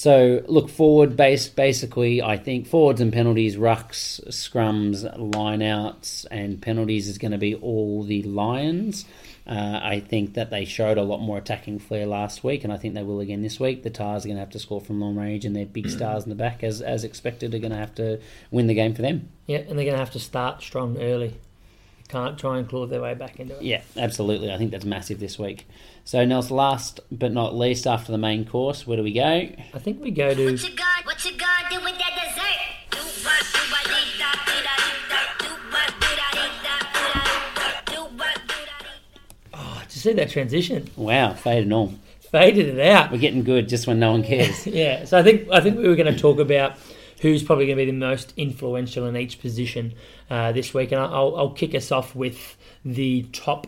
So 0.00 0.42
look 0.46 0.70
forward, 0.70 1.14
base 1.14 1.50
basically. 1.50 2.22
I 2.22 2.38
think 2.38 2.66
forwards 2.66 3.02
and 3.02 3.12
penalties, 3.12 3.56
rucks, 3.56 4.18
scrums, 4.28 5.04
lineouts, 5.18 6.24
and 6.30 6.58
penalties 6.62 7.06
is 7.06 7.18
going 7.18 7.32
to 7.32 7.36
be 7.36 7.54
all 7.56 8.02
the 8.02 8.22
Lions. 8.22 9.04
Uh, 9.46 9.78
I 9.82 10.00
think 10.00 10.32
that 10.34 10.48
they 10.48 10.64
showed 10.64 10.96
a 10.96 11.02
lot 11.02 11.18
more 11.18 11.36
attacking 11.36 11.80
flair 11.80 12.06
last 12.06 12.42
week, 12.42 12.64
and 12.64 12.72
I 12.72 12.78
think 12.78 12.94
they 12.94 13.02
will 13.02 13.20
again 13.20 13.42
this 13.42 13.60
week. 13.60 13.82
The 13.82 13.90
Tahs 13.90 14.24
are 14.24 14.28
going 14.28 14.36
to 14.36 14.40
have 14.40 14.48
to 14.52 14.58
score 14.58 14.80
from 14.80 15.02
long 15.02 15.16
range, 15.16 15.44
and 15.44 15.54
their 15.54 15.66
big 15.66 15.90
stars 15.90 16.24
in 16.24 16.30
the 16.30 16.34
back, 16.34 16.64
as 16.64 16.80
as 16.80 17.04
expected, 17.04 17.54
are 17.54 17.58
going 17.58 17.72
to 17.72 17.76
have 17.76 17.94
to 17.96 18.20
win 18.50 18.68
the 18.68 18.74
game 18.74 18.94
for 18.94 19.02
them. 19.02 19.28
Yeah, 19.46 19.58
and 19.58 19.78
they're 19.78 19.84
going 19.84 19.92
to 19.92 19.98
have 19.98 20.12
to 20.12 20.18
start 20.18 20.62
strong 20.62 20.96
early. 20.96 21.34
Can't 22.10 22.38
try 22.38 22.58
and 22.58 22.68
claw 22.68 22.86
their 22.86 23.00
way 23.00 23.14
back 23.14 23.38
into 23.40 23.56
it. 23.56 23.62
Yeah, 23.62 23.82
absolutely. 23.96 24.52
I 24.52 24.58
think 24.58 24.70
that's 24.72 24.84
massive 24.84 25.20
this 25.20 25.38
week. 25.38 25.66
So, 26.04 26.24
Nels, 26.24 26.50
last 26.50 27.00
but 27.12 27.32
not 27.32 27.54
least, 27.54 27.86
after 27.86 28.10
the 28.10 28.18
main 28.18 28.44
course, 28.44 28.86
where 28.86 28.96
do 28.96 29.02
we 29.02 29.12
go? 29.12 29.22
I 29.22 29.78
think 29.78 30.00
we 30.02 30.10
go 30.10 30.34
to 30.34 30.50
What 30.52 30.62
you 30.68 30.74
got? 30.76 31.06
What 31.06 31.24
you 31.24 31.32
gonna 31.36 31.68
do 31.70 31.76
with 31.84 31.98
that 31.98 32.14
dessert? 32.34 33.70
Oh, 39.52 39.82
to 39.88 39.98
see 39.98 40.12
that 40.12 40.30
transition, 40.30 40.88
Wow, 40.96 41.34
fade 41.34 41.64
and 41.64 41.72
all. 41.72 41.94
faded 42.30 42.68
it 42.78 42.80
out. 42.80 43.10
We're 43.10 43.18
getting 43.18 43.42
good 43.42 43.68
just 43.68 43.86
when 43.86 43.98
no 43.98 44.12
one 44.12 44.22
cares. 44.22 44.66
Yeah, 44.66 45.04
so 45.04 45.18
I 45.18 45.22
think 45.22 45.48
I 45.50 45.60
think 45.60 45.76
we 45.78 45.88
were 45.88 45.96
going 45.96 46.12
to 46.12 46.18
talk 46.18 46.38
about 46.38 46.74
who's 47.20 47.42
probably 47.42 47.66
going 47.66 47.78
to 47.78 47.84
be 47.84 47.90
the 47.90 47.96
most 47.96 48.32
influential 48.36 49.06
in 49.06 49.16
each 49.16 49.40
position 49.40 49.94
uh, 50.28 50.52
this 50.52 50.74
week, 50.74 50.92
and 50.92 51.00
I'll, 51.00 51.36
I'll 51.36 51.50
kick 51.50 51.74
us 51.74 51.92
off 51.92 52.14
with 52.14 52.56
the 52.84 53.22
top 53.32 53.66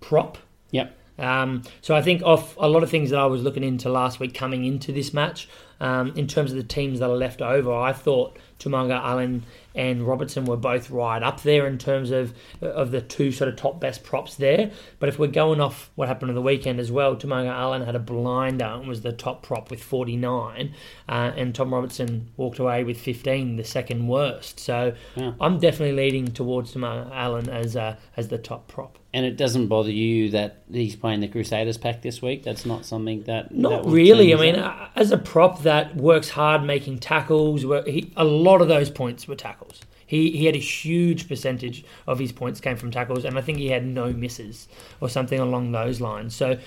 prop. 0.00 0.38
yep. 0.70 0.94
Um, 1.18 1.64
so 1.80 1.96
I 1.96 2.02
think 2.02 2.22
off 2.22 2.56
a 2.58 2.68
lot 2.68 2.84
of 2.84 2.90
things 2.90 3.10
that 3.10 3.18
I 3.18 3.26
was 3.26 3.42
looking 3.42 3.64
into 3.64 3.88
last 3.88 4.20
week 4.20 4.34
coming 4.34 4.64
into 4.64 4.92
this 4.92 5.12
match, 5.12 5.48
um, 5.80 6.12
in 6.16 6.26
terms 6.26 6.52
of 6.52 6.56
the 6.56 6.62
teams 6.62 7.00
that 7.00 7.10
are 7.10 7.16
left 7.16 7.42
over, 7.42 7.72
I 7.72 7.92
thought 7.92 8.36
Toomaga, 8.58 9.00
Allen, 9.02 9.44
and 9.78 10.04
Robertson 10.04 10.44
were 10.44 10.56
both 10.56 10.90
right 10.90 11.22
up 11.22 11.42
there 11.44 11.66
in 11.68 11.78
terms 11.78 12.10
of 12.10 12.34
of 12.60 12.90
the 12.90 13.00
two 13.00 13.30
sort 13.30 13.48
of 13.48 13.54
top 13.56 13.80
best 13.80 14.02
props 14.02 14.34
there. 14.34 14.72
But 14.98 15.08
if 15.08 15.20
we're 15.20 15.28
going 15.28 15.60
off 15.60 15.90
what 15.94 16.08
happened 16.08 16.30
on 16.32 16.34
the 16.34 16.42
weekend 16.42 16.80
as 16.80 16.90
well, 16.90 17.14
Toomaga 17.14 17.50
Allen 17.50 17.82
had 17.82 17.94
a 17.94 18.00
blinder 18.00 18.64
and 18.64 18.88
was 18.88 19.02
the 19.02 19.12
top 19.12 19.44
prop 19.44 19.70
with 19.70 19.80
49, 19.82 20.74
uh, 21.08 21.12
and 21.12 21.54
Tom 21.54 21.72
Robertson 21.72 22.28
walked 22.36 22.58
away 22.58 22.82
with 22.82 22.98
15, 23.00 23.56
the 23.56 23.64
second 23.64 24.08
worst. 24.08 24.58
So 24.58 24.94
Yeah. 25.14 25.32
I'm 25.40 25.60
definitely 25.60 25.96
leading 25.96 26.26
towards 26.26 26.74
Toomaga 26.74 27.10
Allen 27.12 27.48
as 27.48 27.76
uh, 27.76 27.96
as 28.16 28.28
the 28.28 28.38
top 28.38 28.66
prop. 28.66 28.98
And 29.14 29.24
it 29.24 29.38
doesn't 29.38 29.68
bother 29.68 29.90
you 29.90 30.30
that 30.30 30.64
he's 30.70 30.94
playing 30.94 31.20
the 31.20 31.28
Crusaders 31.28 31.78
pack 31.78 32.02
this 32.02 32.20
week? 32.20 32.42
That's 32.42 32.66
not 32.66 32.84
something 32.84 33.22
that. 33.22 33.54
Not 33.54 33.84
that 33.84 33.90
really. 33.90 34.34
I 34.34 34.36
mean, 34.36 34.56
uh, 34.56 34.88
as 34.94 35.12
a 35.12 35.16
prop 35.16 35.62
that 35.62 35.96
works 35.96 36.28
hard 36.28 36.62
making 36.62 36.98
tackles, 36.98 37.62
he, 37.86 38.12
a 38.16 38.24
lot 38.24 38.60
of 38.60 38.68
those 38.68 38.90
points 38.90 39.26
were 39.26 39.34
tackles. 39.34 39.67
He 40.08 40.30
he 40.30 40.46
had 40.46 40.56
a 40.56 40.58
huge 40.58 41.28
percentage 41.28 41.84
of 42.06 42.18
his 42.18 42.32
points 42.32 42.60
came 42.60 42.76
from 42.76 42.90
tackles, 42.90 43.24
and 43.26 43.38
I 43.38 43.42
think 43.42 43.58
he 43.58 43.68
had 43.68 43.86
no 43.86 44.10
misses 44.12 44.66
or 45.00 45.08
something 45.08 45.38
along 45.38 45.70
those 45.70 46.00
lines. 46.00 46.34
So 46.34 46.58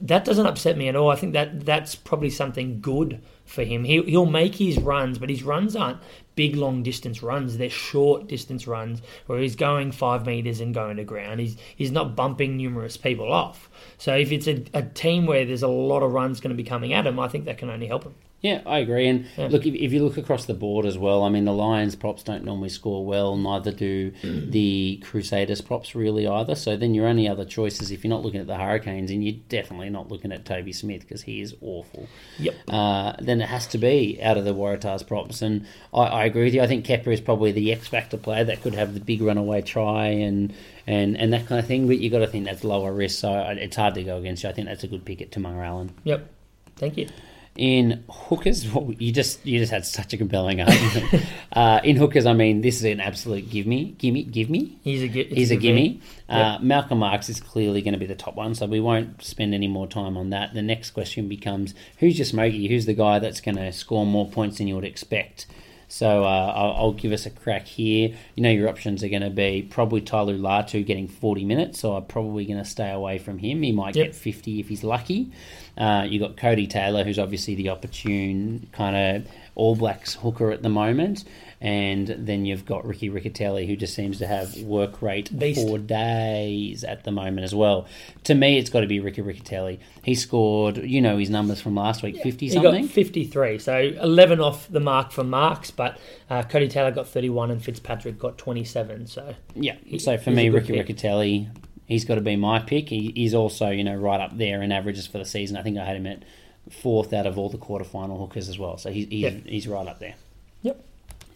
that 0.00 0.24
doesn't 0.24 0.46
upset 0.46 0.76
me 0.76 0.88
at 0.88 0.96
all. 0.96 1.10
I 1.10 1.16
think 1.16 1.34
that 1.34 1.64
that's 1.64 1.94
probably 1.94 2.30
something 2.30 2.80
good 2.80 3.20
for 3.44 3.64
him. 3.64 3.84
He 3.84 4.02
he'll 4.02 4.24
make 4.24 4.54
his 4.54 4.78
runs, 4.78 5.18
but 5.18 5.28
his 5.28 5.42
runs 5.42 5.76
aren't 5.76 5.98
big 6.36 6.56
long 6.56 6.82
distance 6.82 7.22
runs. 7.22 7.58
They're 7.58 7.68
short 7.68 8.28
distance 8.28 8.66
runs 8.66 9.02
where 9.26 9.40
he's 9.40 9.56
going 9.56 9.92
five 9.92 10.24
meters 10.24 10.60
and 10.60 10.74
going 10.74 10.96
to 10.96 11.04
ground. 11.04 11.40
He's 11.40 11.56
he's 11.76 11.92
not 11.92 12.16
bumping 12.16 12.56
numerous 12.56 12.96
people 12.96 13.30
off. 13.30 13.68
So 13.98 14.16
if 14.16 14.32
it's 14.32 14.46
a, 14.46 14.64
a 14.72 14.82
team 14.82 15.26
where 15.26 15.44
there's 15.44 15.62
a 15.62 15.68
lot 15.68 16.02
of 16.02 16.12
runs 16.12 16.40
going 16.40 16.56
to 16.56 16.62
be 16.62 16.68
coming 16.68 16.94
at 16.94 17.06
him, 17.06 17.20
I 17.20 17.28
think 17.28 17.44
that 17.44 17.58
can 17.58 17.68
only 17.68 17.86
help 17.86 18.04
him. 18.04 18.14
Yeah, 18.42 18.60
I 18.66 18.78
agree. 18.78 19.08
And 19.08 19.24
Yeah. 19.36 19.48
look, 19.48 19.66
if, 19.66 19.74
if 19.74 19.92
you 19.92 20.04
look 20.04 20.18
across 20.18 20.44
the 20.44 20.54
board 20.54 20.84
as 20.86 20.96
well, 20.98 21.22
I 21.24 21.30
mean, 21.30 21.46
the 21.46 21.52
Lions 21.54 21.96
props 21.96 22.22
don't 22.22 22.44
normally 22.44 22.68
score 22.68 23.04
well, 23.04 23.34
neither 23.36 23.72
do 23.72 24.12
Mm. 24.22 24.52
the 24.52 25.00
Crusaders 25.02 25.62
props 25.62 25.94
really 25.94 26.28
either. 26.28 26.54
So 26.54 26.76
then 26.76 26.94
your 26.94 27.06
only 27.08 27.26
other 27.26 27.44
choices, 27.46 27.90
if 27.90 28.04
you're 28.04 28.10
not 28.10 28.22
looking 28.22 28.40
at 28.40 28.46
the 28.46 28.56
Hurricanes, 28.56 29.10
and 29.10 29.24
you're 29.24 29.36
definitely 29.48 29.88
not 29.90 30.10
looking 30.10 30.32
at 30.32 30.44
Toby 30.44 30.72
Smith 30.72 31.00
because 31.00 31.22
he 31.22 31.40
is 31.40 31.54
awful. 31.62 32.08
Yep. 32.38 32.54
Uh, 32.68 33.14
then 33.20 33.40
it 33.40 33.48
has 33.48 33.66
to 33.68 33.78
be 33.78 34.20
out 34.22 34.36
of 34.36 34.44
the 34.44 34.54
Waratahs 34.54 35.04
props. 35.06 35.40
And 35.42 35.66
I, 35.94 36.02
I 36.02 36.24
agree 36.26 36.44
with 36.44 36.54
you. 36.54 36.60
I 36.60 36.66
think 36.68 36.84
Kepu 36.84 37.08
is 37.08 37.22
probably 37.22 37.52
the 37.52 37.72
X 37.72 37.88
factor 37.88 38.18
player 38.18 38.44
that 38.44 38.62
could 38.62 38.74
have 38.74 38.92
the 38.94 39.00
big 39.00 39.22
runaway 39.22 39.62
try 39.62 40.08
and 40.08 40.52
and, 40.86 41.16
and 41.16 41.32
that 41.32 41.46
kind 41.46 41.58
of 41.58 41.66
thing. 41.66 41.88
But 41.88 41.98
you've 41.98 42.12
got 42.12 42.20
to 42.20 42.28
think 42.28 42.44
that's 42.44 42.62
lower 42.62 42.92
risk, 42.92 43.18
so 43.18 43.32
it's 43.58 43.74
hard 43.76 43.94
to 43.94 44.04
go 44.04 44.18
against 44.18 44.44
you. 44.44 44.50
I 44.50 44.52
think 44.52 44.68
that's 44.68 44.84
a 44.84 44.88
good 44.88 45.04
pick 45.04 45.20
at 45.22 45.30
Toomaga 45.30 45.64
Allen. 45.66 45.90
Yep. 46.04 46.28
Thank 46.76 46.96
you. 46.98 47.08
In 47.56 48.04
hookers, 48.10 48.66
well, 48.72 48.92
you 48.98 49.12
just 49.12 49.44
you 49.46 49.58
just 49.58 49.72
had 49.72 49.86
such 49.86 50.12
a 50.12 50.16
compelling 50.16 50.60
argument. 50.60 51.24
uh, 51.52 51.80
in 51.82 51.96
hookers, 51.96 52.26
I 52.26 52.32
mean, 52.32 52.60
this 52.60 52.76
is 52.76 52.84
an 52.84 53.00
absolute 53.00 53.50
give 53.50 53.66
me, 53.66 53.94
give 53.98 54.12
me, 54.12 54.22
give 54.22 54.50
me. 54.50 54.78
He's 54.82 55.02
a 55.02 55.08
gi- 55.08 55.34
He's 55.34 55.50
a 55.50 55.56
gimme. 55.56 56.00
Uh, 56.28 56.58
Malcolm 56.60 56.98
Marx 56.98 57.28
is 57.28 57.40
clearly 57.40 57.82
going 57.82 57.94
to 57.94 58.00
be 58.00 58.06
the 58.06 58.14
top 58.14 58.34
one, 58.34 58.54
so 58.54 58.66
we 58.66 58.80
won't 58.80 59.22
spend 59.22 59.54
any 59.54 59.68
more 59.68 59.86
time 59.86 60.16
on 60.16 60.30
that. 60.30 60.54
The 60.54 60.62
next 60.62 60.90
question 60.90 61.28
becomes 61.28 61.74
who's 61.98 62.18
your 62.18 62.26
smoky? 62.26 62.68
Who's 62.68 62.86
the 62.86 62.94
guy 62.94 63.18
that's 63.18 63.40
going 63.40 63.56
to 63.56 63.72
score 63.72 64.04
more 64.04 64.28
points 64.28 64.58
than 64.58 64.68
you 64.68 64.74
would 64.74 64.84
expect? 64.84 65.46
So 65.88 66.24
uh, 66.24 66.52
I'll, 66.54 66.72
I'll 66.86 66.92
give 66.92 67.12
us 67.12 67.26
a 67.26 67.30
crack 67.30 67.66
here. 67.66 68.14
You 68.34 68.42
know 68.42 68.50
your 68.50 68.68
options 68.68 69.04
are 69.04 69.08
going 69.08 69.22
to 69.22 69.30
be 69.30 69.66
probably 69.70 70.00
Tolu 70.00 70.38
Latu 70.38 70.84
getting 70.84 71.06
40 71.08 71.44
minutes, 71.44 71.78
so 71.78 71.96
I'm 71.96 72.04
probably 72.06 72.44
going 72.44 72.58
to 72.58 72.64
stay 72.68 72.90
away 72.90 73.18
from 73.18 73.38
him. 73.38 73.62
He 73.62 73.72
might 73.72 73.94
Yep. 73.96 74.06
get 74.06 74.14
50 74.14 74.60
if 74.60 74.68
he's 74.68 74.82
lucky. 74.84 75.30
Uh, 75.78 76.06
you 76.08 76.18
got 76.18 76.36
Codie 76.36 76.68
Taylor, 76.68 77.04
who's 77.04 77.18
obviously 77.18 77.54
the 77.54 77.68
opportune 77.68 78.66
kind 78.72 78.96
of 79.24 79.30
All 79.54 79.76
Blacks 79.76 80.14
hooker 80.14 80.50
at 80.50 80.62
the 80.62 80.68
moment, 80.68 81.24
and 81.60 82.06
then 82.08 82.44
you've 82.44 82.64
got 82.66 82.84
Ricky 82.86 83.08
Riccitelli, 83.08 83.66
who 83.66 83.76
just 83.76 83.94
seems 83.94 84.18
to 84.18 84.26
have 84.26 84.56
work 84.58 85.00
rate 85.00 85.36
Beast. 85.36 85.60
for 85.66 85.78
days 85.78 86.84
at 86.84 87.04
the 87.04 87.10
moment 87.10 87.44
as 87.44 87.54
well. 87.54 87.86
To 88.24 88.34
me, 88.34 88.58
it's 88.58 88.68
got 88.70 88.80
to 88.80 88.86
be 88.86 89.00
Ricky 89.00 89.22
Riccitelli. 89.22 89.78
He 90.02 90.14
scored, 90.14 90.76
you 90.78 91.00
know, 91.00 91.16
his 91.16 91.30
numbers 91.30 91.60
from 91.60 91.74
last 91.74 92.02
week, 92.02 92.22
50 92.22 92.46
He 92.46 92.52
something. 92.52 92.82
got 92.82 92.90
53, 92.90 93.58
so 93.58 93.78
11 93.78 94.40
off 94.40 94.68
the 94.70 94.80
mark 94.80 95.12
for 95.12 95.24
marks, 95.24 95.70
but 95.70 95.98
uh, 96.28 96.42
Codie 96.42 96.68
Taylor 96.70 96.90
got 96.90 97.08
31 97.08 97.50
and 97.50 97.62
Fitzpatrick 97.64 98.18
got 98.18 98.36
27. 98.38 99.06
So 99.06 99.34
Yeah. 99.54 99.76
So 99.98 100.18
for 100.18 100.30
me, 100.30 100.50
Ricky 100.50 100.74
pick. 100.74 100.88
Riccitelli, 100.88 101.48
he's 101.86 102.04
got 102.04 102.16
to 102.16 102.20
be 102.20 102.36
my 102.36 102.58
pick. 102.58 102.88
He, 102.90 103.12
he's 103.14 103.32
also, 103.34 103.70
you 103.70 103.82
know, 103.84 103.94
right 103.96 104.20
up 104.20 104.36
there 104.36 104.62
in 104.62 104.72
averages 104.72 105.06
for 105.06 105.18
the 105.18 105.24
season. 105.24 105.56
I 105.56 105.62
think 105.62 105.78
I 105.78 105.84
had 105.84 105.96
him 105.96 106.06
at 106.06 106.22
fourth 106.70 107.12
out 107.12 107.26
of 107.26 107.38
all 107.38 107.48
the 107.48 107.58
quarterfinal 107.58 108.18
hookers 108.18 108.48
as 108.48 108.58
well. 108.58 108.76
So 108.76 108.90
he's 108.90 109.06
he's, 109.08 109.22
Yeah. 109.22 109.30
he's 109.30 109.66
right 109.68 109.86
up 109.86 110.00
there. 110.00 110.16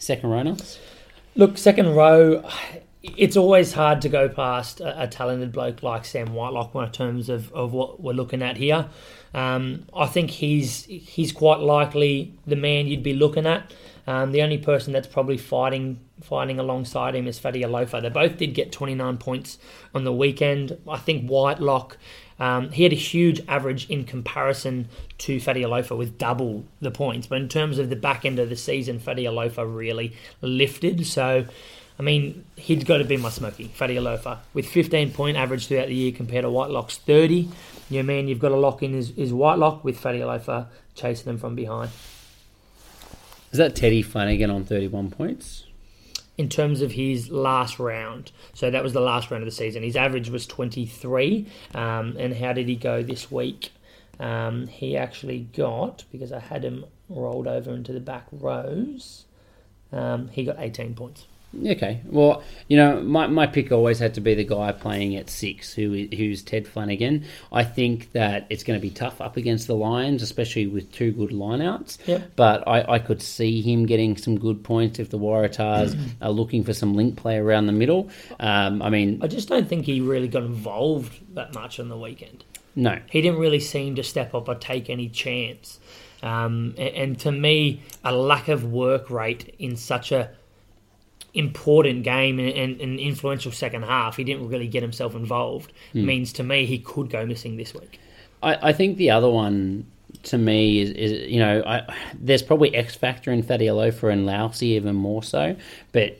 Second 0.00 0.30
Rona. 0.30 0.56
Look, 1.36 1.58
second 1.58 1.94
row, 1.94 2.42
it's 3.02 3.36
always 3.36 3.74
hard 3.74 4.00
to 4.00 4.08
go 4.08 4.28
past 4.30 4.80
a, 4.80 5.02
a 5.02 5.06
talented 5.06 5.52
bloke 5.52 5.82
like 5.82 6.06
Sam 6.06 6.32
Whitelock 6.32 6.74
in 6.74 6.90
terms 6.90 7.28
of, 7.28 7.52
of 7.52 7.72
what 7.72 8.00
we're 8.00 8.14
looking 8.14 8.42
at 8.42 8.56
here. 8.56 8.88
Um, 9.34 9.86
I 9.94 10.06
think 10.06 10.30
he's 10.30 10.86
he's 10.86 11.32
quite 11.32 11.60
likely 11.60 12.34
the 12.46 12.56
man 12.56 12.86
you'd 12.86 13.02
be 13.02 13.14
looking 13.14 13.46
at. 13.46 13.72
Um, 14.06 14.32
the 14.32 14.42
only 14.42 14.58
person 14.58 14.92
that's 14.92 15.06
probably 15.06 15.36
fighting 15.36 16.00
fighting 16.22 16.58
alongside 16.58 17.14
him 17.14 17.28
is 17.28 17.38
Fatialofa. 17.38 18.02
They 18.02 18.08
both 18.08 18.38
did 18.38 18.54
get 18.54 18.72
29 18.72 19.18
points 19.18 19.58
on 19.94 20.04
the 20.04 20.12
weekend. 20.12 20.78
I 20.88 20.96
think 20.96 21.28
Whitelock, 21.28 21.96
um, 22.40 22.72
he 22.72 22.82
had 22.82 22.92
a 22.92 22.96
huge 22.96 23.42
average 23.46 23.88
in 23.90 24.04
comparison 24.04 24.88
to 25.18 25.36
Fatialofa 25.36 25.96
with 25.96 26.16
double 26.16 26.64
the 26.80 26.90
points. 26.90 27.26
But 27.26 27.42
in 27.42 27.48
terms 27.48 27.78
of 27.78 27.90
the 27.90 27.96
back 27.96 28.24
end 28.24 28.38
of 28.38 28.48
the 28.48 28.56
season, 28.56 28.98
Fatialofa 28.98 29.64
really 29.72 30.16
lifted. 30.40 31.06
So, 31.06 31.44
I 31.98 32.02
mean, 32.02 32.44
he'd 32.56 32.86
got 32.86 32.98
to 32.98 33.04
be 33.04 33.18
my 33.18 33.28
smoky, 33.28 33.68
Fatialofa. 33.68 34.38
With 34.54 34.66
15 34.66 35.12
point 35.12 35.36
average 35.36 35.66
throughout 35.66 35.88
the 35.88 35.94
year 35.94 36.12
compared 36.12 36.44
to 36.44 36.50
Whitelock's 36.50 36.96
30. 36.96 37.50
Yeah, 37.90 38.02
man, 38.02 38.26
you've 38.26 38.38
got 38.38 38.48
to 38.48 38.56
lock 38.56 38.82
in 38.82 38.94
his, 38.94 39.10
his 39.10 39.34
Whitelock 39.34 39.84
with 39.84 40.00
Fatialofa 40.00 40.68
chasing 40.94 41.26
them 41.26 41.38
from 41.38 41.54
behind. 41.54 41.90
Is 43.52 43.58
that 43.58 43.76
Teddy 43.76 44.02
Hanigan 44.02 44.54
on 44.54 44.64
31 44.64 45.10
points? 45.10 45.64
In 46.40 46.48
terms 46.48 46.80
of 46.80 46.92
his 46.92 47.28
last 47.30 47.78
round. 47.78 48.32
So 48.54 48.70
that 48.70 48.82
was 48.82 48.94
the 48.94 49.00
last 49.00 49.30
round 49.30 49.42
of 49.42 49.46
the 49.46 49.54
season. 49.54 49.82
His 49.82 49.94
average 49.94 50.30
was 50.30 50.46
23. 50.46 51.46
Um, 51.74 52.16
and 52.18 52.34
how 52.34 52.54
did 52.54 52.66
he 52.66 52.76
go 52.76 53.02
this 53.02 53.30
week? 53.30 53.72
Um, 54.18 54.66
he 54.66 54.96
actually 54.96 55.40
got, 55.40 56.04
because 56.10 56.32
I 56.32 56.38
had 56.38 56.64
him 56.64 56.86
rolled 57.10 57.46
over 57.46 57.74
into 57.74 57.92
the 57.92 58.00
back 58.00 58.26
rows, 58.32 59.26
um, 59.92 60.28
he 60.28 60.44
got 60.44 60.56
18 60.58 60.94
points. 60.94 61.26
Okay. 61.66 62.00
Well, 62.04 62.42
you 62.68 62.76
know, 62.76 63.00
my, 63.00 63.26
my 63.26 63.46
pick 63.46 63.72
always 63.72 63.98
had 63.98 64.14
to 64.14 64.20
be 64.20 64.34
the 64.34 64.44
guy 64.44 64.70
playing 64.70 65.16
at 65.16 65.28
six, 65.28 65.72
who 65.72 66.06
who's 66.16 66.42
Ted 66.42 66.66
Hanigan. 66.66 67.24
I 67.50 67.64
think 67.64 68.12
that 68.12 68.46
it's 68.50 68.62
going 68.62 68.78
to 68.78 68.82
be 68.82 68.90
tough 68.90 69.20
up 69.20 69.36
against 69.36 69.66
the 69.66 69.74
Lions, 69.74 70.22
especially 70.22 70.68
with 70.68 70.92
two 70.92 71.10
good 71.10 71.30
lineouts. 71.30 71.98
Yep. 72.06 72.32
But 72.36 72.68
I, 72.68 72.94
I 72.94 72.98
could 73.00 73.20
see 73.20 73.60
him 73.62 73.86
getting 73.86 74.16
some 74.16 74.38
good 74.38 74.62
points 74.62 75.00
if 75.00 75.10
the 75.10 75.18
Waratahs 75.18 75.98
are 76.22 76.30
looking 76.30 76.62
for 76.62 76.72
some 76.72 76.94
link 76.94 77.16
play 77.16 77.36
around 77.38 77.66
the 77.66 77.72
middle. 77.72 78.10
Um, 78.38 78.80
I 78.80 78.90
mean, 78.90 79.18
I 79.22 79.26
just 79.26 79.48
don't 79.48 79.68
think 79.68 79.86
he 79.86 80.00
really 80.00 80.28
got 80.28 80.44
involved 80.44 81.34
that 81.34 81.52
much 81.54 81.80
on 81.80 81.88
the 81.88 81.98
weekend. 81.98 82.44
no. 82.76 82.98
He 83.10 83.20
didn't 83.20 83.40
really 83.40 83.60
seem 83.60 83.96
to 83.96 84.04
step 84.04 84.34
up 84.34 84.48
or 84.48 84.54
take 84.54 84.88
any 84.88 85.08
chance. 85.08 85.80
Um, 86.22 86.74
and, 86.78 86.94
and 86.94 87.18
to 87.20 87.32
me, 87.32 87.82
a 88.04 88.14
lack 88.14 88.48
of 88.48 88.64
work 88.64 89.10
rate 89.10 89.54
in 89.58 89.76
such 89.76 90.12
a 90.12 90.30
important 91.34 92.02
game 92.02 92.38
and 92.38 92.50
and 92.50 92.80
an 92.80 92.98
influential 92.98 93.52
second 93.52 93.82
half, 93.84 94.16
he 94.16 94.24
didn't 94.24 94.48
really 94.48 94.68
get 94.68 94.82
himself 94.82 95.14
involved. 95.14 95.72
Hmm. 95.92 96.06
Means 96.06 96.32
to 96.34 96.42
me 96.42 96.66
he 96.66 96.78
could 96.78 97.10
go 97.10 97.24
missing 97.26 97.56
this 97.56 97.74
week. 97.74 98.00
I, 98.42 98.70
I 98.70 98.72
think 98.72 98.96
the 98.96 99.10
other 99.10 99.28
one 99.28 99.86
to 100.24 100.38
me 100.38 100.80
is, 100.80 100.90
is 100.90 101.30
you 101.30 101.38
know, 101.38 101.62
I, 101.66 101.82
there's 102.14 102.42
probably 102.42 102.74
X 102.74 102.94
factor 102.94 103.32
in 103.32 103.42
Fatialofa 103.42 104.12
and 104.12 104.26
Lousy 104.26 104.68
even 104.68 104.96
more 104.96 105.22
so, 105.22 105.56
but 105.92 106.18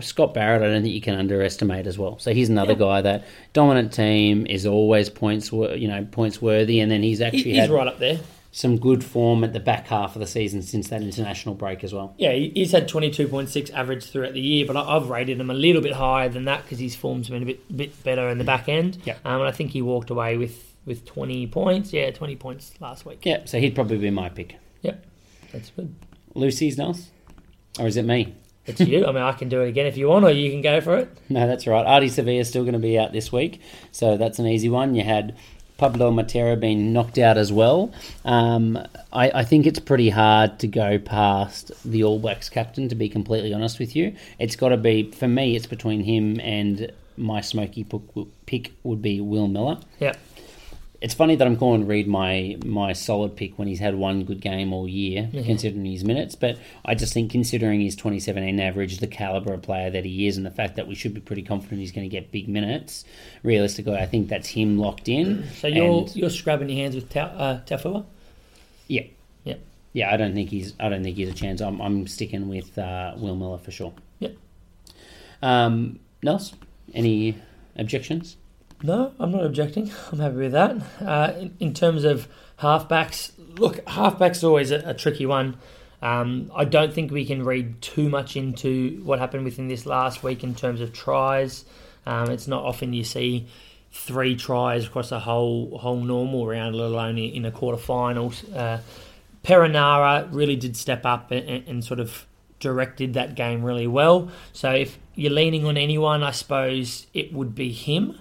Scott 0.00 0.32
Barrett, 0.34 0.62
I 0.62 0.66
don't 0.66 0.82
think 0.82 0.94
you 0.94 1.00
can 1.00 1.14
underestimate 1.14 1.86
as 1.86 1.98
well. 1.98 2.18
So 2.18 2.32
he's 2.32 2.48
another 2.48 2.74
guy 2.74 3.02
that 3.02 3.26
dominant 3.52 3.92
team 3.92 4.46
is 4.46 4.66
always 4.66 5.10
points, 5.10 5.52
you 5.52 5.86
know, 5.86 6.06
points 6.10 6.40
worthy, 6.40 6.80
and 6.80 6.90
then 6.90 7.02
he's 7.02 7.18
He- 7.18 7.24
actually 7.24 7.42
he's 7.42 7.60
had 7.60 7.70
right 7.70 7.86
up 7.86 7.98
there. 7.98 8.18
Some 8.52 8.78
good 8.78 9.04
form 9.04 9.44
at 9.44 9.52
the 9.52 9.60
back 9.60 9.86
half 9.86 10.16
of 10.16 10.20
the 10.20 10.26
season 10.26 10.62
since 10.62 10.88
that 10.88 11.02
international 11.02 11.54
break 11.54 11.84
as 11.84 11.94
well. 11.94 12.14
Yeah, 12.18 12.32
he's 12.32 12.72
had 12.72 12.88
22.6 12.88 13.72
average 13.72 14.04
throughout 14.06 14.32
the 14.32 14.40
year, 14.40 14.66
but 14.66 14.76
I've 14.76 15.08
rated 15.08 15.40
him 15.40 15.50
a 15.50 15.54
little 15.54 15.80
bit 15.80 15.92
higher 15.92 16.28
than 16.28 16.46
that 16.46 16.64
because 16.64 16.80
his 16.80 16.96
form's 16.96 17.28
been 17.28 17.42
a 17.42 17.46
bit 17.46 17.76
bit 17.76 18.02
better 18.02 18.28
in 18.28 18.38
the 18.38 18.44
back 18.44 18.68
end. 18.68 18.98
Yeah. 19.04 19.14
Um, 19.24 19.40
and 19.40 19.48
I 19.48 19.52
think 19.52 19.70
he 19.70 19.82
walked 19.82 20.10
away 20.10 20.36
with, 20.36 20.74
with 20.84 21.06
20 21.06 21.46
points. 21.46 21.92
Yeah, 21.92 22.10
20 22.10 22.34
points 22.36 22.72
last 22.80 23.06
week. 23.06 23.20
Yeah, 23.24 23.44
so 23.44 23.60
he'd 23.60 23.74
probably 23.76 23.98
be 23.98 24.10
my 24.10 24.28
pick. 24.28 24.56
Yep, 24.82 25.06
that's 25.52 25.70
good. 25.70 25.94
Loosies 26.34 26.76
Nels, 26.76 27.10
or 27.78 27.86
is 27.86 27.96
it 27.96 28.04
me? 28.04 28.34
It's 28.66 28.80
you. 28.80 29.06
I 29.06 29.12
mean, 29.12 29.22
I 29.22 29.32
can 29.32 29.48
do 29.48 29.62
it 29.62 29.68
again 29.68 29.86
if 29.86 29.96
you 29.96 30.08
want, 30.08 30.24
or 30.24 30.30
you 30.30 30.50
can 30.50 30.60
go 30.60 30.80
for 30.80 30.96
it. 30.96 31.10
No, 31.28 31.46
that's 31.46 31.66
right. 31.66 31.86
Ardie 31.86 32.06
Savea 32.06 32.40
is 32.40 32.48
still 32.48 32.62
going 32.62 32.74
to 32.74 32.78
be 32.78 32.98
out 32.98 33.12
this 33.12 33.32
week, 33.32 33.60
so 33.90 34.16
that's 34.16 34.38
an 34.38 34.46
easy 34.46 34.68
one. 34.68 34.94
You 34.94 35.02
had 35.02 35.36
Pablo 35.80 36.12
Matera 36.12 36.60
being 36.60 36.92
knocked 36.92 37.16
out 37.16 37.38
as 37.38 37.50
well. 37.50 37.90
Um, 38.26 38.76
I, 39.14 39.30
I 39.30 39.44
think 39.44 39.66
it's 39.66 39.78
pretty 39.78 40.10
hard 40.10 40.58
to 40.58 40.66
go 40.66 40.98
past 40.98 41.72
the 41.90 42.04
All 42.04 42.18
Blacks 42.18 42.50
captain, 42.50 42.90
to 42.90 42.94
be 42.94 43.08
completely 43.08 43.54
honest 43.54 43.78
with 43.78 43.96
you. 43.96 44.14
It's 44.38 44.56
got 44.56 44.68
to 44.68 44.76
be, 44.76 45.10
for 45.10 45.26
me, 45.26 45.56
it's 45.56 45.66
between 45.66 46.02
him 46.02 46.38
and 46.40 46.92
my 47.16 47.40
smoky 47.40 47.86
pick- 48.44 48.72
would 48.82 49.00
be 49.00 49.22
Will 49.22 49.48
Miller. 49.48 49.78
Yep. 50.00 50.18
It's 51.00 51.14
funny 51.14 51.34
that 51.36 51.46
I'm 51.46 51.56
calling 51.56 51.86
Read 51.86 52.06
my 52.06 52.58
my 52.62 52.92
solid 52.92 53.34
pick 53.34 53.58
when 53.58 53.68
he's 53.68 53.78
had 53.78 53.94
one 53.94 54.24
good 54.24 54.40
game 54.42 54.72
all 54.74 54.86
year, 54.86 55.30
considering 55.32 55.86
his 55.86 56.04
minutes. 56.04 56.34
But 56.34 56.58
I 56.84 56.94
just 56.94 57.14
think, 57.14 57.30
considering 57.30 57.80
his 57.80 57.96
2017 57.96 58.60
average, 58.60 58.98
the 58.98 59.06
caliber 59.06 59.54
of 59.54 59.62
player 59.62 59.88
that 59.88 60.04
he 60.04 60.26
is, 60.26 60.36
and 60.36 60.44
the 60.44 60.50
fact 60.50 60.76
that 60.76 60.86
we 60.86 60.94
should 60.94 61.14
be 61.14 61.20
pretty 61.20 61.40
confident 61.42 61.80
he's 61.80 61.90
going 61.92 62.04
to 62.08 62.10
get 62.14 62.30
big 62.30 62.48
minutes, 62.48 63.06
realistically, 63.42 63.96
I 63.96 64.04
think 64.04 64.28
that's 64.28 64.48
him 64.48 64.76
locked 64.78 65.08
in. 65.08 65.44
So 65.54 65.68
you're 65.68 66.00
And- 66.00 66.14
you're 66.16 66.28
scrubbing 66.28 66.68
your 66.68 66.76
hands 66.78 66.94
with 66.94 67.08
Ta- 67.08 67.32
uh, 67.34 67.60
Taufua? 67.64 68.04
yeah, 68.86 69.04
Yeah. 69.44 69.54
yeah. 69.94 70.12
I 70.12 70.18
don't 70.18 70.34
think 70.34 70.50
he's 70.50 70.74
I 70.78 70.90
don't 70.90 71.02
think 71.02 71.16
he's 71.16 71.30
a 71.30 71.34
chance. 71.34 71.62
I'm 71.62 71.80
I'm 71.80 72.06
sticking 72.08 72.46
with 72.50 72.76
uh, 72.76 73.14
Will 73.16 73.36
Miller 73.36 73.56
for 73.58 73.70
sure. 73.70 73.94
Yep. 74.18 74.36
Um, 75.40 75.98
Nels, 76.22 76.52
any 76.92 77.36
objections? 77.76 78.36
No, 78.82 79.12
I'm 79.18 79.30
not 79.32 79.44
objecting. 79.44 79.90
I'm 80.12 80.18
happy 80.18 80.36
with 80.36 80.52
that. 80.52 80.76
Uh, 81.00 81.32
in, 81.38 81.56
in 81.60 81.74
terms 81.74 82.04
of 82.04 82.28
halfbacks, 82.58 83.32
look, 83.58 83.76
halfbacks 83.86 84.42
always 84.44 84.70
a, 84.70 84.82
a 84.86 84.94
tricky 84.94 85.26
one. 85.26 85.56
Um, 86.02 86.50
I 86.54 86.64
don't 86.64 86.92
think 86.94 87.10
we 87.10 87.26
can 87.26 87.44
read 87.44 87.82
too 87.82 88.08
much 88.08 88.36
into 88.36 89.02
what 89.04 89.18
happened 89.18 89.44
within 89.44 89.68
this 89.68 89.84
last 89.84 90.22
week 90.22 90.42
in 90.42 90.54
terms 90.54 90.80
of 90.80 90.92
tries. 90.92 91.64
Um, 92.06 92.30
it's 92.30 92.48
not 92.48 92.64
often 92.64 92.94
you 92.94 93.04
see 93.04 93.46
three 93.92 94.36
tries 94.36 94.86
across 94.86 95.12
a 95.12 95.18
whole 95.18 95.76
whole 95.78 96.00
normal 96.00 96.46
round, 96.46 96.74
let 96.74 96.86
alone 96.86 97.18
in 97.18 97.44
a 97.44 97.50
quarterfinals. 97.50 98.56
Uh, 98.56 98.78
Perenara 99.44 100.28
really 100.32 100.56
did 100.56 100.76
step 100.76 101.04
up 101.04 101.30
and, 101.30 101.48
and, 101.48 101.68
and 101.68 101.84
sort 101.84 102.00
of 102.00 102.26
directed 102.60 103.14
that 103.14 103.34
game 103.34 103.62
really 103.62 103.86
well. 103.86 104.30
So 104.52 104.70
if 104.72 104.98
you're 105.14 105.32
leaning 105.32 105.66
on 105.66 105.76
anyone, 105.76 106.22
I 106.22 106.30
suppose 106.30 107.06
it 107.12 107.32
would 107.32 107.54
be 107.54 107.72
him. 107.72 108.18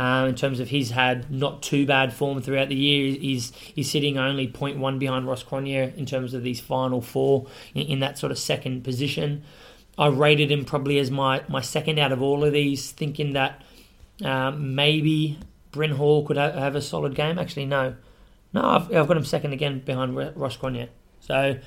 Um, 0.00 0.28
in 0.28 0.34
terms 0.34 0.60
of 0.60 0.70
he's 0.70 0.90
had 0.90 1.30
not 1.30 1.62
too 1.62 1.84
bad 1.84 2.14
form 2.14 2.40
throughout 2.40 2.70
the 2.70 2.74
year, 2.74 3.12
he's 3.20 3.52
he's 3.54 3.90
sitting 3.90 4.16
only 4.16 4.48
0.1 4.48 4.98
behind 4.98 5.26
Ross 5.26 5.44
Cronje 5.44 5.94
in 5.94 6.06
terms 6.06 6.32
of 6.32 6.42
these 6.42 6.58
final 6.58 7.02
four 7.02 7.46
in, 7.74 7.82
in 7.86 8.00
that 8.00 8.16
sort 8.16 8.32
of 8.32 8.38
second 8.38 8.82
position. 8.82 9.42
I 9.98 10.06
rated 10.06 10.50
him 10.50 10.64
probably 10.64 10.98
as 10.98 11.10
my, 11.10 11.42
my 11.48 11.60
second 11.60 11.98
out 11.98 12.12
of 12.12 12.22
all 12.22 12.42
of 12.44 12.52
these, 12.54 12.90
thinking 12.92 13.34
that 13.34 13.62
um, 14.24 14.74
maybe 14.74 15.38
Bryn 15.70 15.90
Hall 15.90 16.24
could 16.24 16.38
ha- 16.38 16.52
have 16.52 16.76
a 16.76 16.80
solid 16.80 17.14
game. 17.14 17.38
Actually, 17.38 17.66
no, 17.66 17.94
no, 18.54 18.62
I've, 18.64 18.94
I've 18.94 19.06
got 19.06 19.18
him 19.18 19.24
second 19.26 19.52
again 19.52 19.80
behind 19.80 20.16
Ross 20.16 20.56
Cronje. 20.56 20.88
So 21.20 21.58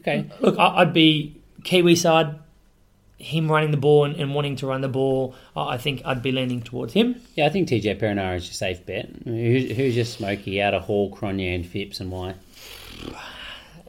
Okay. 0.00 0.28
look, 0.40 0.58
I, 0.58 0.80
I'd 0.82 0.92
be 0.92 1.40
Kiwi 1.64 1.96
side, 1.96 2.34
him 3.22 3.50
running 3.50 3.70
the 3.70 3.76
ball 3.76 4.04
and, 4.04 4.16
and 4.16 4.34
wanting 4.34 4.56
to 4.56 4.66
run 4.66 4.80
the 4.80 4.88
ball. 4.88 5.34
I 5.56 5.78
think 5.78 6.02
I'd 6.04 6.22
be 6.22 6.32
leaning 6.32 6.60
towards 6.60 6.92
him. 6.92 7.20
Yeah, 7.34 7.46
I 7.46 7.50
think 7.50 7.68
TJ 7.68 8.00
Perenara 8.00 8.36
is 8.36 8.46
your 8.46 8.54
safe 8.54 8.84
bet. 8.84 9.08
Who's, 9.24 9.70
who's 9.70 9.96
your 9.96 10.04
smoky 10.04 10.60
out 10.60 10.74
of 10.74 10.82
Hall, 10.82 11.14
Cronje, 11.14 11.54
and 11.54 11.64
Phipps, 11.64 12.00
and 12.00 12.10
why? 12.10 12.34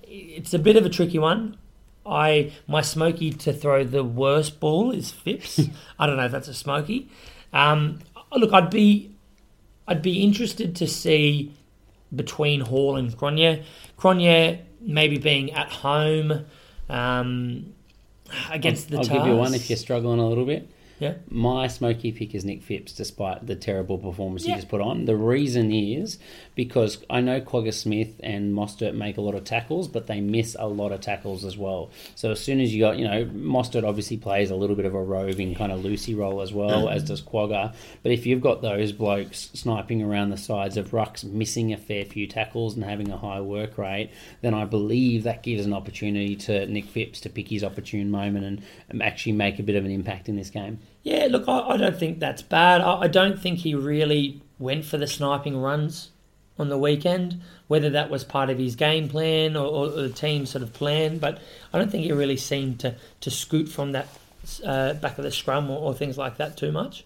It's 0.04 0.54
a 0.54 0.60
bit 0.60 0.76
of 0.76 0.86
a 0.86 0.90
tricky 0.90 1.18
one. 1.18 1.58
I 2.06 2.52
my 2.68 2.82
smoky 2.82 3.32
to 3.32 3.54
throw 3.54 3.84
the 3.84 4.04
worst 4.04 4.60
ball 4.60 4.92
is 4.92 5.10
Phipps. 5.12 5.60
I 6.00 6.06
don't 6.06 6.18
know 6.18 6.26
if 6.26 6.32
that's 6.32 6.48
a 6.48 6.54
smoky. 6.54 7.10
Um, 7.52 8.00
look, 8.32 8.54
I'd 8.54 8.70
be 8.70 9.16
I'd 9.88 10.02
be 10.02 10.22
interested 10.22 10.76
to 10.78 10.88
see 10.88 11.54
between 12.14 12.62
Hall 12.62 12.98
and 12.98 13.12
Cronje. 13.18 13.64
Cronje 13.98 14.60
maybe 14.82 15.18
being 15.18 15.52
at 15.54 15.70
home 15.70 16.46
um, 16.90 17.74
against 18.52 18.90
the 18.90 18.98
I'll 18.98 19.04
Tars. 19.04 19.20
give 19.20 19.28
you 19.28 19.36
one 19.38 19.54
if 19.54 19.70
you're 19.70 19.78
struggling 19.78 20.20
a 20.20 20.28
little 20.28 20.46
bit. 20.46 20.70
Yeah. 21.00 21.16
My 21.30 21.68
smoky 21.68 22.12
pick 22.12 22.34
is 22.36 22.46
Nick 22.46 22.62
Phipps, 22.64 22.94
despite 22.94 23.46
the 23.48 23.56
terrible 23.56 23.98
performance 23.98 24.46
Yeah. 24.46 24.54
he 24.54 24.60
just 24.62 24.70
put 24.70 24.80
on. 24.80 25.06
The 25.06 25.16
reason 25.18 25.72
is 25.72 26.18
because 26.56 27.04
I 27.10 27.22
know 27.22 27.42
Kwagga 27.42 27.74
Smith 27.74 28.20
and 28.22 28.54
Mostert 28.54 28.94
make 28.94 29.18
a 29.18 29.22
lot 29.22 29.36
of 29.36 29.44
tackles, 29.44 29.88
but 29.88 30.08
they 30.08 30.22
miss 30.22 30.56
a 30.60 30.68
lot 30.68 30.92
of 30.92 31.02
tackles 31.02 31.44
as 31.44 31.58
well. 31.58 31.90
So 32.16 32.32
as 32.32 32.40
soon 32.40 32.60
as 32.60 32.74
you 32.74 32.82
got, 32.82 32.98
you 32.98 33.06
know, 33.06 33.26
Mostert 33.26 33.88
obviously 33.88 34.18
plays 34.18 34.52
a 34.52 34.56
little 34.56 34.76
bit 34.76 34.86
of 34.86 34.94
a 34.94 35.02
roving 35.02 35.56
kind 35.56 35.72
of 35.72 35.84
loosie 35.84 36.14
role 36.14 36.42
as 36.42 36.54
well, 36.54 36.90
as 36.90 37.04
does 37.04 37.22
Kwagga. 37.22 37.74
But 38.04 38.12
if 38.12 38.26
you've 38.26 38.42
got 38.42 38.62
those 38.62 38.92
blokes 38.92 39.50
sniping 39.54 40.02
around 40.02 40.30
the 40.30 40.38
sides 40.38 40.78
of 40.78 40.92
rucks, 40.92 41.24
missing 41.24 41.74
a 41.74 41.78
fair 41.78 42.06
few 42.06 42.28
tackles 42.28 42.76
and 42.76 42.84
having 42.84 43.10
a 43.10 43.18
high 43.18 43.42
work 43.42 43.78
rate, 43.78 44.12
then 44.42 44.54
I 44.54 44.66
believe 44.66 45.24
that 45.24 45.44
gives 45.44 45.66
an 45.66 45.74
opportunity 45.74 46.36
to 46.36 46.68
Nick 46.68 46.86
Phipps 46.86 47.22
to 47.22 47.30
pick 47.30 47.48
his 47.48 47.64
opportune 47.64 48.12
moment 48.12 48.46
and, 48.46 48.62
and 48.90 49.02
actually 49.02 49.34
make 49.34 49.60
a 49.60 49.64
bit 49.64 49.76
of 49.76 49.86
an 49.86 49.92
impact 49.92 50.30
in 50.30 50.36
this 50.36 50.50
game. 50.50 50.80
Yeah, 51.02 51.28
look, 51.30 51.48
I, 51.48 51.60
I 51.60 51.78
don't 51.78 51.98
think 51.98 52.20
that's 52.20 52.42
bad. 52.42 52.82
I, 52.82 53.02
I 53.02 53.08
don't 53.08 53.40
think 53.40 53.60
he 53.60 53.74
really 53.74 54.42
went 54.60 54.86
for 54.86 54.98
the 54.98 55.08
sniping 55.08 55.58
runs 55.58 56.12
on 56.60 56.70
the 56.70 56.78
weekend, 56.78 57.42
whether 57.68 57.90
that 57.92 58.10
was 58.10 58.24
part 58.24 58.50
of 58.50 58.58
his 58.60 58.76
game 58.76 59.10
plan 59.10 59.56
or, 59.56 59.66
or 59.66 59.90
the 59.90 60.10
team 60.10 60.46
sort 60.46 60.64
of 60.64 60.74
plan. 60.74 61.18
But 61.18 61.42
I 61.74 61.80
don't 61.80 61.92
think 61.92 62.04
he 62.04 62.12
really 62.12 62.38
seemed 62.38 62.80
to, 62.82 62.96
to 63.22 63.32
scoot 63.32 63.68
from 63.70 63.94
that 63.94 64.08
uh, 64.66 64.94
back 64.96 65.18
of 65.18 65.24
the 65.24 65.32
scrum 65.32 65.70
or, 65.70 65.80
or 65.80 65.94
things 65.94 66.18
like 66.18 66.38
that 66.38 66.58
too 66.58 66.72
much. 66.72 67.06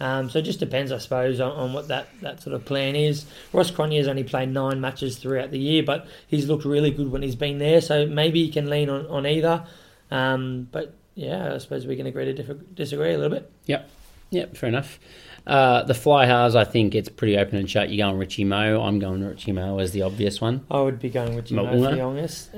Um, 0.00 0.30
so 0.30 0.38
it 0.38 0.42
just 0.42 0.58
depends, 0.58 0.90
I 0.90 0.98
suppose, 0.98 1.38
on, 1.38 1.52
on 1.52 1.72
what 1.74 1.88
that, 1.88 2.08
that 2.22 2.42
sort 2.42 2.54
of 2.54 2.64
plan 2.64 2.96
is. 2.96 3.26
Ross 3.52 3.70
Cronje 3.70 3.98
has 3.98 4.08
only 4.08 4.24
played 4.24 4.48
nine 4.48 4.80
matches 4.80 5.18
throughout 5.18 5.50
the 5.50 5.58
year, 5.58 5.82
but 5.82 6.06
he's 6.26 6.48
looked 6.48 6.64
really 6.64 6.90
good 6.90 7.12
when 7.12 7.22
he's 7.22 7.36
been 7.36 7.58
there. 7.58 7.80
So 7.80 8.06
maybe 8.06 8.44
he 8.44 8.50
can 8.50 8.70
lean 8.70 8.88
on, 8.88 9.06
on 9.06 9.26
either. 9.26 9.66
Um, 10.10 10.68
but 10.72 10.94
yeah, 11.14 11.54
I 11.54 11.58
suppose 11.58 11.86
we 11.86 11.96
can 11.96 12.06
agree 12.06 12.32
to 12.32 12.54
disagree 12.74 13.12
a 13.12 13.18
little 13.18 13.36
bit. 13.36 13.50
Yep. 13.66 13.90
Yep, 14.30 14.56
fair 14.56 14.68
enough. 14.68 14.98
Uh, 15.46 15.82
the 15.84 15.94
fly 15.94 16.26
halves, 16.26 16.54
I 16.54 16.64
think 16.64 16.94
it's 16.94 17.08
pretty 17.08 17.38
open 17.38 17.56
and 17.56 17.70
shut. 17.70 17.90
You're 17.90 18.06
going 18.06 18.18
Richie 18.18 18.44
Mo. 18.44 18.82
I'm 18.82 18.98
going 18.98 19.24
Richie 19.24 19.52
Mo 19.52 19.78
as 19.78 19.92
the 19.92 20.02
obvious 20.02 20.40
one. 20.40 20.64
I 20.70 20.80
would 20.80 21.00
be 21.00 21.08
going 21.10 21.32
Mo'unga? 21.32 21.90
to 21.90 21.94
be 21.94 22.00
honest. 22.00 22.50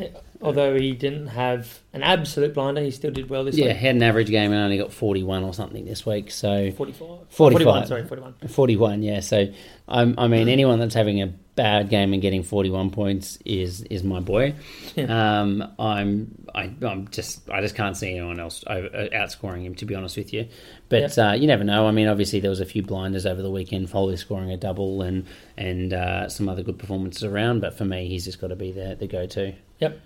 Although 0.42 0.74
he 0.76 0.92
didn't 0.92 1.26
have 1.28 1.80
an 1.92 2.02
absolute 2.02 2.54
blinder, 2.54 2.80
he 2.80 2.90
still 2.90 3.10
did 3.10 3.28
well 3.28 3.44
this 3.44 3.56
week. 3.56 3.66
Yeah, 3.66 3.72
had 3.74 3.94
an 3.94 4.02
average 4.02 4.28
game 4.28 4.52
and 4.52 4.62
only 4.62 4.78
got 4.78 4.90
41 4.90 5.44
or 5.44 5.52
something 5.52 5.84
this 5.84 6.06
week. 6.06 6.30
So 6.30 6.70
45. 6.72 7.28
45. 7.28 7.28
41, 7.30 7.86
sorry, 7.86 8.06
41. 8.06 8.34
41, 8.48 9.02
yeah. 9.02 9.20
So 9.20 9.52
I'm, 9.86 10.14
I 10.16 10.28
mean, 10.28 10.48
anyone 10.48 10.78
that's 10.78 10.94
having 10.94 11.20
a 11.20 11.26
bad 11.56 11.90
game 11.90 12.14
and 12.14 12.22
getting 12.22 12.42
41 12.42 12.90
points 12.90 13.38
is 13.44 13.82
is 13.82 14.02
my 14.02 14.20
boy. 14.20 14.54
Um, 14.96 15.66
I'm 15.78 16.46
I, 16.54 16.72
I'm 16.86 17.08
just 17.08 17.48
I 17.50 17.60
just 17.60 17.74
can't 17.74 17.96
see 17.96 18.10
anyone 18.10 18.40
else 18.40 18.64
outscoring 18.66 19.62
him 19.62 19.74
to 19.76 19.84
be 19.84 19.94
honest 19.94 20.16
with 20.16 20.32
you. 20.32 20.48
But 20.88 21.18
uh, 21.18 21.32
you 21.36 21.46
never 21.46 21.64
know. 21.64 21.86
I 21.86 21.90
mean, 21.90 22.08
obviously 22.08 22.40
there 22.40 22.50
was 22.50 22.60
a 22.60 22.66
few 22.66 22.82
blinders 22.82 23.26
over 23.26 23.42
the 23.42 23.50
weekend. 23.50 23.90
Foley 23.90 24.16
scoring 24.16 24.50
a 24.50 24.56
double 24.56 25.02
and 25.02 25.26
and 25.56 25.92
uh, 25.92 26.28
some 26.28 26.48
other 26.48 26.62
good 26.62 26.78
performances 26.78 27.24
around. 27.24 27.60
But 27.60 27.76
for 27.76 27.84
me, 27.84 28.08
he's 28.08 28.24
just 28.24 28.40
got 28.40 28.48
to 28.48 28.56
be 28.56 28.72
the 28.72 28.96
the 28.98 29.06
go 29.06 29.26
to. 29.26 29.52
Yep. 29.80 30.00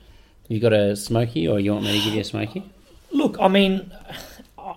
You 0.49 0.61
got 0.61 0.73
a 0.73 0.95
smoky, 0.97 1.49
or 1.49 1.59
you 1.59 1.73
want 1.73 1.85
me 1.85 1.99
to 1.99 2.05
give 2.05 2.15
you 2.15 2.21
a 2.21 2.25
smoky? 2.25 2.63
Look, 3.13 3.37
I 3.41 3.49
mean, 3.49 3.91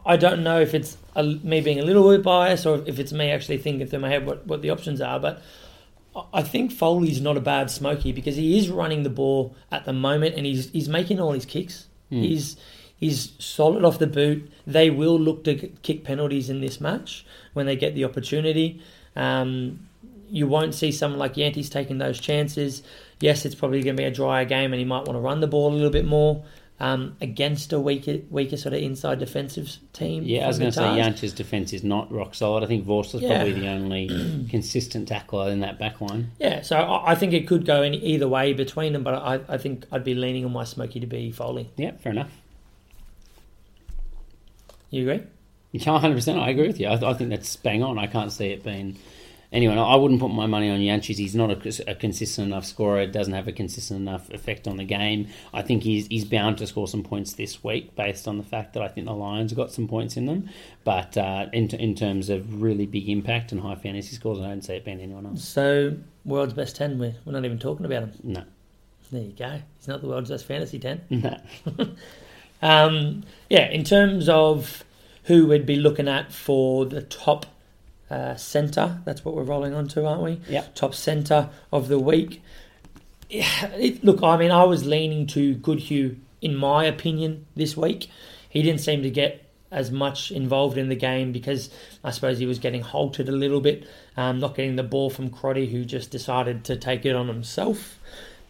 I 0.05 0.15
don't 0.17 0.43
know 0.43 0.61
if 0.61 0.73
it's 0.73 0.97
a, 1.15 1.23
me 1.23 1.61
being 1.61 1.79
a 1.79 1.83
little 1.83 2.09
bit 2.09 2.23
biased 2.23 2.65
or 2.65 2.83
if 2.85 2.99
it's 2.99 3.11
me 3.11 3.31
actually 3.31 3.57
thinking 3.57 3.87
through 3.87 3.99
my 3.99 4.09
head 4.09 4.25
what, 4.25 4.45
what 4.47 4.61
the 4.61 4.69
options 4.69 5.01
are, 5.01 5.19
but 5.19 5.41
I- 6.33 6.43
think 6.43 6.71
Foley's 6.71 7.19
not 7.21 7.35
a 7.37 7.41
bad 7.41 7.69
smoky 7.69 8.11
because 8.11 8.35
he 8.35 8.57
is 8.57 8.69
running 8.69 9.03
the 9.03 9.09
ball 9.09 9.55
at 9.71 9.85
the 9.85 9.93
moment 9.93 10.35
and 10.35 10.45
he's 10.45 10.69
he's 10.71 10.87
making 10.89 11.19
all 11.19 11.31
his 11.33 11.45
kicks. 11.45 11.87
He's 12.09 12.55
he's 12.95 13.33
solid 13.37 13.83
off 13.83 13.99
the 13.99 14.07
boot. 14.07 14.49
They 14.65 14.89
will 14.89 15.19
look 15.19 15.43
to 15.43 15.55
kick 15.83 16.03
penalties 16.03 16.49
in 16.49 16.61
this 16.61 16.79
match 16.81 17.25
when 17.53 17.65
they 17.65 17.75
get 17.75 17.93
the 17.95 18.05
opportunity. 18.05 18.81
Um, 19.15 19.87
you 20.29 20.47
won't 20.47 20.73
see 20.73 20.91
someone 20.91 21.19
like 21.19 21.35
Jantjies 21.35 21.69
taking 21.69 21.97
those 21.99 22.19
chances. 22.19 22.81
Yes, 23.19 23.45
it's 23.45 23.55
probably 23.55 23.81
going 23.81 23.95
to 23.95 24.01
be 24.01 24.05
a 24.07 24.11
drier 24.11 24.45
game 24.45 24.73
and 24.73 24.79
he 24.79 24.85
might 24.85 25.05
want 25.05 25.13
to 25.13 25.19
run 25.19 25.39
the 25.39 25.47
ball 25.47 25.71
a 25.71 25.73
little 25.73 25.89
bit 25.89 26.05
more. 26.05 26.43
um, 26.79 27.17
against 27.21 27.73
a 27.73 27.79
weaker, 27.79 28.17
weaker 28.29 28.55
sort 28.55 28.75
of 28.75 28.83
inside 28.83 29.17
defensive 29.17 29.77
team. 29.93 30.21
Yeah, 30.23 30.43
I 30.43 30.47
was 30.47 30.59
going 30.59 30.69
to 30.71 30.75
say. 30.77 30.83
Jantjies's 30.83 31.33
defence 31.33 31.73
is 31.73 31.83
not 31.83 32.11
rock 32.11 32.35
solid. 32.35 32.63
I 32.63 32.67
think 32.67 32.85
Vorster's 32.85 33.21
Yeah. 33.23 33.29
probably 33.43 33.53
the 33.53 33.67
only 33.67 34.45
consistent 34.51 35.07
tackler 35.07 35.49
in 35.49 35.61
that 35.61 35.79
back 35.79 35.99
line. 36.01 36.29
Yeah, 36.39 36.61
so 36.61 36.77
I, 36.77 37.13
I 37.13 37.15
think 37.15 37.33
it 37.33 37.47
could 37.47 37.65
go 37.65 37.81
any, 37.81 37.97
either 37.97 38.27
way 38.27 38.53
between 38.53 38.93
them, 38.93 39.03
but 39.03 39.15
I, 39.15 39.39
I 39.49 39.57
think 39.57 39.87
I'd 39.91 40.03
be 40.03 40.13
leaning 40.13 40.45
on 40.45 40.51
my 40.53 40.65
Smoky 40.65 40.99
to 40.99 41.07
be 41.07 41.31
Foley. 41.31 41.67
Yeah, 41.77 41.93
fair 41.97 42.11
enough. 42.11 42.29
You 44.89 45.09
agree? 45.09 45.25
Yeah, 45.71 45.83
100%. 45.99 46.39
I 46.39 46.49
agree 46.49 46.67
with 46.67 46.79
you. 46.79 46.87
I, 46.87 47.09
I 47.09 47.13
think 47.13 47.29
that's 47.31 47.55
bang 47.55 47.83
on. 47.83 47.97
I 47.97 48.07
can't 48.07 48.31
see 48.31 48.47
it 48.49 48.63
being. 48.63 48.97
Anyway, 49.51 49.75
I 49.75 49.95
wouldn't 49.95 50.19
put 50.19 50.29
my 50.29 50.45
money 50.45 50.69
on 50.69 50.79
Jantjies. 50.79 51.17
He's 51.17 51.35
not 51.35 51.49
a, 51.51 51.91
a 51.91 51.95
consistent 51.95 52.47
enough 52.47 52.65
scorer. 52.65 52.99
It 53.01 53.13
doesn't 53.13 53.33
have 53.33 53.47
a 53.47 53.53
consistent 53.53 54.01
enough 54.01 54.29
effect 54.29 54.67
on 54.67 54.75
the 54.75 54.83
game. 54.83 55.27
I 55.53 55.61
think 55.61 55.83
he's 55.83 56.07
he's 56.07 56.25
bound 56.25 56.57
to 56.57 56.67
score 56.67 56.87
some 56.87 57.03
points 57.03 57.33
this 57.33 57.63
week 57.63 57.95
based 57.95 58.27
on 58.27 58.37
the 58.37 58.43
fact 58.43 58.73
that 58.73 58.83
I 58.83 58.89
think 58.89 59.07
the 59.07 59.13
Lions 59.13 59.53
got 59.53 59.71
some 59.71 59.87
points 59.87 60.17
in 60.17 60.25
them. 60.25 60.49
But 60.83 61.17
uh, 61.17 61.47
in, 61.53 61.69
in 61.75 61.95
terms 61.95 62.29
of 62.29 62.61
really 62.61 62.85
big 62.85 63.07
impact 63.07 63.51
and 63.53 63.61
high 63.61 63.75
fantasy 63.75 64.15
scores, 64.15 64.39
I 64.39 64.47
don't 64.47 64.63
see 64.63 64.73
it 64.73 64.85
being 64.85 64.99
anyone 64.99 65.25
else. 65.25 65.43
So, 65.43 65.97
world's 66.25 66.53
best 66.53 66.75
10, 66.75 66.99
we're, 66.99 67.15
we're 67.25 67.33
not 67.33 67.45
even 67.45 67.59
talking 67.59 67.85
about 67.85 68.03
him. 68.03 68.13
No. 68.23 68.43
There 69.11 69.21
you 69.21 69.31
go. 69.31 69.61
He's 69.77 69.87
not 69.87 70.01
the 70.01 70.07
world's 70.07 70.29
best 70.29 70.45
fantasy 70.45 70.79
10. 70.79 71.01
No. 71.09 71.87
Um, 72.59 73.23
yeah, 73.51 73.69
in 73.69 73.83
terms 73.83 74.27
of 74.27 74.83
who 75.25 75.45
we'd 75.45 75.65
be 75.67 75.75
looking 75.75 76.07
at 76.07 76.31
for 76.33 76.85
the 76.85 77.01
top 77.03 77.45
uh, 78.09 78.35
centre, 78.35 78.99
that's 79.05 79.25
what 79.25 79.35
we're 79.35 79.43
rolling 79.43 79.73
on 79.73 79.87
to, 79.89 80.05
aren't 80.05 80.21
we? 80.21 80.39
Yeah. 80.49 80.65
Top 80.75 80.95
centre 80.95 81.49
of 81.71 81.87
the 81.87 81.99
week. 81.99 82.41
Yeah, 83.29 83.67
it, 83.73 84.03
look, 84.03 84.23
I 84.23 84.37
mean, 84.37 84.51
I 84.51 84.63
was 84.63 84.85
leaning 84.85 85.27
to 85.27 85.55
Goodhue, 85.55 86.15
in 86.41 86.55
my 86.55 86.85
opinion, 86.85 87.45
this 87.55 87.75
week. 87.75 88.09
He 88.49 88.61
didn't 88.61 88.81
seem 88.81 89.03
to 89.03 89.09
get 89.09 89.43
as 89.69 89.91
much 89.91 90.31
involved 90.31 90.77
in 90.77 90.87
the 90.87 90.95
game 90.95 91.31
because 91.31 91.69
I 92.03 92.11
suppose 92.11 92.39
he 92.39 92.45
was 92.45 92.59
getting 92.59 92.81
halted 92.81 93.27
a 93.27 93.33
little 93.33 93.59
bit, 93.59 93.85
um, 94.15 94.39
not 94.39 94.55
getting 94.55 94.77
the 94.77 94.83
ball 94.83 95.09
from 95.09 95.29
Crotty, 95.29 95.67
who 95.67 95.83
just 95.83 96.09
decided 96.09 96.63
to 96.65 96.77
take 96.77 97.05
it 97.05 97.15
on 97.15 97.27
himself. 97.27 97.99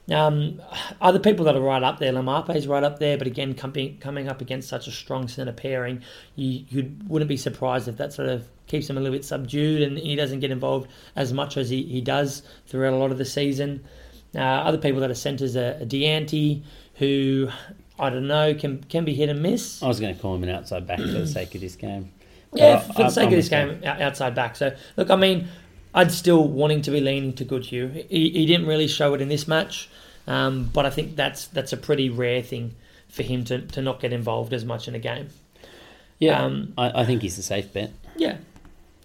Um, 0.10 0.62
other 1.01 1.20
people 1.20 1.45
that 1.45 1.55
are 1.55 1.62
right 1.62 1.84
up 1.84 1.99
there, 1.99 2.14
Laumape's 2.14 2.68
right 2.68 2.84
up 2.84 2.99
there, 2.99 3.18
but 3.18 3.28
again, 3.28 3.55
coming 3.55 3.97
coming 3.97 4.30
up 4.30 4.39
against 4.39 4.70
such 4.70 4.88
a 4.88 4.91
strong 4.91 5.28
centre 5.28 5.51
pairing, 5.51 6.01
you, 6.36 6.64
you 6.70 6.95
wouldn't 7.08 7.28
be 7.28 7.36
surprised 7.36 7.88
if 7.88 7.97
that 7.97 8.14
sort 8.14 8.30
of 8.30 8.47
keeps 8.68 8.89
him 8.89 8.97
a 8.97 8.99
little 9.01 9.15
bit 9.18 9.26
subdued 9.26 9.82
and 9.82 9.97
he 9.97 10.15
doesn't 10.15 10.39
get 10.41 10.51
involved 10.51 10.89
as 11.15 11.34
much 11.34 11.57
as 11.57 11.70
he, 11.70 11.84
he 11.84 12.01
does 12.01 12.43
throughout 12.68 12.93
a 12.93 12.97
lot 12.97 13.11
of 13.11 13.18
the 13.18 13.26
season. 13.26 13.84
Uh, 14.36 14.39
other 14.39 14.78
people 14.78 14.99
that 15.01 15.09
are 15.09 15.15
centres 15.15 15.55
are 15.55 15.74
Dyantyi, 15.82 16.61
who 16.95 17.49
I 17.97 18.09
don't 18.09 18.28
know 18.28 18.53
can 18.53 18.84
can 18.84 19.05
be 19.05 19.13
hit 19.13 19.30
and 19.30 19.41
miss. 19.41 19.82
I 19.82 19.88
was 19.88 19.99
going 19.99 20.13
to 20.15 20.22
call 20.22 20.36
him 20.36 20.43
an 20.43 20.49
outside 20.49 20.86
back 20.86 20.99
for 20.99 21.07
the 21.07 21.26
sake 21.28 21.55
of 21.55 21.61
this 21.61 21.76
game. 21.76 22.11
Yeah, 22.53 22.76
I- 22.76 22.93
for 22.93 23.03
the 23.03 23.09
sake 23.09 23.24
I'm 23.28 23.34
of 23.34 23.38
this 23.38 23.49
game, 23.49 23.82
out- 23.86 24.01
outside 24.01 24.36
back. 24.36 24.55
So, 24.55 24.76
look, 24.95 25.09
I 25.09 25.15
mean, 25.15 25.47
I'd 25.93 26.11
still 26.11 26.47
wanting 26.47 26.82
to 26.84 26.91
be 26.91 26.99
leaning 27.01 27.34
to 27.34 27.43
Goodhue. 27.45 27.88
He, 28.09 28.30
he 28.30 28.45
didn't 28.45 28.68
really 28.68 28.88
show 28.88 29.13
it 29.15 29.22
in 29.22 29.30
this 29.30 29.47
match, 29.47 29.89
um, 30.28 30.70
but 30.74 30.86
I 30.86 30.89
think 30.89 31.15
that's 31.15 31.47
that's 31.47 31.74
a 31.74 31.78
pretty 31.78 32.09
rare 32.09 32.41
thing 32.41 32.76
for 33.09 33.24
him 33.24 33.43
to, 33.45 33.61
to 33.61 33.82
not 33.82 33.99
get 33.99 34.13
involved 34.13 34.53
as 34.53 34.63
much 34.65 34.88
in 34.88 34.93
a 34.95 34.99
game. 34.99 35.30
Yeah, 36.20 36.43
Um, 36.43 36.74
I, 36.78 37.01
I 37.01 37.05
think 37.05 37.22
he's 37.22 37.38
a 37.38 37.43
safe 37.43 37.72
bet. 37.74 37.91
Yeah. 38.15 38.38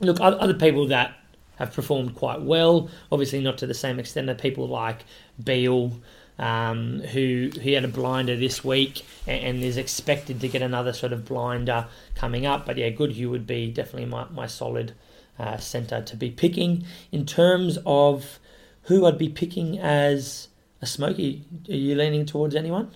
Look, 0.03 0.21
other 0.21 0.55
people 0.55 0.89
that 0.89 1.17
have 1.57 1.73
performed 1.73 2.17
quite 2.17 2.43
well, 2.43 2.91
obviously 3.13 3.41
not 3.41 3.59
to 3.59 3.67
the 3.67 3.75
same 3.75 4.01
extent 4.01 4.29
as 4.29 4.41
people 4.41 4.67
like 4.67 5.05
Beale, 5.43 5.93
um, 6.41 7.01
who 7.01 7.51
he 7.61 7.73
had 7.73 7.85
a 7.85 7.89
blinder 7.89 8.37
this 8.37 8.65
week 8.65 9.05
and, 9.29 9.45
and 9.45 9.65
is 9.65 9.77
expected 9.77 10.41
to 10.41 10.49
get 10.49 10.61
another 10.61 10.93
sort 10.93 11.13
of 11.13 11.25
blinder 11.25 11.87
coming 12.17 12.47
up. 12.47 12.67
But 12.67 12.79
yeah, 12.79 12.91
Goodhue 12.91 13.31
would 13.31 13.47
be 13.47 13.71
definitely 13.71 14.07
my, 14.07 14.27
my 14.31 14.47
solid 14.49 14.93
uh, 15.39 15.59
centre 15.59 16.03
to 16.03 16.17
be 16.17 16.31
picking. 16.31 16.85
In 17.13 17.25
terms 17.25 17.79
of 17.87 18.41
who 18.83 19.07
I'd 19.07 19.19
be 19.19 19.29
picking 19.29 19.79
as 19.79 20.49
a 20.81 20.87
smoky, 20.87 21.45
are 21.69 21.75
you 21.75 21.95
leaning 21.95 22.27
towards 22.27 22.57
anyone? 22.57 22.91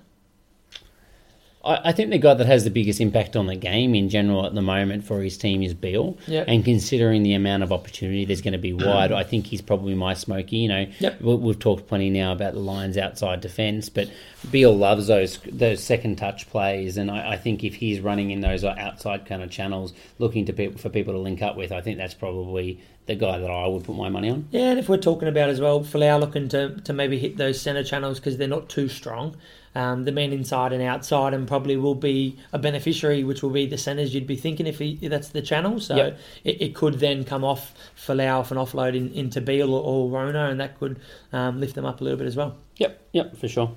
I, 1.66 1.88
I 1.88 1.92
think 1.92 2.10
the 2.10 2.18
guy 2.18 2.34
that 2.34 2.46
has 2.46 2.64
the 2.64 2.70
biggest 2.70 3.00
impact 3.00 3.36
on 3.36 3.46
the 3.46 3.56
game 3.56 3.94
in 3.94 4.08
general 4.08 4.46
at 4.46 4.54
the 4.54 4.62
moment 4.62 5.04
for 5.04 5.20
his 5.22 5.36
team 5.36 5.62
is 5.62 5.74
Beale. 5.74 6.16
Yep. 6.26 6.44
And 6.48 6.64
considering 6.64 7.22
the 7.22 7.34
amount 7.34 7.62
of 7.62 7.72
opportunity 7.72 8.24
there's 8.24 8.40
going 8.40 8.52
to 8.52 8.58
be 8.58 8.72
mm. 8.72 8.86
wide, 8.86 9.12
I 9.12 9.24
think 9.24 9.46
he's 9.46 9.62
probably 9.62 9.94
my 9.94 10.14
smoky. 10.14 10.56
You 10.58 10.68
know, 10.68 10.86
Yep. 10.98 11.20
we, 11.20 11.34
we've 11.34 11.58
talked 11.58 11.88
plenty 11.88 12.10
now 12.10 12.32
about 12.32 12.54
the 12.54 12.60
Lions' 12.60 12.96
outside 12.96 13.40
defence, 13.40 13.88
but 13.88 14.08
Beale 14.50 14.76
loves 14.76 15.08
those 15.08 15.38
those 15.50 15.82
second 15.82 16.16
touch 16.16 16.48
plays, 16.48 16.96
and 16.96 17.10
I, 17.10 17.32
I 17.32 17.36
think 17.36 17.64
if 17.64 17.74
he's 17.74 18.00
running 18.00 18.30
in 18.30 18.40
those 18.40 18.64
uh, 18.64 18.74
outside 18.78 19.26
kind 19.26 19.42
of 19.42 19.50
channels, 19.50 19.92
looking 20.18 20.46
to 20.46 20.52
people 20.52 20.78
for 20.78 20.88
people 20.88 21.14
to 21.14 21.18
link 21.18 21.42
up 21.42 21.56
with, 21.56 21.72
I 21.72 21.80
think 21.80 21.98
that's 21.98 22.14
probably 22.14 22.80
the 23.06 23.14
guy 23.14 23.38
that 23.38 23.50
I 23.50 23.66
would 23.66 23.84
put 23.84 23.96
my 23.96 24.08
money 24.08 24.30
on. 24.30 24.48
Yeah, 24.50 24.70
and 24.70 24.78
if 24.78 24.88
we're 24.88 24.96
talking 24.96 25.28
about 25.28 25.48
as 25.48 25.60
well, 25.60 25.80
Folau 25.80 26.20
looking 26.20 26.48
to, 26.48 26.80
to 26.80 26.92
maybe 26.92 27.18
hit 27.18 27.36
those 27.36 27.60
centre 27.60 27.84
channels 27.84 28.18
because 28.18 28.36
they're 28.36 28.48
not 28.48 28.68
too 28.68 28.88
strong. 28.88 29.36
Um, 29.76 30.04
the 30.06 30.12
men 30.12 30.32
inside 30.32 30.72
and 30.72 30.82
outside, 30.82 31.34
and 31.34 31.46
probably 31.46 31.76
will 31.76 31.94
be 31.94 32.38
a 32.52 32.58
beneficiary, 32.58 33.24
which 33.24 33.42
will 33.42 33.50
be 33.50 33.66
the 33.66 33.76
centres 33.76 34.14
you'd 34.14 34.26
be 34.26 34.36
thinking 34.36 34.66
if, 34.66 34.78
he, 34.78 34.98
if 35.02 35.10
that's 35.10 35.28
the 35.28 35.42
channel. 35.42 35.78
So 35.80 35.96
Yep. 35.96 36.18
it, 36.44 36.62
it 36.62 36.74
could 36.74 36.94
then 36.94 37.24
come 37.24 37.44
off 37.44 37.74
Folau 37.94 38.38
off 38.40 38.50
an 38.50 38.56
offload 38.56 38.96
in, 38.96 39.12
into 39.12 39.40
Beale 39.42 39.74
or, 39.74 39.82
or 39.84 40.08
Rona, 40.08 40.48
and 40.48 40.58
that 40.60 40.78
could 40.78 40.98
um, 41.32 41.60
lift 41.60 41.74
them 41.74 41.84
up 41.84 42.00
a 42.00 42.04
little 42.04 42.18
bit 42.18 42.26
as 42.26 42.36
well. 42.36 42.56
Yep, 42.78 43.08
yep, 43.12 43.36
for 43.36 43.48
sure. 43.48 43.70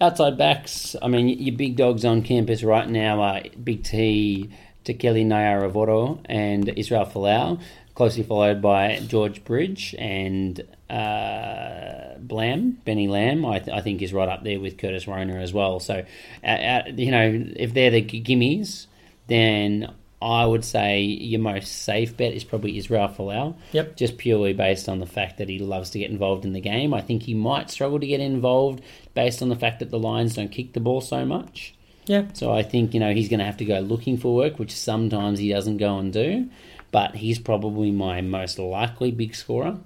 Outside 0.00 0.36
backs, 0.36 0.96
I 1.00 1.08
mean, 1.08 1.28
your 1.28 1.56
big 1.56 1.76
dogs 1.76 2.04
on 2.04 2.22
campus 2.22 2.62
right 2.62 2.88
now 2.88 3.20
are 3.20 3.42
Big 3.62 3.84
T, 3.84 4.50
Taqele 4.84 5.24
Naiyaravoro, 5.26 6.20
and 6.24 6.68
Israel 6.70 7.06
Folau, 7.06 7.60
closely 7.94 8.22
followed 8.22 8.60
by 8.62 9.00
George 9.06 9.44
Bridge 9.44 9.94
and 9.98 10.60
uh, 10.90 12.07
Blam, 12.26 12.78
Benny 12.84 13.08
Lam, 13.08 13.44
I, 13.46 13.58
th- 13.58 13.76
I 13.76 13.80
think 13.80 14.02
is 14.02 14.12
right 14.12 14.28
up 14.28 14.42
there 14.44 14.58
with 14.58 14.78
Curtis 14.78 15.06
Rona 15.06 15.36
as 15.36 15.52
well. 15.52 15.80
So, 15.80 16.04
uh, 16.42 16.46
uh, 16.46 16.82
you 16.94 17.10
know, 17.10 17.52
if 17.56 17.74
they're 17.74 17.90
the 17.90 18.00
g- 18.00 18.22
gimmies, 18.22 18.86
then 19.26 19.92
I 20.20 20.44
would 20.44 20.64
say 20.64 21.02
your 21.02 21.40
most 21.40 21.82
safe 21.82 22.16
bet 22.16 22.32
is 22.32 22.42
probably 22.42 22.76
Israel 22.76 23.08
Folau. 23.08 23.54
Yep. 23.72 23.96
Just 23.96 24.18
purely 24.18 24.52
based 24.52 24.88
on 24.88 24.98
the 24.98 25.06
fact 25.06 25.38
that 25.38 25.48
he 25.48 25.58
loves 25.58 25.90
to 25.90 25.98
get 25.98 26.10
involved 26.10 26.44
in 26.44 26.52
the 26.52 26.60
game. 26.60 26.92
I 26.92 27.00
think 27.00 27.22
he 27.22 27.34
might 27.34 27.70
struggle 27.70 28.00
to 28.00 28.06
get 28.06 28.20
involved 28.20 28.82
based 29.14 29.42
on 29.42 29.48
the 29.48 29.56
fact 29.56 29.78
that 29.78 29.90
the 29.90 29.98
Lions 29.98 30.34
don't 30.34 30.50
kick 30.50 30.72
the 30.72 30.80
ball 30.80 31.00
so 31.00 31.24
much. 31.24 31.74
Yeah, 32.06 32.24
So 32.32 32.52
I 32.52 32.62
think, 32.62 32.94
you 32.94 33.00
know, 33.00 33.12
he's 33.12 33.28
going 33.28 33.40
to 33.40 33.44
have 33.44 33.58
to 33.58 33.66
go 33.66 33.80
looking 33.80 34.16
for 34.16 34.34
work, 34.34 34.58
which 34.58 34.74
sometimes 34.74 35.38
he 35.38 35.50
doesn't 35.50 35.76
go 35.76 35.98
and 35.98 36.10
do. 36.10 36.48
But 36.90 37.16
he's 37.16 37.38
probably 37.38 37.90
my 37.90 38.22
most 38.22 38.58
likely 38.58 39.10
big 39.10 39.34
scorer. 39.34 39.76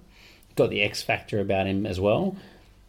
Got 0.57 0.71
the 0.71 0.83
X 0.83 1.03
factor 1.03 1.41
about 1.41 1.67
him 1.67 1.87
as 1.87 1.99
well. 2.01 2.37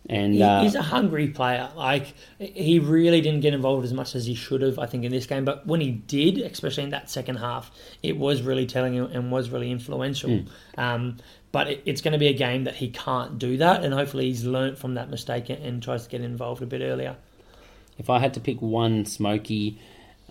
And 0.10 0.34
He- 0.34 0.42
uh, 0.44 0.64
he's 0.64 0.76
a 0.76 0.82
hungry 0.82 1.30
player. 1.30 1.70
Like 1.78 2.14
he 2.40 2.80
really 2.80 3.22
didn't 3.22 3.40
get 3.40 3.54
involved 3.54 3.86
as 3.86 3.94
much 3.94 4.16
as 4.16 4.26
he 4.26 4.36
should 4.36 4.62
have, 4.62 4.78
I 4.78 4.86
think, 4.86 5.06
in 5.06 5.12
this 5.12 5.26
game. 5.26 5.46
But 5.46 5.66
when 5.66 5.80
he 5.80 5.92
did, 5.92 6.40
especially 6.40 6.84
in 6.84 6.90
that 6.90 7.10
second 7.10 7.38
half, 7.38 7.72
it 8.02 8.18
was 8.18 8.42
really 8.42 8.66
telling 8.66 8.98
and 8.98 9.32
was 9.32 9.50
really 9.50 9.72
influential. 9.72 10.42
Um, 10.78 11.18
but 11.54 11.68
it, 11.70 11.84
it's 11.86 12.02
going 12.02 12.12
to 12.14 12.18
be 12.20 12.28
a 12.28 12.34
game 12.34 12.66
that 12.66 12.76
he 12.76 12.90
can't 12.90 13.40
do 13.40 13.58
that, 13.58 13.84
and 13.84 13.94
hopefully 13.94 14.26
he's 14.26 14.44
learnt 14.44 14.78
from 14.78 14.96
that 14.96 15.10
mistake 15.10 15.50
and, 15.50 15.64
and 15.64 15.82
tries 15.84 16.04
to 16.04 16.10
get 16.10 16.20
involved 16.22 16.62
a 16.62 16.66
bit 16.66 16.82
earlier. 16.82 17.16
If 17.98 18.10
I 18.10 18.20
had 18.20 18.34
to 18.34 18.40
pick 18.40 18.60
one 18.62 19.06
smoky, 19.06 19.78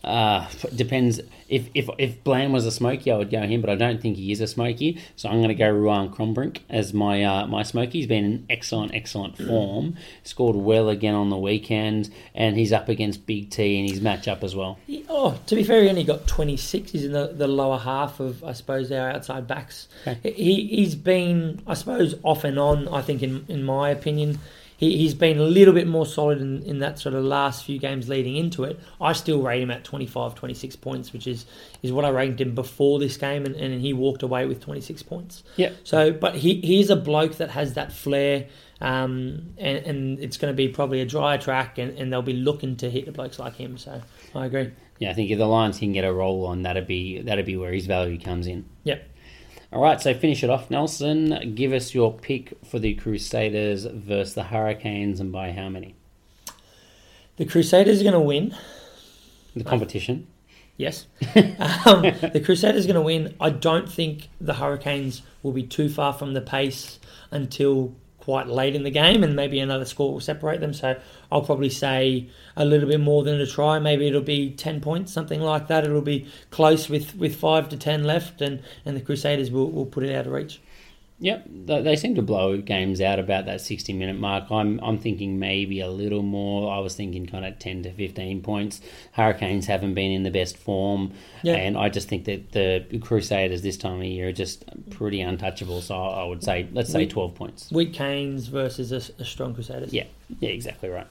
uh, 0.04 0.48
depends. 0.74 1.20
If 1.48 1.68
if 1.74 1.88
if 1.98 2.24
Bland 2.24 2.52
was 2.52 2.64
a 2.66 2.70
smoky, 2.70 3.10
I 3.12 3.16
would 3.16 3.30
go 3.30 3.42
him, 3.42 3.60
but 3.60 3.68
I 3.70 3.74
don't 3.74 4.00
think 4.00 4.16
he 4.16 4.32
is 4.32 4.40
a 4.40 4.46
smoky. 4.46 4.98
So 5.16 5.28
I'm 5.28 5.36
going 5.36 5.48
to 5.48 5.54
go 5.54 5.70
Ruan 5.70 6.08
Combrinck 6.10 6.60
as 6.70 6.92
my 6.94 7.22
uh, 7.22 7.46
my 7.46 7.62
smoky. 7.62 7.98
He's 7.98 8.06
been 8.06 8.24
in 8.24 8.46
excellent, 8.48 8.94
excellent 8.94 9.36
form. 9.36 9.96
Scored 10.24 10.56
well 10.56 10.88
again 10.88 11.14
on 11.14 11.28
the 11.30 11.36
weekend, 11.36 12.10
and 12.34 12.56
he's 12.56 12.72
up 12.72 12.88
against 12.88 13.26
Big 13.26 13.50
T 13.50 13.78
in 13.78 13.86
his 13.86 14.00
matchup 14.00 14.42
as 14.42 14.56
well. 14.56 14.78
He- 14.86 15.04
oh, 15.08 15.38
to 15.46 15.54
be 15.54 15.62
fair, 15.62 15.82
he 15.82 15.88
only 15.90 16.04
got 16.04 16.26
26. 16.26 16.90
He's 16.92 17.04
in 17.04 17.12
the, 17.12 17.28
the 17.28 17.46
lower 17.46 17.78
half 17.78 18.18
of, 18.18 18.42
I 18.42 18.52
suppose, 18.54 18.90
our 18.90 19.10
outside 19.10 19.46
backs. 19.46 19.88
He, 20.22 20.66
he's 20.68 20.94
been, 20.94 21.62
I 21.66 21.74
suppose, 21.74 22.14
off 22.22 22.44
and 22.44 22.58
on, 22.58 22.88
I 22.88 23.02
think, 23.02 23.22
in, 23.22 23.44
in 23.48 23.62
my 23.62 23.90
opinion. 23.90 24.38
He, 24.82 24.98
he's 24.98 25.14
been 25.14 25.38
a 25.38 25.44
little 25.44 25.72
bit 25.72 25.86
more 25.86 26.04
solid 26.04 26.40
in, 26.40 26.60
in 26.64 26.80
that 26.80 26.98
sort 26.98 27.14
of 27.14 27.24
last 27.24 27.64
few 27.64 27.78
games 27.78 28.08
leading 28.08 28.34
into 28.34 28.64
it. 28.64 28.80
I 29.00 29.12
still 29.12 29.40
rate 29.40 29.62
him 29.62 29.70
at 29.70 29.84
25, 29.84 30.34
26 30.34 30.74
points, 30.74 31.12
which 31.12 31.28
is, 31.28 31.46
is 31.84 31.92
what 31.92 32.04
I 32.04 32.10
ranked 32.10 32.40
him 32.40 32.56
before 32.56 32.98
this 32.98 33.16
game, 33.16 33.46
and, 33.46 33.54
and 33.54 33.80
he 33.80 33.92
walked 33.92 34.24
away 34.24 34.44
with 34.44 34.60
26 34.60 35.04
points. 35.04 35.44
Yeah. 35.54 35.70
So, 35.84 36.10
but 36.10 36.34
he 36.34 36.60
he's 36.62 36.90
a 36.90 36.96
bloke 36.96 37.36
that 37.36 37.50
has 37.50 37.74
that 37.74 37.92
flair, 37.92 38.48
um, 38.80 39.54
and, 39.56 39.78
and 39.86 40.18
it's 40.18 40.36
going 40.36 40.52
to 40.52 40.56
be 40.56 40.66
probably 40.66 41.00
a 41.00 41.06
dry 41.06 41.36
track, 41.36 41.78
and, 41.78 41.96
and 41.96 42.12
they'll 42.12 42.20
be 42.20 42.32
looking 42.32 42.74
to 42.78 42.90
hit 42.90 43.06
the 43.06 43.12
blokes 43.12 43.38
like 43.38 43.54
him. 43.54 43.78
So, 43.78 44.02
I 44.34 44.46
agree. 44.46 44.72
Yeah, 44.98 45.10
I 45.10 45.14
think 45.14 45.30
if 45.30 45.38
the 45.38 45.46
Lions 45.46 45.78
can 45.78 45.92
get 45.92 46.04
a 46.04 46.12
roll 46.12 46.44
on, 46.46 46.62
that'd 46.62 46.88
be 46.88 47.22
that'd 47.22 47.46
be 47.46 47.56
where 47.56 47.72
his 47.72 47.86
value 47.86 48.18
comes 48.18 48.48
in. 48.48 48.64
Yep. 48.82 49.10
All 49.72 49.80
right, 49.80 49.98
so 49.98 50.12
finish 50.12 50.44
it 50.44 50.50
off, 50.50 50.70
Nelson. 50.70 51.54
Give 51.54 51.72
us 51.72 51.94
your 51.94 52.12
pick 52.12 52.52
for 52.62 52.78
the 52.78 52.92
Crusaders 52.94 53.86
versus 53.86 54.34
the 54.34 54.42
Hurricanes, 54.42 55.18
and 55.18 55.32
by 55.32 55.52
how 55.52 55.70
many? 55.70 55.94
The 57.38 57.46
Crusaders 57.46 58.00
are 58.00 58.04
going 58.04 58.12
to 58.12 58.20
win. 58.20 58.54
The 59.56 59.64
competition. 59.64 60.26
Yes. 60.76 61.06
um, 61.86 62.02
the 62.02 62.42
Crusaders 62.44 62.84
are 62.84 62.88
going 62.88 62.96
to 62.96 63.00
win. 63.00 63.34
I 63.40 63.48
don't 63.48 63.90
think 63.90 64.28
the 64.38 64.54
Hurricanes 64.54 65.22
will 65.42 65.52
be 65.52 65.62
too 65.62 65.88
far 65.88 66.12
from 66.12 66.34
the 66.34 66.42
pace 66.42 66.98
until 67.30 67.94
quite 68.22 68.46
late 68.46 68.76
in 68.76 68.84
the 68.84 68.90
game, 68.90 69.24
and 69.24 69.34
maybe 69.34 69.58
another 69.58 69.84
score 69.84 70.12
will 70.12 70.20
separate 70.20 70.60
them. 70.60 70.72
So 70.72 70.96
I'll 71.30 71.42
probably 71.42 71.70
say 71.70 72.28
a 72.56 72.64
little 72.64 72.88
bit 72.88 73.00
more 73.00 73.24
than 73.24 73.40
a 73.40 73.46
try. 73.46 73.80
Maybe 73.80 74.06
it'll 74.06 74.20
be 74.20 74.50
ten 74.50 74.80
points, 74.80 75.12
something 75.12 75.40
like 75.40 75.66
that. 75.66 75.82
It'll 75.84 76.00
be 76.02 76.28
close 76.50 76.88
with, 76.88 77.16
with 77.16 77.34
five 77.34 77.68
to 77.70 77.76
ten 77.76 78.04
left, 78.04 78.40
and, 78.40 78.62
and 78.84 78.96
the 78.96 79.00
Crusaders 79.00 79.50
will, 79.50 79.72
will 79.72 79.86
put 79.86 80.04
it 80.04 80.14
out 80.14 80.26
of 80.26 80.32
reach. 80.32 80.60
Yep, 81.22 81.46
they 81.66 81.94
seem 81.94 82.16
to 82.16 82.22
blow 82.22 82.56
games 82.58 83.00
out 83.00 83.18
about 83.20 83.46
that 83.46 83.60
sixty 83.60 83.92
minute 83.92 84.18
mark. 84.18 84.50
I'm 84.50 84.80
I'm 84.82 84.98
thinking 84.98 85.38
maybe 85.38 85.78
a 85.80 85.88
little 85.88 86.22
more. 86.22 86.72
I 86.74 86.80
was 86.80 86.96
thinking 86.96 87.26
kind 87.26 87.44
of 87.46 87.58
ten 87.60 87.84
to 87.84 87.92
fifteen 87.92 88.42
points. 88.42 88.80
Hurricanes 89.12 89.66
haven't 89.66 89.94
been 89.94 90.10
in 90.10 90.24
the 90.24 90.32
best 90.32 90.56
form, 90.58 91.12
Yeah. 91.44 91.54
and 91.54 91.78
I 91.78 91.90
just 91.90 92.08
think 92.08 92.24
that 92.24 92.50
the 92.50 92.98
Crusaders 93.00 93.62
this 93.62 93.76
time 93.76 93.98
of 94.00 94.04
year 94.04 94.28
are 94.28 94.32
just 94.32 94.64
pretty 94.90 95.20
untouchable. 95.20 95.80
So 95.80 95.94
I 95.94 96.24
would 96.24 96.42
say 96.42 96.68
let's 96.72 96.90
say 96.90 96.98
We- 97.00 97.06
twelve 97.06 97.36
points. 97.36 97.70
Weak 97.70 97.92
Canes 97.92 98.48
versus 98.48 98.90
a, 98.90 99.22
a 99.22 99.24
strong 99.24 99.54
Crusaders. 99.54 99.94
Yeah, 99.94 100.04
yeah, 100.40 100.50
exactly 100.50 100.88
right. 100.88 101.06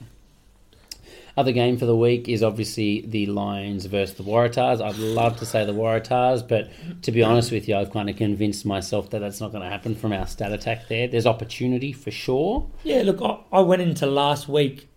Other 1.41 1.53
game 1.53 1.75
for 1.75 1.87
the 1.87 1.95
week 1.95 2.29
is 2.29 2.43
obviously 2.43 3.01
the 3.01 3.25
Lions 3.25 3.87
versus 3.87 4.15
the 4.15 4.21
Waratahs. 4.21 4.79
I'd 4.79 4.99
love 4.99 5.37
to 5.37 5.45
say 5.47 5.65
the 5.65 5.73
Waratahs, 5.73 6.47
but 6.47 6.69
to 7.01 7.11
be 7.11 7.23
honest 7.23 7.51
with 7.51 7.67
you, 7.67 7.75
I've 7.77 7.91
kind 7.91 8.11
of 8.11 8.15
convinced 8.15 8.63
myself 8.63 9.09
that 9.09 9.21
that's 9.21 9.41
not 9.41 9.51
going 9.51 9.63
to 9.63 9.69
happen 9.69 9.95
from 9.95 10.13
our 10.13 10.27
stat 10.27 10.51
attack 10.51 10.87
there. 10.87 11.07
There's 11.07 11.25
opportunity 11.25 11.93
for 11.93 12.11
sure. 12.11 12.69
Yeah, 12.83 13.01
look, 13.01 13.23
I, 13.23 13.57
I 13.57 13.61
went 13.61 13.81
into 13.81 14.05
last 14.05 14.47
week 14.47 14.87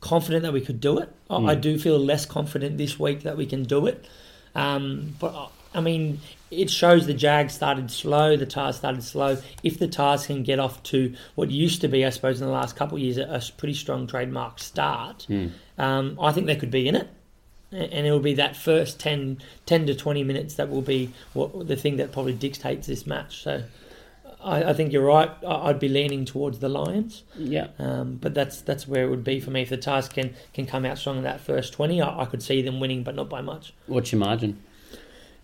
confident 0.00 0.44
that 0.44 0.52
we 0.52 0.60
could 0.60 0.78
do 0.78 0.98
it. 0.98 1.12
I, 1.28 1.38
I 1.38 1.54
do 1.56 1.76
feel 1.80 1.98
less 1.98 2.24
confident 2.26 2.78
this 2.78 2.96
week 3.00 3.24
that 3.24 3.36
we 3.36 3.44
can 3.44 3.64
do 3.64 3.86
it. 3.86 4.06
Um, 4.54 5.16
but 5.18 5.50
I 5.74 5.80
mean, 5.80 6.20
it 6.50 6.70
shows 6.70 7.06
the 7.06 7.14
Jags 7.14 7.54
started 7.54 7.90
slow, 7.90 8.36
the 8.36 8.46
Tahs 8.46 8.76
started 8.76 9.02
slow. 9.02 9.38
If 9.62 9.78
the 9.78 9.88
Tahs 9.88 10.26
can 10.26 10.42
get 10.42 10.58
off 10.58 10.82
to 10.84 11.14
what 11.34 11.50
used 11.50 11.80
to 11.82 11.88
be, 11.88 12.04
I 12.04 12.10
suppose, 12.10 12.40
in 12.40 12.46
the 12.46 12.52
last 12.52 12.76
couple 12.76 12.96
of 12.96 13.02
years, 13.02 13.18
a, 13.18 13.22
a 13.24 13.42
pretty 13.56 13.74
strong 13.74 14.06
trademark 14.06 14.58
start, 14.58 15.26
um, 15.78 16.18
I 16.20 16.32
think 16.32 16.46
they 16.46 16.56
could 16.56 16.70
be 16.70 16.88
in 16.88 16.94
it. 16.96 17.08
And 17.70 18.06
it 18.06 18.10
will 18.10 18.18
be 18.20 18.34
that 18.34 18.56
first 18.56 18.98
10, 18.98 19.42
10 19.66 19.86
to 19.88 19.94
20 19.94 20.24
minutes 20.24 20.54
that 20.54 20.70
will 20.70 20.80
be 20.80 21.12
what 21.34 21.68
the 21.68 21.76
thing 21.76 21.98
that 21.98 22.12
probably 22.12 22.32
dictates 22.32 22.86
this 22.86 23.06
match. 23.06 23.42
So 23.42 23.62
I, 24.42 24.64
I 24.70 24.72
think 24.72 24.90
you're 24.90 25.04
right. 25.04 25.30
I- 25.46 25.68
I'd 25.68 25.78
be 25.78 25.90
leaning 25.90 26.24
towards 26.24 26.60
the 26.60 26.70
Lions. 26.70 27.24
Yeah, 27.36 27.66
Um, 27.78 28.14
but 28.22 28.32
that's 28.32 28.62
that's 28.62 28.88
where 28.88 29.04
it 29.04 29.10
would 29.10 29.22
be 29.22 29.38
for 29.38 29.50
me. 29.50 29.60
If 29.62 29.68
the 29.68 29.76
Tahs 29.76 30.08
can 30.08 30.34
can 30.54 30.64
come 30.64 30.86
out 30.86 30.96
strong 30.96 31.18
in 31.18 31.24
that 31.24 31.40
first 31.42 31.74
twenty, 31.74 32.00
I, 32.00 32.22
I 32.22 32.24
could 32.24 32.42
see 32.42 32.62
them 32.62 32.80
winning, 32.80 33.02
but 33.02 33.14
not 33.14 33.28
by 33.28 33.42
much. 33.42 33.74
what's 33.86 34.12
your 34.12 34.20
margin? 34.20 34.62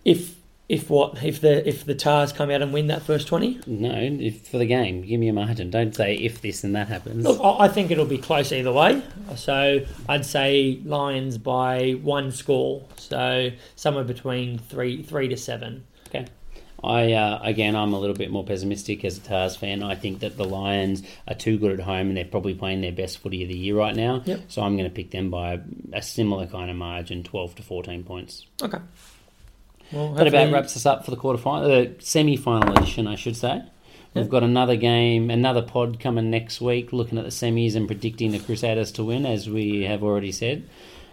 If 0.03 0.35
if 0.67 0.89
what 0.89 1.23
if 1.23 1.41
the 1.41 1.67
if 1.67 1.85
the 1.85 1.93
Tahs 1.93 2.33
come 2.33 2.49
out 2.49 2.61
and 2.61 2.73
win 2.73 2.87
that 2.87 3.03
first 3.03 3.27
twenty, 3.27 3.59
No, 3.67 3.91
if, 3.93 4.47
for 4.47 4.57
the 4.57 4.65
game, 4.65 5.01
give 5.03 5.19
me 5.19 5.27
a 5.27 5.33
margin. 5.33 5.69
Don't 5.69 5.95
say 5.95 6.15
if 6.15 6.41
this 6.41 6.63
and 6.63 6.75
that 6.75 6.87
happens. 6.87 7.23
look, 7.23 7.39
I, 7.39 7.65
I 7.65 7.67
think 7.67 7.91
it'll 7.91 8.05
be 8.05 8.17
close 8.17 8.51
either 8.51 8.71
way. 8.71 9.01
So 9.35 9.81
I'd 10.09 10.25
say 10.25 10.81
Lions 10.83 11.37
by 11.37 11.91
one 12.01 12.31
score, 12.31 12.83
so 12.97 13.51
somewhere 13.75 14.03
between 14.03 14.57
three 14.57 15.03
three 15.03 15.27
to 15.27 15.37
seven. 15.37 15.85
Okay. 16.07 16.25
I 16.83 17.13
uh, 17.13 17.39
again, 17.41 17.75
I'm 17.75 17.93
a 17.93 17.99
little 17.99 18.15
bit 18.15 18.31
more 18.31 18.43
pessimistic 18.43 19.05
as 19.05 19.17
a 19.17 19.21
Tahs 19.21 19.55
fan. 19.55 19.81
I 19.81 19.95
think 19.95 20.19
that 20.19 20.37
the 20.37 20.45
Lions 20.45 21.03
are 21.27 21.33
too 21.35 21.57
good 21.57 21.71
at 21.71 21.79
home, 21.79 22.07
and 22.09 22.17
they're 22.17 22.25
probably 22.25 22.53
playing 22.53 22.81
their 22.81 22.91
best 22.91 23.19
footy 23.19 23.43
of 23.43 23.49
the 23.49 23.57
year 23.57 23.75
right 23.75 23.95
now. 23.95 24.21
Yep. 24.25 24.41
So 24.49 24.61
I'm 24.61 24.75
going 24.77 24.89
to 24.89 24.93
pick 24.93 25.11
them 25.11 25.29
by 25.29 25.61
a 25.93 26.01
similar 26.01 26.45
kind 26.47 26.69
of 26.69 26.75
margin, 26.77 27.23
12 27.23 27.55
to 27.55 27.63
14 27.63 28.03
points. 28.03 28.45
Okay. 28.61 28.77
Well, 29.91 30.13
That 30.13 30.27
about 30.27 30.51
wraps 30.51 30.75
us 30.75 30.85
up 30.85 31.05
for 31.05 31.11
the 31.11 31.17
quarterfinal, 31.17 31.97
the 31.97 32.03
semi-final 32.03 32.71
edition, 32.73 33.07
I 33.07 33.15
should 33.15 33.35
say. 33.35 33.61
We've 34.13 34.29
got 34.29 34.43
another 34.43 34.75
game, 34.77 35.29
another 35.29 35.61
pod 35.61 35.99
coming 35.99 36.29
next 36.29 36.61
week, 36.61 36.93
looking 36.93 37.17
at 37.17 37.25
the 37.25 37.31
semis 37.31 37.75
and 37.75 37.85
predicting 37.85 38.31
the 38.31 38.39
Crusaders 38.39 38.91
to 38.93 39.03
win, 39.03 39.25
as 39.25 39.49
we 39.49 39.83
have 39.83 40.03
already 40.03 40.31
said. 40.31 40.63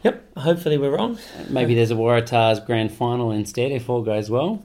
Yep. 0.05 0.37
Hopefully 0.39 0.79
we're 0.79 0.97
wrong. 0.97 1.19
Maybe 1.49 1.75
there's 1.75 1.91
a 1.91 1.95
Waratahs 1.97 2.65
grand 2.65 2.93
final 2.93 3.31
instead 3.33 3.73
if 3.73 3.91
all 3.91 4.03
goes 4.03 4.31
well. 4.31 4.63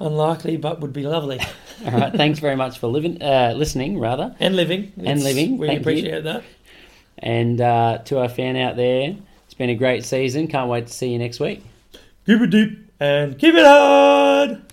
Unlikely, 0.00 0.56
but 0.58 0.80
would 0.80 0.92
be 0.92 1.04
lovely. 1.04 1.40
All 1.86 1.92
right, 1.92 2.12
thanks 2.12 2.38
very 2.40 2.56
much 2.56 2.78
for 2.78 2.88
living, 2.88 3.22
uh, 3.22 3.54
listening, 3.56 3.98
rather. 3.98 4.34
And 4.40 4.56
living. 4.56 4.92
And 4.96 5.06
It's- 5.06 5.22
living, 5.24 5.56
We 5.58 5.66
thank 5.68 5.76
you. 5.76 5.80
appreciate 5.82 6.24
that. 6.24 6.42
And 7.18 7.60
uh, 7.60 7.98
to 8.06 8.18
our 8.20 8.28
fan 8.28 8.56
out 8.56 8.76
there, 8.76 9.14
it's 9.44 9.54
been 9.54 9.70
a 9.70 9.74
great 9.74 10.04
season. 10.04 10.48
Can't 10.48 10.68
wait 10.68 10.88
to 10.88 10.92
see 10.92 11.12
you 11.12 11.18
next 11.18 11.38
week. 11.40 11.64
Keep 12.26 12.40
it 12.42 12.50
deep 12.50 12.83
and 13.00 13.38
keep 13.38 13.54
it 13.54 13.64
hard. 13.64 14.64